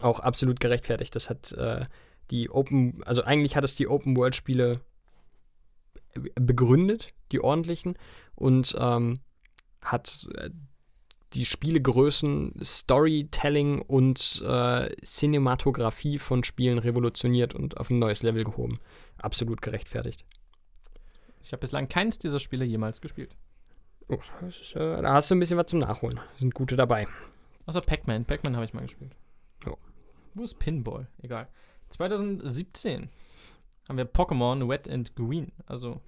Auch 0.00 0.20
absolut 0.20 0.60
gerechtfertigt. 0.60 1.16
Das 1.16 1.30
hat 1.30 1.52
äh, 1.52 1.86
die 2.30 2.50
Open, 2.50 3.02
also 3.04 3.22
eigentlich 3.22 3.56
hat 3.56 3.64
es 3.64 3.74
die 3.74 3.88
Open-World-Spiele 3.88 4.76
begründet, 6.34 7.12
die 7.32 7.40
ordentlichen, 7.40 7.94
und 8.34 8.76
ähm, 8.78 9.20
hat 9.80 10.28
äh, 10.36 10.50
die 11.34 11.44
Spielegrößen, 11.44 12.54
Storytelling 12.62 13.82
und 13.82 14.42
äh, 14.46 14.90
Cinematografie 15.04 16.18
von 16.18 16.44
Spielen 16.44 16.78
revolutioniert 16.78 17.54
und 17.54 17.76
auf 17.76 17.90
ein 17.90 17.98
neues 17.98 18.22
Level 18.22 18.44
gehoben. 18.44 18.80
Absolut 19.18 19.62
gerechtfertigt. 19.62 20.24
Ich 21.42 21.52
habe 21.52 21.60
bislang 21.60 21.88
keins 21.88 22.18
dieser 22.18 22.40
Spiele 22.40 22.64
jemals 22.64 23.00
gespielt. 23.00 23.36
Oh, 24.08 24.18
ist, 24.46 24.74
äh, 24.74 25.02
da 25.02 25.12
hast 25.12 25.30
du 25.30 25.34
ein 25.34 25.40
bisschen 25.40 25.58
was 25.58 25.66
zum 25.66 25.80
Nachholen. 25.80 26.20
Sind 26.36 26.54
gute 26.54 26.76
dabei. 26.76 27.06
Außer 27.66 27.80
Pac-Man. 27.80 28.24
Pac-Man 28.24 28.56
habe 28.56 28.64
ich 28.64 28.72
mal 28.72 28.82
gespielt. 28.82 29.14
Jo. 29.64 29.76
Wo 30.34 30.44
ist 30.44 30.58
Pinball? 30.58 31.08
Egal. 31.22 31.48
2017 31.90 33.10
haben 33.88 33.96
wir 33.98 34.10
Pokémon 34.10 34.68
Wet 34.68 34.88
and 34.88 35.14
Green. 35.14 35.52
Also 35.66 36.00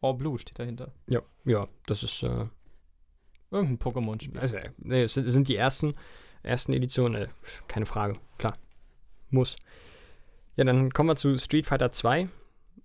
All 0.00 0.14
Blue 0.14 0.38
steht 0.38 0.58
dahinter. 0.58 0.92
Ja, 1.08 1.22
ja, 1.44 1.68
das 1.86 2.02
ist 2.02 2.22
äh, 2.22 2.46
Irgendein 3.52 3.78
Pokémon-Spiel. 3.78 4.40
Also, 4.40 4.56
nee, 4.78 5.06
sind, 5.06 5.28
sind 5.28 5.46
die 5.46 5.56
ersten, 5.56 5.94
ersten 6.42 6.72
Editionen, 6.72 7.24
äh, 7.24 7.28
keine 7.68 7.84
Frage, 7.84 8.18
klar. 8.38 8.56
Muss. 9.28 9.56
Ja, 10.56 10.64
dann 10.64 10.90
kommen 10.90 11.10
wir 11.10 11.16
zu 11.16 11.36
Street 11.36 11.66
Fighter 11.66 11.92
2. 11.92 12.28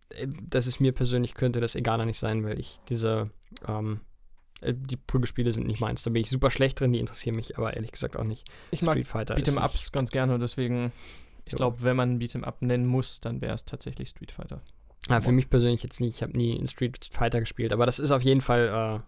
Äh, 0.10 0.28
das 0.50 0.68
ist 0.68 0.80
mir 0.80 0.92
persönlich, 0.92 1.34
könnte 1.34 1.60
das 1.60 1.76
egaler 1.76 2.06
nicht 2.06 2.20
sein, 2.20 2.44
weil 2.44 2.60
ich 2.60 2.80
diese, 2.90 3.30
ähm, 3.68 4.02
äh, 4.62 4.74
die 4.76 4.98
Prügelspiele 4.98 5.52
sind 5.52 5.68
nicht 5.68 5.80
meins. 5.80 6.04
Da 6.04 6.10
bin 6.10 6.22
ich 6.22 6.30
super 6.30 6.52
schlecht 6.52 6.80
drin, 6.80 6.94
die 6.94 7.00
interessieren 7.00 7.36
mich 7.36 7.58
aber 7.58 7.74
ehrlich 7.74 7.92
gesagt 7.92 8.18
auch 8.18 8.24
nicht. 8.24 8.48
Ich 8.72 8.80
Street 8.80 8.96
mag 8.96 9.06
Fighter 9.06 9.36
Beat'em 9.36 9.64
Ups 9.64 9.92
ganz 9.92 10.12
gerne, 10.12 10.40
deswegen, 10.40 10.92
ich 11.46 11.56
glaube, 11.56 11.82
wenn 11.82 11.96
man 11.96 12.20
Beat'em 12.20 12.44
Up 12.44 12.62
nennen 12.62 12.86
muss, 12.86 13.22
dann 13.22 13.42
wäre 13.42 13.56
es 13.56 13.66
tatsächlich 13.66 14.10
Street 14.10 14.32
Fighter. 14.32 14.62
Ja, 15.10 15.22
für 15.22 15.32
mich 15.32 15.50
persönlich 15.50 15.84
jetzt 15.84 16.02
nicht. 16.02 16.16
Ich 16.16 16.24
habe 16.24 16.36
nie 16.36 16.54
in 16.54 16.68
Street 16.68 17.10
Fighter 17.12 17.40
gespielt, 17.40 17.72
aber 17.72 17.86
das 17.86 18.00
ist 18.00 18.12
auf 18.12 18.24
jeden 18.24 18.42
Fall 18.42 19.00
äh, 19.00 19.04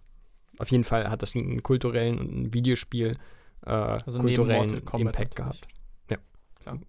auf 0.60 0.70
jeden 0.72 0.84
Fall 0.84 1.10
hat 1.10 1.22
das 1.22 1.36
einen 1.36 1.64
kulturellen 1.64 2.20
und 2.20 2.36
ein 2.36 2.54
Videospiel 2.54 3.18
äh, 3.66 3.72
also 3.72 4.20
kulturellen 4.20 4.82
Impact 4.94 5.36
gehabt. 5.36 5.68
Ja, 6.12 6.18
klar. 6.56 6.80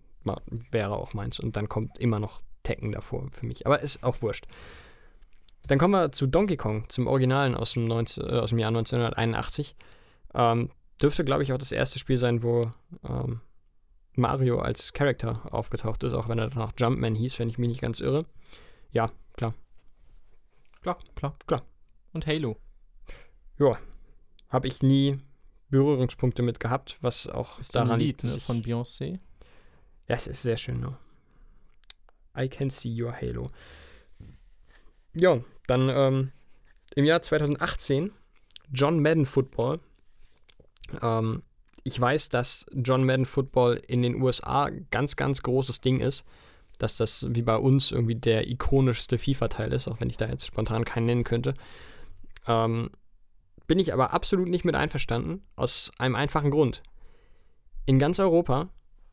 Wäre 0.70 0.96
auch 0.96 1.14
meins. 1.14 1.40
Und 1.40 1.56
dann 1.56 1.68
kommt 1.68 1.98
immer 1.98 2.18
noch 2.18 2.42
Tekken 2.62 2.92
davor 2.92 3.28
für 3.32 3.46
mich. 3.46 3.66
Aber 3.66 3.80
ist 3.80 4.02
auch 4.02 4.22
wurscht. 4.22 4.46
Dann 5.66 5.78
kommen 5.78 5.94
wir 5.94 6.12
zu 6.12 6.26
Donkey 6.26 6.56
Kong, 6.56 6.88
zum 6.88 7.06
Originalen 7.06 7.54
aus 7.54 7.74
dem, 7.74 7.86
19, 7.86 8.24
äh, 8.24 8.38
aus 8.38 8.50
dem 8.50 8.58
Jahr 8.58 8.68
1981. 8.68 9.76
Ähm, 10.34 10.70
dürfte, 11.00 11.24
glaube 11.24 11.42
ich, 11.42 11.52
auch 11.52 11.58
das 11.58 11.72
erste 11.72 11.98
Spiel 11.98 12.18
sein, 12.18 12.42
wo 12.42 12.70
ähm, 13.08 13.40
Mario 14.14 14.60
als 14.60 14.92
Charakter 14.92 15.42
aufgetaucht 15.52 16.02
ist, 16.02 16.14
auch 16.14 16.28
wenn 16.28 16.38
er 16.38 16.48
danach 16.48 16.72
Jumpman 16.78 17.14
hieß, 17.14 17.38
wenn 17.38 17.48
ich 17.48 17.58
mich 17.58 17.68
nicht 17.68 17.80
ganz 17.80 18.00
irre. 18.00 18.26
Ja, 18.90 19.10
klar. 19.36 19.54
Klar, 20.82 20.98
klar, 21.14 21.36
klar. 21.46 21.62
Und 22.12 22.26
Halo 22.26 22.56
ja, 23.60 23.78
habe 24.48 24.66
ich 24.66 24.82
nie 24.82 25.20
Berührungspunkte 25.68 26.42
mit 26.42 26.58
gehabt, 26.58 26.98
was 27.00 27.28
auch 27.28 27.58
ist 27.60 27.74
daran 27.74 28.00
liegt. 28.00 28.24
Ne, 28.24 28.40
von 28.40 28.62
Beyoncé. 28.62 29.20
Ja, 30.08 30.16
es 30.16 30.26
ist 30.26 30.42
sehr 30.42 30.56
schön, 30.56 30.80
ne? 30.80 30.96
I 32.36 32.48
can 32.48 32.70
see 32.70 32.90
your 33.00 33.12
Halo. 33.12 33.48
Ja, 35.14 35.40
dann 35.66 35.88
ähm, 35.88 36.32
im 36.94 37.04
Jahr 37.04 37.22
2018 37.22 38.12
John 38.72 39.00
Madden 39.00 39.26
Football. 39.26 39.80
Ähm, 41.02 41.42
ich 41.82 42.00
weiß, 42.00 42.28
dass 42.28 42.66
John 42.72 43.04
Madden 43.04 43.26
Football 43.26 43.80
in 43.86 44.02
den 44.02 44.20
USA 44.20 44.70
ganz, 44.90 45.16
ganz 45.16 45.42
großes 45.42 45.80
Ding 45.80 46.00
ist. 46.00 46.24
Dass 46.78 46.96
das 46.96 47.26
wie 47.30 47.42
bei 47.42 47.56
uns 47.56 47.90
irgendwie 47.90 48.14
der 48.14 48.48
ikonischste 48.48 49.18
FIFA-Teil 49.18 49.72
ist, 49.72 49.86
auch 49.86 50.00
wenn 50.00 50.08
ich 50.08 50.16
da 50.16 50.28
jetzt 50.28 50.46
spontan 50.46 50.84
keinen 50.84 51.06
nennen 51.06 51.24
könnte. 51.24 51.54
Ähm, 52.46 52.90
bin 53.66 53.78
ich 53.78 53.92
aber 53.92 54.12
absolut 54.12 54.48
nicht 54.48 54.64
mit 54.64 54.74
einverstanden, 54.74 55.42
aus 55.56 55.92
einem 55.98 56.16
einfachen 56.16 56.50
Grund. 56.50 56.82
In 57.86 57.98
ganz 57.98 58.18
Europa 58.18 58.68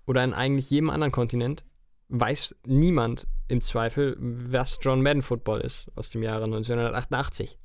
oder 0.05 0.23
in 0.23 0.33
eigentlich 0.33 0.69
jedem 0.69 0.89
anderen 0.89 1.11
Kontinent 1.11 1.65
weiß 2.09 2.55
niemand 2.65 3.27
im 3.47 3.61
Zweifel, 3.61 4.15
was 4.19 4.79
John 4.81 5.01
Madden 5.01 5.21
Football 5.21 5.61
ist 5.61 5.89
aus 5.95 6.09
dem 6.09 6.23
Jahre 6.23 6.45
1988. 6.45 7.57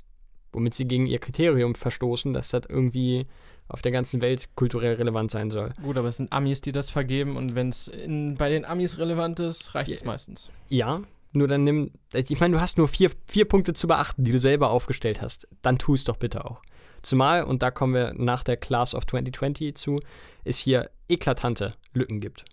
Womit 0.52 0.74
sie 0.74 0.86
gegen 0.86 1.06
ihr 1.06 1.18
Kriterium 1.18 1.74
verstoßen, 1.74 2.32
dass 2.32 2.50
das 2.50 2.62
irgendwie 2.68 3.26
auf 3.68 3.80
der 3.80 3.92
ganzen 3.92 4.20
Welt 4.20 4.50
kulturell 4.54 4.94
relevant 4.94 5.30
sein 5.30 5.50
soll. 5.50 5.72
Gut, 5.82 5.96
aber 5.96 6.08
es 6.08 6.18
sind 6.18 6.32
Amis, 6.32 6.60
die 6.60 6.72
das 6.72 6.90
vergeben 6.90 7.36
und 7.36 7.54
wenn 7.54 7.70
es 7.70 7.90
bei 8.36 8.50
den 8.50 8.64
Amis 8.64 8.98
relevant 8.98 9.40
ist, 9.40 9.74
reicht 9.74 9.88
ja, 9.88 9.94
es 9.94 10.04
meistens. 10.04 10.50
Ja, 10.68 11.00
Nur 11.32 11.48
dann 11.48 11.64
nimm, 11.64 11.92
ich 12.12 12.40
meine, 12.40 12.54
du 12.54 12.60
hast 12.60 12.76
nur 12.76 12.88
vier, 12.88 13.10
vier 13.26 13.46
Punkte 13.46 13.72
zu 13.72 13.86
beachten, 13.86 14.24
die 14.24 14.32
du 14.32 14.38
selber 14.38 14.70
aufgestellt 14.70 15.22
hast. 15.22 15.48
Dann 15.62 15.78
tu 15.78 15.94
es 15.94 16.04
doch 16.04 16.16
bitte 16.16 16.44
auch. 16.44 16.62
Zumal, 17.00 17.44
und 17.44 17.62
da 17.62 17.70
kommen 17.70 17.94
wir 17.94 18.12
nach 18.14 18.44
der 18.44 18.58
Class 18.58 18.94
of 18.94 19.06
2020 19.06 19.74
zu, 19.74 19.98
es 20.44 20.58
hier 20.58 20.90
eklatante 21.08 21.74
Lücken 21.94 22.20
gibt, 22.20 22.44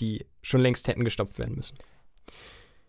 die 0.00 0.26
schon 0.42 0.60
längst 0.60 0.88
hätten 0.88 1.04
gestopft 1.04 1.38
werden 1.38 1.56
müssen. 1.56 1.76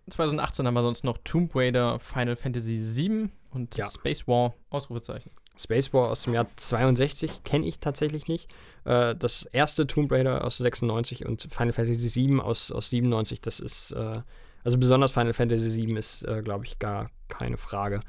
2018 0.10 0.66
haben 0.66 0.74
wir 0.74 0.82
sonst 0.82 1.04
noch 1.04 1.18
Tomb 1.24 1.56
Raider, 1.56 2.00
Final 2.00 2.36
Fantasy 2.36 2.80
VII 2.80 3.30
und 3.52 3.76
Ja. 3.76 3.88
Space 3.90 4.28
War, 4.28 4.56
Ausrufezeichen. 4.70 5.32
Space 5.58 5.94
War 5.94 6.10
aus 6.10 6.24
dem 6.24 6.34
Jahr 6.34 6.48
62 6.56 7.44
kenne 7.44 7.66
ich 7.66 7.80
tatsächlich 7.80 8.28
nicht. 8.28 8.50
Äh, 8.86 9.16
das 9.16 9.46
erste 9.46 9.88
Tomb 9.88 10.12
Raider 10.12 10.44
aus 10.46 10.58
96 10.58 11.26
und 11.26 11.48
Final 11.50 11.74
Fantasy 11.74 12.28
VII 12.28 12.40
aus, 12.40 12.72
aus 12.72 12.90
97, 12.90 13.42
das 13.42 13.60
ist, 13.60 13.92
äh, 13.92 14.22
also 14.64 14.78
besonders 14.78 15.12
Final 15.12 15.34
Fantasy 15.34 15.76
VII 15.86 15.98
ist, 15.98 16.24
äh, 16.24 16.42
glaube 16.42 16.66
ich, 16.66 16.80
gar 16.80 17.12
keine 17.28 17.58
Frage. 17.58 18.00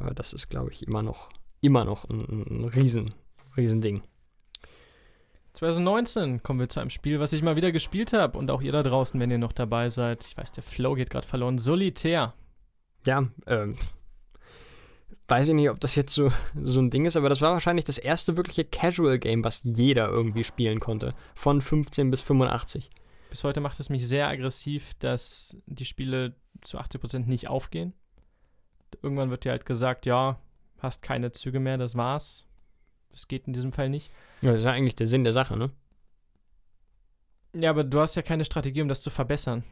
Äh, 0.00 0.14
das 0.14 0.32
ist, 0.32 0.48
glaube 0.48 0.72
ich, 0.72 0.86
immer 0.86 1.02
noch, 1.02 1.30
immer 1.60 1.84
noch 1.84 2.08
ein, 2.08 2.20
ein, 2.20 2.64
Riesen, 2.64 3.12
Riesending. 3.56 4.02
2019 5.56 6.42
kommen 6.42 6.60
wir 6.60 6.68
zu 6.68 6.80
einem 6.80 6.90
Spiel, 6.90 7.18
was 7.18 7.32
ich 7.32 7.40
mal 7.40 7.56
wieder 7.56 7.72
gespielt 7.72 8.12
habe 8.12 8.38
und 8.38 8.50
auch 8.50 8.60
ihr 8.60 8.72
da 8.72 8.82
draußen, 8.82 9.18
wenn 9.18 9.30
ihr 9.30 9.38
noch 9.38 9.52
dabei 9.52 9.88
seid. 9.88 10.24
Ich 10.26 10.36
weiß, 10.36 10.52
der 10.52 10.62
Flow 10.62 10.94
geht 10.94 11.08
gerade 11.08 11.26
verloren. 11.26 11.56
Solitär. 11.56 12.34
Ja, 13.06 13.26
ähm, 13.46 13.78
weiß 15.28 15.48
ich 15.48 15.54
nicht, 15.54 15.70
ob 15.70 15.80
das 15.80 15.94
jetzt 15.94 16.12
so, 16.12 16.30
so 16.62 16.80
ein 16.80 16.90
Ding 16.90 17.06
ist, 17.06 17.16
aber 17.16 17.30
das 17.30 17.40
war 17.40 17.52
wahrscheinlich 17.52 17.86
das 17.86 17.96
erste 17.96 18.36
wirkliche 18.36 18.66
Casual-Game, 18.66 19.44
was 19.44 19.62
jeder 19.64 20.10
irgendwie 20.10 20.44
spielen 20.44 20.78
konnte. 20.78 21.14
Von 21.34 21.62
15 21.62 22.10
bis 22.10 22.20
85. 22.20 22.90
Bis 23.30 23.42
heute 23.42 23.60
macht 23.60 23.80
es 23.80 23.88
mich 23.88 24.06
sehr 24.06 24.28
aggressiv, 24.28 24.92
dass 24.98 25.56
die 25.64 25.86
Spiele 25.86 26.36
zu 26.60 26.78
80% 26.78 27.26
nicht 27.26 27.48
aufgehen. 27.48 27.94
Irgendwann 29.00 29.30
wird 29.30 29.44
dir 29.44 29.52
halt 29.52 29.64
gesagt, 29.64 30.04
ja, 30.04 30.38
hast 30.78 31.00
keine 31.00 31.32
Züge 31.32 31.60
mehr, 31.60 31.78
das 31.78 31.96
war's. 31.96 32.45
Das 33.16 33.28
geht 33.28 33.46
in 33.46 33.54
diesem 33.54 33.72
Fall 33.72 33.88
nicht. 33.88 34.10
Ja, 34.42 34.50
das 34.50 34.58
ist 34.58 34.66
ja 34.66 34.72
eigentlich 34.72 34.94
der 34.94 35.06
Sinn 35.06 35.24
der 35.24 35.32
Sache, 35.32 35.56
ne? 35.56 35.70
Ja, 37.54 37.70
aber 37.70 37.82
du 37.82 37.98
hast 37.98 38.14
ja 38.14 38.20
keine 38.20 38.44
Strategie, 38.44 38.82
um 38.82 38.88
das 38.88 39.00
zu 39.00 39.08
verbessern. 39.08 39.64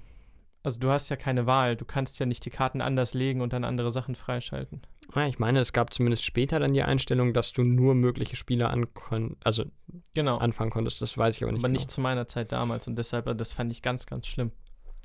Also 0.62 0.80
du 0.80 0.88
hast 0.88 1.10
ja 1.10 1.16
keine 1.16 1.44
Wahl. 1.44 1.76
Du 1.76 1.84
kannst 1.84 2.18
ja 2.18 2.24
nicht 2.24 2.46
die 2.46 2.50
Karten 2.50 2.80
anders 2.80 3.12
legen 3.12 3.42
und 3.42 3.52
dann 3.52 3.64
andere 3.64 3.90
Sachen 3.90 4.14
freischalten. 4.14 4.80
Ja, 5.14 5.26
ich 5.26 5.38
meine, 5.38 5.60
es 5.60 5.74
gab 5.74 5.92
zumindest 5.92 6.24
später 6.24 6.58
dann 6.58 6.72
die 6.72 6.82
Einstellung, 6.82 7.34
dass 7.34 7.52
du 7.52 7.64
nur 7.64 7.94
mögliche 7.94 8.34
Spieler 8.36 8.70
ankon 8.70 9.36
also 9.44 9.66
Genau. 10.14 10.38
anfangen 10.38 10.70
konntest. 10.70 11.02
Das 11.02 11.18
weiß 11.18 11.36
ich 11.36 11.42
aber 11.42 11.52
nicht. 11.52 11.60
aber 11.60 11.68
genau. 11.68 11.80
nicht 11.80 11.90
zu 11.90 12.00
meiner 12.00 12.26
Zeit 12.26 12.50
damals 12.50 12.88
und 12.88 12.96
deshalb, 12.96 13.36
das 13.36 13.52
fand 13.52 13.70
ich 13.72 13.82
ganz, 13.82 14.06
ganz 14.06 14.26
schlimm. 14.26 14.52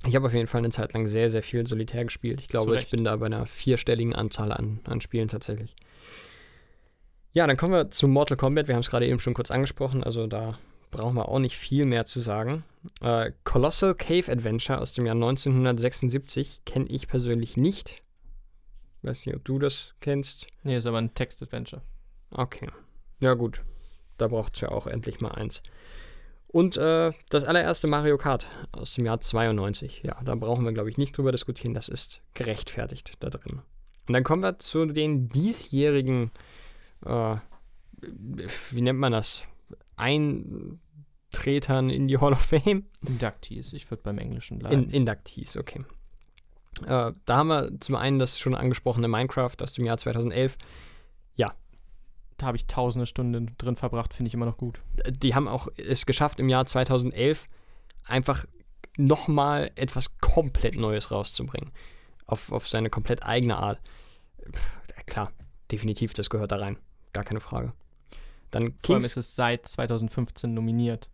Ich 0.08 0.16
habe 0.16 0.28
auf 0.28 0.34
jeden 0.34 0.48
Fall 0.48 0.60
eine 0.60 0.70
Zeit 0.70 0.94
lang 0.94 1.08
sehr, 1.08 1.30
sehr 1.30 1.44
viel 1.44 1.68
Solitär 1.68 2.06
gespielt. 2.06 2.40
Ich 2.40 2.48
glaube, 2.48 2.78
ich 2.78 2.90
bin 2.90 3.04
da 3.04 3.18
bei 3.18 3.26
einer 3.26 3.46
vierstelligen 3.46 4.16
Anzahl 4.16 4.54
an, 4.54 4.80
an 4.86 5.02
Spielen 5.02 5.28
tatsächlich. 5.28 5.76
Ja, 7.32 7.46
dann 7.46 7.58
kommen 7.58 7.74
wir 7.74 7.92
zu 7.92 8.08
Mortal 8.08 8.38
Kombat. 8.38 8.68
Wir 8.68 8.76
haben 8.76 8.82
es 8.82 8.90
gerade 8.90 9.08
eben 9.08 9.20
schon 9.20 9.36
kurz 9.36 9.52
angesprochen, 9.52 10.04
also 10.04 10.26
da 10.26 10.58
brauchen 10.90 11.16
wir 11.16 11.30
auch 11.30 11.38
nicht 11.38 11.56
viel 11.56 11.86
mehr 11.86 12.06
zu 12.06 12.22
sagen. 12.22 12.64
Äh, 13.02 13.32
Colossal 13.44 13.94
Cave 13.94 14.32
Adventure 14.32 14.80
aus 14.80 14.94
dem 14.94 15.06
Jahr 15.06 15.14
1976 15.14 16.66
kenne 16.66 16.88
ich 16.88 17.08
persönlich 17.08 17.56
nicht. 17.56 18.02
Weiß 19.04 19.26
nicht, 19.26 19.36
ob 19.36 19.46
du 19.46 19.60
das 19.60 19.94
kennst. 20.02 20.48
Nee, 20.64 20.78
ist 20.78 20.88
aber 20.88 20.98
ein 20.98 21.14
Text-Adventure. 21.14 21.84
Okay. 22.32 22.70
Ja, 23.20 23.36
gut. 23.36 23.62
Da 24.18 24.28
braucht 24.28 24.56
es 24.56 24.62
ja 24.62 24.70
auch 24.70 24.88
endlich 24.88 25.22
mal 25.22 25.32
eins. 25.32 25.62
Und 26.48 26.78
äh, 26.78 27.12
das 27.30 27.44
allererste 27.44 27.86
Mario 27.86 28.18
Kart 28.18 28.48
aus 28.72 28.96
dem 28.96 29.06
Jahr 29.06 29.22
92. 29.22 30.02
Ja, 30.04 30.20
da 30.26 30.34
brauchen 30.34 30.66
wir, 30.66 30.74
glaube 30.74 30.90
ich, 30.90 30.98
nicht 30.98 31.16
drüber 31.16 31.32
diskutieren. 31.32 31.76
Das 31.76 31.90
ist 31.90 32.22
gerechtfertigt 32.34 33.14
da 33.20 33.30
drin. 33.30 33.62
Und 34.08 34.14
dann 34.14 34.24
kommen 34.24 34.42
wir 34.42 34.58
zu 34.58 34.86
den 34.88 35.30
diesjährigen, 35.30 36.26
äh, 36.26 36.30
wie 37.02 38.82
nennt 38.82 39.00
man 39.00 39.12
das? 39.12 39.46
Eintretern 39.96 41.90
in 41.90 42.08
die 42.08 42.18
Hall 42.18 42.34
of 42.34 42.42
Fame. 42.42 42.86
Inductees, 43.06 43.74
ich 43.74 43.90
würde 43.90 44.04
beim 44.04 44.18
Englischen 44.18 44.60
bleiben. 44.60 44.84
In, 44.84 44.90
Inductees, 44.90 45.58
okay. 45.58 45.84
Äh, 46.86 47.12
da 47.26 47.36
haben 47.36 47.48
wir 47.48 47.80
zum 47.80 47.96
einen 47.96 48.20
das 48.20 48.40
schon 48.40 48.56
angesprochene 48.56 49.08
Minecraft 49.08 49.56
aus 49.62 49.74
dem 49.74 49.86
Jahr 49.86 49.98
2011. 49.98 50.58
da 52.40 52.48
habe 52.48 52.58
ich 52.58 52.66
tausende 52.68 53.06
Stunden 53.06 53.56
drin 53.58 53.76
verbracht, 53.76 54.14
finde 54.14 54.30
ich 54.30 54.34
immer 54.34 54.46
noch 54.46 54.58
gut. 54.58 54.82
die 55.10 55.36
haben 55.36 55.48
auch 55.48 55.68
es 55.78 56.06
geschafft, 56.06 56.40
im 56.40 56.50
Jahr 56.50 56.66
2011 56.66 57.46
einfach 58.06 58.46
nochmal 58.98 59.72
etwas 59.76 60.18
komplett 60.20 60.76
Neues 60.76 61.12
rauszubringen. 61.12 61.72
Auf, 62.26 62.52
auf 62.52 62.68
seine 62.68 62.90
komplett 62.90 63.24
eigene 63.24 63.58
Art. 63.58 63.82
Pff, 64.52 64.78
ja, 64.96 65.04
klar, 65.04 65.32
definitiv, 65.72 66.14
das 66.14 66.30
gehört 66.30 66.52
da 66.52 66.58
rein. 66.58 66.78
Gar 67.14 67.24
keine 67.24 67.40
Frage. 67.40 67.74
Dann 68.52 68.74
Vor 68.84 68.96
allem 68.96 69.06
ist 69.06 69.18
es 69.18 69.36
seit 69.36 69.68
2015 69.68 70.54
nominiert. 70.54 71.10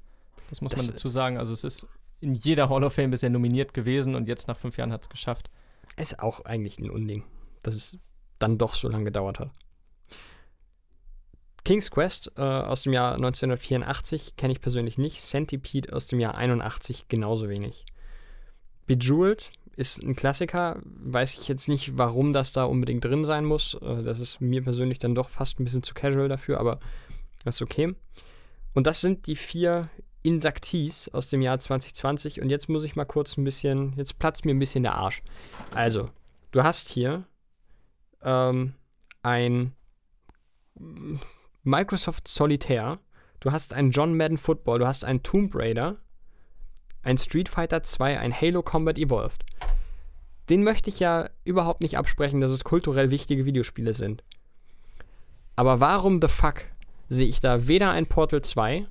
Das 0.49 0.61
muss 0.61 0.71
Das- 0.71 0.81
man 0.83 0.91
dazu 0.95 1.09
sagen. 1.09 1.37
Also 1.37 1.53
es 1.53 1.63
ist 1.63 1.87
in 2.21 2.33
jeder 2.33 2.69
Hall 2.69 2.83
of 2.83 2.93
Fame 2.93 3.11
bisher 3.11 3.29
nominiert 3.29 3.73
gewesen 3.73 4.15
und 4.15 4.27
jetzt 4.27 4.47
nach 4.47 4.57
fünf 4.57 4.77
Jahren 4.77 4.91
hat 4.93 5.01
es 5.03 5.09
geschafft. 5.09 5.49
Ist 5.97 6.19
auch 6.19 6.45
eigentlich 6.45 6.79
ein 6.79 6.89
Unding, 6.89 7.23
dass 7.63 7.75
es 7.75 7.97
dann 8.39 8.57
doch 8.57 8.73
so 8.73 8.87
lange 8.87 9.05
gedauert 9.05 9.39
hat. 9.39 9.51
King's 11.63 11.89
Quest 11.89 12.31
äh, 12.37 12.41
aus 12.41 12.83
dem 12.83 12.93
Jahr 12.93 13.15
1984 13.15 14.35
kenne 14.35 14.53
ich 14.53 14.61
persönlich 14.61 14.97
nicht. 14.97 15.19
Centipede 15.19 15.93
aus 15.93 16.05
dem 16.07 16.19
Jahr 16.19 16.35
81 16.35 17.07
genauso 17.07 17.49
wenig. 17.49 17.85
Bejeweled 18.85 19.51
ist 19.75 20.01
ein 20.01 20.15
Klassiker. 20.15 20.81
Weiß 20.83 21.35
ich 21.35 21.47
jetzt 21.47 21.67
nicht, 21.67 21.97
warum 21.97 22.33
das 22.33 22.51
da 22.51 22.63
unbedingt 22.63 23.03
drin 23.03 23.25
sein 23.25 23.45
muss. 23.45 23.75
Äh, 23.81 24.03
das 24.03 24.19
ist 24.19 24.41
mir 24.41 24.63
persönlich 24.63 24.99
dann 24.99 25.15
doch 25.15 25.29
fast 25.29 25.59
ein 25.59 25.63
bisschen 25.63 25.83
zu 25.83 25.93
casual 25.93 26.29
dafür, 26.29 26.59
aber 26.59 26.79
das 27.43 27.55
ist 27.55 27.61
okay. 27.61 27.93
Und 28.73 28.87
das 28.87 29.01
sind 29.01 29.27
die 29.27 29.35
vier 29.35 29.89
Insaktis 30.23 31.07
aus 31.09 31.29
dem 31.29 31.41
Jahr 31.41 31.59
2020. 31.59 32.41
Und 32.41 32.49
jetzt 32.49 32.67
muss 32.67 32.83
ich 32.83 32.95
mal 32.95 33.05
kurz 33.05 33.37
ein 33.37 33.43
bisschen, 33.43 33.93
jetzt 33.95 34.17
platzt 34.17 34.45
mir 34.45 34.53
ein 34.53 34.59
bisschen 34.59 34.83
der 34.83 34.95
Arsch. 34.95 35.21
Also, 35.73 36.09
du 36.51 36.63
hast 36.63 36.89
hier 36.89 37.25
ähm, 38.23 38.73
ein 39.23 39.73
Microsoft 41.63 42.27
Solitaire, 42.27 42.99
du 43.39 43.51
hast 43.51 43.73
ein 43.73 43.91
John 43.91 44.17
Madden 44.17 44.37
Football, 44.37 44.79
du 44.79 44.87
hast 44.87 45.05
einen 45.05 45.23
Tomb 45.23 45.55
Raider, 45.55 45.97
ein 47.03 47.17
Street 47.17 47.47
Fighter 47.47 47.83
2, 47.83 48.19
ein 48.19 48.33
Halo 48.33 48.63
Combat 48.63 48.97
Evolved. 48.97 49.45
Den 50.49 50.63
möchte 50.63 50.89
ich 50.89 50.99
ja 50.99 51.29
überhaupt 51.43 51.81
nicht 51.81 51.97
absprechen, 51.97 52.39
dass 52.39 52.51
es 52.51 52.63
kulturell 52.63 53.11
wichtige 53.11 53.45
Videospiele 53.45 53.93
sind. 53.93 54.23
Aber 55.55 55.79
warum 55.79 56.21
the 56.21 56.27
fuck 56.27 56.63
sehe 57.09 57.27
ich 57.27 57.39
da 57.39 57.67
weder 57.67 57.91
ein 57.91 58.07
Portal 58.07 58.41
2 58.41 58.87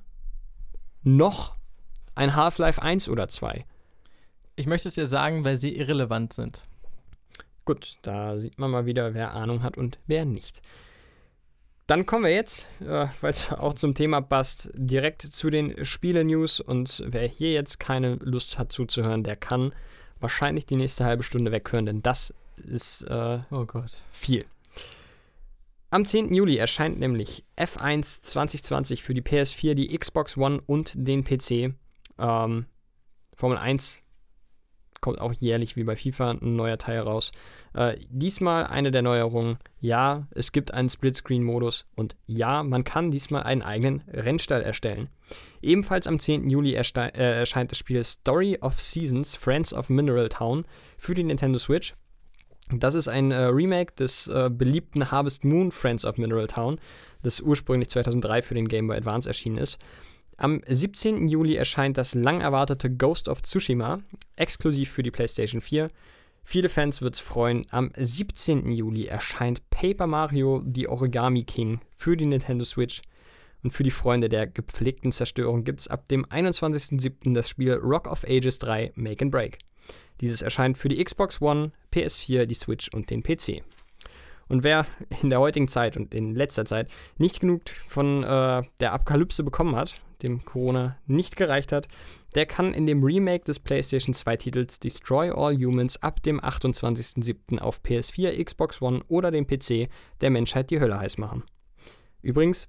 noch 1.03 1.55
ein 2.15 2.35
Half-Life 2.35 2.81
1 2.81 3.09
oder 3.09 3.27
2? 3.27 3.65
Ich 4.55 4.67
möchte 4.67 4.87
es 4.87 4.95
dir 4.95 5.07
sagen, 5.07 5.43
weil 5.45 5.57
sie 5.57 5.75
irrelevant 5.75 6.33
sind. 6.33 6.65
Gut, 7.65 7.97
da 8.03 8.37
sieht 8.39 8.59
man 8.59 8.71
mal 8.71 8.85
wieder, 8.85 9.13
wer 9.13 9.33
Ahnung 9.33 9.63
hat 9.63 9.77
und 9.77 9.99
wer 10.07 10.25
nicht. 10.25 10.61
Dann 11.87 12.05
kommen 12.05 12.23
wir 12.23 12.31
jetzt, 12.33 12.67
äh, 12.81 13.07
weil 13.21 13.31
es 13.31 13.51
auch 13.53 13.73
zum 13.73 13.93
Thema 13.93 14.21
passt, 14.21 14.69
direkt 14.73 15.21
zu 15.21 15.49
den 15.49 15.85
Spiele-News. 15.85 16.59
Und 16.59 17.03
wer 17.05 17.27
hier 17.27 17.53
jetzt 17.53 17.79
keine 17.79 18.15
Lust 18.15 18.57
hat 18.57 18.71
zuzuhören, 18.71 19.23
der 19.23 19.35
kann 19.35 19.73
wahrscheinlich 20.25 20.65
die 20.65 20.75
nächste 20.75 21.05
halbe 21.05 21.21
Stunde 21.21 21.51
weghören, 21.51 21.85
denn 21.85 22.01
das 22.01 22.33
ist 22.57 23.03
äh, 23.03 23.39
Oh 23.51 23.67
viel. 24.11 24.45
Am 25.91 26.03
10. 26.03 26.33
Juli 26.33 26.57
erscheint 26.57 26.99
nämlich 26.99 27.45
F1 27.57 28.23
2020 28.23 29.03
für 29.03 29.13
die 29.13 29.21
PS4, 29.21 29.75
die 29.75 29.95
Xbox 29.95 30.35
One 30.35 30.61
und 30.65 30.93
den 30.95 31.23
PC. 31.23 31.75
Ähm, 32.17 32.65
Formel 33.35 33.57
1 33.59 34.01
kommt 35.05 35.21
auch 35.21 35.33
jährlich 35.33 35.75
wie 35.75 35.83
bei 35.83 35.95
FIFA 35.95 36.31
ein 36.31 36.55
neuer 36.55 36.79
Teil 36.79 36.97
raus. 37.01 37.31
Äh, 37.75 37.95
diesmal 38.09 38.65
eine 38.65 38.89
der 38.89 39.03
Neuerungen. 39.03 39.57
Ja, 39.79 40.27
es 40.31 40.51
gibt 40.51 40.73
einen 40.73 40.89
Splitscreen-Modus 40.89 41.85
und 41.95 42.15
ja, 42.25 42.63
man 42.63 42.83
kann 42.83 43.11
diesmal 43.11 43.43
einen 43.43 43.61
eigenen 43.61 44.01
Rennstall 44.11 44.63
erstellen. 44.63 45.09
Ebenfalls 45.61 46.07
am 46.07 46.17
10. 46.17 46.49
Juli 46.49 46.73
äh, 46.73 47.11
erscheint 47.13 47.69
das 47.69 47.77
Spiel 47.77 48.03
Story 48.03 48.57
of 48.61 48.81
Seasons 48.81 49.35
Friends 49.35 49.75
of 49.75 49.89
Mineral 49.89 50.27
Town 50.27 50.65
für 50.97 51.13
die 51.13 51.23
Nintendo 51.23 51.59
Switch. 51.59 51.93
Das 52.71 52.95
ist 52.95 53.07
ein 53.07 53.29
äh, 53.29 53.43
Remake 53.43 53.93
des 53.93 54.27
äh, 54.27 54.49
beliebten 54.51 55.11
Harvest 55.11 55.45
Moon 55.45 55.71
Friends 55.71 56.03
of 56.03 56.17
Mineral 56.17 56.47
Town, 56.47 56.79
das 57.21 57.41
ursprünglich 57.41 57.89
2003 57.89 58.41
für 58.41 58.55
den 58.55 58.67
Game 58.67 58.87
Boy 58.87 58.97
Advance 58.97 59.29
erschienen 59.29 59.59
ist. 59.59 59.77
Am 60.37 60.61
17. 60.67 61.29
Juli 61.29 61.55
erscheint 61.55 61.97
das 61.97 62.13
lang 62.13 62.41
erwartete 62.41 62.93
Ghost 62.93 63.29
of 63.29 63.41
Tsushima, 63.41 64.01
exklusiv 64.35 64.91
für 64.91 65.01
die 65.01 65.11
PlayStation 65.11 65.61
4. 65.61 65.87
Viele 66.43 66.67
Fans 66.67 67.01
wird's 67.01 67.21
freuen. 67.21 67.65
Am 67.69 67.91
17. 67.95 68.69
Juli 68.69 69.05
erscheint 69.05 69.69
Paper 69.69 70.07
Mario 70.07 70.61
The 70.73 70.89
Origami 70.89 71.43
King 71.43 71.79
für 71.95 72.17
die 72.17 72.25
Nintendo 72.25 72.65
Switch. 72.65 73.01
Und 73.63 73.71
für 73.71 73.83
die 73.83 73.91
Freunde 73.91 74.27
der 74.27 74.45
gepflegten 74.45 75.13
Zerstörung 75.13 75.63
gibt's 75.63 75.87
ab 75.87 76.07
dem 76.09 76.25
21.07. 76.25 77.33
das 77.33 77.49
Spiel 77.49 77.73
Rock 77.73 78.05
of 78.11 78.25
Ages 78.25 78.59
3 78.59 78.91
Make 78.95 79.23
and 79.23 79.31
Break. 79.31 79.59
Dieses 80.19 80.41
erscheint 80.41 80.77
für 80.77 80.89
die 80.89 81.01
Xbox 81.01 81.41
One, 81.41 81.71
PS4, 81.93 82.45
die 82.45 82.55
Switch 82.55 82.89
und 82.89 83.09
den 83.09 83.23
PC. 83.23 83.63
Und 84.47 84.63
wer 84.63 84.85
in 85.21 85.29
der 85.29 85.39
heutigen 85.39 85.69
Zeit 85.69 85.97
und 85.97 86.13
in 86.13 86.35
letzter 86.35 86.65
Zeit 86.65 86.89
nicht 87.17 87.39
genug 87.39 87.61
von 87.87 88.23
äh, 88.23 88.63
der 88.79 88.93
Apokalypse 88.93 89.43
bekommen 89.43 89.75
hat, 89.75 90.01
dem 90.23 90.43
Corona 90.45 90.97
nicht 91.05 91.35
gereicht 91.35 91.71
hat, 91.71 91.87
der 92.35 92.45
kann 92.45 92.73
in 92.73 92.85
dem 92.85 93.03
Remake 93.03 93.43
des 93.45 93.59
PlayStation 93.59 94.13
2 94.13 94.37
Titels 94.37 94.79
Destroy 94.79 95.31
All 95.31 95.55
Humans 95.55 96.01
ab 96.01 96.21
dem 96.23 96.39
28.07. 96.39 97.59
auf 97.59 97.81
PS4, 97.81 98.43
Xbox 98.43 98.81
One 98.81 99.01
oder 99.07 99.31
dem 99.31 99.47
PC 99.47 99.89
der 100.21 100.29
Menschheit 100.29 100.69
die 100.69 100.79
Hölle 100.79 100.99
heiß 100.99 101.17
machen. 101.17 101.43
Übrigens, 102.21 102.67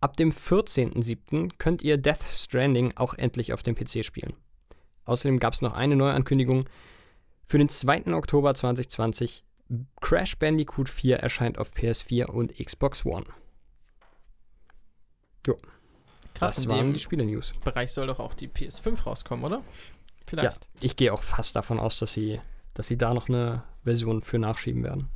ab 0.00 0.16
dem 0.16 0.32
14.07. 0.32 1.52
könnt 1.58 1.82
ihr 1.82 1.96
Death 1.96 2.22
Stranding 2.22 2.92
auch 2.96 3.14
endlich 3.14 3.52
auf 3.52 3.62
dem 3.62 3.74
PC 3.74 4.04
spielen. 4.04 4.34
Außerdem 5.04 5.38
gab 5.38 5.54
es 5.54 5.62
noch 5.62 5.72
eine 5.72 5.96
Neuankündigung. 5.96 6.68
Für 7.46 7.58
den 7.58 7.70
2. 7.70 8.14
Oktober 8.14 8.54
2020 8.54 9.42
Crash 10.00 10.36
Bandicoot 10.38 10.88
4 10.88 11.16
erscheint 11.16 11.58
auf 11.58 11.72
PS4 11.72 12.26
und 12.26 12.54
Xbox 12.54 13.04
One. 13.04 13.26
Jo. 15.46 15.56
Krass, 16.38 16.56
das 16.56 16.68
waren 16.68 16.92
die 16.92 17.00
Spiele-News. 17.00 17.54
Bereich 17.64 17.92
soll 17.92 18.06
doch 18.06 18.20
auch 18.20 18.34
die 18.34 18.48
PS5 18.48 19.02
rauskommen, 19.02 19.44
oder? 19.44 19.56
Ja, 19.56 19.62
Vielleicht. 20.26 20.68
ich 20.80 20.96
gehe 20.96 21.12
auch 21.12 21.22
fast 21.22 21.56
davon 21.56 21.80
aus, 21.80 21.98
dass 21.98 22.12
sie, 22.12 22.40
dass 22.74 22.86
sie 22.86 22.98
da 22.98 23.14
noch 23.14 23.28
eine 23.28 23.62
Version 23.84 24.22
für 24.22 24.38
nachschieben 24.38 24.84
werden. 24.84 25.08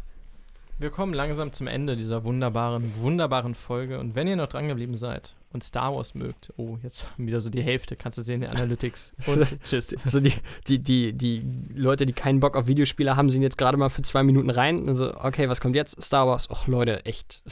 Wir 0.79 0.91
kommen 0.91 1.15
langsam 1.15 1.53
zum 1.53 1.69
Ende 1.69 1.97
dieser 1.97 2.25
wunderbaren, 2.25 2.93
wunderbaren 2.97 3.55
Folge. 3.55 4.01
Und 4.01 4.17
wenn 4.17 4.27
ihr 4.27 4.35
noch 4.35 4.49
dran 4.49 4.67
geblieben 4.67 4.97
seid 4.97 5.35
und 5.53 5.63
Star 5.63 5.95
Wars 5.95 6.15
mögt, 6.15 6.53
oh, 6.57 6.77
jetzt 6.83 7.07
wieder 7.19 7.41
so 7.41 7.51
die 7.51 7.63
Hälfte, 7.63 7.95
kannst 7.95 8.19
du 8.19 8.23
sehen 8.23 8.43
in 8.43 8.49
Analytics. 8.49 9.15
Und 9.27 9.47
tschüss. 9.65 9.95
Also 10.03 10.19
die, 10.19 10.33
die, 10.67 10.81
die, 10.81 11.13
die 11.13 11.45
Leute, 11.75 12.05
die 12.05 12.13
keinen 12.13 12.41
Bock 12.41 12.57
auf 12.57 12.67
Videospiele 12.67 13.15
haben, 13.15 13.31
sind 13.31 13.43
jetzt 13.43 13.59
gerade 13.59 13.77
mal 13.77 13.91
für 13.91 14.03
zwei 14.03 14.25
Minuten 14.25 14.51
rein. 14.51 14.89
Also, 14.89 15.15
okay, 15.15 15.49
was 15.49 15.61
kommt 15.61 15.77
jetzt? 15.77 16.03
Star 16.03 16.27
Wars. 16.27 16.51
Och, 16.51 16.67
Leute, 16.67 17.05
echt. 17.05 17.43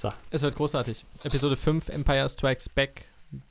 So. 0.00 0.10
Es 0.30 0.40
wird 0.40 0.56
großartig. 0.56 1.04
Episode 1.24 1.56
5, 1.56 1.90
Empire 1.90 2.26
Strikes 2.26 2.70
Back. 2.70 3.04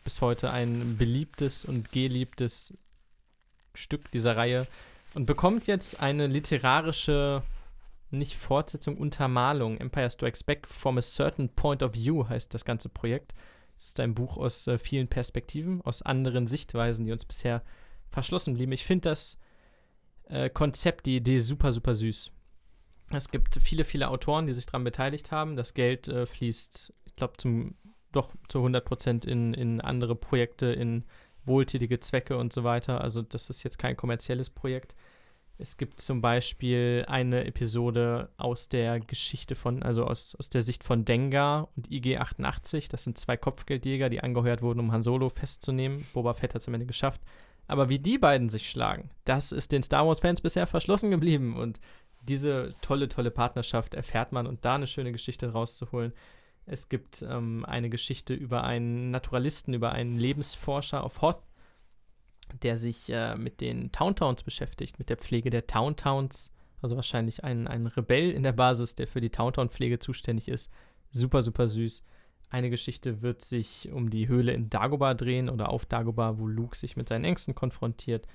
Bis 0.03 0.19
heute 0.19 0.49
ein 0.49 0.97
beliebtes 0.97 1.63
und 1.63 1.91
geliebtes 1.91 2.73
Stück 3.76 4.09
dieser 4.09 4.35
Reihe. 4.35 4.65
Und 5.13 5.27
bekommt 5.27 5.67
jetzt 5.67 5.99
eine 5.99 6.26
literarische, 6.26 7.43
nicht 8.09 8.35
Fortsetzung, 8.35 8.97
Untermalung. 8.97 9.77
Empire 9.77 10.09
Strikes 10.09 10.43
Back 10.43 10.67
from 10.67 10.97
a 10.97 11.03
certain 11.03 11.49
point 11.49 11.84
of 11.84 11.93
view 11.93 12.27
heißt 12.27 12.51
das 12.51 12.65
ganze 12.65 12.89
Projekt. 12.89 13.35
Es 13.77 13.89
ist 13.89 13.99
ein 13.99 14.15
Buch 14.15 14.38
aus 14.38 14.65
äh, 14.65 14.80
vielen 14.80 15.07
Perspektiven, 15.07 15.84
aus 15.84 16.01
anderen 16.01 16.47
Sichtweisen, 16.47 17.05
die 17.05 17.11
uns 17.11 17.26
bisher 17.26 17.61
verschlossen 18.09 18.55
blieben. 18.55 18.71
Ich 18.71 18.85
finde 18.85 19.09
das 19.09 19.38
äh, 20.30 20.49
Konzept, 20.49 21.05
die 21.05 21.17
Idee 21.17 21.38
super, 21.38 21.71
super 21.71 21.93
süß. 21.93 22.31
Es 23.11 23.30
gibt 23.30 23.56
viele, 23.61 23.84
viele 23.84 24.10
Autoren, 24.10 24.48
die 24.48 24.53
sich 24.53 24.65
daran 24.65 24.84
beteiligt 24.84 25.31
haben. 25.31 25.56
Das 25.56 25.73
Geld 25.73 26.07
äh, 26.07 26.26
fließt, 26.26 26.94
ich 27.06 27.15
glaube, 27.15 27.34
zum 27.38 27.76
doch 28.11 28.34
zu 28.48 28.60
100 28.60 28.84
Prozent 28.86 29.26
in, 29.26 29.53
in 29.53 29.81
andere 29.81 30.15
Projekte, 30.15 30.68
in 30.68 31.03
wohltätige 31.45 31.99
Zwecke 31.99 32.38
und 32.38 32.53
so 32.53 32.64
weiter. 32.64 33.02
Also 33.02 33.22
das 33.22 33.49
ist 33.49 33.64
jetzt 33.64 33.77
kein 33.77 33.95
kommerzielles 33.95 34.49
Projekt. 34.49 34.95
Es 35.57 35.76
gibt 35.76 35.99
zum 35.99 36.22
Beispiel 36.22 37.06
eine 37.10 37.44
Episode 37.44 38.30
aus 38.38 38.69
der 38.69 39.02
Geschichte 39.02 39.56
von, 39.56 39.84
also 39.84 40.06
aus, 40.06 40.36
aus 40.36 40.49
der 40.49 40.61
Sicht 40.61 40.86
von 40.86 41.03
Dengar 41.03 41.68
und 41.76 41.91
IG-88. 41.91 42.90
Das 42.90 43.03
sind 43.03 43.18
zwei 43.18 43.36
Kopfgeldjäger, 43.36 44.10
die 44.10 44.22
angeheuert 44.22 44.61
wurden, 44.61 44.80
um 44.80 44.94
Han 44.94 45.03
Solo 45.03 45.30
festzunehmen. 45.30 46.07
Boba 46.14 46.34
Fett 46.34 46.56
hat 46.56 46.61
es 46.61 46.68
am 46.68 46.76
Ende 46.76 46.86
geschafft. 46.86 47.22
Aber 47.68 47.90
wie 47.90 47.99
die 47.99 48.18
beiden 48.18 48.49
sich 48.49 48.69
schlagen, 48.69 49.11
das 49.26 49.52
ist 49.52 49.73
den 49.73 49.84
Star 49.84 50.07
Wars-Fans 50.07 50.41
bisher 50.41 50.65
verschlossen 50.65 51.11
geblieben. 51.11 51.57
Und 51.57 51.80
diese 52.21 52.75
tolle, 52.81 53.09
tolle 53.09 53.31
Partnerschaft 53.31 53.93
erfährt 53.93 54.31
man 54.31 54.47
und 54.47 54.65
da 54.65 54.75
eine 54.75 54.87
schöne 54.87 55.11
Geschichte 55.11 55.51
rauszuholen. 55.51 56.13
Es 56.65 56.89
gibt 56.89 57.23
ähm, 57.23 57.65
eine 57.65 57.89
Geschichte 57.89 58.33
über 58.33 58.63
einen 58.63 59.09
Naturalisten, 59.11 59.73
über 59.73 59.91
einen 59.91 60.17
Lebensforscher 60.17 61.03
auf 61.03 61.21
Hoth, 61.21 61.41
der 62.61 62.77
sich 62.77 63.09
äh, 63.09 63.35
mit 63.35 63.61
den 63.61 63.91
Towntowns 63.91 64.43
beschäftigt, 64.43 64.99
mit 64.99 65.09
der 65.09 65.17
Pflege 65.17 65.49
der 65.49 65.65
Towntowns. 65.65 66.51
Also 66.81 66.95
wahrscheinlich 66.95 67.43
ein, 67.43 67.67
ein 67.67 67.87
Rebell 67.87 68.31
in 68.31 68.43
der 68.43 68.53
Basis, 68.53 68.95
der 68.95 69.07
für 69.07 69.19
die 69.19 69.31
Towntown-Pflege 69.31 69.99
zuständig 69.99 70.47
ist. 70.47 70.71
Super, 71.09 71.41
super 71.41 71.67
süß. 71.67 72.03
Eine 72.49 72.69
Geschichte 72.69 73.21
wird 73.21 73.43
sich 73.43 73.91
um 73.91 74.09
die 74.09 74.27
Höhle 74.27 74.53
in 74.53 74.69
Dagobah 74.69 75.13
drehen 75.13 75.49
oder 75.49 75.69
auf 75.69 75.85
Dagobah, 75.85 76.37
wo 76.37 76.47
Luke 76.47 76.77
sich 76.77 76.95
mit 76.95 77.09
seinen 77.09 77.25
Ängsten 77.25 77.53
konfrontiert. 77.53 78.27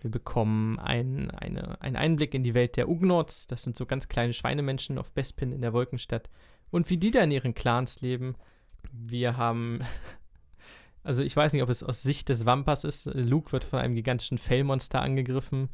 Wir 0.00 0.10
bekommen 0.10 0.78
ein, 0.78 1.30
eine, 1.30 1.80
einen 1.80 1.96
Einblick 1.96 2.32
in 2.34 2.42
die 2.42 2.54
Welt 2.54 2.76
der 2.76 2.88
Ugnots. 2.88 3.46
Das 3.46 3.62
sind 3.62 3.76
so 3.76 3.84
ganz 3.84 4.08
kleine 4.08 4.32
Schweinemenschen 4.32 4.98
auf 4.98 5.12
Bespin 5.12 5.52
in 5.52 5.60
der 5.60 5.72
Wolkenstadt. 5.72 6.30
Und 6.70 6.88
wie 6.88 6.96
die 6.96 7.10
da 7.10 7.22
in 7.22 7.30
ihren 7.30 7.54
Clans 7.54 8.00
leben. 8.00 8.36
Wir 8.92 9.36
haben. 9.36 9.80
Also 11.02 11.22
ich 11.22 11.34
weiß 11.34 11.54
nicht, 11.54 11.62
ob 11.62 11.70
es 11.70 11.82
aus 11.82 12.02
Sicht 12.02 12.28
des 12.28 12.44
Wampers 12.44 12.84
ist. 12.84 13.06
Luke 13.14 13.52
wird 13.52 13.64
von 13.64 13.78
einem 13.78 13.94
gigantischen 13.94 14.36
Fellmonster 14.36 15.00
angegriffen, 15.00 15.70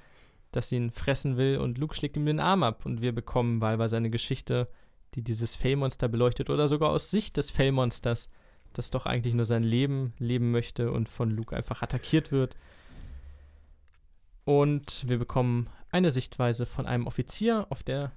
das 0.53 0.71
ihn 0.71 0.93
fressen 0.93 1.37
will 1.37 1.59
und 1.59 1.79
Luke 1.79 1.97
schlägt 1.97 2.17
ihm 2.17 2.27
den 2.27 2.39
Arm 2.39 2.63
ab. 2.63 2.87
Und 2.87 3.03
wir 3.03 3.13
bekommen 3.13 3.61
wahlweise 3.61 3.97
eine 3.97 4.09
Geschichte, 4.09 4.69
die 5.17 5.23
dieses 5.23 5.57
Fellmonster 5.57 6.07
beleuchtet 6.07 6.49
oder 6.49 6.69
sogar 6.69 6.91
aus 6.91 7.11
Sicht 7.11 7.39
des 7.39 7.51
Fellmonsters, 7.51 8.31
das 8.73 8.91
doch 8.91 9.05
eigentlich 9.05 9.35
nur 9.35 9.47
sein 9.47 9.65
Leben 9.65 10.13
leben 10.21 10.53
möchte 10.53 10.93
und 10.93 11.09
von 11.09 11.33
Luke 11.33 11.57
einfach 11.57 11.83
attackiert 11.83 12.31
wird. 12.31 12.55
Und 14.47 15.09
wir 15.09 15.19
bekommen 15.19 15.69
eine 15.91 16.13
Sichtweise 16.13 16.67
von 16.67 16.87
einem 16.87 17.09
Offizier 17.09 17.67
auf 17.69 17.83
der 17.83 18.13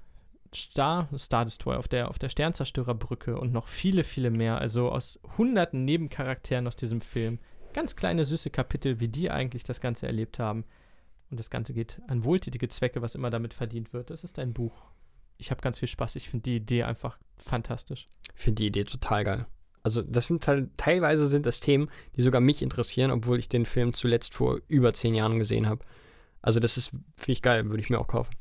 Star, 0.54 1.10
Star 1.18 1.44
Destroyer, 1.44 1.80
auf 1.80 1.88
der, 1.88 2.08
auf 2.08 2.20
der 2.20 2.30
Sternzerstörerbrücke 2.30 3.40
und 3.40 3.52
noch 3.52 3.68
viele, 3.68 4.04
viele 4.04 4.30
mehr. 4.30 4.60
Also 4.60 4.92
aus 4.92 5.20
hunderten 5.40 5.86
Nebencharakteren 5.86 6.68
aus 6.68 6.76
diesem 6.76 7.02
Film. 7.02 7.40
Ganz 7.74 7.96
kleine, 7.96 8.26
süße 8.26 8.52
Kapitel, 8.52 9.00
wie 9.00 9.08
die 9.08 9.32
eigentlich 9.32 9.64
das 9.64 9.82
Ganze 9.82 10.06
erlebt 10.06 10.38
haben. 10.38 10.66
Und 11.32 11.40
das 11.40 11.50
Ganze 11.50 11.74
geht 11.74 12.00
an 12.08 12.24
wohltätige 12.24 12.68
Zwecke, 12.68 13.02
was 13.02 13.16
immer 13.16 13.32
damit 13.32 13.56
verdient 13.56 13.92
wird. 13.92 14.12
Das 14.12 14.24
ist 14.24 14.38
ein 14.38 14.54
Buch. 14.54 14.86
Ich 15.38 15.50
habe 15.50 15.62
ganz 15.62 15.80
viel 15.80 15.88
Spaß. 15.88 16.16
Ich 16.16 16.30
finde 16.30 16.44
die 16.44 16.58
Idee 16.58 16.84
einfach 16.84 17.18
fantastisch. 17.38 18.08
Ich 18.36 18.44
finde 18.44 18.62
die 18.62 18.68
Idee 18.68 18.84
total 18.84 19.24
geil. 19.24 19.48
Also 19.82 20.04
das 20.04 20.28
sind 20.28 20.48
halt, 20.48 20.78
teilweise 20.78 21.26
sind 21.26 21.48
das 21.48 21.60
Themen, 21.60 21.90
die 22.16 22.22
sogar 22.22 22.42
mich 22.42 22.62
interessieren, 22.62 23.10
obwohl 23.10 23.40
ich 23.40 23.50
den 23.50 23.66
Film 23.66 23.96
zuletzt 23.96 24.36
vor 24.36 24.60
über 24.68 24.94
zehn 24.94 25.16
Jahren 25.16 25.40
gesehen 25.40 25.68
habe. 25.68 25.84
Also 26.42 26.60
das 26.60 26.78
ist, 26.78 26.90
finde 26.90 27.32
ich 27.32 27.42
geil, 27.42 27.66
würde 27.70 27.82
ich 27.82 27.90
mir 27.90 28.00
auch 28.00 28.08
kaufen. 28.08 28.34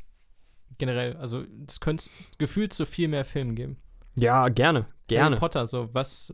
Generell, 0.79 1.16
also 1.16 1.45
es 1.66 1.81
könnte 1.81 2.09
gefühlt 2.39 2.73
so 2.73 2.85
viel 2.85 3.09
mehr 3.09 3.25
Filme 3.25 3.55
geben. 3.55 3.77
Ja, 4.15 4.49
gerne, 4.49 4.87
gerne. 5.09 5.31
Harry 5.31 5.41
Potter, 5.41 5.66
so 5.66 5.89
was, 5.93 6.33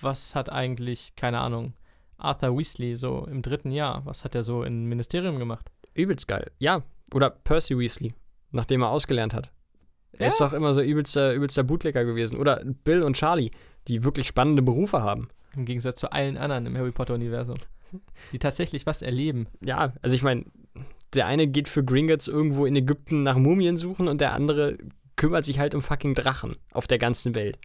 was 0.00 0.34
hat 0.34 0.50
eigentlich, 0.50 1.14
keine 1.16 1.40
Ahnung, 1.40 1.74
Arthur 2.18 2.56
Weasley 2.58 2.96
so 2.96 3.26
im 3.26 3.42
dritten 3.42 3.70
Jahr, 3.70 4.04
was 4.04 4.24
hat 4.24 4.34
er 4.34 4.42
so 4.42 4.64
im 4.64 4.86
Ministerium 4.88 5.38
gemacht? 5.38 5.70
Übelst 5.94 6.28
geil. 6.28 6.50
Ja, 6.58 6.82
oder 7.14 7.30
Percy 7.30 7.78
Weasley, 7.78 8.14
nachdem 8.50 8.82
er 8.82 8.90
ausgelernt 8.90 9.32
hat. 9.34 9.50
Er 10.12 10.20
Ja. 10.22 10.26
ist 10.28 10.40
doch 10.40 10.52
immer 10.52 10.74
so 10.74 10.80
übelster, 10.80 11.32
übelster 11.34 11.64
Bootlegger 11.64 12.04
gewesen. 12.04 12.36
Oder 12.36 12.62
Bill 12.64 13.02
und 13.02 13.16
Charlie, 13.16 13.50
die 13.86 14.04
wirklich 14.04 14.26
spannende 14.26 14.62
Berufe 14.62 15.02
haben. 15.02 15.28
Im 15.54 15.64
Gegensatz 15.64 16.00
zu 16.00 16.12
allen 16.12 16.36
anderen 16.36 16.66
im 16.66 16.76
Harry 16.76 16.92
Potter-Universum. 16.92 17.56
Die 18.32 18.38
tatsächlich 18.38 18.84
was 18.86 19.00
erleben. 19.02 19.46
Ja, 19.62 19.92
also 20.02 20.14
ich 20.14 20.22
meine, 20.22 20.44
der 21.14 21.26
eine 21.26 21.46
geht 21.46 21.68
für 21.68 21.84
Gringotts 21.84 22.28
irgendwo 22.28 22.66
in 22.66 22.76
Ägypten 22.76 23.22
nach 23.22 23.36
Mumien 23.36 23.76
suchen 23.76 24.08
und 24.08 24.20
der 24.20 24.34
andere 24.34 24.76
kümmert 25.16 25.44
sich 25.44 25.58
halt 25.58 25.74
um 25.74 25.82
fucking 25.82 26.14
Drachen 26.14 26.56
auf 26.72 26.86
der 26.86 26.98
ganzen 26.98 27.34
Welt. 27.34 27.58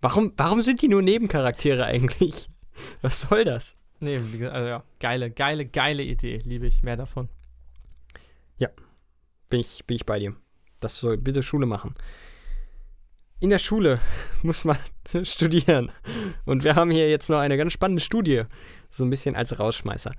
Warum, 0.00 0.32
warum 0.36 0.62
sind 0.62 0.82
die 0.82 0.88
nur 0.88 1.02
Nebencharaktere 1.02 1.84
eigentlich? 1.84 2.48
Was 3.02 3.20
soll 3.20 3.44
das? 3.44 3.80
Nee, 4.00 4.20
also 4.46 4.68
ja, 4.68 4.84
geile, 5.00 5.30
geile, 5.30 5.66
geile 5.66 6.04
Idee. 6.04 6.40
Liebe 6.44 6.66
ich. 6.66 6.84
Mehr 6.84 6.96
davon. 6.96 7.28
Bin 9.50 9.60
ich, 9.60 9.84
bin 9.86 9.96
ich 9.96 10.04
bei 10.04 10.18
dir. 10.18 10.36
Das 10.80 10.98
soll 10.98 11.16
bitte 11.16 11.42
Schule 11.42 11.66
machen. 11.66 11.94
In 13.40 13.50
der 13.50 13.58
Schule 13.58 13.98
muss 14.42 14.64
man 14.64 14.78
studieren. 15.22 15.90
Und 16.44 16.64
wir 16.64 16.74
haben 16.74 16.90
hier 16.90 17.08
jetzt 17.08 17.30
noch 17.30 17.38
eine 17.38 17.56
ganz 17.56 17.72
spannende 17.72 18.02
Studie, 18.02 18.42
so 18.90 19.04
ein 19.04 19.10
bisschen 19.10 19.36
als 19.36 19.58
Rausschmeißer. 19.58 20.12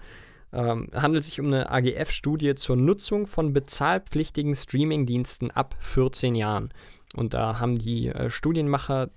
Ähm, 0.52 0.88
handelt 0.94 1.24
sich 1.24 1.40
um 1.40 1.48
eine 1.48 1.72
AGF-Studie 1.72 2.56
zur 2.56 2.76
Nutzung 2.76 3.28
von 3.28 3.54
bezahlpflichtigen 3.54 4.56
Streamingdiensten 4.56 5.52
ab 5.52 5.76
14 5.80 6.34
Jahren. 6.34 6.74
Und 7.16 7.34
da 7.34 7.60
haben 7.60 7.78
die 7.78 8.08
äh, 8.08 8.32
Studienmacher 8.32 9.12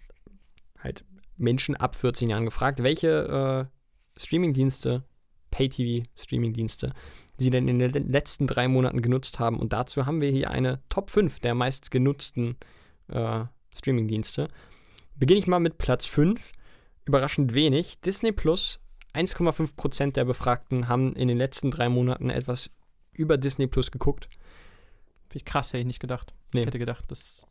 halt 0.79 1.05
Menschen 1.37 1.77
ab 1.77 1.97
14 1.97 2.29
Jahren 2.31 2.45
gefragt, 2.45 2.83
welche 2.83 3.69
äh, 3.69 4.21
Streamingdienste, 4.21 5.05
Pay-TV-Streamingdienste, 5.51 6.93
sie 7.39 7.51
denn 7.51 7.69
in 7.69 7.79
den 7.79 8.11
letzten 8.11 8.47
drei 8.47 8.69
Monaten 8.69 9.03
genutzt 9.03 9.39
haben. 9.39 9.59
Und 9.59 9.73
dazu 9.73 10.07
haben 10.07 10.21
wir 10.21 10.31
hier 10.31 10.51
eine 10.51 10.81
Top 10.89 11.11
5 11.11 11.41
der 11.41 11.55
meistgenutzten 11.55 12.57
äh, 13.09 13.45
Streamingdienste. 13.75 14.49
Beginne 15.17 15.39
ich 15.39 15.47
mal 15.47 15.61
mit 15.61 15.79
Platz 15.79 16.05
5. 16.07 16.53
Überraschend 17.05 17.55
wenig. 17.55 18.01
Disney 18.01 18.33
Plus. 18.33 18.82
1,5% 19.15 20.13
der 20.13 20.25
Befragten 20.25 20.89
haben 20.89 21.15
in 21.15 21.29
den 21.29 21.39
letzten 21.39 21.71
drei 21.71 21.89
Monaten 21.89 22.31
etwas 22.31 22.71
über 23.13 23.37
Disney 23.37 23.67
Plus 23.67 23.91
geguckt. 23.91 24.29
Krass, 25.45 25.69
hätte 25.73 25.81
ich 25.81 25.87
nicht 25.87 26.01
gedacht. 26.01 26.35
Nee. 26.53 26.61
Ich 26.61 26.67
hätte 26.67 26.79
gedacht, 26.79 27.11
dass 27.11 27.47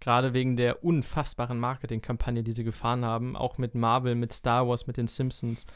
gerade 0.00 0.34
wegen 0.34 0.56
der 0.56 0.84
unfassbaren 0.84 1.58
Marketingkampagne, 1.58 2.42
die 2.42 2.52
sie 2.52 2.64
gefahren 2.64 3.04
haben, 3.04 3.36
auch 3.36 3.56
mit 3.56 3.74
Marvel, 3.74 4.14
mit 4.14 4.32
Star 4.32 4.68
Wars, 4.68 4.86
mit 4.86 4.96
den 4.96 5.08
Simpsons, 5.08 5.66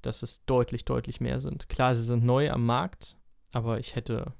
dass 0.00 0.22
es 0.22 0.44
deutlich, 0.44 0.84
deutlich 0.84 1.20
mehr 1.20 1.40
sind. 1.40 1.68
Klar, 1.68 1.94
sie 1.94 2.04
sind 2.04 2.24
neu 2.24 2.50
am 2.50 2.64
Markt, 2.64 3.16
aber 3.52 3.78
ich 3.78 3.96
hätte 3.96 4.32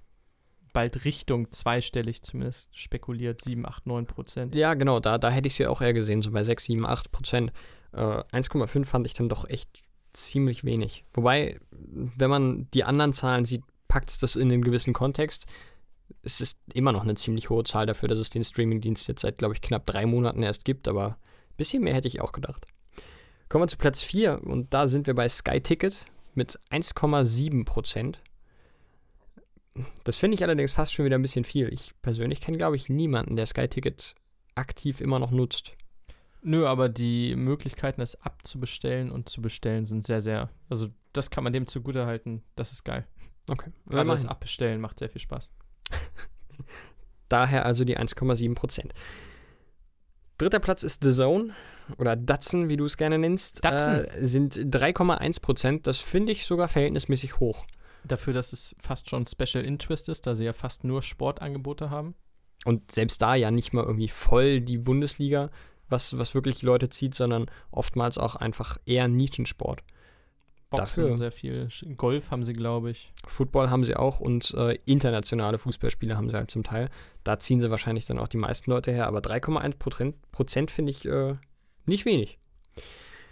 bald 0.72 1.04
Richtung 1.04 1.50
zweistellig 1.50 2.22
zumindest 2.22 2.78
spekuliert, 2.78 3.42
7, 3.42 3.66
8, 3.66 3.86
9 3.86 4.06
Prozent. 4.06 4.54
Ja, 4.54 4.74
genau, 4.74 5.00
da, 5.00 5.18
da 5.18 5.30
hätte 5.30 5.46
ich 5.46 5.54
sie 5.54 5.66
auch 5.66 5.80
eher 5.80 5.94
gesehen, 5.94 6.22
so 6.22 6.30
bei 6.30 6.42
6, 6.42 6.64
7, 6.64 6.86
8 6.86 7.12
Prozent. 7.12 7.52
Äh, 7.92 7.98
1,5 7.98 8.84
fand 8.84 9.06
ich 9.06 9.14
dann 9.14 9.28
doch 9.28 9.48
echt 9.48 9.83
ziemlich 10.14 10.64
wenig. 10.64 11.02
Wobei, 11.12 11.60
wenn 11.70 12.30
man 12.30 12.68
die 12.72 12.84
anderen 12.84 13.12
Zahlen 13.12 13.44
sieht, 13.44 13.62
packt 13.88 14.10
es 14.10 14.18
das 14.18 14.36
in 14.36 14.50
einen 14.50 14.62
gewissen 14.62 14.92
Kontext. 14.92 15.46
Es 16.22 16.40
ist 16.40 16.58
immer 16.72 16.92
noch 16.92 17.02
eine 17.02 17.14
ziemlich 17.14 17.50
hohe 17.50 17.64
Zahl 17.64 17.86
dafür, 17.86 18.08
dass 18.08 18.18
es 18.18 18.30
den 18.30 18.44
Streamingdienst 18.44 19.08
jetzt 19.08 19.22
seit, 19.22 19.38
glaube 19.38 19.54
ich, 19.54 19.60
knapp 19.60 19.86
drei 19.86 20.06
Monaten 20.06 20.42
erst 20.42 20.64
gibt, 20.64 20.88
aber 20.88 21.06
ein 21.06 21.56
bisschen 21.56 21.82
mehr 21.82 21.94
hätte 21.94 22.08
ich 22.08 22.20
auch 22.20 22.32
gedacht. 22.32 22.66
Kommen 23.48 23.64
wir 23.64 23.68
zu 23.68 23.76
Platz 23.76 24.02
4 24.02 24.42
und 24.44 24.72
da 24.72 24.88
sind 24.88 25.06
wir 25.06 25.14
bei 25.14 25.28
Sky 25.28 25.60
Ticket 25.60 26.06
mit 26.34 26.58
1,7 26.70 27.64
Prozent. 27.64 28.20
Das 30.04 30.16
finde 30.16 30.36
ich 30.36 30.42
allerdings 30.42 30.72
fast 30.72 30.92
schon 30.92 31.04
wieder 31.04 31.18
ein 31.18 31.22
bisschen 31.22 31.44
viel. 31.44 31.72
Ich 31.72 31.92
persönlich 32.00 32.40
kenne, 32.40 32.58
glaube 32.58 32.76
ich, 32.76 32.88
niemanden, 32.88 33.36
der 33.36 33.46
Sky 33.46 33.68
Ticket 33.68 34.14
aktiv 34.54 35.00
immer 35.00 35.18
noch 35.18 35.30
nutzt. 35.30 35.76
Nö, 36.46 36.66
aber 36.66 36.90
die 36.90 37.34
Möglichkeiten, 37.36 38.02
es 38.02 38.20
abzubestellen 38.20 39.10
und 39.10 39.30
zu 39.30 39.40
bestellen, 39.40 39.86
sind 39.86 40.04
sehr, 40.04 40.20
sehr. 40.20 40.50
Also, 40.68 40.88
das 41.14 41.30
kann 41.30 41.42
man 41.42 41.54
dem 41.54 41.66
zugute 41.66 42.04
halten. 42.04 42.42
Das 42.54 42.70
ist 42.70 42.84
geil. 42.84 43.06
Okay. 43.50 43.70
Gerade 43.86 44.06
das 44.06 44.20
immerhin. 44.20 44.28
Abbestellen 44.28 44.80
macht 44.80 44.98
sehr 44.98 45.08
viel 45.08 45.22
Spaß. 45.22 45.50
Daher 47.30 47.64
also 47.64 47.84
die 47.84 47.98
1,7 47.98 48.54
Prozent. 48.54 48.92
Dritter 50.36 50.60
Platz 50.60 50.82
ist 50.82 51.02
The 51.02 51.12
Zone 51.12 51.54
oder 51.96 52.14
Datsun, 52.14 52.68
wie 52.68 52.76
du 52.76 52.84
es 52.84 52.98
gerne 52.98 53.18
nennst. 53.18 53.64
Datsun. 53.64 54.04
Äh, 54.04 54.26
sind 54.26 54.54
3,1 54.54 55.40
Prozent. 55.40 55.86
Das 55.86 56.00
finde 56.00 56.32
ich 56.32 56.44
sogar 56.44 56.68
verhältnismäßig 56.68 57.40
hoch. 57.40 57.64
Dafür, 58.04 58.34
dass 58.34 58.52
es 58.52 58.76
fast 58.78 59.08
schon 59.08 59.26
Special 59.26 59.64
Interest 59.64 60.10
ist, 60.10 60.26
da 60.26 60.34
sie 60.34 60.44
ja 60.44 60.52
fast 60.52 60.84
nur 60.84 61.00
Sportangebote 61.00 61.88
haben. 61.88 62.14
Und 62.66 62.92
selbst 62.92 63.22
da 63.22 63.34
ja 63.34 63.50
nicht 63.50 63.72
mal 63.72 63.84
irgendwie 63.84 64.08
voll 64.08 64.60
die 64.60 64.78
Bundesliga, 64.78 65.50
was, 65.88 66.16
was 66.18 66.34
wirklich 66.34 66.60
die 66.60 66.66
Leute 66.66 66.88
zieht, 66.88 67.14
sondern 67.14 67.46
oftmals 67.70 68.18
auch 68.18 68.36
einfach 68.36 68.78
eher 68.86 69.08
Nischensport. 69.08 69.82
Boxen 70.70 71.04
Dafür- 71.04 71.16
sehr 71.16 71.32
viel. 71.32 71.68
Golf 71.96 72.30
haben 72.30 72.44
sie, 72.44 72.52
glaube 72.52 72.90
ich. 72.90 73.12
Football 73.26 73.70
haben 73.70 73.84
sie 73.84 73.96
auch 73.96 74.20
und 74.20 74.52
äh, 74.54 74.78
internationale 74.86 75.58
Fußballspiele 75.58 76.16
haben 76.16 76.30
sie 76.30 76.36
halt 76.36 76.50
zum 76.50 76.64
Teil. 76.64 76.88
Da 77.22 77.38
ziehen 77.38 77.60
sie 77.60 77.70
wahrscheinlich 77.70 78.06
dann 78.06 78.18
auch 78.18 78.28
die 78.28 78.38
meisten 78.38 78.70
Leute 78.70 78.90
her, 78.90 79.06
aber 79.06 79.20
3,1 79.20 79.78
Prozent, 79.78 80.32
Prozent 80.32 80.70
finde 80.70 80.90
ich 80.90 81.04
äh, 81.06 81.34
nicht 81.86 82.04
wenig. 82.06 82.38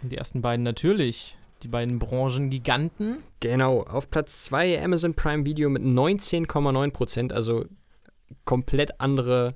Und 0.01 0.11
die 0.11 0.17
ersten 0.17 0.41
beiden 0.41 0.63
natürlich. 0.63 1.37
Die 1.63 1.67
beiden 1.69 1.97
Branchengiganten. 1.97 3.23
Genau, 3.39 3.81
auf 3.83 4.09
Platz 4.09 4.43
2 4.45 4.83
Amazon 4.83 5.13
Prime 5.13 5.45
Video 5.45 5.69
mit 5.69 5.81
19,9 5.81 6.91
Prozent, 6.91 7.33
also 7.33 7.65
komplett 8.45 8.99
andere 8.99 9.55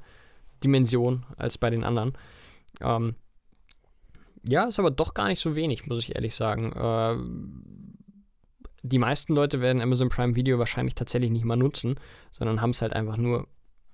Dimension 0.63 1.25
als 1.35 1.57
bei 1.57 1.69
den 1.69 1.83
anderen. 1.83 2.13
Ähm, 2.81 3.15
ja, 4.43 4.65
ist 4.65 4.79
aber 4.79 4.91
doch 4.91 5.13
gar 5.13 5.27
nicht 5.27 5.41
so 5.41 5.55
wenig, 5.55 5.87
muss 5.87 5.99
ich 5.99 6.15
ehrlich 6.15 6.35
sagen. 6.35 6.71
Äh, 6.73 7.17
die 8.83 8.99
meisten 8.99 9.33
Leute 9.33 9.61
werden 9.61 9.81
Amazon 9.81 10.09
Prime 10.09 10.35
Video 10.35 10.59
wahrscheinlich 10.59 10.95
tatsächlich 10.95 11.31
nicht 11.31 11.45
mal 11.45 11.57
nutzen, 11.57 11.99
sondern 12.31 12.61
haben 12.61 12.69
es 12.69 12.81
halt 12.81 12.93
einfach 12.93 13.17
nur 13.17 13.47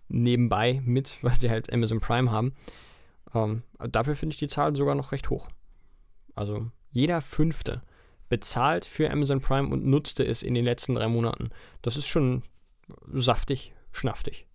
nebenbei 0.07 0.81
mit, 0.85 1.17
weil 1.23 1.35
sie 1.35 1.49
halt 1.49 1.71
Amazon 1.73 1.99
Prime 1.99 2.31
haben. 2.31 2.53
Ähm, 3.33 3.63
dafür 3.79 4.15
finde 4.15 4.33
ich 4.33 4.39
die 4.39 4.47
Zahl 4.47 4.75
sogar 4.75 4.95
noch 4.95 5.11
recht 5.11 5.29
hoch. 5.29 5.49
Also 6.35 6.69
jeder 6.91 7.21
Fünfte 7.21 7.81
bezahlt 8.29 8.85
für 8.85 9.11
Amazon 9.11 9.41
Prime 9.41 9.69
und 9.69 9.85
nutzte 9.85 10.23
es 10.23 10.43
in 10.43 10.53
den 10.53 10.65
letzten 10.65 10.95
drei 10.95 11.07
Monaten. 11.07 11.49
Das 11.81 11.97
ist 11.97 12.07
schon 12.07 12.43
saftig, 13.11 13.73
schnaftig. 13.91 14.47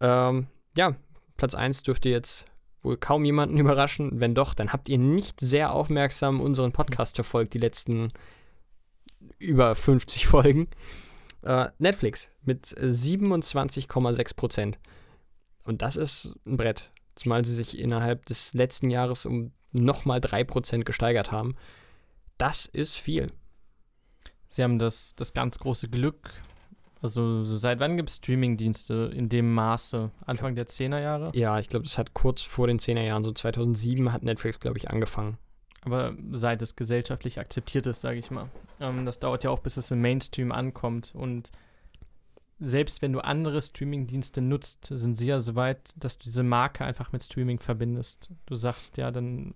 Ähm, 0.00 0.46
ja, 0.76 0.96
Platz 1.36 1.54
1 1.54 1.82
dürfte 1.82 2.08
jetzt 2.08 2.46
wohl 2.88 2.96
kaum 2.96 3.24
jemanden 3.24 3.58
überraschen. 3.58 4.18
Wenn 4.20 4.34
doch, 4.34 4.54
dann 4.54 4.72
habt 4.72 4.88
ihr 4.88 4.98
nicht 4.98 5.40
sehr 5.40 5.72
aufmerksam 5.72 6.40
unseren 6.40 6.72
Podcast 6.72 7.14
verfolgt, 7.14 7.54
die 7.54 7.58
letzten 7.58 8.12
über 9.38 9.74
50 9.74 10.26
Folgen. 10.26 10.68
Äh, 11.42 11.66
Netflix 11.78 12.30
mit 12.42 12.66
27,6 12.66 14.34
Prozent. 14.34 14.78
Und 15.62 15.82
das 15.82 15.96
ist 15.96 16.34
ein 16.46 16.56
Brett. 16.56 16.90
Zumal 17.14 17.44
sie 17.44 17.54
sich 17.54 17.78
innerhalb 17.78 18.26
des 18.26 18.54
letzten 18.54 18.90
Jahres 18.90 19.26
um 19.26 19.52
nochmal 19.72 20.20
3 20.20 20.44
Prozent 20.44 20.86
gesteigert 20.86 21.30
haben. 21.30 21.54
Das 22.38 22.66
ist 22.66 22.96
viel. 22.96 23.32
Sie 24.46 24.64
haben 24.64 24.78
das, 24.78 25.14
das 25.14 25.34
ganz 25.34 25.58
große 25.58 25.88
Glück. 25.88 26.32
Also, 27.00 27.44
so 27.44 27.56
seit 27.56 27.78
wann 27.78 27.96
gibt 27.96 28.10
es 28.10 28.16
Streamingdienste 28.16 29.12
in 29.14 29.28
dem 29.28 29.54
Maße? 29.54 30.10
Anfang 30.26 30.54
der 30.54 30.66
10er 30.66 31.00
Jahre? 31.00 31.30
Ja, 31.34 31.58
ich 31.58 31.68
glaube, 31.68 31.84
das 31.84 31.96
hat 31.96 32.14
kurz 32.14 32.42
vor 32.42 32.66
den 32.66 32.78
10er 32.78 33.02
Jahren, 33.02 33.24
so 33.24 33.32
2007, 33.32 34.12
hat 34.12 34.22
Netflix, 34.22 34.58
glaube 34.58 34.78
ich, 34.78 34.90
angefangen. 34.90 35.38
Aber 35.82 36.14
seit 36.30 36.60
es 36.60 36.74
gesellschaftlich 36.74 37.38
akzeptiert 37.38 37.86
ist, 37.86 38.00
sage 38.00 38.18
ich 38.18 38.30
mal. 38.30 38.48
Ähm, 38.80 39.06
das 39.06 39.20
dauert 39.20 39.44
ja 39.44 39.50
auch, 39.50 39.60
bis 39.60 39.76
es 39.76 39.90
im 39.90 40.00
Mainstream 40.00 40.50
ankommt. 40.50 41.14
Und 41.14 41.52
selbst 42.58 43.02
wenn 43.02 43.12
du 43.12 43.20
andere 43.20 43.62
Streamingdienste 43.62 44.40
nutzt, 44.40 44.86
sind 44.90 45.16
sie 45.16 45.28
ja 45.28 45.38
so 45.38 45.54
weit, 45.54 45.92
dass 45.96 46.18
du 46.18 46.24
diese 46.24 46.42
Marke 46.42 46.84
einfach 46.84 47.12
mit 47.12 47.22
Streaming 47.22 47.60
verbindest. 47.60 48.30
Du 48.46 48.56
sagst 48.56 48.96
ja 48.96 49.12
dann, 49.12 49.54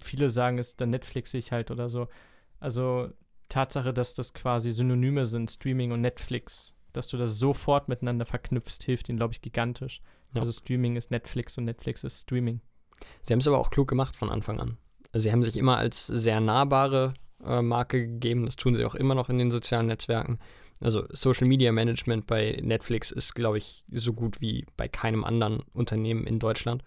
viele 0.00 0.30
sagen 0.30 0.58
es, 0.58 0.76
dann 0.76 0.90
Netflix 0.90 1.34
ich 1.34 1.50
halt 1.50 1.72
oder 1.72 1.88
so. 1.88 2.06
Also 2.60 3.10
Tatsache, 3.48 3.92
dass 3.92 4.14
das 4.14 4.32
quasi 4.34 4.70
Synonyme 4.70 5.26
sind, 5.26 5.50
Streaming 5.50 5.90
und 5.90 6.00
Netflix, 6.00 6.73
dass 6.94 7.08
du 7.08 7.16
das 7.16 7.38
sofort 7.38 7.88
miteinander 7.88 8.24
verknüpfst, 8.24 8.82
hilft 8.84 9.08
ihnen, 9.08 9.18
glaube 9.18 9.34
ich, 9.34 9.42
gigantisch. 9.42 10.00
Ja. 10.32 10.40
Also 10.40 10.52
Streaming 10.52 10.96
ist 10.96 11.10
Netflix 11.10 11.58
und 11.58 11.64
Netflix 11.64 12.04
ist 12.04 12.22
Streaming. 12.22 12.60
Sie 13.22 13.32
haben 13.32 13.40
es 13.40 13.48
aber 13.48 13.58
auch 13.58 13.70
klug 13.70 13.88
gemacht 13.88 14.16
von 14.16 14.30
Anfang 14.30 14.60
an. 14.60 14.78
Also 15.12 15.24
sie 15.24 15.32
haben 15.32 15.42
sich 15.42 15.56
immer 15.56 15.76
als 15.76 16.06
sehr 16.06 16.40
nahbare 16.40 17.14
äh, 17.44 17.62
Marke 17.62 18.06
gegeben. 18.06 18.46
Das 18.46 18.56
tun 18.56 18.74
sie 18.74 18.84
auch 18.84 18.94
immer 18.94 19.14
noch 19.14 19.28
in 19.28 19.38
den 19.38 19.50
sozialen 19.50 19.86
Netzwerken. 19.86 20.38
Also 20.80 21.04
Social 21.10 21.46
Media 21.46 21.72
Management 21.72 22.26
bei 22.26 22.58
Netflix 22.62 23.10
ist, 23.10 23.34
glaube 23.34 23.58
ich, 23.58 23.84
so 23.90 24.12
gut 24.12 24.40
wie 24.40 24.66
bei 24.76 24.88
keinem 24.88 25.24
anderen 25.24 25.62
Unternehmen 25.72 26.26
in 26.26 26.38
Deutschland. 26.38 26.82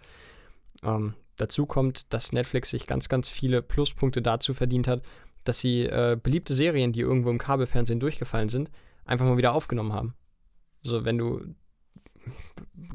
Ähm, 0.83 1.13
dazu 1.37 1.65
kommt, 1.65 2.13
dass 2.13 2.31
Netflix 2.31 2.71
sich 2.71 2.85
ganz, 2.87 3.09
ganz 3.09 3.29
viele 3.29 3.61
Pluspunkte 3.61 4.21
dazu 4.21 4.53
verdient 4.53 4.87
hat, 4.87 5.03
dass 5.45 5.59
sie 5.59 5.83
äh, 5.83 6.17
beliebte 6.21 6.53
Serien, 6.53 6.91
die 6.91 6.99
irgendwo 6.99 7.29
im 7.29 7.37
Kabelfernsehen 7.37 7.99
durchgefallen 7.99 8.49
sind, 8.49 8.69
einfach 9.07 9.25
mal 9.25 9.37
wieder 9.37 9.53
aufgenommen 9.53 9.93
haben. 9.93 10.13
So, 10.83 11.05
wenn 11.05 11.17
du, 11.17 11.41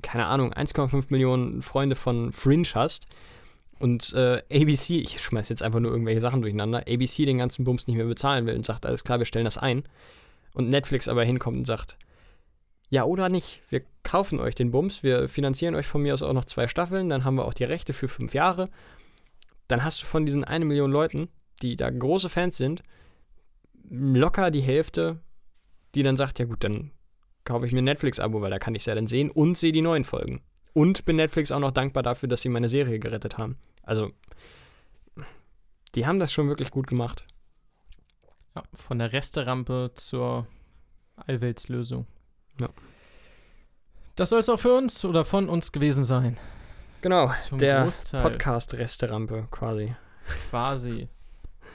keine 0.02 0.26
Ahnung, 0.26 0.52
1,5 0.52 1.06
Millionen 1.10 1.62
Freunde 1.62 1.96
von 1.96 2.32
Fringe 2.32 2.68
hast 2.74 3.06
und 3.78 4.12
äh, 4.14 4.42
ABC, 4.52 4.98
ich 4.98 5.20
schmeiß 5.20 5.48
jetzt 5.48 5.62
einfach 5.62 5.80
nur 5.80 5.90
irgendwelche 5.90 6.20
Sachen 6.20 6.42
durcheinander, 6.42 6.80
ABC 6.80 7.24
den 7.24 7.38
ganzen 7.38 7.64
Bums 7.64 7.86
nicht 7.86 7.96
mehr 7.96 8.06
bezahlen 8.06 8.46
will 8.46 8.54
und 8.54 8.66
sagt, 8.66 8.86
alles 8.86 9.04
klar, 9.04 9.18
wir 9.18 9.26
stellen 9.26 9.44
das 9.44 9.58
ein. 9.58 9.82
Und 10.54 10.68
Netflix 10.68 11.08
aber 11.08 11.24
hinkommt 11.24 11.58
und 11.58 11.66
sagt, 11.66 11.98
ja 12.90 13.04
oder 13.04 13.28
nicht, 13.30 13.62
wir 13.70 13.82
kaufen 14.02 14.38
euch 14.38 14.54
den 14.54 14.70
Bums, 14.70 15.02
wir 15.02 15.28
finanzieren 15.28 15.74
euch 15.74 15.86
von 15.86 16.02
mir 16.02 16.12
aus 16.12 16.22
auch 16.22 16.34
noch 16.34 16.44
zwei 16.44 16.68
Staffeln, 16.68 17.08
dann 17.08 17.24
haben 17.24 17.36
wir 17.36 17.46
auch 17.46 17.54
die 17.54 17.64
Rechte 17.64 17.94
für 17.94 18.06
fünf 18.06 18.34
Jahre. 18.34 18.68
Dann 19.66 19.82
hast 19.82 20.02
du 20.02 20.06
von 20.06 20.26
diesen 20.26 20.44
eine 20.44 20.66
Million 20.66 20.92
Leuten, 20.92 21.28
die 21.62 21.76
da 21.76 21.88
große 21.88 22.28
Fans 22.28 22.58
sind, 22.58 22.82
locker 23.88 24.50
die 24.50 24.60
Hälfte, 24.60 25.20
die 25.94 26.02
dann 26.02 26.16
sagt, 26.16 26.38
ja 26.38 26.44
gut, 26.44 26.64
dann 26.64 26.90
kaufe 27.44 27.66
ich 27.66 27.72
mir 27.72 27.82
ein 27.82 27.84
Netflix-Abo, 27.84 28.40
weil 28.40 28.50
da 28.50 28.58
kann 28.58 28.74
ich 28.74 28.82
es 28.82 28.86
ja 28.86 28.94
dann 28.94 29.06
sehen 29.06 29.30
und 29.30 29.58
sehe 29.58 29.72
die 29.72 29.82
neuen 29.82 30.04
Folgen. 30.04 30.42
Und 30.74 31.04
bin 31.04 31.16
Netflix 31.16 31.50
auch 31.50 31.58
noch 31.58 31.70
dankbar 31.70 32.02
dafür, 32.02 32.28
dass 32.28 32.42
sie 32.42 32.48
meine 32.48 32.68
Serie 32.68 32.98
gerettet 32.98 33.36
haben. 33.36 33.58
Also, 33.82 34.10
die 35.94 36.06
haben 36.06 36.18
das 36.18 36.32
schon 36.32 36.48
wirklich 36.48 36.70
gut 36.70 36.86
gemacht. 36.86 37.26
Ja, 38.54 38.62
von 38.74 38.98
der 38.98 39.12
Resterampe 39.12 39.92
zur 39.94 40.46
Allweltslösung. 41.16 42.06
Ja. 42.60 42.68
Das 44.16 44.30
soll 44.30 44.40
es 44.40 44.48
auch 44.48 44.60
für 44.60 44.74
uns 44.74 45.04
oder 45.04 45.24
von 45.24 45.48
uns 45.48 45.72
gewesen 45.72 46.04
sein. 46.04 46.38
Genau, 47.00 47.32
Zum 47.34 47.58
der. 47.58 47.90
Podcast-Resterampe 48.12 49.48
quasi. 49.50 49.94
Quasi. 50.50 51.08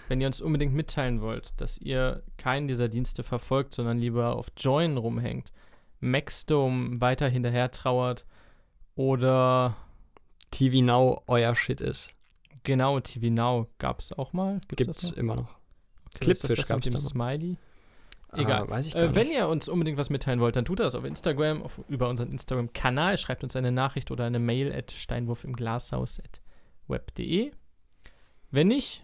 Wenn 0.08 0.22
ihr 0.22 0.28
uns 0.28 0.42
unbedingt 0.42 0.74
mitteilen 0.74 1.22
wollt, 1.22 1.54
dass 1.60 1.78
ihr 1.78 2.24
keinen 2.38 2.68
dieser 2.68 2.88
Dienste 2.88 3.24
verfolgt, 3.24 3.74
sondern 3.74 3.98
lieber 4.00 4.36
auf 4.36 4.48
Join 4.58 4.98
rumhängt, 4.98 5.52
Maxdome 6.00 7.02
weiter 7.02 7.28
hinterher 7.28 7.72
trauert 7.72 8.26
oder 8.96 9.76
TV 10.52 10.84
Now 10.84 11.22
euer 11.28 11.56
Shit 11.56 11.82
ist. 11.82 12.12
genau 12.64 13.00
TV 13.00 13.28
Now 13.28 13.68
gab 13.80 14.00
es 14.00 14.12
auch 14.14 14.34
mal. 14.34 14.60
Gibt's 14.68 14.86
Gibt's 14.86 15.02
das 15.02 15.12
noch? 15.12 15.18
immer 15.18 15.36
noch. 15.36 15.56
Okay, 16.16 16.20
Clipfish 16.20 16.50
das 16.50 16.58
mit 16.60 16.68
gab's 16.68 16.90
dem. 16.90 16.98
Smiley. 16.98 17.58
Egal. 18.34 18.66
Äh, 18.66 18.70
weiß 18.70 18.88
ich 18.88 18.94
gar 18.94 19.04
Äh, 19.04 19.16
wenn 19.16 19.28
nicht. 19.28 19.38
ihr 19.38 19.48
uns 19.48 19.68
unbedingt 19.68 19.98
was 19.98 20.10
mitteilen 20.10 20.40
wollt, 20.40 20.56
dann 20.56 20.66
tut 20.66 20.80
das 20.80 20.96
auf 20.96 21.04
Instagram, 21.06 21.64
auf, 21.64 21.80
über 21.88 22.10
unseren 22.10 22.32
Instagram-Kanal. 22.32 23.18
Schreibt 23.18 23.44
uns 23.44 23.56
eine 23.56 23.72
Nachricht 23.72 24.12
oder 24.12 24.26
eine 24.26 24.40
Mail 24.40 24.74
at 24.74 24.92
steinwurf 24.92 25.44
im 25.44 25.56
Glashaus 25.56 26.20
at 26.20 26.42
web.de. 26.88 27.52
Wenn 28.52 28.68
nicht, 28.68 29.04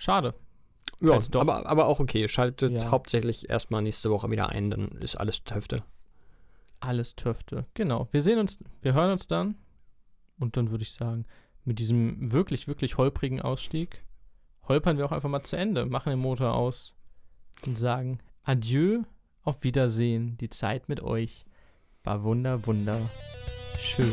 schade. 0.00 0.34
ja, 1.00 1.18
aber, 1.34 1.66
aber 1.66 1.86
auch 1.86 2.00
okay. 2.00 2.26
Schaltet 2.28 2.72
Ja. 2.72 2.90
hauptsächlich 2.90 3.48
erstmal 3.48 3.82
nächste 3.82 4.10
Woche 4.10 4.30
wieder 4.30 4.48
ein, 4.48 4.70
dann 4.70 4.88
ist 5.00 5.16
alles 5.16 5.44
Töfte. 5.44 5.82
Alles 6.80 7.14
Töfte. 7.14 7.66
Genau. 7.74 8.08
Wir 8.10 8.22
sehen 8.22 8.38
uns, 8.38 8.58
wir 8.82 8.94
hören 8.94 9.12
uns 9.12 9.26
dann. 9.26 9.56
Und 10.38 10.56
dann 10.56 10.70
würde 10.70 10.82
ich 10.82 10.92
sagen, 10.92 11.26
mit 11.64 11.78
diesem 11.78 12.32
wirklich, 12.32 12.66
wirklich 12.66 12.96
holprigen 12.96 13.40
Ausstieg 13.42 14.02
holpern 14.70 14.96
wir 14.96 15.04
auch 15.04 15.12
einfach 15.12 15.28
mal 15.28 15.42
zu 15.42 15.56
Ende, 15.56 15.84
machen 15.84 16.10
den 16.10 16.20
Motor 16.20 16.54
aus 16.54 16.94
und 17.66 17.76
sagen 17.76 18.20
Adieu, 18.44 19.02
auf 19.42 19.64
Wiedersehen. 19.64 20.38
Die 20.38 20.48
Zeit 20.48 20.88
mit 20.88 21.02
euch 21.02 21.44
war 22.04 22.22
wunder, 22.22 22.66
wunder 22.66 23.10
schön. 23.78 24.12